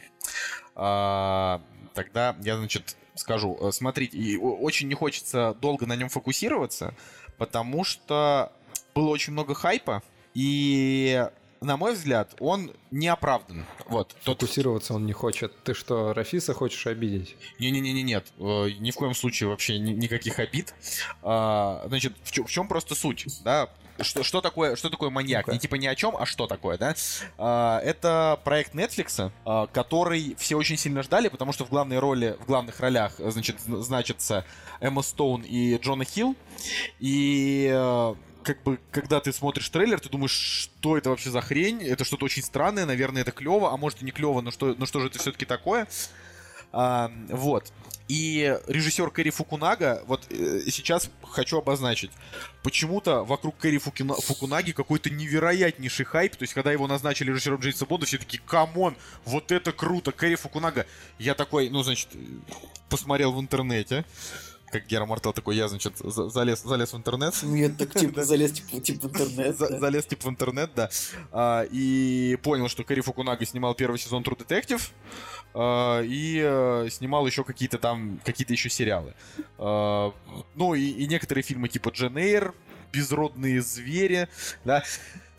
А, 0.75 1.63
тогда 1.95 2.37
я, 2.43 2.59
значит, 2.59 2.95
скажу, 3.15 3.57
э, 3.59 3.73
смотрите, 3.73 4.39
очень 4.39 4.87
не 4.87 4.95
хочется 4.95 5.57
долго 5.63 5.87
на 5.87 5.97
нем 5.97 6.11
фокусироваться, 6.11 6.95
потому 7.39 7.85
что 7.85 8.53
было 8.95 9.09
очень 9.09 9.33
много 9.33 9.55
хайпа, 9.55 10.03
и 10.35 11.27
на 11.61 11.77
мой 11.77 11.95
взгляд, 11.95 12.35
он 12.41 12.73
не 12.91 13.09
оправдан. 13.09 13.67
Вот. 13.87 14.15
Фокусироваться 14.23 14.95
он 14.95 15.07
не 15.07 15.13
хочет. 15.13 15.53
Ты 15.65 15.75
что, 15.75 16.13
Рафиса 16.13 16.55
хочешь 16.55 16.87
обидеть? 16.87 17.37
Не-не-не, 17.59 18.03
нет. 18.03 18.27
Э, 18.39 18.71
ни 18.79 18.91
в 18.91 18.95
коем 18.95 19.15
случае 19.15 19.49
вообще 19.49 19.79
ни, 19.79 19.93
никаких 19.93 20.39
обид. 20.39 20.75
А, 21.23 21.85
значит, 21.89 22.15
в, 22.23 22.33
чем, 22.49 22.69
просто 22.69 22.95
суть, 22.95 23.27
да? 23.45 23.69
Что, 24.01 24.23
что, 24.23 24.41
такое, 24.41 24.77
что 24.77 24.91
такое 24.91 25.11
маньяк? 25.11 25.49
Не 25.49 25.59
типа 25.59 25.75
ни 25.75 25.87
о 25.87 25.95
чем, 25.97 26.17
а 26.17 26.25
что 26.25 26.47
такое, 26.47 26.79
да? 26.79 26.95
А, 27.37 27.81
это 27.81 28.39
проект 28.45 28.75
Netflix, 28.75 29.33
а, 29.45 29.67
который 29.67 30.37
все 30.39 30.57
очень 30.57 30.77
сильно 30.77 31.03
ждали, 31.03 31.29
потому 31.29 31.53
что 31.53 31.65
в 31.65 31.71
главной 31.71 31.99
роли, 31.99 32.37
в 32.41 32.47
главных 32.47 32.79
ролях, 32.81 33.15
значит, 33.19 33.57
значится 33.61 34.45
Эмма 34.81 35.03
Стоун 35.03 35.43
и 35.43 35.77
Джона 35.79 36.05
Хилл. 36.05 36.37
И 37.01 37.69
э, 37.73 38.15
как 38.49 38.63
бы, 38.63 38.79
когда 38.91 39.21
ты 39.21 39.31
смотришь 39.31 39.69
трейлер, 39.69 40.01
ты 40.01 40.09
думаешь, 40.09 40.33
что 40.33 40.97
это 40.97 41.11
вообще 41.11 41.29
за 41.29 41.43
хрень? 41.43 41.83
Это 41.83 42.05
что-то 42.05 42.25
очень 42.25 42.43
странное, 42.43 42.87
наверное, 42.87 43.21
это 43.21 43.31
клево, 43.31 43.75
а 43.75 43.77
может 43.77 44.01
и 44.01 44.07
не 44.07 44.11
клево, 44.11 44.41
но 44.41 44.51
что, 44.51 44.75
но 44.79 44.87
что 44.87 45.01
же 45.01 45.09
это 45.09 45.19
все-таки 45.19 45.45
такое? 45.45 45.87
А, 46.73 47.13
вот. 47.29 47.71
И 48.09 48.59
режиссер 48.67 49.11
Кэрри 49.11 49.29
Фукунага, 49.29 50.03
вот 50.07 50.27
э, 50.31 50.63
сейчас 50.71 51.11
хочу 51.23 51.59
обозначить, 51.59 52.11
почему-то 52.63 53.23
вокруг 53.23 53.59
Кэрри 53.59 53.77
Фукина, 53.77 54.15
Фукунаги 54.15 54.73
какой-то 54.73 55.11
невероятнейший 55.11 56.07
хайп, 56.07 56.37
то 56.37 56.43
есть 56.43 56.55
когда 56.55 56.73
его 56.73 56.87
назначили 56.87 57.31
режиссером 57.31 57.61
Джеймса 57.61 57.85
Бонда, 57.85 58.07
все 58.07 58.17
такие, 58.17 58.43
come 58.47 58.75
on, 58.75 58.97
вот 59.27 59.53
это 59.53 59.73
круто, 59.73 60.13
Кэрри 60.13 60.37
Фукунага. 60.37 60.87
Я 61.19 61.35
такой, 61.35 61.69
ну, 61.69 61.83
значит, 61.83 62.09
посмотрел 62.89 63.33
в 63.33 63.41
интернете, 63.41 64.07
как 64.71 64.87
Гера 64.87 65.07
Мартел 65.07 65.33
такой, 65.33 65.57
я, 65.57 65.69
значит, 65.69 65.95
залез, 65.99 66.63
залез 66.63 66.93
в 66.93 66.97
интернет. 66.97 67.35
Нет, 67.43 67.77
так 67.77 67.95
типа 67.95 68.25
залез 68.25 68.53
типа, 68.53 68.81
типа 68.81 69.09
в 69.09 69.11
интернет. 69.11 69.57
Залез 69.57 70.07
типа 70.07 70.27
в 70.27 70.31
интернет, 70.31 70.71
да. 70.75 70.91
А, 71.33 71.63
и 71.71 72.39
понял, 72.43 72.69
что 72.69 72.85
Кэрри 72.85 73.01
Фукунага 73.01 73.45
снимал 73.47 73.75
первый 73.75 73.99
сезон 73.99 74.23
True 74.23 74.37
Detective. 74.37 74.91
А, 75.55 76.03
и 76.03 76.41
э, 76.43 76.89
снимал 76.91 77.27
еще 77.27 77.45
какие-то 77.45 77.79
там, 77.79 78.21
какие-то 78.25 78.53
еще 78.53 78.69
сериалы. 78.69 79.15
А, 79.59 80.13
ну 80.55 80.75
и, 80.75 80.83
и 80.83 81.07
некоторые 81.07 81.43
фильмы 81.43 81.69
типа 81.69 81.91
Джейн 81.91 82.17
Эйр, 82.17 82.55
Безродные 82.93 83.61
звери, 83.61 84.29
да. 84.65 84.83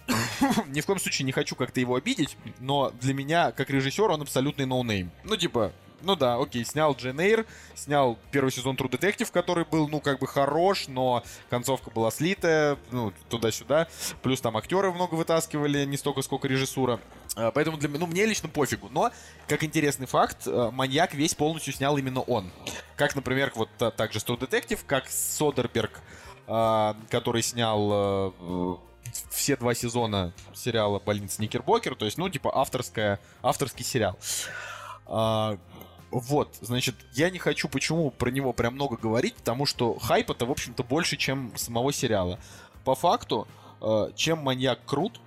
Ни 0.68 0.82
в 0.82 0.86
коем 0.86 1.00
случае 1.00 1.26
не 1.26 1.32
хочу 1.32 1.56
как-то 1.56 1.80
его 1.80 1.96
обидеть, 1.96 2.38
но 2.60 2.92
для 3.02 3.14
меня, 3.14 3.52
как 3.52 3.70
режиссер, 3.70 4.10
он 4.10 4.22
абсолютный 4.22 4.66
no-name. 4.66 5.12
Ну, 5.24 5.36
типа, 5.36 5.72
ну 6.02 6.16
да, 6.16 6.36
окей, 6.36 6.66
снял 6.66 6.94
Джен 6.94 7.20
снял 7.76 8.18
первый 8.32 8.52
сезон 8.52 8.76
True 8.76 8.90
Detective, 8.90 9.32
который 9.32 9.66
был, 9.66 9.88
ну, 9.88 10.00
как 10.00 10.20
бы 10.20 10.28
хорош, 10.28 10.88
но 10.88 11.24
концовка 11.50 11.92
была 11.92 12.12
слитая, 12.12 12.78
ну, 12.92 13.14
туда-сюда. 13.30 13.88
Плюс 14.22 14.42
там 14.42 14.58
актеры 14.58 14.92
много 14.92 15.16
вытаскивали, 15.16 15.86
не 15.86 15.98
столько, 15.98 16.22
сколько 16.22 16.48
режиссура. 16.48 17.00
А, 17.36 17.52
поэтому 17.52 17.78
для 17.78 17.90
меня, 17.90 18.00
ну, 18.00 18.08
мне 18.08 18.26
лично 18.26 18.50
пофигу. 18.50 18.90
Но, 18.90 19.12
как 19.48 19.64
интересный 19.64 20.08
факт, 20.08 20.48
э, 20.48 20.70
маньяк 20.72 21.14
весь 21.14 21.34
полностью 21.34 21.74
снял 21.74 21.98
именно 21.98 22.22
он. 22.22 22.52
Как, 22.96 23.16
например, 23.16 23.52
вот 23.56 23.70
также 23.96 24.20
True 24.20 24.40
Detective, 24.40 24.80
как 24.86 25.10
Содерберг, 25.10 26.00
а, 26.48 26.96
который 27.10 27.42
снял 27.42 28.74
все 29.30 29.56
два 29.56 29.74
сезона 29.74 30.34
сериала 30.54 31.00
«Больница 31.00 31.42
Никербокер», 31.42 31.96
то 31.96 32.06
есть, 32.06 32.18
ну, 32.18 32.30
типа, 32.30 32.52
авторская, 32.56 33.20
авторский 33.42 33.84
сериал. 33.84 34.18
Вот, 36.12 36.56
значит, 36.62 36.96
я 37.14 37.30
не 37.30 37.38
хочу 37.38 37.70
почему 37.70 38.10
про 38.10 38.32
него 38.32 38.54
прям 38.54 38.74
много 38.74 38.98
говорить, 38.98 39.36
потому 39.36 39.66
что 39.66 39.98
хайп-то, 40.00 40.46
в 40.46 40.52
общем-то, 40.52 40.84
больше, 40.84 41.18
чем 41.18 41.56
самого 41.56 41.94
сериала. 41.94 42.40
По 42.84 42.96
факту, 42.96 43.48
э, 43.82 44.10
чем 44.16 44.40
маньяк 44.40 44.84
крут, 44.86 45.22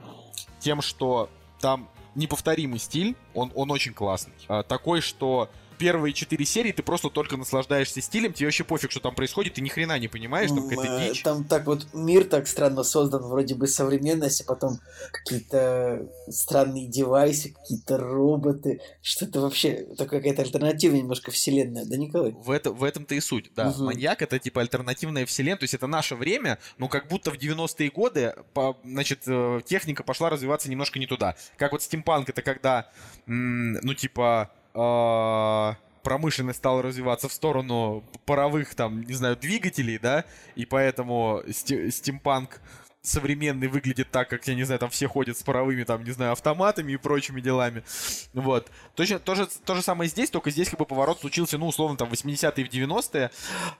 тем, 0.59 0.83
что 0.83 1.31
там 1.61 1.89
неповторимый 2.15 2.79
стиль, 2.79 3.17
он, 3.35 3.53
он 3.55 3.71
очень 3.71 3.95
классный. 3.95 4.35
А, 4.49 4.63
такой, 4.63 5.01
что 5.01 5.49
первые 5.83 6.13
четыре 6.13 6.45
серии 6.45 6.71
ты 6.71 6.81
просто 6.85 7.11
только 7.11 7.37
наслаждаешься 7.37 8.01
стилем, 8.01 8.33
тебе 8.33 8.47
вообще 8.47 8.63
пофиг, 8.63 8.93
что 8.93 9.01
там 9.01 9.17
происходит, 9.17 9.55
ты 9.55 9.63
ни 9.63 9.69
хрена 9.69 9.99
не 9.99 10.07
понимаешь, 10.07 10.51
там 10.51 10.69
какая-то 10.69 11.03
э, 11.03 11.09
дичь. 11.09 11.23
Там 11.25 11.43
так 11.43 11.67
вот 11.67 11.89
мир 11.93 12.23
так 12.25 12.47
странно 12.47 12.85
создан, 12.85 13.25
вроде 13.25 13.57
бы 13.57 13.67
современность, 13.67 14.43
а 14.43 14.45
потом 14.45 14.79
какие-то 15.11 16.07
странные 16.29 16.87
девайсы, 16.87 17.53
какие-то 17.53 17.99
роботы, 17.99 18.81
что-то 19.03 19.41
вообще, 19.41 19.89
такая 19.99 20.21
какая-то 20.21 20.43
альтернативная 20.43 21.01
немножко 21.01 21.33
вселенная, 21.33 21.85
да, 21.85 21.97
Николай? 21.97 22.31
В, 22.31 22.53
это, 22.53 22.71
в 22.71 22.85
этом-то 22.85 23.17
и 23.17 23.21
суть, 23.21 23.51
да. 23.57 23.71
Угу. 23.71 23.83
Маньяк— 23.83 24.23
это 24.23 24.39
типа 24.39 24.61
альтернативная 24.61 25.27
вселенная, 25.27 25.59
то 25.59 25.65
есть 25.65 25.75
это 25.75 25.89
наше 25.89 26.15
время, 26.15 26.61
но 26.79 26.87
как 26.87 27.09
будто 27.09 27.33
в 27.33 27.39
90-е 27.39 27.91
годы, 27.91 28.37
по, 28.55 28.79
значит, 28.85 29.23
э, 29.27 29.61
техника 29.67 30.05
пошла 30.05 30.31
развиваться 30.31 30.71
немножко 30.71 31.01
не 31.01 31.09
туда. 31.09 31.35
Как 31.57 31.73
вот 31.73 31.83
стимпанк— 31.83 32.29
это 32.31 32.43
когда, 32.43 32.89
ну, 33.27 33.95
типа 33.95 34.53
э, 34.75 35.75
промышленность 36.03 36.59
стала 36.59 36.83
развиваться 36.83 37.29
в 37.29 37.33
сторону 37.33 38.05
паровых, 38.27 38.75
там, 38.75 39.03
не 39.03 39.15
знаю, 39.15 39.37
двигателей, 39.37 39.99
да, 39.99 40.25
и 40.55 40.67
поэтому 40.67 41.43
стимпанк 41.49 42.61
современный 43.03 43.67
выглядит 43.67 44.11
так, 44.11 44.29
как, 44.31 44.47
я 44.47 44.55
не 44.55 44.63
знаю, 44.63 44.79
там 44.79 44.91
все 44.91 45.09
ходят 45.09 45.37
с 45.37 45.43
паровыми, 45.43 45.83
там, 45.85 46.05
не 46.05 46.13
знаю, 46.13 46.33
автоматами 46.33 46.93
и 46.93 46.97
прочими 46.97 47.41
делами. 47.41 47.83
Вот. 48.33 48.71
Точно, 48.95 49.19
то, 49.19 49.35
же, 49.35 49.47
то 49.65 49.75
же 49.75 49.83
самое 49.83 50.09
здесь, 50.09 50.31
только 50.31 50.51
здесь 50.51 50.69
как 50.69 50.79
бы 50.79 50.87
поворот 50.87 51.21
случился, 51.21 51.59
ну, 51.59 51.67
условно, 51.67 51.97
там, 51.97 52.09
80-е 52.09 52.65
в 52.65 52.69
90-е. 52.69 53.31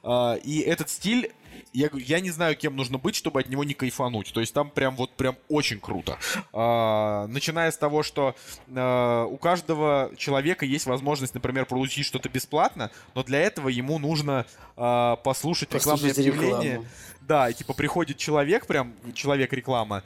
Э, 0.03 0.39
и 0.43 0.61
этот 0.61 0.91
стиль 0.91 1.33
я, 1.73 1.89
я 1.95 2.21
не 2.21 2.31
знаю, 2.31 2.57
кем 2.57 2.77
нужно 2.77 2.99
быть, 2.99 3.15
чтобы 3.15 3.41
от 3.41 3.49
него 3.49 3.65
не 3.65 3.75
кайфануть. 3.75 4.33
То 4.33 4.41
есть 4.41 4.53
там 4.53 4.71
прям 4.71 4.97
вот 4.97 5.13
прям 5.15 5.37
очень 5.49 5.81
круто. 5.81 6.19
А, 6.53 7.27
начиная 7.29 7.71
с 7.71 7.79
того, 7.79 8.03
что 8.03 8.35
а, 8.75 9.25
у 9.27 9.37
каждого 9.37 10.11
человека 10.17 10.67
есть 10.67 10.87
возможность, 10.87 11.35
например, 11.35 11.67
получить 11.67 12.07
что-то 12.07 12.29
бесплатно, 12.29 12.91
но 13.15 13.23
для 13.23 13.41
этого 13.41 13.69
ему 13.69 13.99
нужно 13.99 14.47
а, 14.77 15.17
послушать 15.17 15.73
рекламное 15.73 16.13
объявление. 16.13 16.73
Рекламу. 16.73 16.87
Да, 17.27 17.49
и 17.49 17.55
типа 17.55 17.73
приходит 17.75 18.19
человек, 18.19 18.67
прям 18.67 18.95
человек-реклама, 19.15 20.03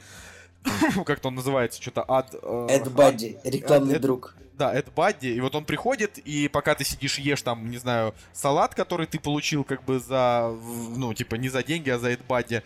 как-то 1.05 1.29
он 1.29 1.35
называется, 1.35 1.81
что-то 1.81 2.05
ад... 2.07 2.33
Эд 2.69 2.91
Бадди, 2.91 3.37
рекламный 3.43 3.99
друг. 3.99 4.35
Да, 4.57 4.73
это 4.73 4.89
Бадди, 4.89 5.27
и 5.27 5.39
вот 5.39 5.53
он 5.53 5.65
приходит, 5.65 6.17
и 6.17 6.47
пока 6.47 6.73
ты 6.73 6.83
сидишь, 6.83 7.19
ешь 7.19 7.43
там, 7.43 7.69
не 7.69 7.77
знаю, 7.77 8.15
салат, 8.33 8.73
который 8.73 9.05
ты 9.05 9.19
получил 9.19 9.63
как 9.63 9.83
бы 9.85 9.99
за, 9.99 10.51
ну, 10.95 11.13
типа, 11.13 11.35
не 11.35 11.49
за 11.49 11.61
деньги, 11.63 11.91
а 11.91 11.99
за 11.99 12.09
это 12.09 12.23
Бадди, 12.27 12.63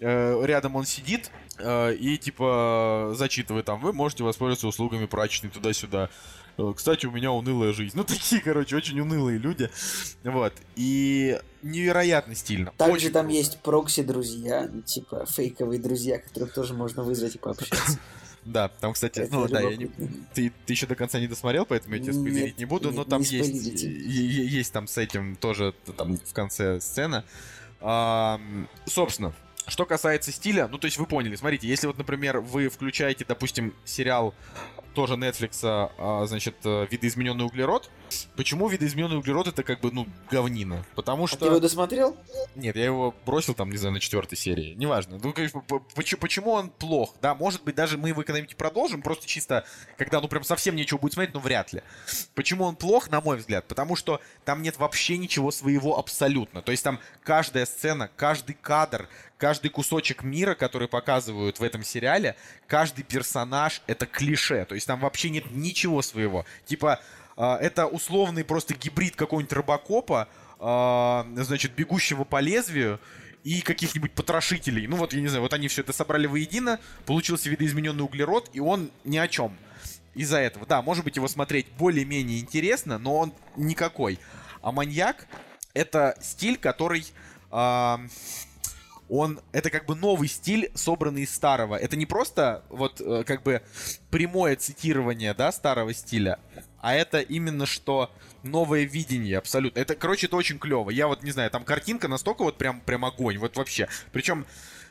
э, 0.00 0.40
рядом 0.42 0.74
он 0.76 0.86
сидит, 0.86 1.30
э, 1.58 1.94
и, 1.96 2.16
типа, 2.16 3.12
зачитывает 3.14 3.66
там, 3.66 3.78
вы 3.80 3.92
можете 3.92 4.24
воспользоваться 4.24 4.68
услугами 4.68 5.04
прачечной 5.04 5.50
туда-сюда. 5.50 6.08
Э, 6.56 6.72
кстати, 6.76 7.06
у 7.06 7.10
меня 7.10 7.32
унылая 7.32 7.72
жизнь. 7.72 7.94
Ну, 8.04 8.04
такие, 8.04 8.40
короче, 8.40 8.76
очень 8.76 9.00
унылые 9.00 9.38
люди. 9.38 9.70
Вот. 10.24 10.52
И 10.76 11.38
невероятно 11.62 12.34
стильно. 12.34 12.72
Также 12.76 12.94
очень 12.94 13.12
там 13.12 13.26
круто. 13.26 13.38
есть 13.38 13.60
прокси-друзья, 13.60 14.68
типа 14.84 15.26
фейковые 15.26 15.80
друзья, 15.80 16.18
которых 16.18 16.52
тоже 16.52 16.74
можно 16.74 17.02
вызвать 17.02 17.36
и 17.36 17.38
пообщаться. 17.38 17.98
Да, 18.44 18.68
там, 18.68 18.92
кстати, 18.92 19.20
это 19.20 19.34
ну 19.34 19.48
да, 19.48 19.62
я 19.62 19.74
не, 19.74 19.86
ты, 20.34 20.52
ты 20.66 20.72
еще 20.74 20.86
до 20.86 20.94
конца 20.94 21.18
не 21.18 21.26
досмотрел, 21.26 21.64
поэтому 21.64 21.94
я 21.94 22.02
тебе 22.02 22.12
спойлерить 22.12 22.58
не 22.58 22.66
буду, 22.66 22.88
нет, 22.88 22.96
но 22.98 23.04
там 23.04 23.22
есть, 23.22 23.82
есть 23.82 24.70
там 24.70 24.86
с 24.86 24.98
этим 24.98 25.36
тоже 25.36 25.74
там 25.96 26.18
в 26.18 26.32
конце 26.34 26.78
сцена. 26.78 27.24
А, 27.80 28.38
собственно, 28.84 29.32
что 29.66 29.86
касается 29.86 30.30
стиля, 30.30 30.68
ну 30.68 30.76
то 30.76 30.86
есть 30.86 30.98
вы 30.98 31.06
поняли, 31.06 31.36
смотрите, 31.36 31.66
если 31.66 31.86
вот, 31.86 31.96
например, 31.96 32.40
вы 32.40 32.68
включаете, 32.68 33.24
допустим, 33.26 33.72
сериал 33.84 34.34
тоже 34.94 35.14
Netflix, 35.14 35.60
а, 35.62 36.24
значит, 36.26 36.56
э, 36.64 36.86
видоизмененный 36.90 37.44
углерод. 37.44 37.90
Почему 38.36 38.68
видоизмененный 38.68 39.18
углерод 39.18 39.48
это 39.48 39.62
как 39.62 39.80
бы, 39.80 39.90
ну, 39.90 40.06
говнина? 40.30 40.84
Потому 40.94 41.26
что... 41.26 41.36
А 41.36 41.40
ты 41.40 41.46
его 41.46 41.60
досмотрел? 41.60 42.16
Нет, 42.54 42.76
я 42.76 42.84
его 42.84 43.14
бросил 43.26 43.54
там, 43.54 43.70
не 43.70 43.76
знаю, 43.76 43.94
на 43.94 44.00
четвертой 44.00 44.38
серии. 44.38 44.74
Неважно. 44.74 45.18
Ну, 45.22 45.32
почему, 45.94 46.18
почему 46.20 46.52
он 46.52 46.70
плох? 46.70 47.14
Да, 47.20 47.34
может 47.34 47.62
быть, 47.64 47.74
даже 47.74 47.98
мы 47.98 48.08
его 48.08 48.22
когда-нибудь 48.22 48.56
продолжим, 48.56 49.02
просто 49.02 49.26
чисто, 49.26 49.64
когда, 49.98 50.20
ну, 50.20 50.28
прям 50.28 50.44
совсем 50.44 50.76
нечего 50.76 50.98
будет 50.98 51.14
смотреть, 51.14 51.34
ну, 51.34 51.40
вряд 51.40 51.72
ли. 51.72 51.82
Почему 52.34 52.64
он 52.64 52.76
плох, 52.76 53.10
на 53.10 53.20
мой 53.20 53.36
взгляд? 53.36 53.66
Потому 53.66 53.96
что 53.96 54.20
там 54.44 54.62
нет 54.62 54.78
вообще 54.78 55.18
ничего 55.18 55.50
своего 55.50 55.98
абсолютно. 55.98 56.62
То 56.62 56.70
есть 56.70 56.84
там 56.84 57.00
каждая 57.22 57.66
сцена, 57.66 58.08
каждый 58.16 58.54
кадр, 58.54 59.08
каждый 59.44 59.68
кусочек 59.68 60.22
мира, 60.22 60.54
который 60.54 60.88
показывают 60.88 61.60
в 61.60 61.62
этом 61.62 61.84
сериале, 61.84 62.34
каждый 62.66 63.02
персонаж— 63.02 63.82
это 63.86 64.06
клише. 64.06 64.64
То 64.64 64.74
есть 64.74 64.86
там 64.86 65.00
вообще 65.00 65.28
нет 65.28 65.44
ничего 65.50 66.00
своего. 66.00 66.46
Типа, 66.64 66.98
э, 67.36 67.56
это 67.60 67.86
условный 67.86 68.42
просто 68.42 68.72
гибрид 68.72 69.16
какого-нибудь 69.16 69.52
робокопа, 69.52 70.28
э, 70.58 71.42
значит, 71.44 71.74
бегущего 71.74 72.24
по 72.24 72.40
лезвию, 72.40 72.98
и 73.42 73.60
каких-нибудь 73.60 74.12
потрошителей. 74.12 74.86
Ну 74.86 74.96
вот, 74.96 75.12
я 75.12 75.20
не 75.20 75.28
знаю, 75.28 75.42
вот 75.42 75.52
они 75.52 75.68
все 75.68 75.82
это 75.82 75.92
собрали 75.92 76.26
воедино, 76.26 76.80
получился 77.04 77.50
видоизмененный 77.50 78.02
углерод, 78.02 78.48
и 78.54 78.60
он 78.60 78.90
ни 79.04 79.18
о 79.18 79.28
чем. 79.28 79.54
Из-за 80.14 80.38
этого, 80.38 80.64
да, 80.64 80.80
может 80.80 81.04
быть, 81.04 81.16
его 81.16 81.28
смотреть 81.28 81.66
более-менее 81.76 82.40
интересно, 82.40 82.96
но 82.96 83.18
он 83.18 83.34
никакой. 83.56 84.18
А 84.62 84.72
маньяк— 84.72 85.26
это 85.74 86.16
стиль, 86.22 86.56
который... 86.56 87.04
Э, 87.52 87.98
он 89.08 89.40
это 89.52 89.70
как 89.70 89.86
бы 89.86 89.94
новый 89.94 90.28
стиль, 90.28 90.70
собранный 90.74 91.22
из 91.22 91.34
старого. 91.34 91.76
Это 91.76 91.96
не 91.96 92.06
просто 92.06 92.64
вот 92.70 93.00
э, 93.00 93.24
как 93.24 93.42
бы 93.42 93.62
прямое 94.10 94.56
цитирование, 94.56 95.34
да, 95.34 95.52
старого 95.52 95.92
стиля, 95.92 96.38
а 96.80 96.94
это 96.94 97.20
именно 97.20 97.66
что 97.66 98.10
новое 98.42 98.84
видение 98.84 99.38
абсолютно. 99.38 99.80
Это, 99.80 99.94
короче, 99.94 100.26
это 100.26 100.36
очень 100.36 100.58
клево. 100.58 100.90
Я 100.90 101.08
вот 101.08 101.22
не 101.22 101.30
знаю, 101.30 101.50
там 101.50 101.64
картинка 101.64 102.08
настолько 102.08 102.42
вот 102.42 102.56
прям 102.56 102.80
прям 102.80 103.04
огонь, 103.04 103.38
вот 103.38 103.56
вообще. 103.56 103.88
Причем 104.12 104.46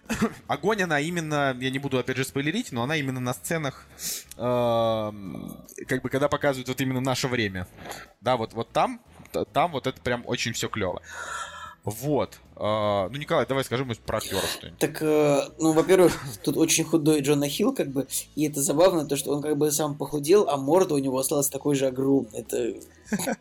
огонь 0.48 0.84
она 0.84 1.00
именно, 1.00 1.56
я 1.60 1.70
не 1.70 1.80
буду 1.80 1.98
опять 1.98 2.18
же 2.18 2.24
спойлерить, 2.24 2.72
но 2.72 2.84
она 2.84 2.96
именно 2.98 3.20
на 3.20 3.34
сценах, 3.34 3.86
э, 4.38 5.12
как 5.88 6.02
бы 6.02 6.10
когда 6.10 6.28
показывают 6.28 6.68
вот 6.68 6.82
именно 6.82 7.02
наше 7.02 7.28
время. 7.28 7.68
Да, 8.22 8.38
вот 8.38 8.54
вот 8.54 8.72
там, 8.72 9.02
там 9.54 9.72
вот 9.72 9.88
это 9.88 10.00
прям 10.02 10.24
очень 10.26 10.54
все 10.54 10.70
клево. 10.70 11.02
Вот. 11.84 12.40
А, 12.56 13.10
ну, 13.10 13.18
Николай, 13.18 13.46
давай 13.48 13.64
скажи 13.64 13.86
мы 13.86 13.96
про 13.96 14.18
актера 14.18 14.42
что-нибудь. 14.42 14.80
Так, 14.80 15.02
э, 15.02 15.42
ну, 15.60 15.74
во-первых, 15.74 16.20
тут 16.44 16.58
очень 16.58 16.84
худой 16.84 17.22
Джона 17.22 17.48
Хилл, 17.48 17.74
как 17.74 17.90
бы, 17.90 18.08
и 18.36 18.48
это 18.48 18.62
забавно, 18.62 19.06
то, 19.06 19.16
что 19.16 19.32
он 19.32 19.42
как 19.42 19.58
бы 19.58 19.72
сам 19.72 19.98
похудел, 19.98 20.48
а 20.50 20.58
морда 20.58 20.96
у 20.96 21.00
него 21.00 21.18
осталась 21.18 21.50
такой 21.50 21.76
же 21.76 21.88
огромной. 21.88 22.40
Это... 22.40 22.74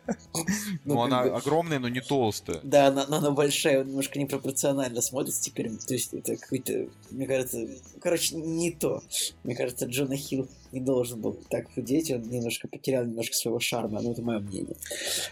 Ну, 0.85 1.01
она 1.01 1.21
огромная, 1.21 1.79
но 1.79 1.87
не 1.87 2.01
толстая. 2.01 2.59
Да, 2.63 2.87
она, 2.87 3.05
она 3.07 3.31
большая, 3.31 3.81
он 3.81 3.87
немножко 3.87 4.19
непропорционально 4.19 5.01
смотрится 5.01 5.41
теперь. 5.41 5.71
То 5.77 5.93
есть 5.93 6.13
это 6.13 6.35
какой-то, 6.35 6.87
мне 7.09 7.25
кажется, 7.25 7.67
короче, 8.01 8.35
не 8.35 8.71
то. 8.71 9.01
Мне 9.43 9.55
кажется, 9.55 9.85
Джона 9.85 10.15
Хилл 10.15 10.47
не 10.73 10.79
должен 10.79 11.21
был 11.21 11.39
так 11.49 11.71
худеть, 11.73 12.11
он 12.11 12.23
немножко 12.23 12.67
потерял 12.67 13.05
немножко 13.05 13.35
своего 13.35 13.59
шарма, 13.59 14.01
ну, 14.01 14.11
это 14.11 14.23
мое 14.23 14.39
мнение. 14.39 14.75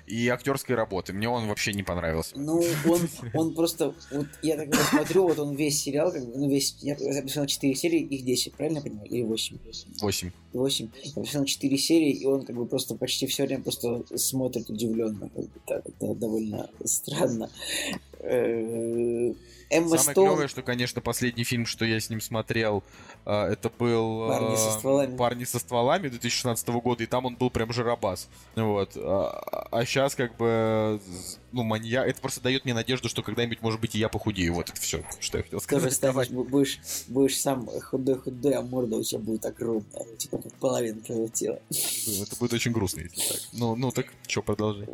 И 0.05 0.27
актерской 0.29 0.75
работы, 0.75 1.13
мне 1.13 1.27
он 1.27 1.47
вообще 1.47 1.73
не 1.73 1.81
понравился. 1.81 2.39
Ну, 2.39 2.63
он, 2.85 3.09
он 3.33 3.55
просто, 3.55 3.70
вот 3.79 4.27
я 4.41 4.57
так 4.57 4.73
смотрю, 4.75 5.27
вот 5.27 5.39
он 5.39 5.55
весь 5.55 5.81
сериал, 5.81 6.11
как 6.11 6.25
бы, 6.25 6.37
ну, 6.37 6.49
весь, 6.49 6.75
я 6.81 6.95
посмотрел 6.95 7.45
4 7.45 7.75
серии, 7.75 8.01
их 8.01 8.25
10, 8.25 8.53
правильно 8.53 8.77
я 8.77 8.83
понимаю? 8.83 9.09
Или 9.09 9.23
8? 9.23 9.57
8. 10.01 10.31
8. 10.53 10.89
Я 11.03 11.11
посмотрел 11.13 11.45
4 11.45 11.77
серии, 11.77 12.11
и 12.11 12.25
он 12.25 12.45
как 12.45 12.55
бы 12.55 12.65
просто 12.65 12.95
почти 12.95 13.27
все 13.27 13.45
время 13.45 13.63
просто 13.63 14.03
смотрит 14.17 14.69
удивленно. 14.69 15.29
Как 15.29 15.43
бы, 15.45 15.59
так, 15.65 15.85
это 15.87 16.13
довольно 16.15 16.69
странно. 16.85 17.49
Э, 18.19 19.33
Эмма 19.71 19.87
Самое 19.87 19.99
Стоун... 19.99 20.27
клевое, 20.27 20.47
что, 20.49 20.61
конечно, 20.61 21.01
последний 21.01 21.45
фильм, 21.45 21.65
что 21.65 21.85
я 21.85 21.99
с 21.99 22.09
ним 22.09 22.19
смотрел, 22.19 22.83
а, 23.25 23.49
это 23.49 23.71
был 23.79 24.27
Парни 24.27 24.55
со 24.57 24.71
стволами. 24.71 25.17
Парни 25.17 25.43
со 25.45 25.59
стволами 25.59 26.09
2016 26.09 26.67
года, 26.67 27.03
и 27.03 27.07
там 27.07 27.25
он 27.25 27.35
был 27.35 27.49
прям 27.49 27.71
жиробас. 27.71 28.27
Вот. 28.55 28.91
А, 28.97 29.67
а 29.71 29.85
сейчас 29.85 30.15
как 30.15 30.35
бы 30.35 30.99
ну, 31.51 31.63
маньяк. 31.63 32.07
Это 32.07 32.21
просто 32.21 32.41
дает 32.41 32.65
мне 32.65 32.73
надежду, 32.73 33.09
что 33.09 33.23
когда-нибудь, 33.23 33.61
может 33.61 33.79
быть, 33.79 33.95
и 33.95 33.99
я 33.99 34.09
похудею. 34.09 34.53
Вот 34.53 34.69
это 34.69 34.79
все, 34.79 35.03
что 35.19 35.37
я 35.37 35.43
хотел 35.43 35.61
сказать. 35.61 35.83
Тоже 35.83 35.95
станешь, 35.95 36.29
будешь, 36.29 36.79
будешь 37.07 37.39
сам 37.39 37.67
худой-худой, 37.67 38.53
а 38.53 38.61
морда 38.61 38.97
у 38.97 39.03
тебя 39.03 39.19
будет 39.19 39.45
огромная. 39.45 40.15
Типа 40.17 40.40
половина 40.59 41.01
твоего 41.01 41.27
тела. 41.27 41.59
Это 41.69 42.35
будет 42.39 42.53
очень 42.53 42.71
грустно, 42.71 43.01
если 43.01 43.33
так. 43.33 43.41
Ну, 43.53 43.75
ну 43.75 43.91
так, 43.91 44.07
что, 44.27 44.41
продолжи. 44.41 44.87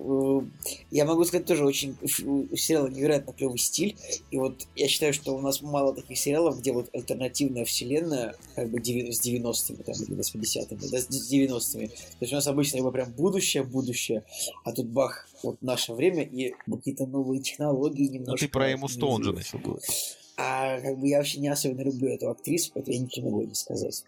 Я 0.91 1.05
могу 1.05 1.23
сказать 1.25 1.45
тоже 1.45 1.65
очень... 1.65 1.95
У 2.25 2.55
сериала 2.55 2.87
невероятно 2.87 3.33
клевый 3.33 3.57
стиль. 3.57 3.95
И 4.31 4.37
вот 4.37 4.67
я 4.75 4.87
считаю, 4.87 5.13
что 5.13 5.35
у 5.35 5.41
нас 5.41 5.61
мало 5.61 5.93
таких 5.93 6.17
сериалов, 6.17 6.59
где 6.59 6.71
вот 6.71 6.89
альтернативная 6.93 7.65
вселенная, 7.65 8.35
как 8.55 8.69
бы 8.69 8.79
с 8.79 9.25
90-ми 9.25 9.83
там, 9.83 9.95
или 9.95 10.17
80-ми, 10.17 10.89
да, 10.89 10.99
с 10.99 11.31
90-ми. 11.31 11.87
То 11.87 11.93
есть 12.21 12.33
у 12.33 12.35
нас 12.35 12.47
обычно 12.47 12.77
либо 12.77 12.91
прям 12.91 13.11
будущее, 13.11 13.63
будущее, 13.63 14.23
а 14.63 14.71
тут 14.71 14.87
бах, 14.87 15.27
вот 15.43 15.61
наше 15.61 15.93
время 15.93 16.23
и 16.23 16.53
какие-то 16.69 17.05
новые 17.05 17.41
технологии 17.41 18.07
немножко. 18.07 18.31
Ну 18.31 18.37
ты 18.37 18.47
про 18.47 18.71
Эму 18.71 18.87
Стоун 18.87 19.23
же 19.23 19.33
начал 19.33 19.59
говорить. 19.59 20.17
А 20.39 20.79
как 20.81 20.99
бы 20.99 21.07
я 21.07 21.17
вообще 21.17 21.39
не 21.39 21.47
особенно 21.47 21.81
люблю 21.81 22.09
эту 22.09 22.29
актрису, 22.29 22.71
поэтому 22.73 22.95
я 22.95 23.01
ничего 23.01 23.25
не 23.25 23.31
могу 23.31 23.45
не 23.45 23.55
сказать. 23.55 24.05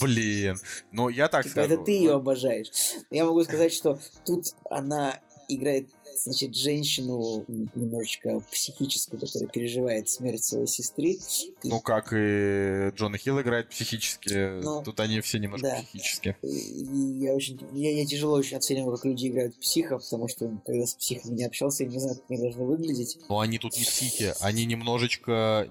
Блин, 0.00 0.56
ну 0.92 1.08
я 1.08 1.26
так 1.28 1.42
типа, 1.42 1.52
скажу. 1.52 1.74
Это 1.74 1.84
ты 1.84 1.90
ее 1.90 2.12
обожаешь. 2.14 2.70
Я 3.10 3.24
могу 3.24 3.42
сказать, 3.42 3.72
что 3.72 3.98
тут 4.24 4.54
она 4.70 5.18
играет 5.48 5.88
значит, 6.16 6.54
женщину 6.54 7.44
немножечко 7.74 8.40
психическую, 8.50 9.20
которая 9.20 9.48
переживает 9.48 10.08
смерть 10.08 10.44
своей 10.44 10.66
сестры. 10.66 11.18
Ну, 11.64 11.80
как 11.80 12.12
и 12.12 12.90
Джона 12.96 13.18
Хилл 13.18 13.40
играет 13.40 13.68
психически, 13.68 14.60
ну, 14.62 14.82
тут 14.82 15.00
они 15.00 15.20
все 15.20 15.38
немножко 15.38 15.68
да. 15.68 15.82
психически. 15.82 16.36
Я 16.42 17.34
очень, 17.34 17.60
я, 17.72 17.92
я 17.92 18.06
тяжело 18.06 18.34
очень 18.34 18.56
оцениваю, 18.56 18.96
как 18.96 19.04
люди 19.04 19.28
играют 19.28 19.56
психов, 19.56 20.02
потому 20.04 20.28
что 20.28 20.50
когда 20.66 20.86
с 20.86 20.94
психами 20.94 21.34
не 21.34 21.44
общался, 21.44 21.84
я 21.84 21.90
не 21.90 21.98
знаю, 21.98 22.16
как 22.16 22.24
они 22.30 22.40
должны 22.40 22.64
выглядеть. 22.64 23.18
Но 23.28 23.40
они 23.40 23.58
тут 23.58 23.76
не 23.76 23.84
психи, 23.84 24.34
они 24.40 24.64
немножечко, 24.64 25.68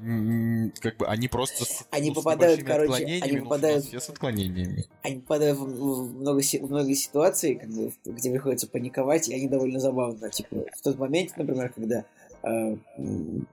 как 0.79 0.97
бы, 0.97 1.07
они 1.07 1.27
просто 1.27 1.65
они 1.91 2.09
ну, 2.09 2.15
попадают, 2.15 2.63
короче, 2.63 3.05
они 3.05 3.37
ну, 3.37 3.43
попадают, 3.43 3.85
все 3.85 3.99
с 3.99 4.09
отклонениями. 4.09 4.85
Они 5.03 5.19
попадают 5.19 5.57
в, 5.57 5.63
в, 5.63 6.19
много, 6.19 6.41
в 6.41 6.69
многие 6.69 6.95
ситуации, 6.95 7.55
как 7.55 7.69
бы, 7.69 7.93
где 8.05 8.31
приходится 8.31 8.67
паниковать, 8.67 9.29
и 9.29 9.33
они 9.33 9.47
довольно 9.47 9.79
забавно 9.79 10.30
типа, 10.31 10.65
в 10.75 10.81
тот 10.81 10.97
момент, 10.97 11.37
например, 11.37 11.71
когда 11.73 12.05
э, 12.43 12.75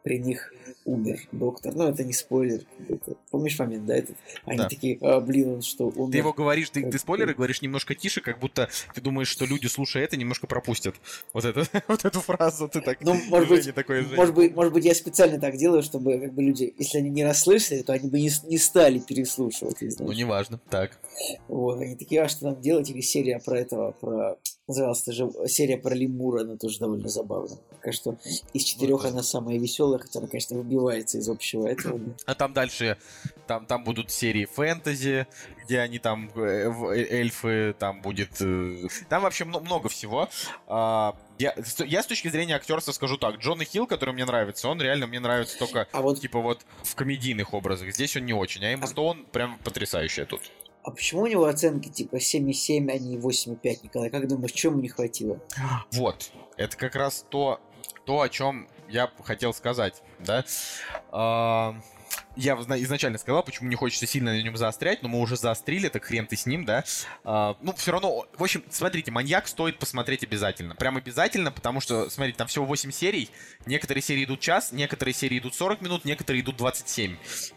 при 0.03 0.19
них 0.19 0.53
умер 0.89 1.21
доктор. 1.33 1.75
Ну, 1.75 1.89
это 1.89 2.03
не 2.05 2.13
спойлер. 2.13 2.63
Это, 2.89 3.15
помнишь 3.31 3.59
момент, 3.59 3.87
да? 3.87 3.97
Этот? 3.97 4.17
Они 4.45 4.59
да. 4.59 4.69
такие, 4.69 4.99
а, 5.03 5.21
блин, 5.21 5.55
он 5.55 5.63
что, 5.63 5.89
умер. 5.89 6.13
Ты 6.13 6.19
его 6.19 6.33
говоришь, 6.33 6.71
ты, 6.71 6.91
ты 6.91 6.99
спойлеры 6.99 7.35
говоришь 7.35 7.63
немножко 7.63 7.95
тише, 7.95 8.21
как 8.21 8.39
будто 8.39 8.69
ты 8.95 9.01
думаешь, 9.01 9.29
что 9.29 9.45
люди, 9.45 9.67
слушая 9.67 10.05
это, 10.05 10.17
немножко 10.17 10.47
пропустят 10.47 10.95
вот, 11.33 11.45
это, 11.45 11.65
вот 11.89 12.05
эту 12.05 12.21
фразу. 12.21 12.69
Ты 12.69 12.81
так, 12.81 13.01
ну, 13.03 13.15
может 13.29 13.49
быть, 13.49 13.75
такое 13.75 14.05
может, 14.17 14.35
быть, 14.35 14.55
может 14.55 14.73
быть, 14.73 14.85
я 14.85 14.95
специально 14.95 15.39
так 15.39 15.57
делаю, 15.57 15.83
чтобы 15.83 16.19
как 16.19 16.33
бы 16.33 16.43
люди, 16.43 16.75
если 16.79 16.99
они 16.99 17.11
не 17.11 17.25
расслышали, 17.25 17.83
то 17.83 17.93
они 17.93 18.09
бы 18.09 18.21
не, 18.21 18.31
не 18.45 18.59
стали 18.59 18.99
переслушивать. 18.99 19.77
Ну, 19.99 20.13
неважно. 20.13 20.61
Так. 20.71 20.99
Вот, 21.49 21.81
они 21.81 21.97
такие, 21.97 22.23
а 22.23 22.29
что 22.29 22.47
нам 22.47 22.61
делать? 22.61 22.91
Или 22.91 23.01
серия 23.01 23.41
про 23.45 23.59
этого, 23.59 23.93
про 23.93 24.39
Называлась 24.69 25.03
тоже 25.03 25.31
серия 25.47 25.79
про 25.79 25.95
лемура, 25.95 26.43
она 26.43 26.57
тоже 26.57 26.79
довольно 26.79 27.09
забавная. 27.09 27.59
Пока 27.71 27.91
что 27.91 28.19
из 28.53 28.65
четырех 28.65 29.03
вот. 29.03 29.13
она 29.13 29.23
самая 29.23 29.59
веселая, 29.59 29.99
хотя 29.99 30.19
она, 30.19 30.29
конечно, 30.29 30.59
выбивается 30.59 31.17
из 31.17 31.29
общего 31.29 31.67
этого. 31.67 31.99
А 32.27 32.35
там 32.35 32.53
дальше, 32.53 32.99
там, 33.47 33.65
там 33.65 33.83
будут 33.83 34.11
серии 34.11 34.45
фэнтези, 34.45 35.27
где 35.65 35.81
они 35.81 35.99
там, 35.99 36.31
э, 36.35 36.71
э, 36.71 37.07
эльфы, 37.19 37.75
там 37.79 38.03
будет... 38.03 38.43
Э, 38.43 38.89
там 39.09 39.23
вообще 39.23 39.47
много 39.47 39.89
всего. 39.89 40.29
А, 40.67 41.17
я, 41.39 41.55
я 41.87 42.03
с 42.03 42.07
точки 42.07 42.29
зрения 42.29 42.55
актерства 42.55 42.93
скажу 42.93 43.17
так. 43.17 43.39
Джон 43.39 43.63
Хилл, 43.63 43.87
который 43.87 44.13
мне 44.13 44.27
нравится, 44.27 44.69
он 44.69 44.83
реально 44.83 45.07
мне 45.07 45.21
нравится 45.21 45.59
только, 45.59 45.89
а 45.93 46.03
вот... 46.03 46.21
типа, 46.21 46.41
вот 46.41 46.67
в 46.83 46.95
комедийных 46.95 47.55
образах. 47.55 47.95
Здесь 47.95 48.17
он 48.17 48.27
не 48.27 48.35
очень. 48.35 48.63
А 48.67 48.73
Эмма 48.73 48.85
а... 48.85 48.89
Стоун 48.89 49.25
прям 49.33 49.59
потрясающая 49.65 50.27
тут. 50.27 50.43
А 50.89 50.91
почему 50.91 51.21
у 51.21 51.27
него 51.27 51.45
оценки 51.45 51.91
типа 51.91 52.17
7,7, 52.17 52.91
а 52.91 52.99
не 52.99 53.19
8,5, 53.19 53.81
Николай? 53.83 54.09
Как 54.09 54.27
думаешь, 54.27 54.53
чему 54.53 54.73
ему 54.73 54.83
не 54.83 54.89
хватило? 54.89 55.39
Вот. 55.93 56.31
Это 56.57 56.79
как 56.79 56.97
раз 56.97 57.27
то, 57.29 57.61
то 58.07 58.23
о 58.23 58.31
чем 58.31 58.69
я 58.89 59.13
хотел 59.23 59.53
сказать, 59.53 60.03
да. 60.19 60.47
А, 61.11 61.79
я 62.39 62.55
изначально 62.55 63.19
сказал, 63.19 63.43
почему 63.43 63.69
не 63.69 63.75
хочется 63.75 64.07
сильно 64.07 64.33
на 64.33 64.41
нем 64.41 64.57
заострять, 64.57 65.03
но 65.03 65.09
мы 65.09 65.19
уже 65.19 65.37
заострили, 65.37 65.89
так 65.89 66.05
хрен 66.05 66.27
ты 66.27 66.37
с 66.37 66.47
ним, 66.47 66.65
да. 66.65 66.85
А, 67.25 67.57
ну, 67.61 67.73
все 67.73 67.91
равно, 67.91 68.27
в 68.37 68.43
общем, 68.43 68.63
смотрите, 68.71 69.11
«Маньяк» 69.11 69.49
стоит 69.49 69.81
посмотреть 69.81 70.23
обязательно. 70.23 70.77
Прям 70.77 70.97
обязательно, 70.97 71.51
потому 71.51 71.81
что, 71.81 72.09
смотрите, 72.09 72.39
там 72.39 72.47
всего 72.47 72.65
8 72.65 72.93
серий. 72.93 73.29
Некоторые 73.67 74.03
серии 74.03 74.23
идут 74.23 74.39
час, 74.39 74.71
некоторые 74.71 75.15
серии 75.15 75.39
идут 75.39 75.57
40 75.57 75.81
минут, 75.81 76.05
некоторые 76.05 76.43
идут 76.43 76.57
27. 76.57 77.17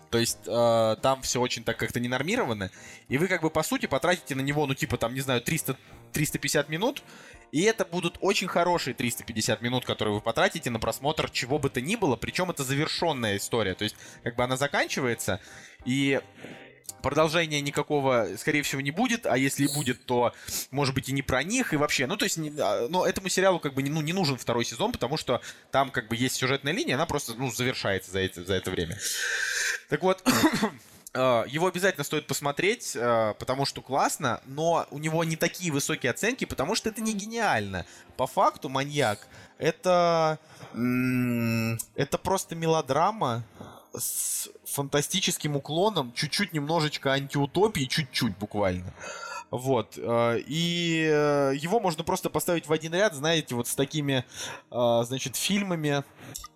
То 0.09 0.17
есть 0.17 0.39
э, 0.47 0.95
там 1.01 1.21
все 1.21 1.39
очень 1.39 1.63
так 1.63 1.77
как-то 1.77 1.99
ненормировано. 1.99 2.71
И 3.07 3.19
вы 3.19 3.27
как 3.27 3.43
бы 3.43 3.51
по 3.51 3.61
сути 3.61 3.85
потратите 3.85 4.33
на 4.33 4.41
него, 4.41 4.65
ну 4.65 4.73
типа 4.73 4.97
там, 4.97 5.13
не 5.13 5.21
знаю, 5.21 5.41
300, 5.41 5.77
350 6.11 6.69
минут. 6.69 7.03
И 7.51 7.63
это 7.63 7.83
будут 7.83 8.17
очень 8.21 8.47
хорошие 8.47 8.93
350 8.93 9.61
минут, 9.61 9.85
которые 9.85 10.15
вы 10.15 10.21
потратите 10.21 10.69
на 10.69 10.79
просмотр 10.79 11.29
чего 11.29 11.59
бы 11.59 11.69
то 11.69 11.81
ни 11.81 11.95
было. 11.95 12.15
Причем 12.15 12.49
это 12.49 12.63
завершенная 12.63 13.37
история. 13.37 13.73
То 13.73 13.83
есть 13.83 13.95
как 14.23 14.35
бы 14.35 14.43
она 14.43 14.55
заканчивается. 14.55 15.41
И 15.85 16.21
продолжения 17.01 17.61
никакого, 17.61 18.29
скорее 18.37 18.61
всего, 18.61 18.81
не 18.81 18.91
будет, 18.91 19.25
а 19.25 19.37
если 19.37 19.65
и 19.65 19.73
будет, 19.73 20.05
то, 20.05 20.33
может 20.69 20.95
быть, 20.95 21.09
и 21.09 21.11
не 21.11 21.21
про 21.21 21.43
них, 21.43 21.73
и 21.73 21.77
вообще, 21.77 22.07
ну, 22.07 22.15
то 22.15 22.25
есть, 22.25 22.37
не, 22.37 22.51
а, 22.59 22.87
но 22.89 23.05
этому 23.05 23.27
сериалу, 23.27 23.59
как 23.59 23.73
бы, 23.73 23.81
не, 23.81 23.89
ну, 23.89 24.01
не 24.01 24.13
нужен 24.13 24.37
второй 24.37 24.63
сезон, 24.63 24.91
потому 24.91 25.17
что 25.17 25.41
там, 25.71 25.91
как 25.91 26.07
бы, 26.07 26.15
есть 26.15 26.35
сюжетная 26.35 26.73
линия, 26.73 26.95
она 26.95 27.05
просто, 27.05 27.33
ну, 27.33 27.51
завершается 27.51 28.11
за 28.11 28.19
это, 28.19 28.43
за 28.43 28.53
это 28.53 28.71
время. 28.71 28.97
Так 29.89 30.03
вот, 30.03 30.23
его 31.13 31.67
обязательно 31.67 32.05
стоит 32.05 32.25
посмотреть, 32.25 32.95
а, 32.95 33.33
потому 33.33 33.65
что 33.65 33.81
классно, 33.81 34.39
но 34.45 34.87
у 34.91 34.97
него 34.97 35.23
не 35.25 35.35
такие 35.35 35.71
высокие 35.71 36.09
оценки, 36.09 36.45
потому 36.45 36.73
что 36.73 36.87
это 36.87 37.01
не 37.01 37.13
гениально. 37.13 37.85
По 38.15 38.27
факту 38.27 38.69
«Маньяк»— 38.69 39.27
это... 39.57 40.39
Это 41.95 42.17
просто 42.17 42.55
мелодрама 42.55 43.43
с 43.93 44.47
фантастическим 44.63 45.57
уклоном, 45.57 46.13
чуть-чуть 46.13 46.53
немножечко 46.53 47.11
антиутопии, 47.11 47.83
чуть-чуть 47.87 48.37
буквально. 48.37 48.93
Вот. 49.49 49.99
А, 50.01 50.37
и 50.37 51.05
э, 51.11 51.53
его 51.57 51.81
можно 51.81 52.05
просто 52.05 52.29
поставить 52.29 52.67
в 52.67 52.71
один 52.71 52.93
ряд, 52.93 53.13
знаете, 53.13 53.53
вот 53.55 53.67
с 53.67 53.75
такими, 53.75 54.23
значит, 54.69 55.35
фильмами 55.35 56.05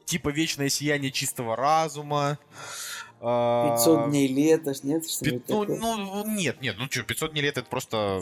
типа 0.05 0.29
«Вечное 0.29 0.69
сияние 0.69 1.11
чистого 1.11 1.57
разума», 1.57 2.37
500 3.25 3.99
а, 3.99 4.07
дней 4.09 4.27
лета, 4.27 4.73
нет? 4.83 5.09
Что 5.09 5.25
Пи- 5.25 5.41
ну, 5.47 5.65
ну, 5.65 6.25
нет, 6.27 6.61
нет, 6.61 6.75
ну 6.77 6.85
что, 6.85 7.01
500 7.01 7.31
дней 7.31 7.41
лета 7.41 7.61
это 7.61 7.69
просто, 7.69 8.21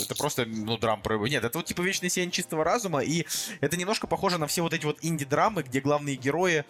это 0.00 0.16
просто, 0.16 0.46
ну, 0.46 0.76
драм 0.78 1.00
про... 1.00 1.16
Нет, 1.28 1.44
это 1.44 1.58
вот 1.58 1.66
типа 1.66 1.82
вечный 1.82 2.10
сияние 2.10 2.32
чистого 2.32 2.64
разума, 2.64 3.00
и 3.00 3.24
это 3.60 3.76
немножко 3.76 4.08
похоже 4.08 4.38
на 4.38 4.48
все 4.48 4.62
вот 4.62 4.72
эти 4.72 4.84
вот 4.84 4.98
инди-драмы, 5.02 5.62
где 5.62 5.80
главные 5.80 6.16
герои 6.16 6.64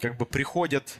как 0.00 0.16
бы 0.16 0.26
приходят 0.26 0.98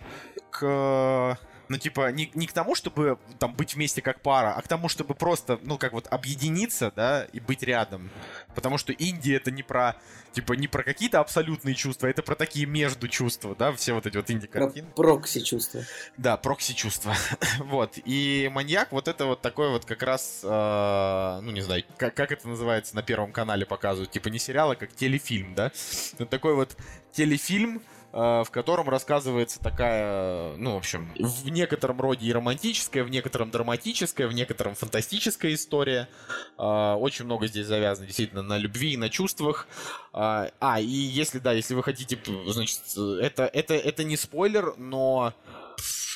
к 0.50 1.36
ну, 1.68 1.78
типа, 1.78 2.12
не, 2.12 2.30
не 2.34 2.46
к 2.46 2.52
тому, 2.52 2.74
чтобы 2.74 3.18
там 3.38 3.54
быть 3.54 3.74
вместе 3.74 4.02
как 4.02 4.20
пара, 4.20 4.54
а 4.54 4.62
к 4.62 4.68
тому, 4.68 4.88
чтобы 4.88 5.14
просто, 5.14 5.58
ну, 5.62 5.78
как 5.78 5.92
вот 5.92 6.06
объединиться, 6.10 6.92
да, 6.94 7.24
и 7.32 7.40
быть 7.40 7.62
рядом. 7.62 8.10
Потому 8.54 8.78
что 8.78 8.92
Индия 8.92 9.36
это 9.36 9.50
не 9.50 9.62
про, 9.62 9.96
типа, 10.32 10.54
не 10.54 10.68
про 10.68 10.82
какие-то 10.82 11.20
абсолютные 11.20 11.74
чувства, 11.74 12.06
это 12.06 12.22
про 12.22 12.34
такие 12.34 12.66
между 12.66 13.08
чувства, 13.08 13.54
да, 13.58 13.72
все 13.72 13.94
вот 13.94 14.06
эти 14.06 14.16
вот 14.16 14.30
инди-картины. 14.30 14.88
Прокси 14.94 15.40
чувства. 15.40 15.82
Да, 16.16 16.36
прокси 16.36 16.74
чувства. 16.74 17.14
вот. 17.58 17.98
И 18.04 18.50
маньяк 18.52 18.92
вот 18.92 19.08
это 19.08 19.26
вот 19.26 19.40
такой 19.40 19.70
вот 19.70 19.84
как 19.84 20.02
раз, 20.02 20.40
э, 20.42 21.38
ну, 21.42 21.50
не 21.50 21.62
знаю, 21.62 21.84
как, 21.96 22.14
как 22.14 22.32
это 22.32 22.48
называется 22.48 22.94
на 22.94 23.02
Первом 23.02 23.32
канале 23.32 23.64
показывают, 23.66 24.10
типа 24.10 24.28
не 24.28 24.38
сериал, 24.38 24.72
а 24.72 24.76
как 24.76 24.94
телефильм, 24.94 25.54
да. 25.54 25.72
Это 26.14 26.26
такой 26.26 26.54
вот 26.54 26.76
телефильм, 27.12 27.80
в 28.14 28.46
котором 28.52 28.88
рассказывается 28.88 29.58
такая, 29.58 30.56
ну, 30.56 30.74
в 30.74 30.76
общем, 30.76 31.10
в 31.18 31.48
некотором 31.48 32.00
роде 32.00 32.26
и 32.26 32.32
романтическая, 32.32 33.02
в 33.02 33.10
некотором 33.10 33.50
драматическая, 33.50 34.28
в 34.28 34.32
некотором 34.32 34.76
фантастическая 34.76 35.52
история. 35.52 36.08
Э, 36.56 36.94
очень 36.94 37.24
много 37.24 37.48
здесь 37.48 37.66
завязано 37.66 38.06
действительно 38.06 38.42
на 38.42 38.56
любви 38.56 38.92
и 38.92 38.96
на 38.96 39.08
чувствах. 39.08 39.66
Э, 40.12 40.50
а, 40.60 40.80
и 40.80 40.86
если, 40.86 41.40
да, 41.40 41.52
если 41.52 41.74
вы 41.74 41.82
хотите, 41.82 42.16
значит, 42.46 42.82
это, 42.96 43.46
это, 43.46 43.74
это 43.74 44.04
не 44.04 44.16
спойлер, 44.16 44.74
но 44.76 45.34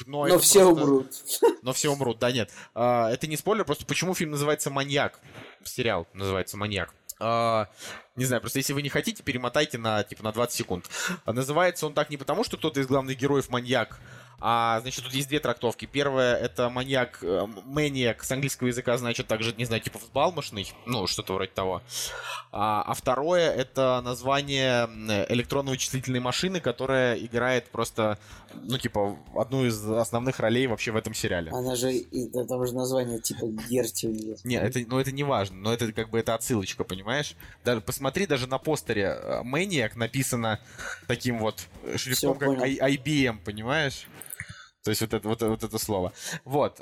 но, 0.06 0.26
но 0.26 0.38
все 0.38 0.60
просто... 0.60 0.84
умрут. 0.84 1.12
Но 1.62 1.72
все 1.72 1.90
умрут, 1.90 2.20
да, 2.20 2.30
нет. 2.30 2.52
это 2.74 3.26
не 3.26 3.36
спойлер, 3.36 3.64
просто 3.64 3.84
почему 3.84 4.14
фильм 4.14 4.30
называется 4.30 4.70
«Маньяк». 4.70 5.18
Сериал 5.64 6.06
называется 6.14 6.56
«Маньяк». 6.56 6.94
Uh, 7.20 7.66
не 8.14 8.24
знаю, 8.24 8.40
просто 8.40 8.58
если 8.58 8.72
вы 8.72 8.82
не 8.82 8.88
хотите, 8.88 9.22
перемотайте 9.22 9.76
на, 9.78 10.04
типа, 10.04 10.22
на 10.22 10.32
20 10.32 10.56
секунд. 10.56 10.90
Называется 11.26 11.86
он 11.86 11.94
так 11.94 12.10
не 12.10 12.16
потому, 12.16 12.44
что 12.44 12.56
кто-то 12.56 12.80
из 12.80 12.86
главных 12.86 13.16
героев 13.16 13.48
маньяк, 13.48 13.98
а, 14.40 14.80
значит, 14.80 15.04
тут 15.04 15.12
есть 15.14 15.28
две 15.28 15.40
трактовки. 15.40 15.86
Первая— 15.86 16.36
это 16.36 16.68
маньяк, 16.68 17.18
э, 17.22 17.46
maniac 17.66 18.22
с 18.22 18.30
английского 18.30 18.68
языка, 18.68 18.96
значит, 18.96 19.26
также, 19.26 19.52
не 19.56 19.64
знаю, 19.64 19.82
типа 19.82 19.98
взбалмошный, 19.98 20.72
ну, 20.86 21.06
что-то 21.08 21.34
вроде 21.34 21.50
того. 21.50 21.82
А, 22.52 22.82
а 22.82 22.94
второе— 22.94 23.50
это 23.54 24.00
название 24.04 24.88
электронно-вычислительной 25.28 26.20
машины, 26.20 26.60
которая 26.60 27.16
играет 27.18 27.68
просто, 27.70 28.18
ну, 28.54 28.78
типа, 28.78 29.18
одну 29.34 29.64
из 29.64 29.84
основных 29.90 30.38
ролей 30.38 30.68
вообще 30.68 30.92
в 30.92 30.96
этом 30.96 31.14
сериале. 31.14 31.50
Она 31.50 31.74
же, 31.74 31.92
там 32.48 32.64
же 32.64 32.74
название, 32.74 33.18
типа, 33.18 33.46
Герти 33.68 34.06
у 34.06 34.10
нее. 34.10 34.36
Не, 34.44 34.56
это, 34.56 34.78
ну, 34.86 35.00
это 35.00 35.10
не 35.10 35.24
важно, 35.24 35.56
но 35.56 35.72
это 35.72 35.92
как 35.92 36.10
бы 36.10 36.18
это 36.18 36.34
отсылочка, 36.34 36.84
понимаешь? 36.84 37.34
Даже, 37.64 37.80
посмотри, 37.80 38.26
даже 38.26 38.46
на 38.46 38.58
постере 38.58 39.18
э, 39.20 39.42
Maniac 39.42 39.96
написано 39.96 40.60
таким 41.08 41.40
вот 41.40 41.66
шрифтом, 41.96 42.34
Все, 42.34 42.34
как 42.34 42.48
понял. 42.48 42.62
IBM, 42.62 43.38
понимаешь? 43.44 44.06
То 44.88 44.90
есть 44.90 45.02
вот 45.02 45.12
это, 45.12 45.28
вот, 45.28 45.42
вот 45.42 45.62
это 45.62 45.78
слово. 45.78 46.14
Вот. 46.46 46.78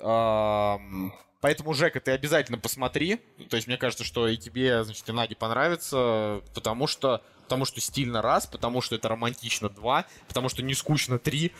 Поэтому, 1.41 1.75
Жека, 1.75 1.99
ты 1.99 2.13
обязательно 2.13 2.57
посмотри. 2.57 3.17
То 3.51 3.57
есть 3.57 3.67
мне 3.67 3.77
кажется, 3.77 4.05
что 4.05 4.29
и 4.29 4.37
тебе, 4.37 4.85
значит, 4.85 5.09
и 5.09 5.13
Наде 5.13 5.35
понравится, 5.35 6.41
потому 6.55 6.87
что 6.87 7.21
потому 7.43 7.65
что 7.65 7.81
стильно 7.81 8.23
раз, 8.23 8.47
потому 8.47 8.81
что 8.81 8.95
это 8.95 9.09
романтично 9.09 9.69
два, 9.69 10.05
потому 10.29 10.49
что 10.49 10.63
не 10.63 10.75
скучно 10.75 11.19
три, 11.19 11.53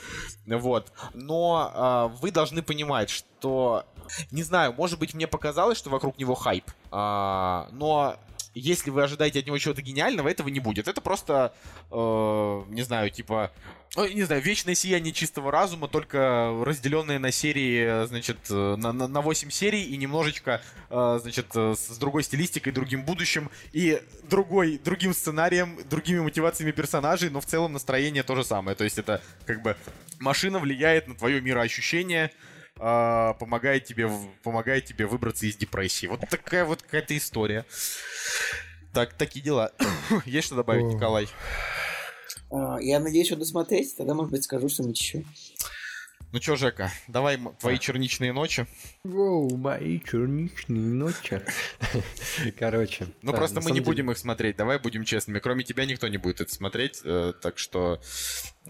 вот. 0.47 0.93
Но 1.15 2.11
э, 2.13 2.17
вы 2.21 2.33
должны 2.33 2.61
понимать, 2.63 3.09
что, 3.09 3.85
не 4.33 4.43
знаю, 4.43 4.73
может 4.73 4.99
быть, 4.99 5.15
мне 5.15 5.29
показалось, 5.29 5.79
что 5.79 5.91
вокруг 5.91 6.19
него 6.19 6.35
хайп, 6.35 6.69
э, 6.91 7.69
но 7.71 8.17
если 8.55 8.91
вы 8.91 9.05
ожидаете 9.05 9.41
от 9.41 9.47
него 9.47 9.59
чего-то 9.59 9.83
гениального, 9.83 10.29
этого 10.29 10.49
не 10.49 10.61
будет. 10.61 10.89
Это 10.89 11.01
просто, 11.01 11.55
э, 11.93 12.63
не 12.69 12.83
знаю, 12.83 13.11
типа, 13.11 13.53
э, 13.97 14.09
не 14.13 14.23
знаю, 14.25 14.43
вечное 14.43 14.75
сияние 14.75 15.13
чистого 15.13 15.51
разума, 15.51 15.89
только 15.89 16.53
разделенное 16.65 17.19
на 17.19 17.31
серии, 17.31 18.07
значит, 18.07 18.39
э, 18.51 18.77
на, 18.77 18.93
на, 18.93 19.09
на 19.09 19.21
8 19.21 19.51
серий 19.51 19.83
и 19.83 19.97
немножечко, 19.97 20.63
э, 20.91 21.19
значит, 21.23 21.47
э, 21.55 21.75
с 21.77 21.99
другой 21.99 22.23
стилистикой, 22.23 22.73
другим 22.73 23.05
будущим 23.05 23.51
и 23.73 24.03
другой, 24.25 24.79
другим 24.79 25.15
сценарием, 25.15 25.79
другими 25.89 26.21
мотивациями 26.21 26.73
персонажей, 26.73 27.31
но 27.31 27.41
в 27.41 27.47
целом 27.47 27.73
настроение 27.73 28.23
то 28.23 28.35
же 28.35 28.45
самое. 28.45 28.77
То 28.77 28.85
есть 28.85 28.99
это 28.99 29.23
как 29.45 29.63
бы 29.63 29.77
машина 30.19 30.59
влияет 30.59 31.09
на 31.09 31.15
твое 31.15 31.41
мироощущение, 31.41 32.33
э, 32.79 33.35
помогает 33.39 33.85
тебе, 33.85 34.11
помогает 34.43 34.85
тебе 34.87 35.07
выбраться 35.07 35.47
из 35.47 35.57
депрессии. 35.57 36.07
Вот 36.07 36.21
такая 36.29 36.65
вот 36.65 36.83
какая-то 36.83 37.17
история. 37.17 37.65
Так, 38.93 39.13
такие 39.13 39.45
дела. 39.45 39.73
Есть 40.25 40.47
что 40.47 40.57
добавить, 40.57 40.87
Николай? 40.87 41.29
А, 42.51 42.79
я 42.81 43.01
надеюсь, 43.01 43.27
что 43.27 43.37
досмотреть, 43.37 43.97
тогда, 43.97 44.15
может 44.15 44.31
быть, 44.31 44.45
скажу 44.45 44.69
что-нибудь 44.69 45.01
еще. 45.01 45.25
Ну 46.33 46.41
чё, 46.41 46.57
Жека, 46.57 46.91
давай 47.09 47.39
твои 47.61 47.79
черничные 47.79 48.33
ночи. 48.33 48.67
Воу, 49.05 49.57
мои 49.57 50.01
черничные 50.01 50.83
ночи. 50.83 51.41
Короче. 52.59 53.07
Ну 53.23 53.33
да, 53.33 53.39
просто 53.39 53.61
мы 53.61 53.71
не 53.71 53.77
деле... 53.77 53.87
будем 53.87 54.11
их 54.11 54.19
смотреть, 54.19 54.57
давай 54.57 54.79
будем 54.79 55.05
честными. 55.05 55.39
Кроме 55.39 55.65
тебя 55.65 55.87
никто 55.87 56.09
не 56.09 56.19
будет 56.19 56.41
это 56.41 56.53
смотреть, 56.53 57.01
э, 57.05 57.33
так 57.41 57.59
что 57.59 58.01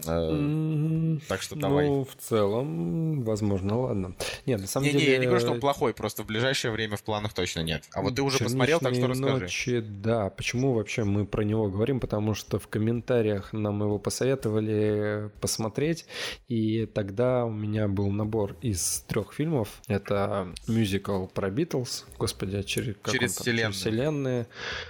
так 0.03 1.41
что 1.41 1.55
давай. 1.55 1.87
Ну, 1.87 2.05
в 2.05 2.15
целом, 2.15 3.23
возможно, 3.23 3.79
ладно. 3.79 4.15
Нет, 4.45 4.61
на 4.61 4.67
самом 4.67 4.85
не, 4.85 4.93
деле... 4.93 5.05
Не, 5.05 5.11
я 5.11 5.17
не 5.17 5.25
говорю, 5.25 5.41
что 5.41 5.51
он 5.51 5.59
плохой, 5.59 5.93
просто 5.93 6.23
в 6.23 6.27
ближайшее 6.27 6.71
время 6.71 6.97
в 6.97 7.03
планах 7.03 7.33
точно 7.33 7.61
нет. 7.61 7.83
А 7.93 8.01
вот 8.01 8.15
ты 8.15 8.21
уже 8.21 8.39
посмотрел, 8.39 8.79
так 8.79 8.95
что 8.95 9.07
расскажи. 9.07 9.39
ночи, 9.39 9.79
да. 9.79 10.29
Почему 10.29 10.73
вообще 10.73 11.03
мы 11.03 11.25
про 11.25 11.43
него 11.43 11.69
говорим? 11.69 11.99
Потому 11.99 12.33
что 12.33 12.59
в 12.59 12.67
комментариях 12.67 13.53
нам 13.53 13.81
его 13.81 13.99
посоветовали 13.99 15.31
посмотреть, 15.41 16.05
и 16.47 16.85
тогда 16.85 17.45
у 17.45 17.51
меня 17.51 17.87
был 17.87 18.09
набор 18.11 18.55
из 18.61 19.03
трех 19.07 19.33
фильмов. 19.33 19.81
Это 19.87 20.53
мюзикл 20.67 21.25
про 21.27 21.49
Битлз, 21.49 22.05
господи, 22.17 22.61
через, 22.63 22.95
через, 23.05 23.35
вселенную. 23.35 23.73
через 23.73 23.75
вселенные, 23.75 24.47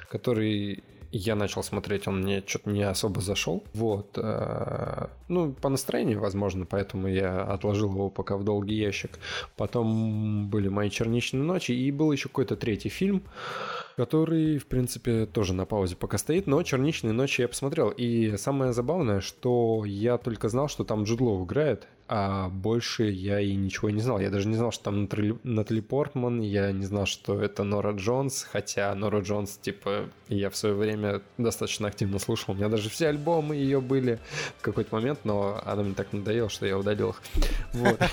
который 0.10 0.84
я 1.12 1.36
начал 1.36 1.64
смотреть, 1.64 2.08
он 2.08 2.22
мне 2.22 2.44
что-то 2.46 2.70
не 2.70 2.84
особо 2.84 3.22
зашел. 3.22 3.64
Вот. 3.74 4.18
Э, 4.18 5.08
ну, 5.28 5.54
по 5.54 5.70
настроению, 5.70 6.20
возможно, 6.20 6.66
поэтому 6.66 7.08
я 7.08 7.44
отложил 7.44 7.92
его 7.92 8.10
пока 8.10 8.38
в 8.38 8.44
долгий 8.44 8.76
ящик. 8.76 9.20
Потом 9.56 10.50
были 10.50 10.68
мои 10.68 10.90
черничные 10.90 11.44
ночи, 11.44 11.72
и 11.72 11.92
был 11.92 12.12
еще 12.12 12.30
какой-то 12.30 12.56
третий 12.56 12.90
фильм, 12.90 13.24
который, 13.98 14.60
в 14.60 14.68
принципе, 14.68 15.26
тоже 15.26 15.54
на 15.54 15.66
паузе 15.66 15.96
пока 15.96 16.20
стоит, 16.20 16.46
но 16.46 16.62
«Черничные 16.62 17.14
ночи» 17.14 17.42
я 17.42 17.48
посмотрел. 17.48 17.90
И 17.90 18.38
самое 18.38 18.72
забавное, 18.72 19.22
что 19.22 19.84
я 19.86 20.20
только 20.20 20.50
знал, 20.50 20.68
что 20.68 20.84
там 20.84 21.04
Джудлов 21.04 21.44
играет, 21.48 21.88
а 22.08 22.48
больше 22.50 23.06
я 23.10 23.40
и 23.40 23.56
ничего 23.56 23.90
не 23.90 24.00
знал. 24.00 24.20
Я 24.20 24.30
даже 24.30 24.48
не 24.48 24.56
знал, 24.56 24.72
что 24.72 24.86
там 24.86 25.10
Натали, 25.44 25.82
Портман, 25.82 26.42
я 26.42 26.72
не 26.72 26.86
знал, 26.86 27.08
что 27.08 27.42
это 27.42 27.64
Нора 27.64 27.94
Джонс, 27.94 28.44
хотя 28.44 28.94
Нора 28.94 29.22
Джонс, 29.22 29.58
типа, 29.58 30.10
я 30.30 30.52
в 30.52 30.56
свое 30.56 30.76
время 30.76 31.24
достаточно 31.40 31.88
активно 31.88 32.20
слушал. 32.20 32.54
У 32.54 32.58
меня 32.58 32.70
даже 32.70 32.92
все 32.92 33.08
альбомы 33.08 33.56
ее 33.56 33.82
были 33.82 34.20
в 34.60 34.62
какой-то 34.62 34.94
момент, 34.94 35.22
но 35.24 35.60
она 35.66 35.82
мне 35.82 35.96
так 35.96 36.14
надоела, 36.14 36.50
что 36.50 36.68
я 36.68 36.78
удалил 36.78 37.10
их. 37.10 37.22
Вот. 37.74 38.00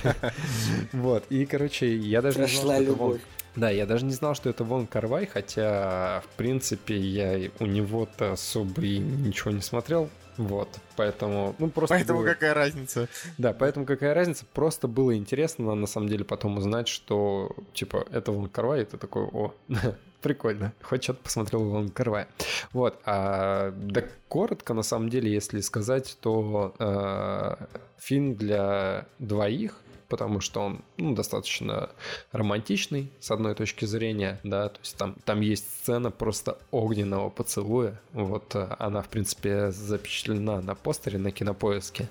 Вот. 0.93 1.24
И, 1.28 1.44
короче, 1.44 1.94
я 1.94 2.23
даже 2.23 2.40
не 2.40 2.47
знал, 2.47 2.82
что 2.82 3.19
да, 3.57 3.71
я 3.71 3.87
даже 3.87 4.05
не 4.05 4.13
знал, 4.13 4.35
что 4.35 4.51
это 4.51 4.65
Вон 4.65 4.87
Карвай, 4.87 5.27
хотя, 5.27 6.23
в 6.25 6.37
принципе, 6.37 6.97
я 6.97 7.51
у 7.61 7.67
него-то 7.67 8.33
особо 8.33 8.83
и 8.83 8.99
ничего 8.99 9.51
не 9.51 9.61
смотрел. 9.61 10.11
Вот, 10.37 10.69
поэтому, 10.97 11.55
ну 11.59 11.69
просто. 11.71 11.95
Поэтому 11.95 12.21
было... 12.21 12.27
какая 12.27 12.55
разница? 12.55 13.09
Да, 13.39 13.53
поэтому 13.53 13.87
какая 13.87 14.15
разница? 14.15 14.45
Просто 14.53 14.89
было 14.89 15.17
интересно 15.17 15.75
на 15.77 15.87
самом 15.87 16.09
деле 16.09 16.25
потом 16.25 16.57
узнать, 16.57 16.89
что 16.89 17.55
типа 17.73 18.05
это 18.11 18.33
Вон 18.33 18.49
Карвай, 18.49 18.83
это 18.83 18.97
такой, 18.97 19.25
о, 19.27 19.55
прикольно, 20.23 20.73
хоть 20.83 21.05
что-то 21.05 21.23
посмотрел 21.23 21.63
Вон 21.63 21.89
Карвай. 21.89 22.27
Вот, 22.73 22.99
а, 23.05 23.71
да 23.77 24.03
коротко 24.29 24.75
на 24.75 24.83
самом 24.83 25.09
деле, 25.09 25.33
если 25.33 25.61
сказать, 25.61 26.19
то 26.21 26.75
э, 26.81 27.55
фильм 27.99 28.35
для 28.35 29.07
двоих 29.21 29.84
потому 30.09 30.41
что 30.41 30.61
он 30.61 30.85
ну, 30.97 31.15
достаточно 31.15 31.91
романтичный, 32.33 33.11
с 33.21 33.31
одной 33.31 33.55
точки 33.55 33.85
зрения, 33.85 34.41
да, 34.45 34.69
то 34.69 34.81
есть 34.81 34.97
там, 34.97 35.17
там 35.25 35.41
есть 35.41 35.69
сцена 35.81 36.11
просто 36.11 36.59
огненного 36.71 37.31
поцелуя, 37.31 38.01
вот 38.13 38.55
э, 38.55 38.77
она, 38.79 39.03
в 39.03 39.09
принципе, 39.09 39.71
запечатлена 39.71 40.61
на 40.61 40.75
постере 40.75 41.19
на 41.19 41.31
кинопоиске, 41.31 42.09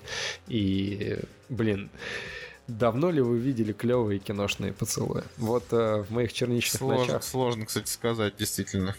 и, 0.48 1.20
блин, 1.50 1.90
Давно 2.68 3.12
ли 3.12 3.20
вы 3.20 3.40
видели 3.40 3.74
клевые 3.74 4.20
киношные 4.20 4.72
поцелуи? 4.72 5.24
Вот 5.38 5.66
э, 5.72 6.04
в 6.04 6.12
моих 6.12 6.32
черничных 6.32 6.80
сложно, 6.80 7.06
ночах... 7.06 7.24
Сложно, 7.24 7.66
кстати, 7.66 7.90
сказать, 7.90 8.38
действительно. 8.38 8.96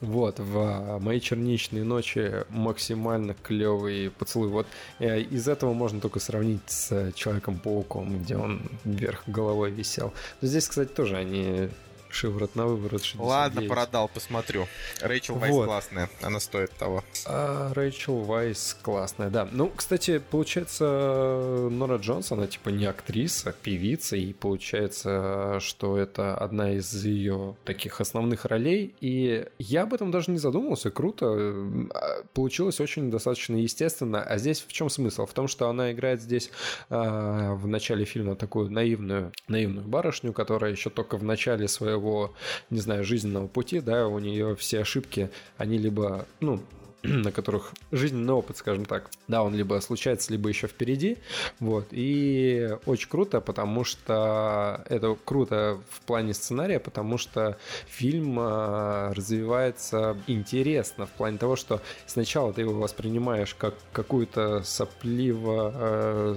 Вот, 0.00 0.38
в 0.38 0.58
а, 0.58 0.98
«Мои 1.00 1.20
черничные 1.20 1.82
ночи» 1.82 2.44
максимально 2.50 3.34
клевый 3.34 4.10
поцелуй. 4.10 4.48
Вот 4.48 4.66
э, 5.00 5.20
из 5.22 5.48
этого 5.48 5.72
можно 5.72 6.00
только 6.00 6.20
сравнить 6.20 6.62
с 6.66 7.12
Человеком-пауком, 7.12 8.20
где 8.20 8.36
он 8.36 8.62
вверх 8.84 9.24
головой 9.26 9.70
висел. 9.72 10.12
Но 10.40 10.48
здесь, 10.48 10.68
кстати, 10.68 10.88
тоже 10.88 11.16
они 11.16 11.68
Шиворот 12.10 12.54
на 12.54 12.66
выворот 12.66 13.02
69. 13.02 13.28
Ладно, 13.28 13.62
продал, 13.62 14.08
посмотрю. 14.08 14.66
Рэйчел 15.00 15.36
Вайс 15.36 15.52
вот. 15.52 15.66
классная, 15.66 16.10
она 16.22 16.40
стоит 16.40 16.72
того. 16.72 17.04
А, 17.26 17.72
Рэйчел 17.74 18.18
Вайс 18.20 18.76
классная, 18.82 19.30
да. 19.30 19.48
Ну, 19.50 19.70
кстати, 19.74 20.18
получается, 20.18 21.68
Нора 21.70 21.96
Джонс, 21.96 22.32
она 22.32 22.46
типа 22.46 22.70
не 22.70 22.86
актриса, 22.86 23.54
певица, 23.62 24.16
и 24.16 24.32
получается, 24.32 25.58
что 25.60 25.98
это 25.98 26.36
одна 26.36 26.72
из 26.72 27.04
ее 27.04 27.56
таких 27.64 28.00
основных 28.00 28.46
ролей. 28.46 28.94
И 29.00 29.46
я 29.58 29.82
об 29.82 29.94
этом 29.94 30.10
даже 30.10 30.30
не 30.30 30.38
задумывался, 30.38 30.90
круто. 30.90 31.26
А, 31.28 32.24
получилось 32.32 32.80
очень 32.80 33.10
достаточно 33.10 33.56
естественно. 33.56 34.22
А 34.22 34.38
здесь 34.38 34.64
в 34.66 34.72
чем 34.72 34.88
смысл? 34.88 35.26
В 35.26 35.32
том, 35.32 35.46
что 35.46 35.68
она 35.68 35.92
играет 35.92 36.22
здесь 36.22 36.50
а, 36.88 37.54
в 37.54 37.66
начале 37.66 38.04
фильма 38.04 38.34
такую 38.34 38.70
наивную, 38.70 39.32
наивную 39.46 39.86
барышню, 39.86 40.32
которая 40.32 40.72
еще 40.72 40.90
только 40.90 41.16
в 41.16 41.22
начале 41.22 41.68
своего 41.68 41.97
своего, 41.98 42.32
не 42.70 42.80
знаю, 42.80 43.04
жизненного 43.04 43.48
пути, 43.48 43.80
да, 43.80 44.06
у 44.06 44.18
нее 44.18 44.54
все 44.56 44.80
ошибки, 44.80 45.30
они 45.56 45.78
либо, 45.78 46.26
ну, 46.40 46.60
на 47.02 47.32
которых 47.32 47.72
жизненный 47.92 48.34
опыт, 48.34 48.56
скажем 48.56 48.84
так, 48.84 49.10
да, 49.28 49.42
он 49.42 49.54
либо 49.54 49.80
случается, 49.80 50.32
либо 50.32 50.48
еще 50.48 50.66
впереди, 50.66 51.18
вот, 51.60 51.86
и 51.90 52.70
очень 52.86 53.08
круто, 53.08 53.40
потому 53.40 53.84
что 53.84 54.84
это 54.88 55.16
круто 55.24 55.78
в 55.90 56.00
плане 56.02 56.34
сценария, 56.34 56.78
потому 56.78 57.18
что 57.18 57.56
фильм 57.86 58.38
э, 58.38 59.12
развивается 59.12 60.16
интересно 60.26 61.06
в 61.06 61.10
плане 61.10 61.38
того, 61.38 61.56
что 61.56 61.80
сначала 62.06 62.52
ты 62.52 62.62
его 62.62 62.74
воспринимаешь 62.74 63.54
как 63.54 63.74
какую-то 63.92 64.62
сопливо 64.62 65.72
э, 65.74 66.36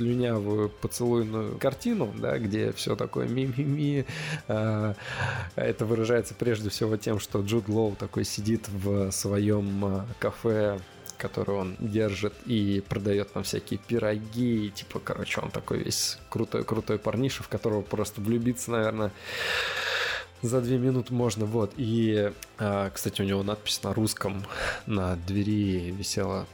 слюнявую 0.00 0.70
поцелуйную 0.70 1.58
картину, 1.58 2.10
да, 2.16 2.38
где 2.38 2.72
все 2.72 2.96
такое 2.96 3.28
ми-ми-ми. 3.28 4.06
А, 4.48 4.94
это 5.56 5.84
выражается 5.84 6.34
прежде 6.34 6.70
всего 6.70 6.96
тем, 6.96 7.20
что 7.20 7.40
Джуд 7.42 7.68
Лоу 7.68 7.94
такой 7.96 8.24
сидит 8.24 8.66
в 8.68 9.10
своем 9.10 9.84
а, 9.84 10.06
кафе 10.18 10.80
который 11.18 11.54
он 11.54 11.76
держит 11.78 12.32
и 12.46 12.82
продает 12.88 13.34
нам 13.34 13.44
всякие 13.44 13.78
пироги, 13.78 14.68
и, 14.68 14.70
типа, 14.70 15.00
короче, 15.00 15.42
он 15.42 15.50
такой 15.50 15.80
весь 15.80 16.16
крутой-крутой 16.30 16.98
парниша, 16.98 17.42
в 17.42 17.48
которого 17.48 17.82
просто 17.82 18.22
влюбиться, 18.22 18.70
наверное, 18.70 19.12
за 20.40 20.62
две 20.62 20.78
минуты 20.78 21.12
можно, 21.12 21.44
вот. 21.44 21.74
И, 21.76 22.32
а, 22.58 22.88
кстати, 22.88 23.20
у 23.20 23.26
него 23.26 23.42
надпись 23.42 23.82
на 23.82 23.92
русском 23.92 24.46
на 24.86 25.16
двери 25.16 25.90
висела 25.90 26.46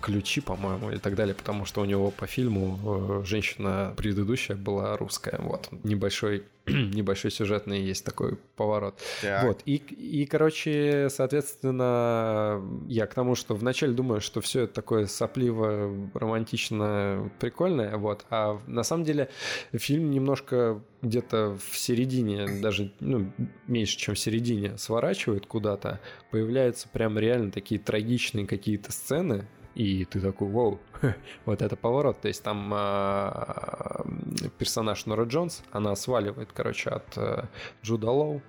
ключи, 0.00 0.40
по-моему, 0.40 0.90
и 0.90 0.98
так 0.98 1.14
далее, 1.14 1.34
потому 1.34 1.64
что 1.64 1.80
у 1.80 1.84
него 1.84 2.10
по 2.10 2.26
фильму 2.26 2.78
э, 3.22 3.24
женщина 3.24 3.94
предыдущая 3.96 4.56
была 4.56 4.96
русская. 4.96 5.38
Вот. 5.38 5.68
Небольшой 5.84 6.44
небольшой 6.94 7.30
сюжетный 7.30 7.80
есть 7.80 8.04
такой 8.04 8.36
поворот. 8.56 9.00
Так. 9.22 9.44
Вот. 9.44 9.62
И, 9.64 9.76
и, 9.76 10.26
короче, 10.26 11.08
соответственно, 11.10 12.62
я 12.86 13.06
к 13.06 13.14
тому, 13.14 13.34
что 13.34 13.54
вначале 13.54 13.92
думаю, 13.92 14.20
что 14.20 14.40
все 14.40 14.62
это 14.62 14.74
такое 14.74 15.06
сопливо, 15.06 15.92
романтично, 16.14 17.30
прикольное, 17.38 17.96
вот. 17.96 18.24
А 18.30 18.60
на 18.66 18.82
самом 18.82 19.04
деле 19.04 19.28
фильм 19.72 20.10
немножко 20.10 20.82
где-то 21.02 21.56
в 21.70 21.78
середине, 21.78 22.60
даже 22.60 22.92
ну, 23.00 23.32
меньше, 23.66 23.96
чем 23.96 24.14
в 24.14 24.18
середине, 24.18 24.76
сворачивает 24.78 25.46
куда-то. 25.46 26.00
Появляются 26.30 26.88
прям 26.88 27.18
реально 27.18 27.52
такие 27.52 27.80
трагичные 27.80 28.46
какие-то 28.46 28.92
сцены, 28.92 29.46
и 29.78 30.04
ты 30.04 30.20
такой, 30.20 30.48
вау, 30.48 30.80
вот 31.46 31.62
это 31.62 31.76
поворот. 31.76 32.20
То 32.20 32.28
есть 32.28 32.42
там 32.42 32.72
э, 32.74 34.48
персонаж 34.58 35.06
Нора 35.06 35.22
Джонс, 35.24 35.62
она 35.70 35.94
сваливает, 35.94 36.50
короче, 36.52 36.90
от 36.90 37.16
э, 37.16 37.44
Джуда 37.84 38.10
Лоу 38.10 38.42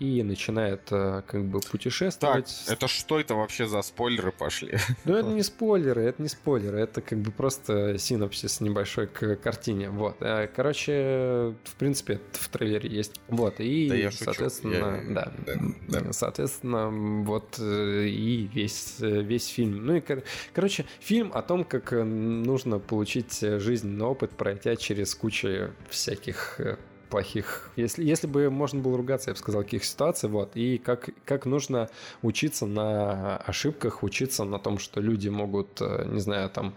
и 0.00 0.24
начинает 0.24 0.82
э, 0.90 1.22
как 1.28 1.44
бы 1.44 1.60
путешествовать. 1.60 2.64
Так, 2.66 2.76
это 2.76 2.88
что 2.88 3.20
это 3.20 3.36
вообще 3.36 3.66
за 3.66 3.82
спойлеры 3.82 4.32
пошли? 4.32 4.78
Ну, 5.04 5.14
это 5.14 5.28
не 5.28 5.42
спойлеры, 5.42 6.02
это 6.02 6.20
не 6.22 6.28
спойлеры, 6.28 6.80
это 6.80 7.00
как 7.02 7.18
бы 7.18 7.30
просто 7.30 7.96
синопсис 7.98 8.60
небольшой 8.60 9.06
к 9.06 9.36
картине. 9.36 9.90
Вот. 9.90 10.16
Э, 10.22 10.48
короче, 10.48 11.54
в 11.62 11.74
принципе, 11.78 12.20
в 12.32 12.48
трейлере 12.48 12.90
есть. 12.90 13.20
Вот. 13.28 13.60
И, 13.60 13.88
да 13.88 13.94
я 13.94 14.10
соответственно, 14.10 15.02
я... 15.06 15.14
Да, 15.14 15.32
да, 15.46 16.00
да. 16.00 16.12
Соответственно, 16.12 16.90
вот 17.22 17.60
и 17.60 18.50
весь, 18.52 18.96
весь 18.98 19.46
фильм. 19.46 19.86
Ну 19.86 19.96
и, 19.96 20.00
короче, 20.00 20.63
фильм 21.00 21.30
о 21.32 21.42
том, 21.42 21.64
как 21.64 21.84
как 21.84 22.04
нужно 22.04 22.78
получить 22.78 23.40
жизненный 23.40 24.06
опыт, 24.06 24.30
пройти 24.30 24.76
через 24.76 25.14
кучу 25.14 25.72
всяких 25.88 26.60
э, 26.60 26.76
плохих. 27.10 27.70
Если, 27.76 28.04
если 28.04 28.26
бы 28.26 28.50
можно 28.50 28.80
было 28.80 28.96
ругаться, 28.96 29.30
я 29.30 29.34
бы 29.34 29.38
сказал, 29.38 29.62
каких 29.62 29.84
ситуаций, 29.84 30.28
вот. 30.28 30.56
И 30.56 30.78
как, 30.78 31.10
как 31.24 31.46
нужно 31.46 31.88
учиться 32.22 32.66
на 32.66 33.36
ошибках, 33.38 34.02
учиться 34.02 34.44
на 34.44 34.58
том, 34.58 34.78
что 34.78 35.00
люди 35.00 35.28
могут, 35.28 35.80
э, 35.80 36.06
не 36.06 36.20
знаю, 36.20 36.48
там 36.50 36.74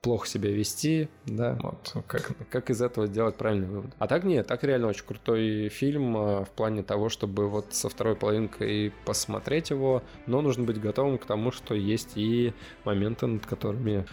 плохо 0.00 0.28
себя 0.28 0.50
вести, 0.50 1.08
да, 1.24 1.58
вот, 1.60 2.04
как, 2.06 2.32
как 2.48 2.70
из 2.70 2.80
этого 2.80 3.06
сделать 3.06 3.36
правильный 3.36 3.66
вывод. 3.66 3.90
А 3.98 4.06
так 4.06 4.24
нет, 4.24 4.46
так 4.46 4.62
реально 4.62 4.88
очень 4.88 5.04
крутой 5.04 5.68
фильм 5.68 6.16
а, 6.16 6.44
в 6.44 6.50
плане 6.50 6.82
того, 6.82 7.08
чтобы 7.08 7.48
вот 7.48 7.74
со 7.74 7.88
второй 7.88 8.14
половинкой 8.14 8.92
посмотреть 9.04 9.70
его, 9.70 10.02
но 10.26 10.42
нужно 10.42 10.64
быть 10.64 10.80
готовым 10.80 11.18
к 11.18 11.26
тому, 11.26 11.50
что 11.50 11.74
есть 11.74 12.12
и 12.14 12.52
моменты, 12.84 13.26
над 13.26 13.46
которыми 13.46 14.06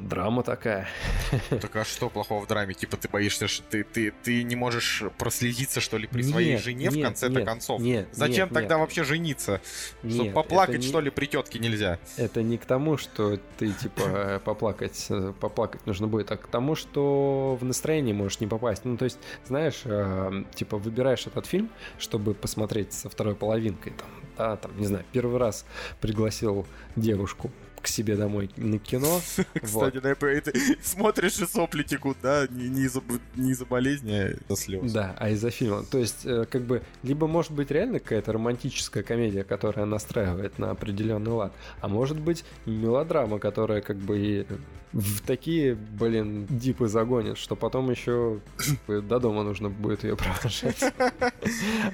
драма 0.00 0.42
такая. 0.42 0.88
Так 1.50 1.76
а 1.76 1.84
что 1.84 2.08
плохого 2.08 2.44
в 2.44 2.46
драме? 2.46 2.74
Типа 2.74 2.96
ты 2.96 3.08
боишься, 3.08 3.48
что 3.48 3.62
ты, 3.64 3.84
ты, 3.84 4.12
ты 4.22 4.42
не 4.42 4.56
можешь 4.56 5.02
проследиться, 5.18 5.80
что 5.80 5.98
ли, 5.98 6.06
при 6.06 6.22
нет, 6.22 6.30
своей 6.30 6.56
жене 6.56 6.84
нет, 6.84 6.94
в 6.94 7.02
конце-то 7.02 7.44
концов? 7.44 7.80
Нет, 7.80 8.08
Зачем 8.12 8.46
нет, 8.46 8.54
тогда 8.54 8.74
нет. 8.74 8.80
вообще 8.80 9.04
жениться? 9.04 9.60
Нет, 10.02 10.14
Чтобы 10.14 10.32
поплакать, 10.32 10.80
не... 10.80 10.86
что 10.86 11.00
ли, 11.00 11.10
при 11.10 11.26
тетке 11.26 11.58
нельзя? 11.58 11.98
Это 12.16 12.42
не 12.42 12.58
к 12.58 12.64
тому, 12.64 12.96
что 12.96 13.38
ты, 13.58 13.72
типа, 13.72 14.40
поплакать 14.44 14.78
поплакать, 14.88 15.06
э, 15.10 15.32
поплакать 15.40 15.86
нужно 15.86 16.06
будет, 16.06 16.30
а 16.30 16.36
к 16.36 16.46
тому, 16.46 16.74
что 16.74 17.56
в 17.60 17.64
настроение 17.64 18.14
можешь 18.14 18.40
не 18.40 18.46
попасть. 18.46 18.84
Ну, 18.84 18.96
то 18.96 19.04
есть, 19.04 19.18
знаешь, 19.46 19.82
э, 19.84 20.44
типа, 20.54 20.78
выбираешь 20.78 21.26
этот 21.26 21.46
фильм, 21.46 21.70
чтобы 21.98 22.34
посмотреть 22.34 22.92
со 22.92 23.08
второй 23.08 23.34
половинкой, 23.34 23.92
там, 23.92 24.08
да, 24.36 24.56
там, 24.56 24.78
не 24.78 24.86
знаю, 24.86 25.04
первый 25.12 25.38
раз 25.38 25.64
пригласил 26.00 26.66
девушку 26.96 27.50
к 27.80 27.88
себе 27.88 28.16
домой 28.16 28.50
на 28.56 28.78
кино. 28.78 29.20
Кстати, 29.62 30.00
ты 30.00 30.78
смотришь 30.82 31.38
и 31.38 31.46
сопли 31.46 31.82
текут, 31.82 32.16
да, 32.22 32.46
не, 32.50 32.68
не, 32.68 32.82
из-за, 32.82 33.02
не 33.36 33.52
из-за 33.52 33.66
болезни, 33.66 34.12
а 34.12 34.28
из-за 34.28 34.56
слез. 34.56 34.92
Да, 34.92 35.14
а 35.18 35.30
из-за 35.30 35.50
фильма. 35.50 35.84
То 35.84 35.98
есть, 35.98 36.24
э, 36.24 36.44
как 36.50 36.62
бы, 36.62 36.82
либо 37.02 37.26
может 37.26 37.52
быть 37.52 37.70
реально 37.70 38.00
какая-то 38.00 38.32
романтическая 38.32 39.02
комедия, 39.02 39.44
которая 39.44 39.86
настраивает 39.86 40.58
на 40.58 40.70
определенный 40.70 41.32
лад, 41.32 41.52
а 41.80 41.88
может 41.88 42.18
быть 42.18 42.44
мелодрама, 42.66 43.38
которая 43.38 43.80
как 43.80 43.96
бы 43.96 44.18
и 44.18 44.46
в 44.92 45.20
такие, 45.20 45.74
блин, 45.74 46.46
дипы 46.48 46.88
загонит, 46.88 47.36
что 47.36 47.56
потом 47.56 47.90
еще 47.90 48.40
до 48.86 49.18
дома 49.20 49.42
нужно 49.42 49.68
будет 49.68 50.04
ее 50.04 50.16
провожать. 50.16 50.82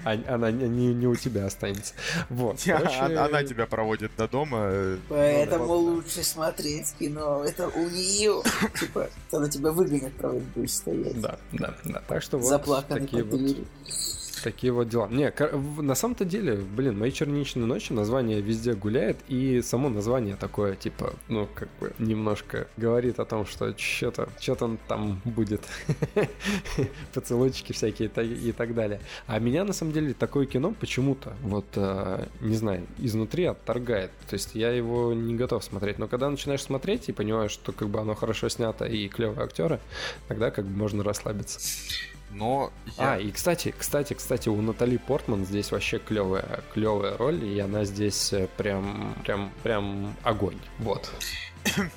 А, 0.05 0.19
она 0.29 0.51
не, 0.51 1.07
у 1.07 1.15
тебя 1.15 1.47
останется. 1.47 1.95
Вот. 2.29 2.61
Она 2.67 3.45
тебя 3.45 3.67
проводит 3.67 4.11
до 4.17 4.27
дома. 4.29 4.69
Э, 4.71 4.99
Поэтому 5.75 5.97
лучше 5.97 6.23
смотреть 6.23 6.95
кино. 6.99 7.45
Это 7.45 7.69
у 7.69 7.89
нее. 7.89 8.43
Типа, 8.79 9.09
она 9.33 9.49
тебя 9.49 9.73
выгонит, 9.73 10.15
правда, 10.17 10.41
будешь 10.55 10.73
стоять. 10.73 11.21
Да, 11.21 11.39
да, 11.53 11.75
да. 11.85 12.03
Так 12.07 12.23
что 12.23 12.39
вот 12.39 12.47
Заплаканный 12.47 13.01
такие 13.03 13.25
вот 13.25 13.41
такие 14.45 14.73
вот 14.73 14.89
дела. 14.91 15.09
Не, 15.09 15.33
на 15.81 15.95
самом-то 15.95 16.25
деле, 16.27 16.57
блин, 16.57 16.99
мои 16.99 17.11
черничные 17.11 17.65
ночи 17.65 17.93
название 17.93 18.43
везде 18.43 18.75
гуляет, 18.75 19.17
и 19.27 19.63
само 19.63 19.89
название 19.89 20.37
такое, 20.37 20.77
типа, 20.77 21.15
ну, 21.29 21.49
как 21.55 21.69
бы 21.81 21.95
немножко 21.99 22.69
говорит 22.77 23.19
о 23.19 23.25
том, 23.25 23.47
что 23.47 23.77
что-то 23.77 24.29
что-то 24.39 24.77
там 24.87 25.23
будет. 25.25 25.63
Поцелуйчики 27.15 27.73
всякие 27.73 28.09
и 28.09 28.53
так 28.53 28.75
далее. 28.75 29.01
А 29.27 29.39
меня, 29.39 29.65
на 29.65 29.73
самом 29.73 29.93
деле, 29.93 30.13
такое 30.13 30.45
кино 30.45 30.75
почему-то, 30.79 31.33
вот, 31.43 31.67
э, 31.77 32.27
не 32.41 32.57
знаю, 32.57 32.87
изнутри 32.99 33.47
отторгает. 33.47 34.11
То 34.29 34.35
есть 34.35 34.55
я 34.55 34.71
его 34.71 35.15
не 35.15 35.35
готов 35.35 35.65
смотреть. 35.65 35.99
Но 35.99 36.07
когда 36.07 36.29
начинаешь 36.29 36.63
смотреть 36.63 37.09
и 37.09 37.13
понимаешь, 37.13 37.53
что 37.53 37.73
как 37.73 37.89
бы 37.89 37.99
оно 37.99 38.15
хорошо 38.15 38.51
снято 38.51 38.85
и 38.85 39.09
клевые 39.09 39.43
актеры, 39.43 39.81
тогда 40.29 40.51
как 40.51 40.67
бы 40.67 40.77
можно 40.77 41.03
расслабиться 41.03 41.61
но 42.35 42.73
я... 42.99 43.15
А, 43.15 43.19
и 43.19 43.31
кстати, 43.31 43.75
кстати, 43.77 44.15
кстати, 44.15 44.49
у 44.49 44.61
Натали 44.61 44.97
Портман 44.97 45.45
здесь 45.45 45.71
вообще 45.71 45.99
клевая, 45.99 46.63
клевая 46.73 47.17
роль, 47.17 47.43
и 47.45 47.59
она 47.61 47.85
здесь 47.85 48.33
э, 48.33 48.49
прям, 48.57 49.15
прям, 49.25 49.53
прям 49.63 50.15
огонь, 50.23 50.61
вот. 50.79 51.11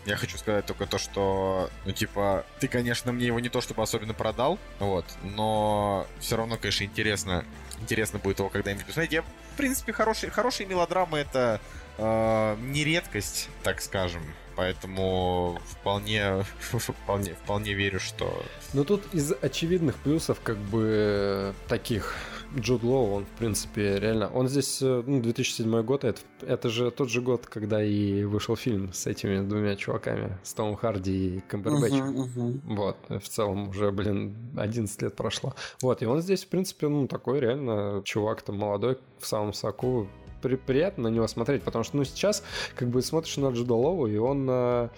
Я 0.05 0.15
хочу 0.15 0.38
сказать 0.38 0.65
только 0.65 0.85
то, 0.85 0.97
что, 0.97 1.69
ну, 1.85 1.91
типа, 1.91 2.45
ты, 2.59 2.68
конечно, 2.68 3.11
мне 3.11 3.26
его 3.26 3.39
не 3.39 3.49
то 3.49 3.59
чтобы 3.59 3.84
особенно 3.84 4.14
продал, 4.14 4.59
вот, 4.80 5.05
но 5.23 6.07
все 6.19 6.38
равно, 6.38 6.57
конечно, 6.57 6.85
интересно, 6.85 7.43
интересно 7.81 8.19
будет 8.19 8.39
его 8.39 8.49
когда-нибудь 8.49 8.85
посмотреть. 8.85 9.14
Я, 9.14 9.22
в 9.23 9.57
принципе, 9.57 9.91
хорошие, 9.91 10.30
хорошие 10.30 10.68
мелодрамы 10.68 11.18
это 11.18 11.59
э, 11.97 12.55
не 12.61 12.84
редкость, 12.84 13.49
так 13.64 13.81
скажем. 13.81 14.23
Поэтому 14.58 15.60
вполне, 15.66 16.44
вполне, 16.60 17.36
вполне 17.36 17.74
верю, 17.74 18.00
что... 18.00 18.44
Ну 18.74 18.84
тут 18.84 19.04
из 19.14 19.32
очевидных 19.40 19.96
плюсов, 19.98 20.40
как 20.44 20.58
бы, 20.58 21.54
таких 21.68 22.16
Джуд 22.58 22.82
Лоу, 22.82 23.12
он, 23.12 23.26
в 23.26 23.38
принципе, 23.38 24.00
реально... 24.00 24.30
Он 24.34 24.48
здесь, 24.48 24.82
э, 24.82 25.04
ну, 25.06 25.22
2007 25.22 25.84
год, 25.84 26.04
это, 26.04 26.22
это 26.42 26.70
же 26.70 26.90
тот 26.90 27.10
же 27.10 27.22
год, 27.22 27.46
когда 27.46 27.84
и 27.84 28.24
вышел 28.24 28.56
фильм 28.56 28.94
с 28.94 29.06
этими 29.06 29.48
двумя 29.48 29.76
чуваками, 29.76 30.38
с 30.44 30.54
Томом 30.54 30.76
Харди 30.76 31.38
и 31.38 31.40
Камбербэтчем. 31.42 32.18
Uh-huh, 32.18 32.36
uh-huh. 32.36 32.62
Вот, 32.76 32.98
в 33.10 33.30
целом 33.30 33.70
уже, 33.70 33.92
блин, 33.92 34.36
11 34.58 35.02
лет 35.04 35.16
прошло. 35.16 35.54
Вот, 35.84 36.02
и 36.02 36.08
он 36.08 36.22
здесь, 36.22 36.46
в 36.46 36.48
принципе, 36.48 36.88
ну, 36.88 37.08
такой 37.08 37.42
реально 37.42 38.02
чувак 38.04 38.42
там 38.42 38.58
молодой, 38.58 38.98
в 39.20 39.28
самом 39.28 39.54
соку, 39.54 40.08
при, 40.41 40.55
приятно 40.55 41.09
на 41.09 41.14
него 41.14 41.27
смотреть, 41.27 41.64
потому 41.64 41.84
что, 41.84 41.97
ну, 41.97 42.03
сейчас, 42.03 42.43
как 42.76 42.89
бы, 42.89 43.01
смотришь 43.01 43.38
на 43.38 43.49
Джудолову, 43.49 44.07
и 44.07 44.18
он... 44.18 44.47
Э, 44.49 44.89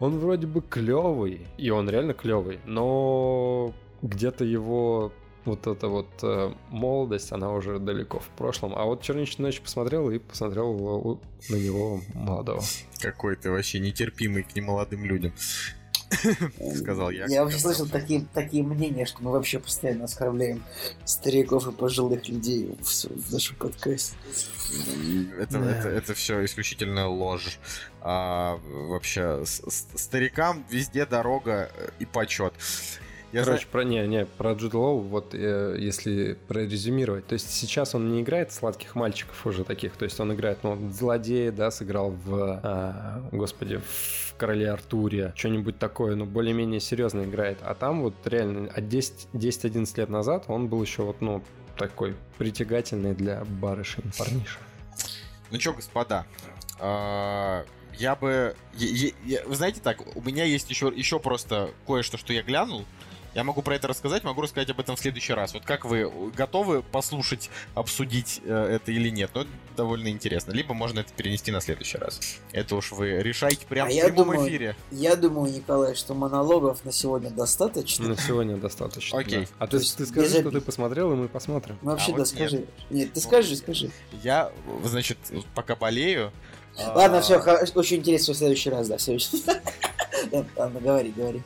он 0.00 0.18
вроде 0.18 0.48
бы 0.48 0.60
клевый, 0.60 1.46
и 1.56 1.70
он 1.70 1.88
реально 1.88 2.14
клевый, 2.14 2.58
но 2.66 3.72
где-то 4.02 4.44
его 4.44 5.12
вот 5.44 5.66
эта 5.66 5.88
вот 5.88 6.08
э, 6.22 6.52
молодость, 6.70 7.32
она 7.32 7.52
уже 7.52 7.78
далеко 7.78 8.18
в 8.18 8.28
прошлом. 8.30 8.74
А 8.74 8.84
вот 8.84 9.02
«Черничную 9.02 9.48
ночь» 9.48 9.60
посмотрел 9.60 10.10
и 10.10 10.18
посмотрел 10.18 11.20
на 11.48 11.56
него 11.56 12.00
молодого. 12.14 12.62
Какой 13.00 13.36
ты 13.36 13.50
вообще 13.50 13.78
нетерпимый 13.78 14.42
к 14.42 14.56
немолодым 14.56 15.04
людям. 15.04 15.32
сказал 16.76 17.10
я. 17.10 17.26
Я 17.26 17.44
вообще 17.44 17.58
слышал 17.58 17.86
такие, 17.86 18.26
такие 18.32 18.62
мнения, 18.62 19.06
что 19.06 19.22
мы 19.22 19.32
вообще 19.32 19.58
постоянно 19.58 20.04
оскорбляем 20.04 20.62
стариков 21.04 21.66
и 21.66 21.72
пожилых 21.72 22.28
людей 22.28 22.76
в, 22.80 22.86
в 22.86 23.32
нашем 23.32 23.56
подкасте. 23.56 24.16
Это, 25.38 25.58
да. 25.58 25.70
это, 25.70 25.88
это 25.88 26.14
все 26.14 26.44
исключительно 26.44 27.08
ложь. 27.08 27.58
А, 28.00 28.58
вообще, 28.66 29.44
с, 29.44 29.62
с, 29.66 29.86
старикам 29.94 30.64
везде 30.68 31.06
дорога 31.06 31.70
и 31.98 32.04
почет. 32.04 32.54
Я 33.34 33.42
Короче, 33.42 33.66
про, 33.66 33.82
не, 33.82 34.06
не, 34.06 34.26
про 34.26 34.52
Джуд 34.52 34.74
Лоу, 34.74 35.00
вот 35.00 35.34
э, 35.34 35.74
если 35.76 36.34
прорезюмировать, 36.46 37.26
то 37.26 37.32
есть 37.32 37.50
сейчас 37.50 37.96
он 37.96 38.12
не 38.12 38.22
играет 38.22 38.52
сладких 38.52 38.94
мальчиков 38.94 39.44
уже 39.44 39.64
таких, 39.64 39.96
то 39.96 40.04
есть 40.04 40.20
он 40.20 40.32
играет, 40.32 40.58
ну, 40.62 40.78
злодея, 40.92 41.50
да, 41.50 41.72
сыграл 41.72 42.12
в, 42.12 42.60
а, 42.62 43.28
господи, 43.32 43.78
в 43.78 44.34
Короле 44.38 44.70
Артуре, 44.70 45.32
что-нибудь 45.34 45.80
такое, 45.80 46.14
ну, 46.14 46.26
более-менее 46.26 46.78
серьезно 46.78 47.24
играет, 47.24 47.58
а 47.62 47.74
там 47.74 48.02
вот 48.02 48.14
реально 48.24 48.70
от 48.70 48.84
10-11 48.84 49.98
лет 49.98 50.08
назад 50.10 50.44
он 50.46 50.68
был 50.68 50.80
еще 50.80 51.02
вот, 51.02 51.20
ну, 51.20 51.42
такой 51.76 52.14
притягательный 52.38 53.16
для 53.16 53.44
барышень 53.44 54.12
парниша. 54.16 54.60
Ну 55.50 55.58
что, 55.58 55.72
господа, 55.72 56.24
а, 56.78 57.64
я 57.98 58.14
бы... 58.14 58.54
Я, 58.74 59.10
я, 59.24 59.42
вы 59.44 59.56
знаете 59.56 59.80
так, 59.80 59.98
у 60.16 60.20
меня 60.20 60.44
есть 60.44 60.70
еще, 60.70 60.92
еще 60.94 61.18
просто 61.18 61.72
кое-что, 61.84 62.16
что 62.16 62.32
я 62.32 62.42
глянул. 62.42 62.84
Я 63.34 63.42
могу 63.42 63.62
про 63.62 63.74
это 63.74 63.88
рассказать, 63.88 64.22
могу 64.22 64.42
рассказать 64.42 64.70
об 64.70 64.78
этом 64.78 64.94
в 64.94 65.00
следующий 65.00 65.32
раз. 65.32 65.54
Вот 65.54 65.64
как 65.64 65.84
вы 65.84 66.10
готовы 66.36 66.82
послушать, 66.82 67.50
обсудить 67.74 68.40
э, 68.44 68.76
это 68.76 68.92
или 68.92 69.08
нет? 69.08 69.30
Ну, 69.34 69.40
это 69.40 69.50
довольно 69.76 70.08
интересно. 70.08 70.52
Либо 70.52 70.72
можно 70.72 71.00
это 71.00 71.12
перенести 71.12 71.50
на 71.50 71.60
следующий 71.60 71.98
раз. 71.98 72.20
Это 72.52 72.76
уж 72.76 72.92
вы 72.92 73.22
решайте 73.22 73.66
прямо 73.66 73.90
а 73.90 73.92
в 73.92 73.96
прямом 73.96 74.14
думаю, 74.14 74.48
эфире. 74.48 74.76
Я 74.92 75.16
думаю, 75.16 75.52
Николай, 75.52 75.96
что 75.96 76.14
монологов 76.14 76.84
на 76.84 76.92
сегодня 76.92 77.30
достаточно. 77.30 78.08
На 78.08 78.16
сегодня 78.16 78.56
достаточно. 78.56 79.18
Окей. 79.18 79.48
А 79.58 79.66
то 79.66 79.78
есть 79.78 79.96
ты 79.96 80.06
скажи, 80.06 80.40
что 80.40 80.50
ты 80.52 80.60
посмотрел, 80.60 81.12
и 81.12 81.16
мы 81.16 81.28
посмотрим. 81.28 81.76
Ну, 81.82 81.90
вообще, 81.90 82.12
а 82.12 82.18
да, 82.18 82.24
скажи. 82.24 82.66
Нет. 82.90 83.12
ты 83.12 83.20
скажи, 83.20 83.56
скажи. 83.56 83.90
Я, 84.22 84.52
значит, 84.84 85.18
пока 85.56 85.74
болею. 85.74 86.32
Ладно, 86.76 87.18
а... 87.18 87.20
все, 87.20 87.38
очень 87.74 87.98
интересно 87.98 88.34
в 88.34 88.36
следующий 88.36 88.70
раз, 88.70 88.88
да, 88.88 88.96
в 88.96 89.02
следующий 89.02 89.42
Ладно, 90.56 90.80
говори, 90.80 91.10
говори. 91.10 91.42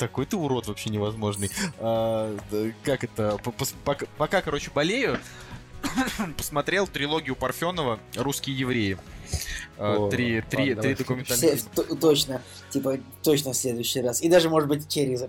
Такой 0.00 0.24
ты 0.24 0.34
урод 0.34 0.66
вообще 0.66 0.88
невозможный. 0.88 1.50
А, 1.78 2.34
как 2.84 3.04
это? 3.04 3.38
Пока, 3.84 4.06
пока, 4.16 4.40
короче, 4.40 4.70
болею, 4.70 5.18
посмотрел 6.38 6.86
трилогию 6.86 7.36
Парфенова 7.36 8.00
«Русские 8.16 8.56
евреи». 8.56 8.96
А, 9.76 9.96
О, 9.98 10.08
три, 10.08 10.40
три, 10.40 10.74
три 10.74 10.94
документальных... 10.94 11.60
Точно, 12.00 12.40
типа, 12.70 12.98
точно 13.22 13.52
в 13.52 13.56
следующий 13.56 14.00
раз. 14.00 14.22
И 14.22 14.30
даже, 14.30 14.48
может 14.48 14.70
быть, 14.70 14.88
через. 14.88 15.22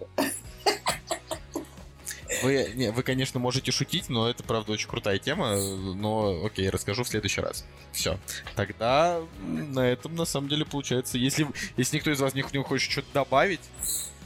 Вы, 2.41 2.71
не, 2.73 2.93
вы, 2.93 3.03
конечно, 3.03 3.41
можете 3.41 3.73
шутить, 3.73 4.07
но 4.07 4.29
это, 4.29 4.41
правда, 4.43 4.71
очень 4.71 4.87
крутая 4.87 5.19
тема. 5.19 5.57
Но, 5.57 6.45
окей, 6.45 6.69
расскажу 6.69 7.03
в 7.03 7.09
следующий 7.09 7.41
раз. 7.41 7.65
Все. 7.91 8.17
Тогда 8.55 9.19
на 9.41 9.85
этом, 9.85 10.15
на 10.15 10.23
самом 10.23 10.47
деле, 10.47 10.63
получается, 10.63 11.17
если, 11.17 11.45
если 11.75 11.97
никто 11.97 12.09
из 12.09 12.21
вас 12.21 12.33
не, 12.33 12.45
не 12.53 12.63
хочет 12.63 12.89
что-то 12.89 13.07
добавить, 13.13 13.59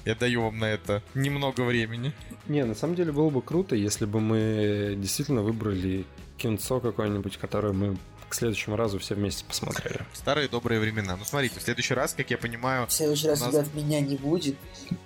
я 0.06 0.15
даю 0.15 0.44
вам 0.44 0.60
на 0.60 0.65
это 0.65 1.02
немного 1.14 1.61
времени. 1.61 2.14
Не, 2.48 2.64
на 2.64 2.76
самом 2.76 2.95
деле 2.95 3.11
было 3.11 3.30
бы 3.30 3.41
круто, 3.41 3.76
если 3.76 4.06
бы 4.06 4.19
мы 4.22 4.95
действительно 4.98 5.41
выбрали 5.41 6.06
кинцо 6.38 6.80
какое-нибудь, 6.80 7.38
которое 7.38 7.73
мы 7.73 7.98
к 8.30 8.34
следующему 8.34 8.76
разу 8.76 8.99
все 8.99 9.15
вместе 9.15 9.45
посмотрели. 9.45 9.99
Старые 10.14 10.48
добрые 10.48 10.80
времена. 10.80 11.15
Ну, 11.15 11.26
смотрите, 11.26 11.60
в 11.60 11.64
следующий 11.64 11.94
раз, 11.94 12.14
как 12.14 12.30
я 12.32 12.38
понимаю... 12.38 12.88
В 12.88 12.91
следующий 12.91 13.27
раз, 13.27 13.41
нас... 13.41 13.53
ребят, 13.53 13.73
меня 13.73 14.02
не 14.02 14.15
будет. 14.18 14.56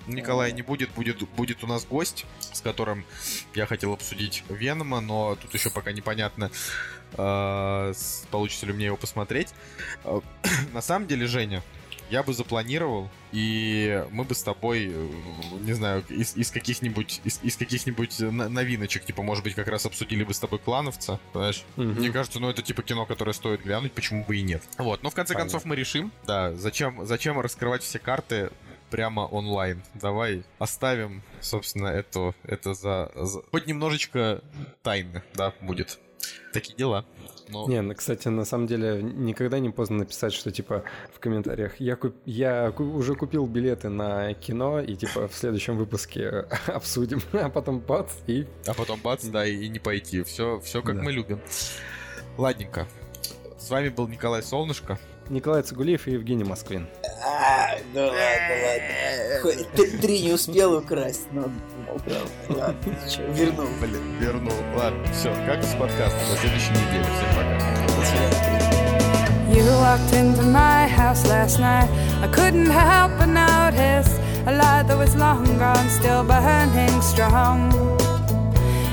Николая 0.07 0.51
не 0.51 0.61
будет, 0.61 0.89
будет, 0.91 1.21
будет 1.35 1.63
у 1.63 1.67
нас 1.67 1.85
гость, 1.85 2.26
с 2.39 2.61
которым 2.61 3.05
я 3.55 3.65
хотел 3.65 3.93
обсудить 3.93 4.43
Венома, 4.49 5.01
но 5.01 5.35
тут 5.35 5.53
еще 5.53 5.69
пока 5.69 5.91
непонятно, 5.91 6.49
э, 7.13 7.93
получится 8.31 8.65
ли 8.65 8.73
мне 8.73 8.85
его 8.85 8.97
посмотреть. 8.97 9.49
Э, 10.05 10.21
на 10.73 10.81
самом 10.81 11.07
деле, 11.07 11.27
Женя, 11.27 11.61
я 12.10 12.23
бы 12.23 12.34
запланировал, 12.34 13.10
и 13.31 14.06
мы 14.11 14.23
бы 14.23 14.36
с 14.36 14.44
тобой, 14.44 14.90
э, 14.91 15.10
не 15.61 15.73
знаю, 15.73 16.03
из, 16.10 16.36
из 16.36 16.52
каких-нибудь 16.52 17.22
из, 17.23 17.40
из 17.44 17.57
каких-нибудь 17.57 18.19
новиночек, 18.19 19.06
типа, 19.06 19.22
может 19.22 19.44
быть, 19.44 19.56
как 19.56 19.68
раз 19.68 19.86
обсудили 19.86 20.23
бы 20.23 20.34
с 20.34 20.40
тобой 20.40 20.60
клановца, 20.60 21.19
знаешь? 21.34 21.64
Угу. 21.77 21.84
Мне 21.86 22.11
кажется, 22.11 22.40
ну 22.40 22.49
это 22.49 22.61
типа 22.61 22.81
кино, 22.81 23.06
которое 23.06 23.34
стоит 23.34 23.61
глянуть, 23.61 23.94
почему 23.94 24.23
бы 24.23 24.38
и 24.38 24.41
нет. 24.41 24.64
Вот, 24.77 25.03
но 25.03 25.10
в 25.10 25.15
конце 25.15 25.34
Понятно. 25.34 25.52
концов 25.52 25.65
мы 25.65 25.76
решим, 25.76 26.11
да, 26.26 26.53
зачем, 26.56 27.06
зачем 27.06 27.40
раскрывать 27.40 27.84
все 27.84 27.99
карты 27.99 28.52
прямо 28.90 29.22
онлайн. 29.22 29.84
Давай 29.94 30.44
оставим, 30.57 31.22
собственно, 31.41 31.88
это, 31.88 32.34
это 32.44 32.73
за, 32.73 33.11
за... 33.15 33.41
Хоть 33.52 33.68
немножечко 33.68 34.41
тайны, 34.81 35.23
да, 35.36 35.53
будет. 35.61 35.99
Такие 36.53 36.75
дела. 36.75 37.05
Но... 37.49 37.67
Не, 37.67 37.81
ну, 37.81 37.95
кстати, 37.95 38.27
на 38.27 38.45
самом 38.45 38.67
деле 38.67 39.01
никогда 39.01 39.59
не 39.59 39.69
поздно 39.69 39.99
написать, 39.99 40.33
что 40.33 40.51
типа 40.51 40.83
в 41.13 41.19
комментариях 41.19 41.79
я, 41.79 41.95
куп... 41.95 42.15
я 42.25 42.71
уже 42.77 43.15
купил 43.15 43.47
билеты 43.47 43.89
на 43.89 44.33
кино 44.35 44.79
и 44.79 44.95
типа 44.95 45.27
в 45.27 45.35
следующем 45.35 45.77
выпуске 45.77 46.45
обсудим, 46.67 47.21
а 47.33 47.49
потом 47.49 47.79
бац 47.79 48.11
и... 48.27 48.45
А 48.67 48.73
потом 48.73 48.99
бац, 49.01 49.25
да, 49.25 49.45
и 49.45 49.67
не 49.67 49.79
пойти. 49.79 50.21
Все, 50.23 50.59
все 50.59 50.81
как 50.81 50.97
да. 50.97 51.01
мы 51.01 51.11
любим. 51.11 51.39
Ладненько. 52.37 52.87
С 53.57 53.69
вами 53.69 53.89
был 53.89 54.07
Николай 54.07 54.43
Солнышко. 54.43 54.99
Николай 55.29 55.61
Цугулиев 55.61 56.07
и 56.07 56.11
Евгений 56.11 56.43
Москвин. 56.43 56.87
А, 57.23 57.77
ну 57.93 58.01
ладно, 58.01 58.55
ладно. 59.43 59.99
Три 60.01 60.21
не 60.23 60.33
успел 60.33 60.77
украсть, 60.77 61.27
но 61.31 61.51
украл. 61.93 62.27
Ладно, 62.49 62.93
вернул. 63.33 63.67
Блин, 63.81 64.17
вернул. 64.19 64.53
Ладно, 64.75 65.03
все, 65.11 65.33
как 65.45 65.63
с 65.63 65.73
подкастом. 65.75 66.19
До 66.31 66.37
следующей 66.37 66.71
недели. 66.71 67.03
Всем 67.03 67.29
пока. 67.35 67.69
You 69.49 69.65
walked 69.81 70.13
into 70.13 70.43
my 70.43 70.87
house 70.87 71.25
last 71.27 71.59
night. 71.59 71.89
I 72.21 72.27
couldn't 72.27 72.69
help 72.69 73.11
but 73.17 73.29
notice 73.29 74.19
a 74.45 74.51
light 74.51 74.87
that 74.87 74.97
was 74.97 75.15
long 75.15 75.57
gone, 75.57 75.89
still 75.89 76.23
burning 76.23 77.01
strong. 77.01 77.71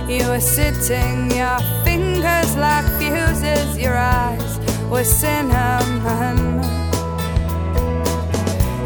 You 0.08 0.28
were 0.28 0.40
sitting, 0.40 1.30
your 1.30 1.58
fingers 1.84 2.56
like 2.56 2.86
fuses, 2.98 3.76
your 3.76 3.96
eyes 3.96 4.58
were 4.88 5.04
cinnamon. 5.04 6.62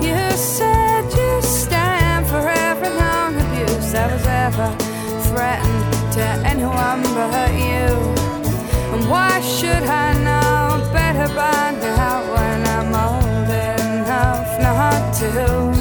You 0.02 0.30
said 0.36 1.04
you 1.12 1.42
stand 1.42 1.89
that 3.92 4.12
was 4.12 4.24
ever 4.26 4.70
threatened 5.28 6.12
to 6.12 6.22
anyone 6.46 7.02
but 7.02 7.50
you. 7.54 7.88
And 8.94 9.10
why 9.10 9.40
should 9.40 9.82
I 9.82 10.12
know 10.14 10.92
better 10.92 11.26
by 11.34 11.72
now 11.80 12.22
when 12.34 12.66
I'm 12.76 12.94
old 12.94 13.50
enough 13.50 14.60
not 14.60 15.14
to? 15.14 15.79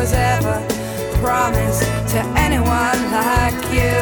was 0.00 0.14
ever 0.14 0.56
promised 1.20 1.82
to 2.08 2.20
anyone 2.46 3.00
like 3.12 3.60
you. 3.68 4.00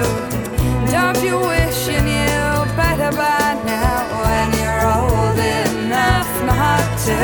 Don't 0.92 1.20
you 1.26 1.36
wish 1.40 1.88
you 1.88 2.00
knew 2.10 2.54
better 2.78 3.10
by 3.16 3.60
now 3.66 4.06
when 4.22 4.46
you're 4.60 4.84
old 4.94 5.38
enough 5.66 6.30
not 6.46 6.86
to? 7.06 7.18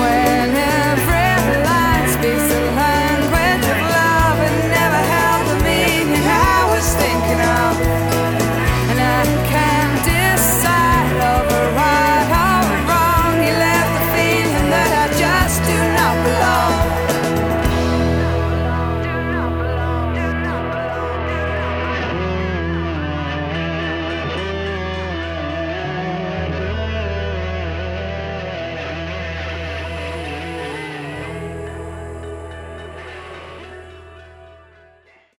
When 0.00 0.50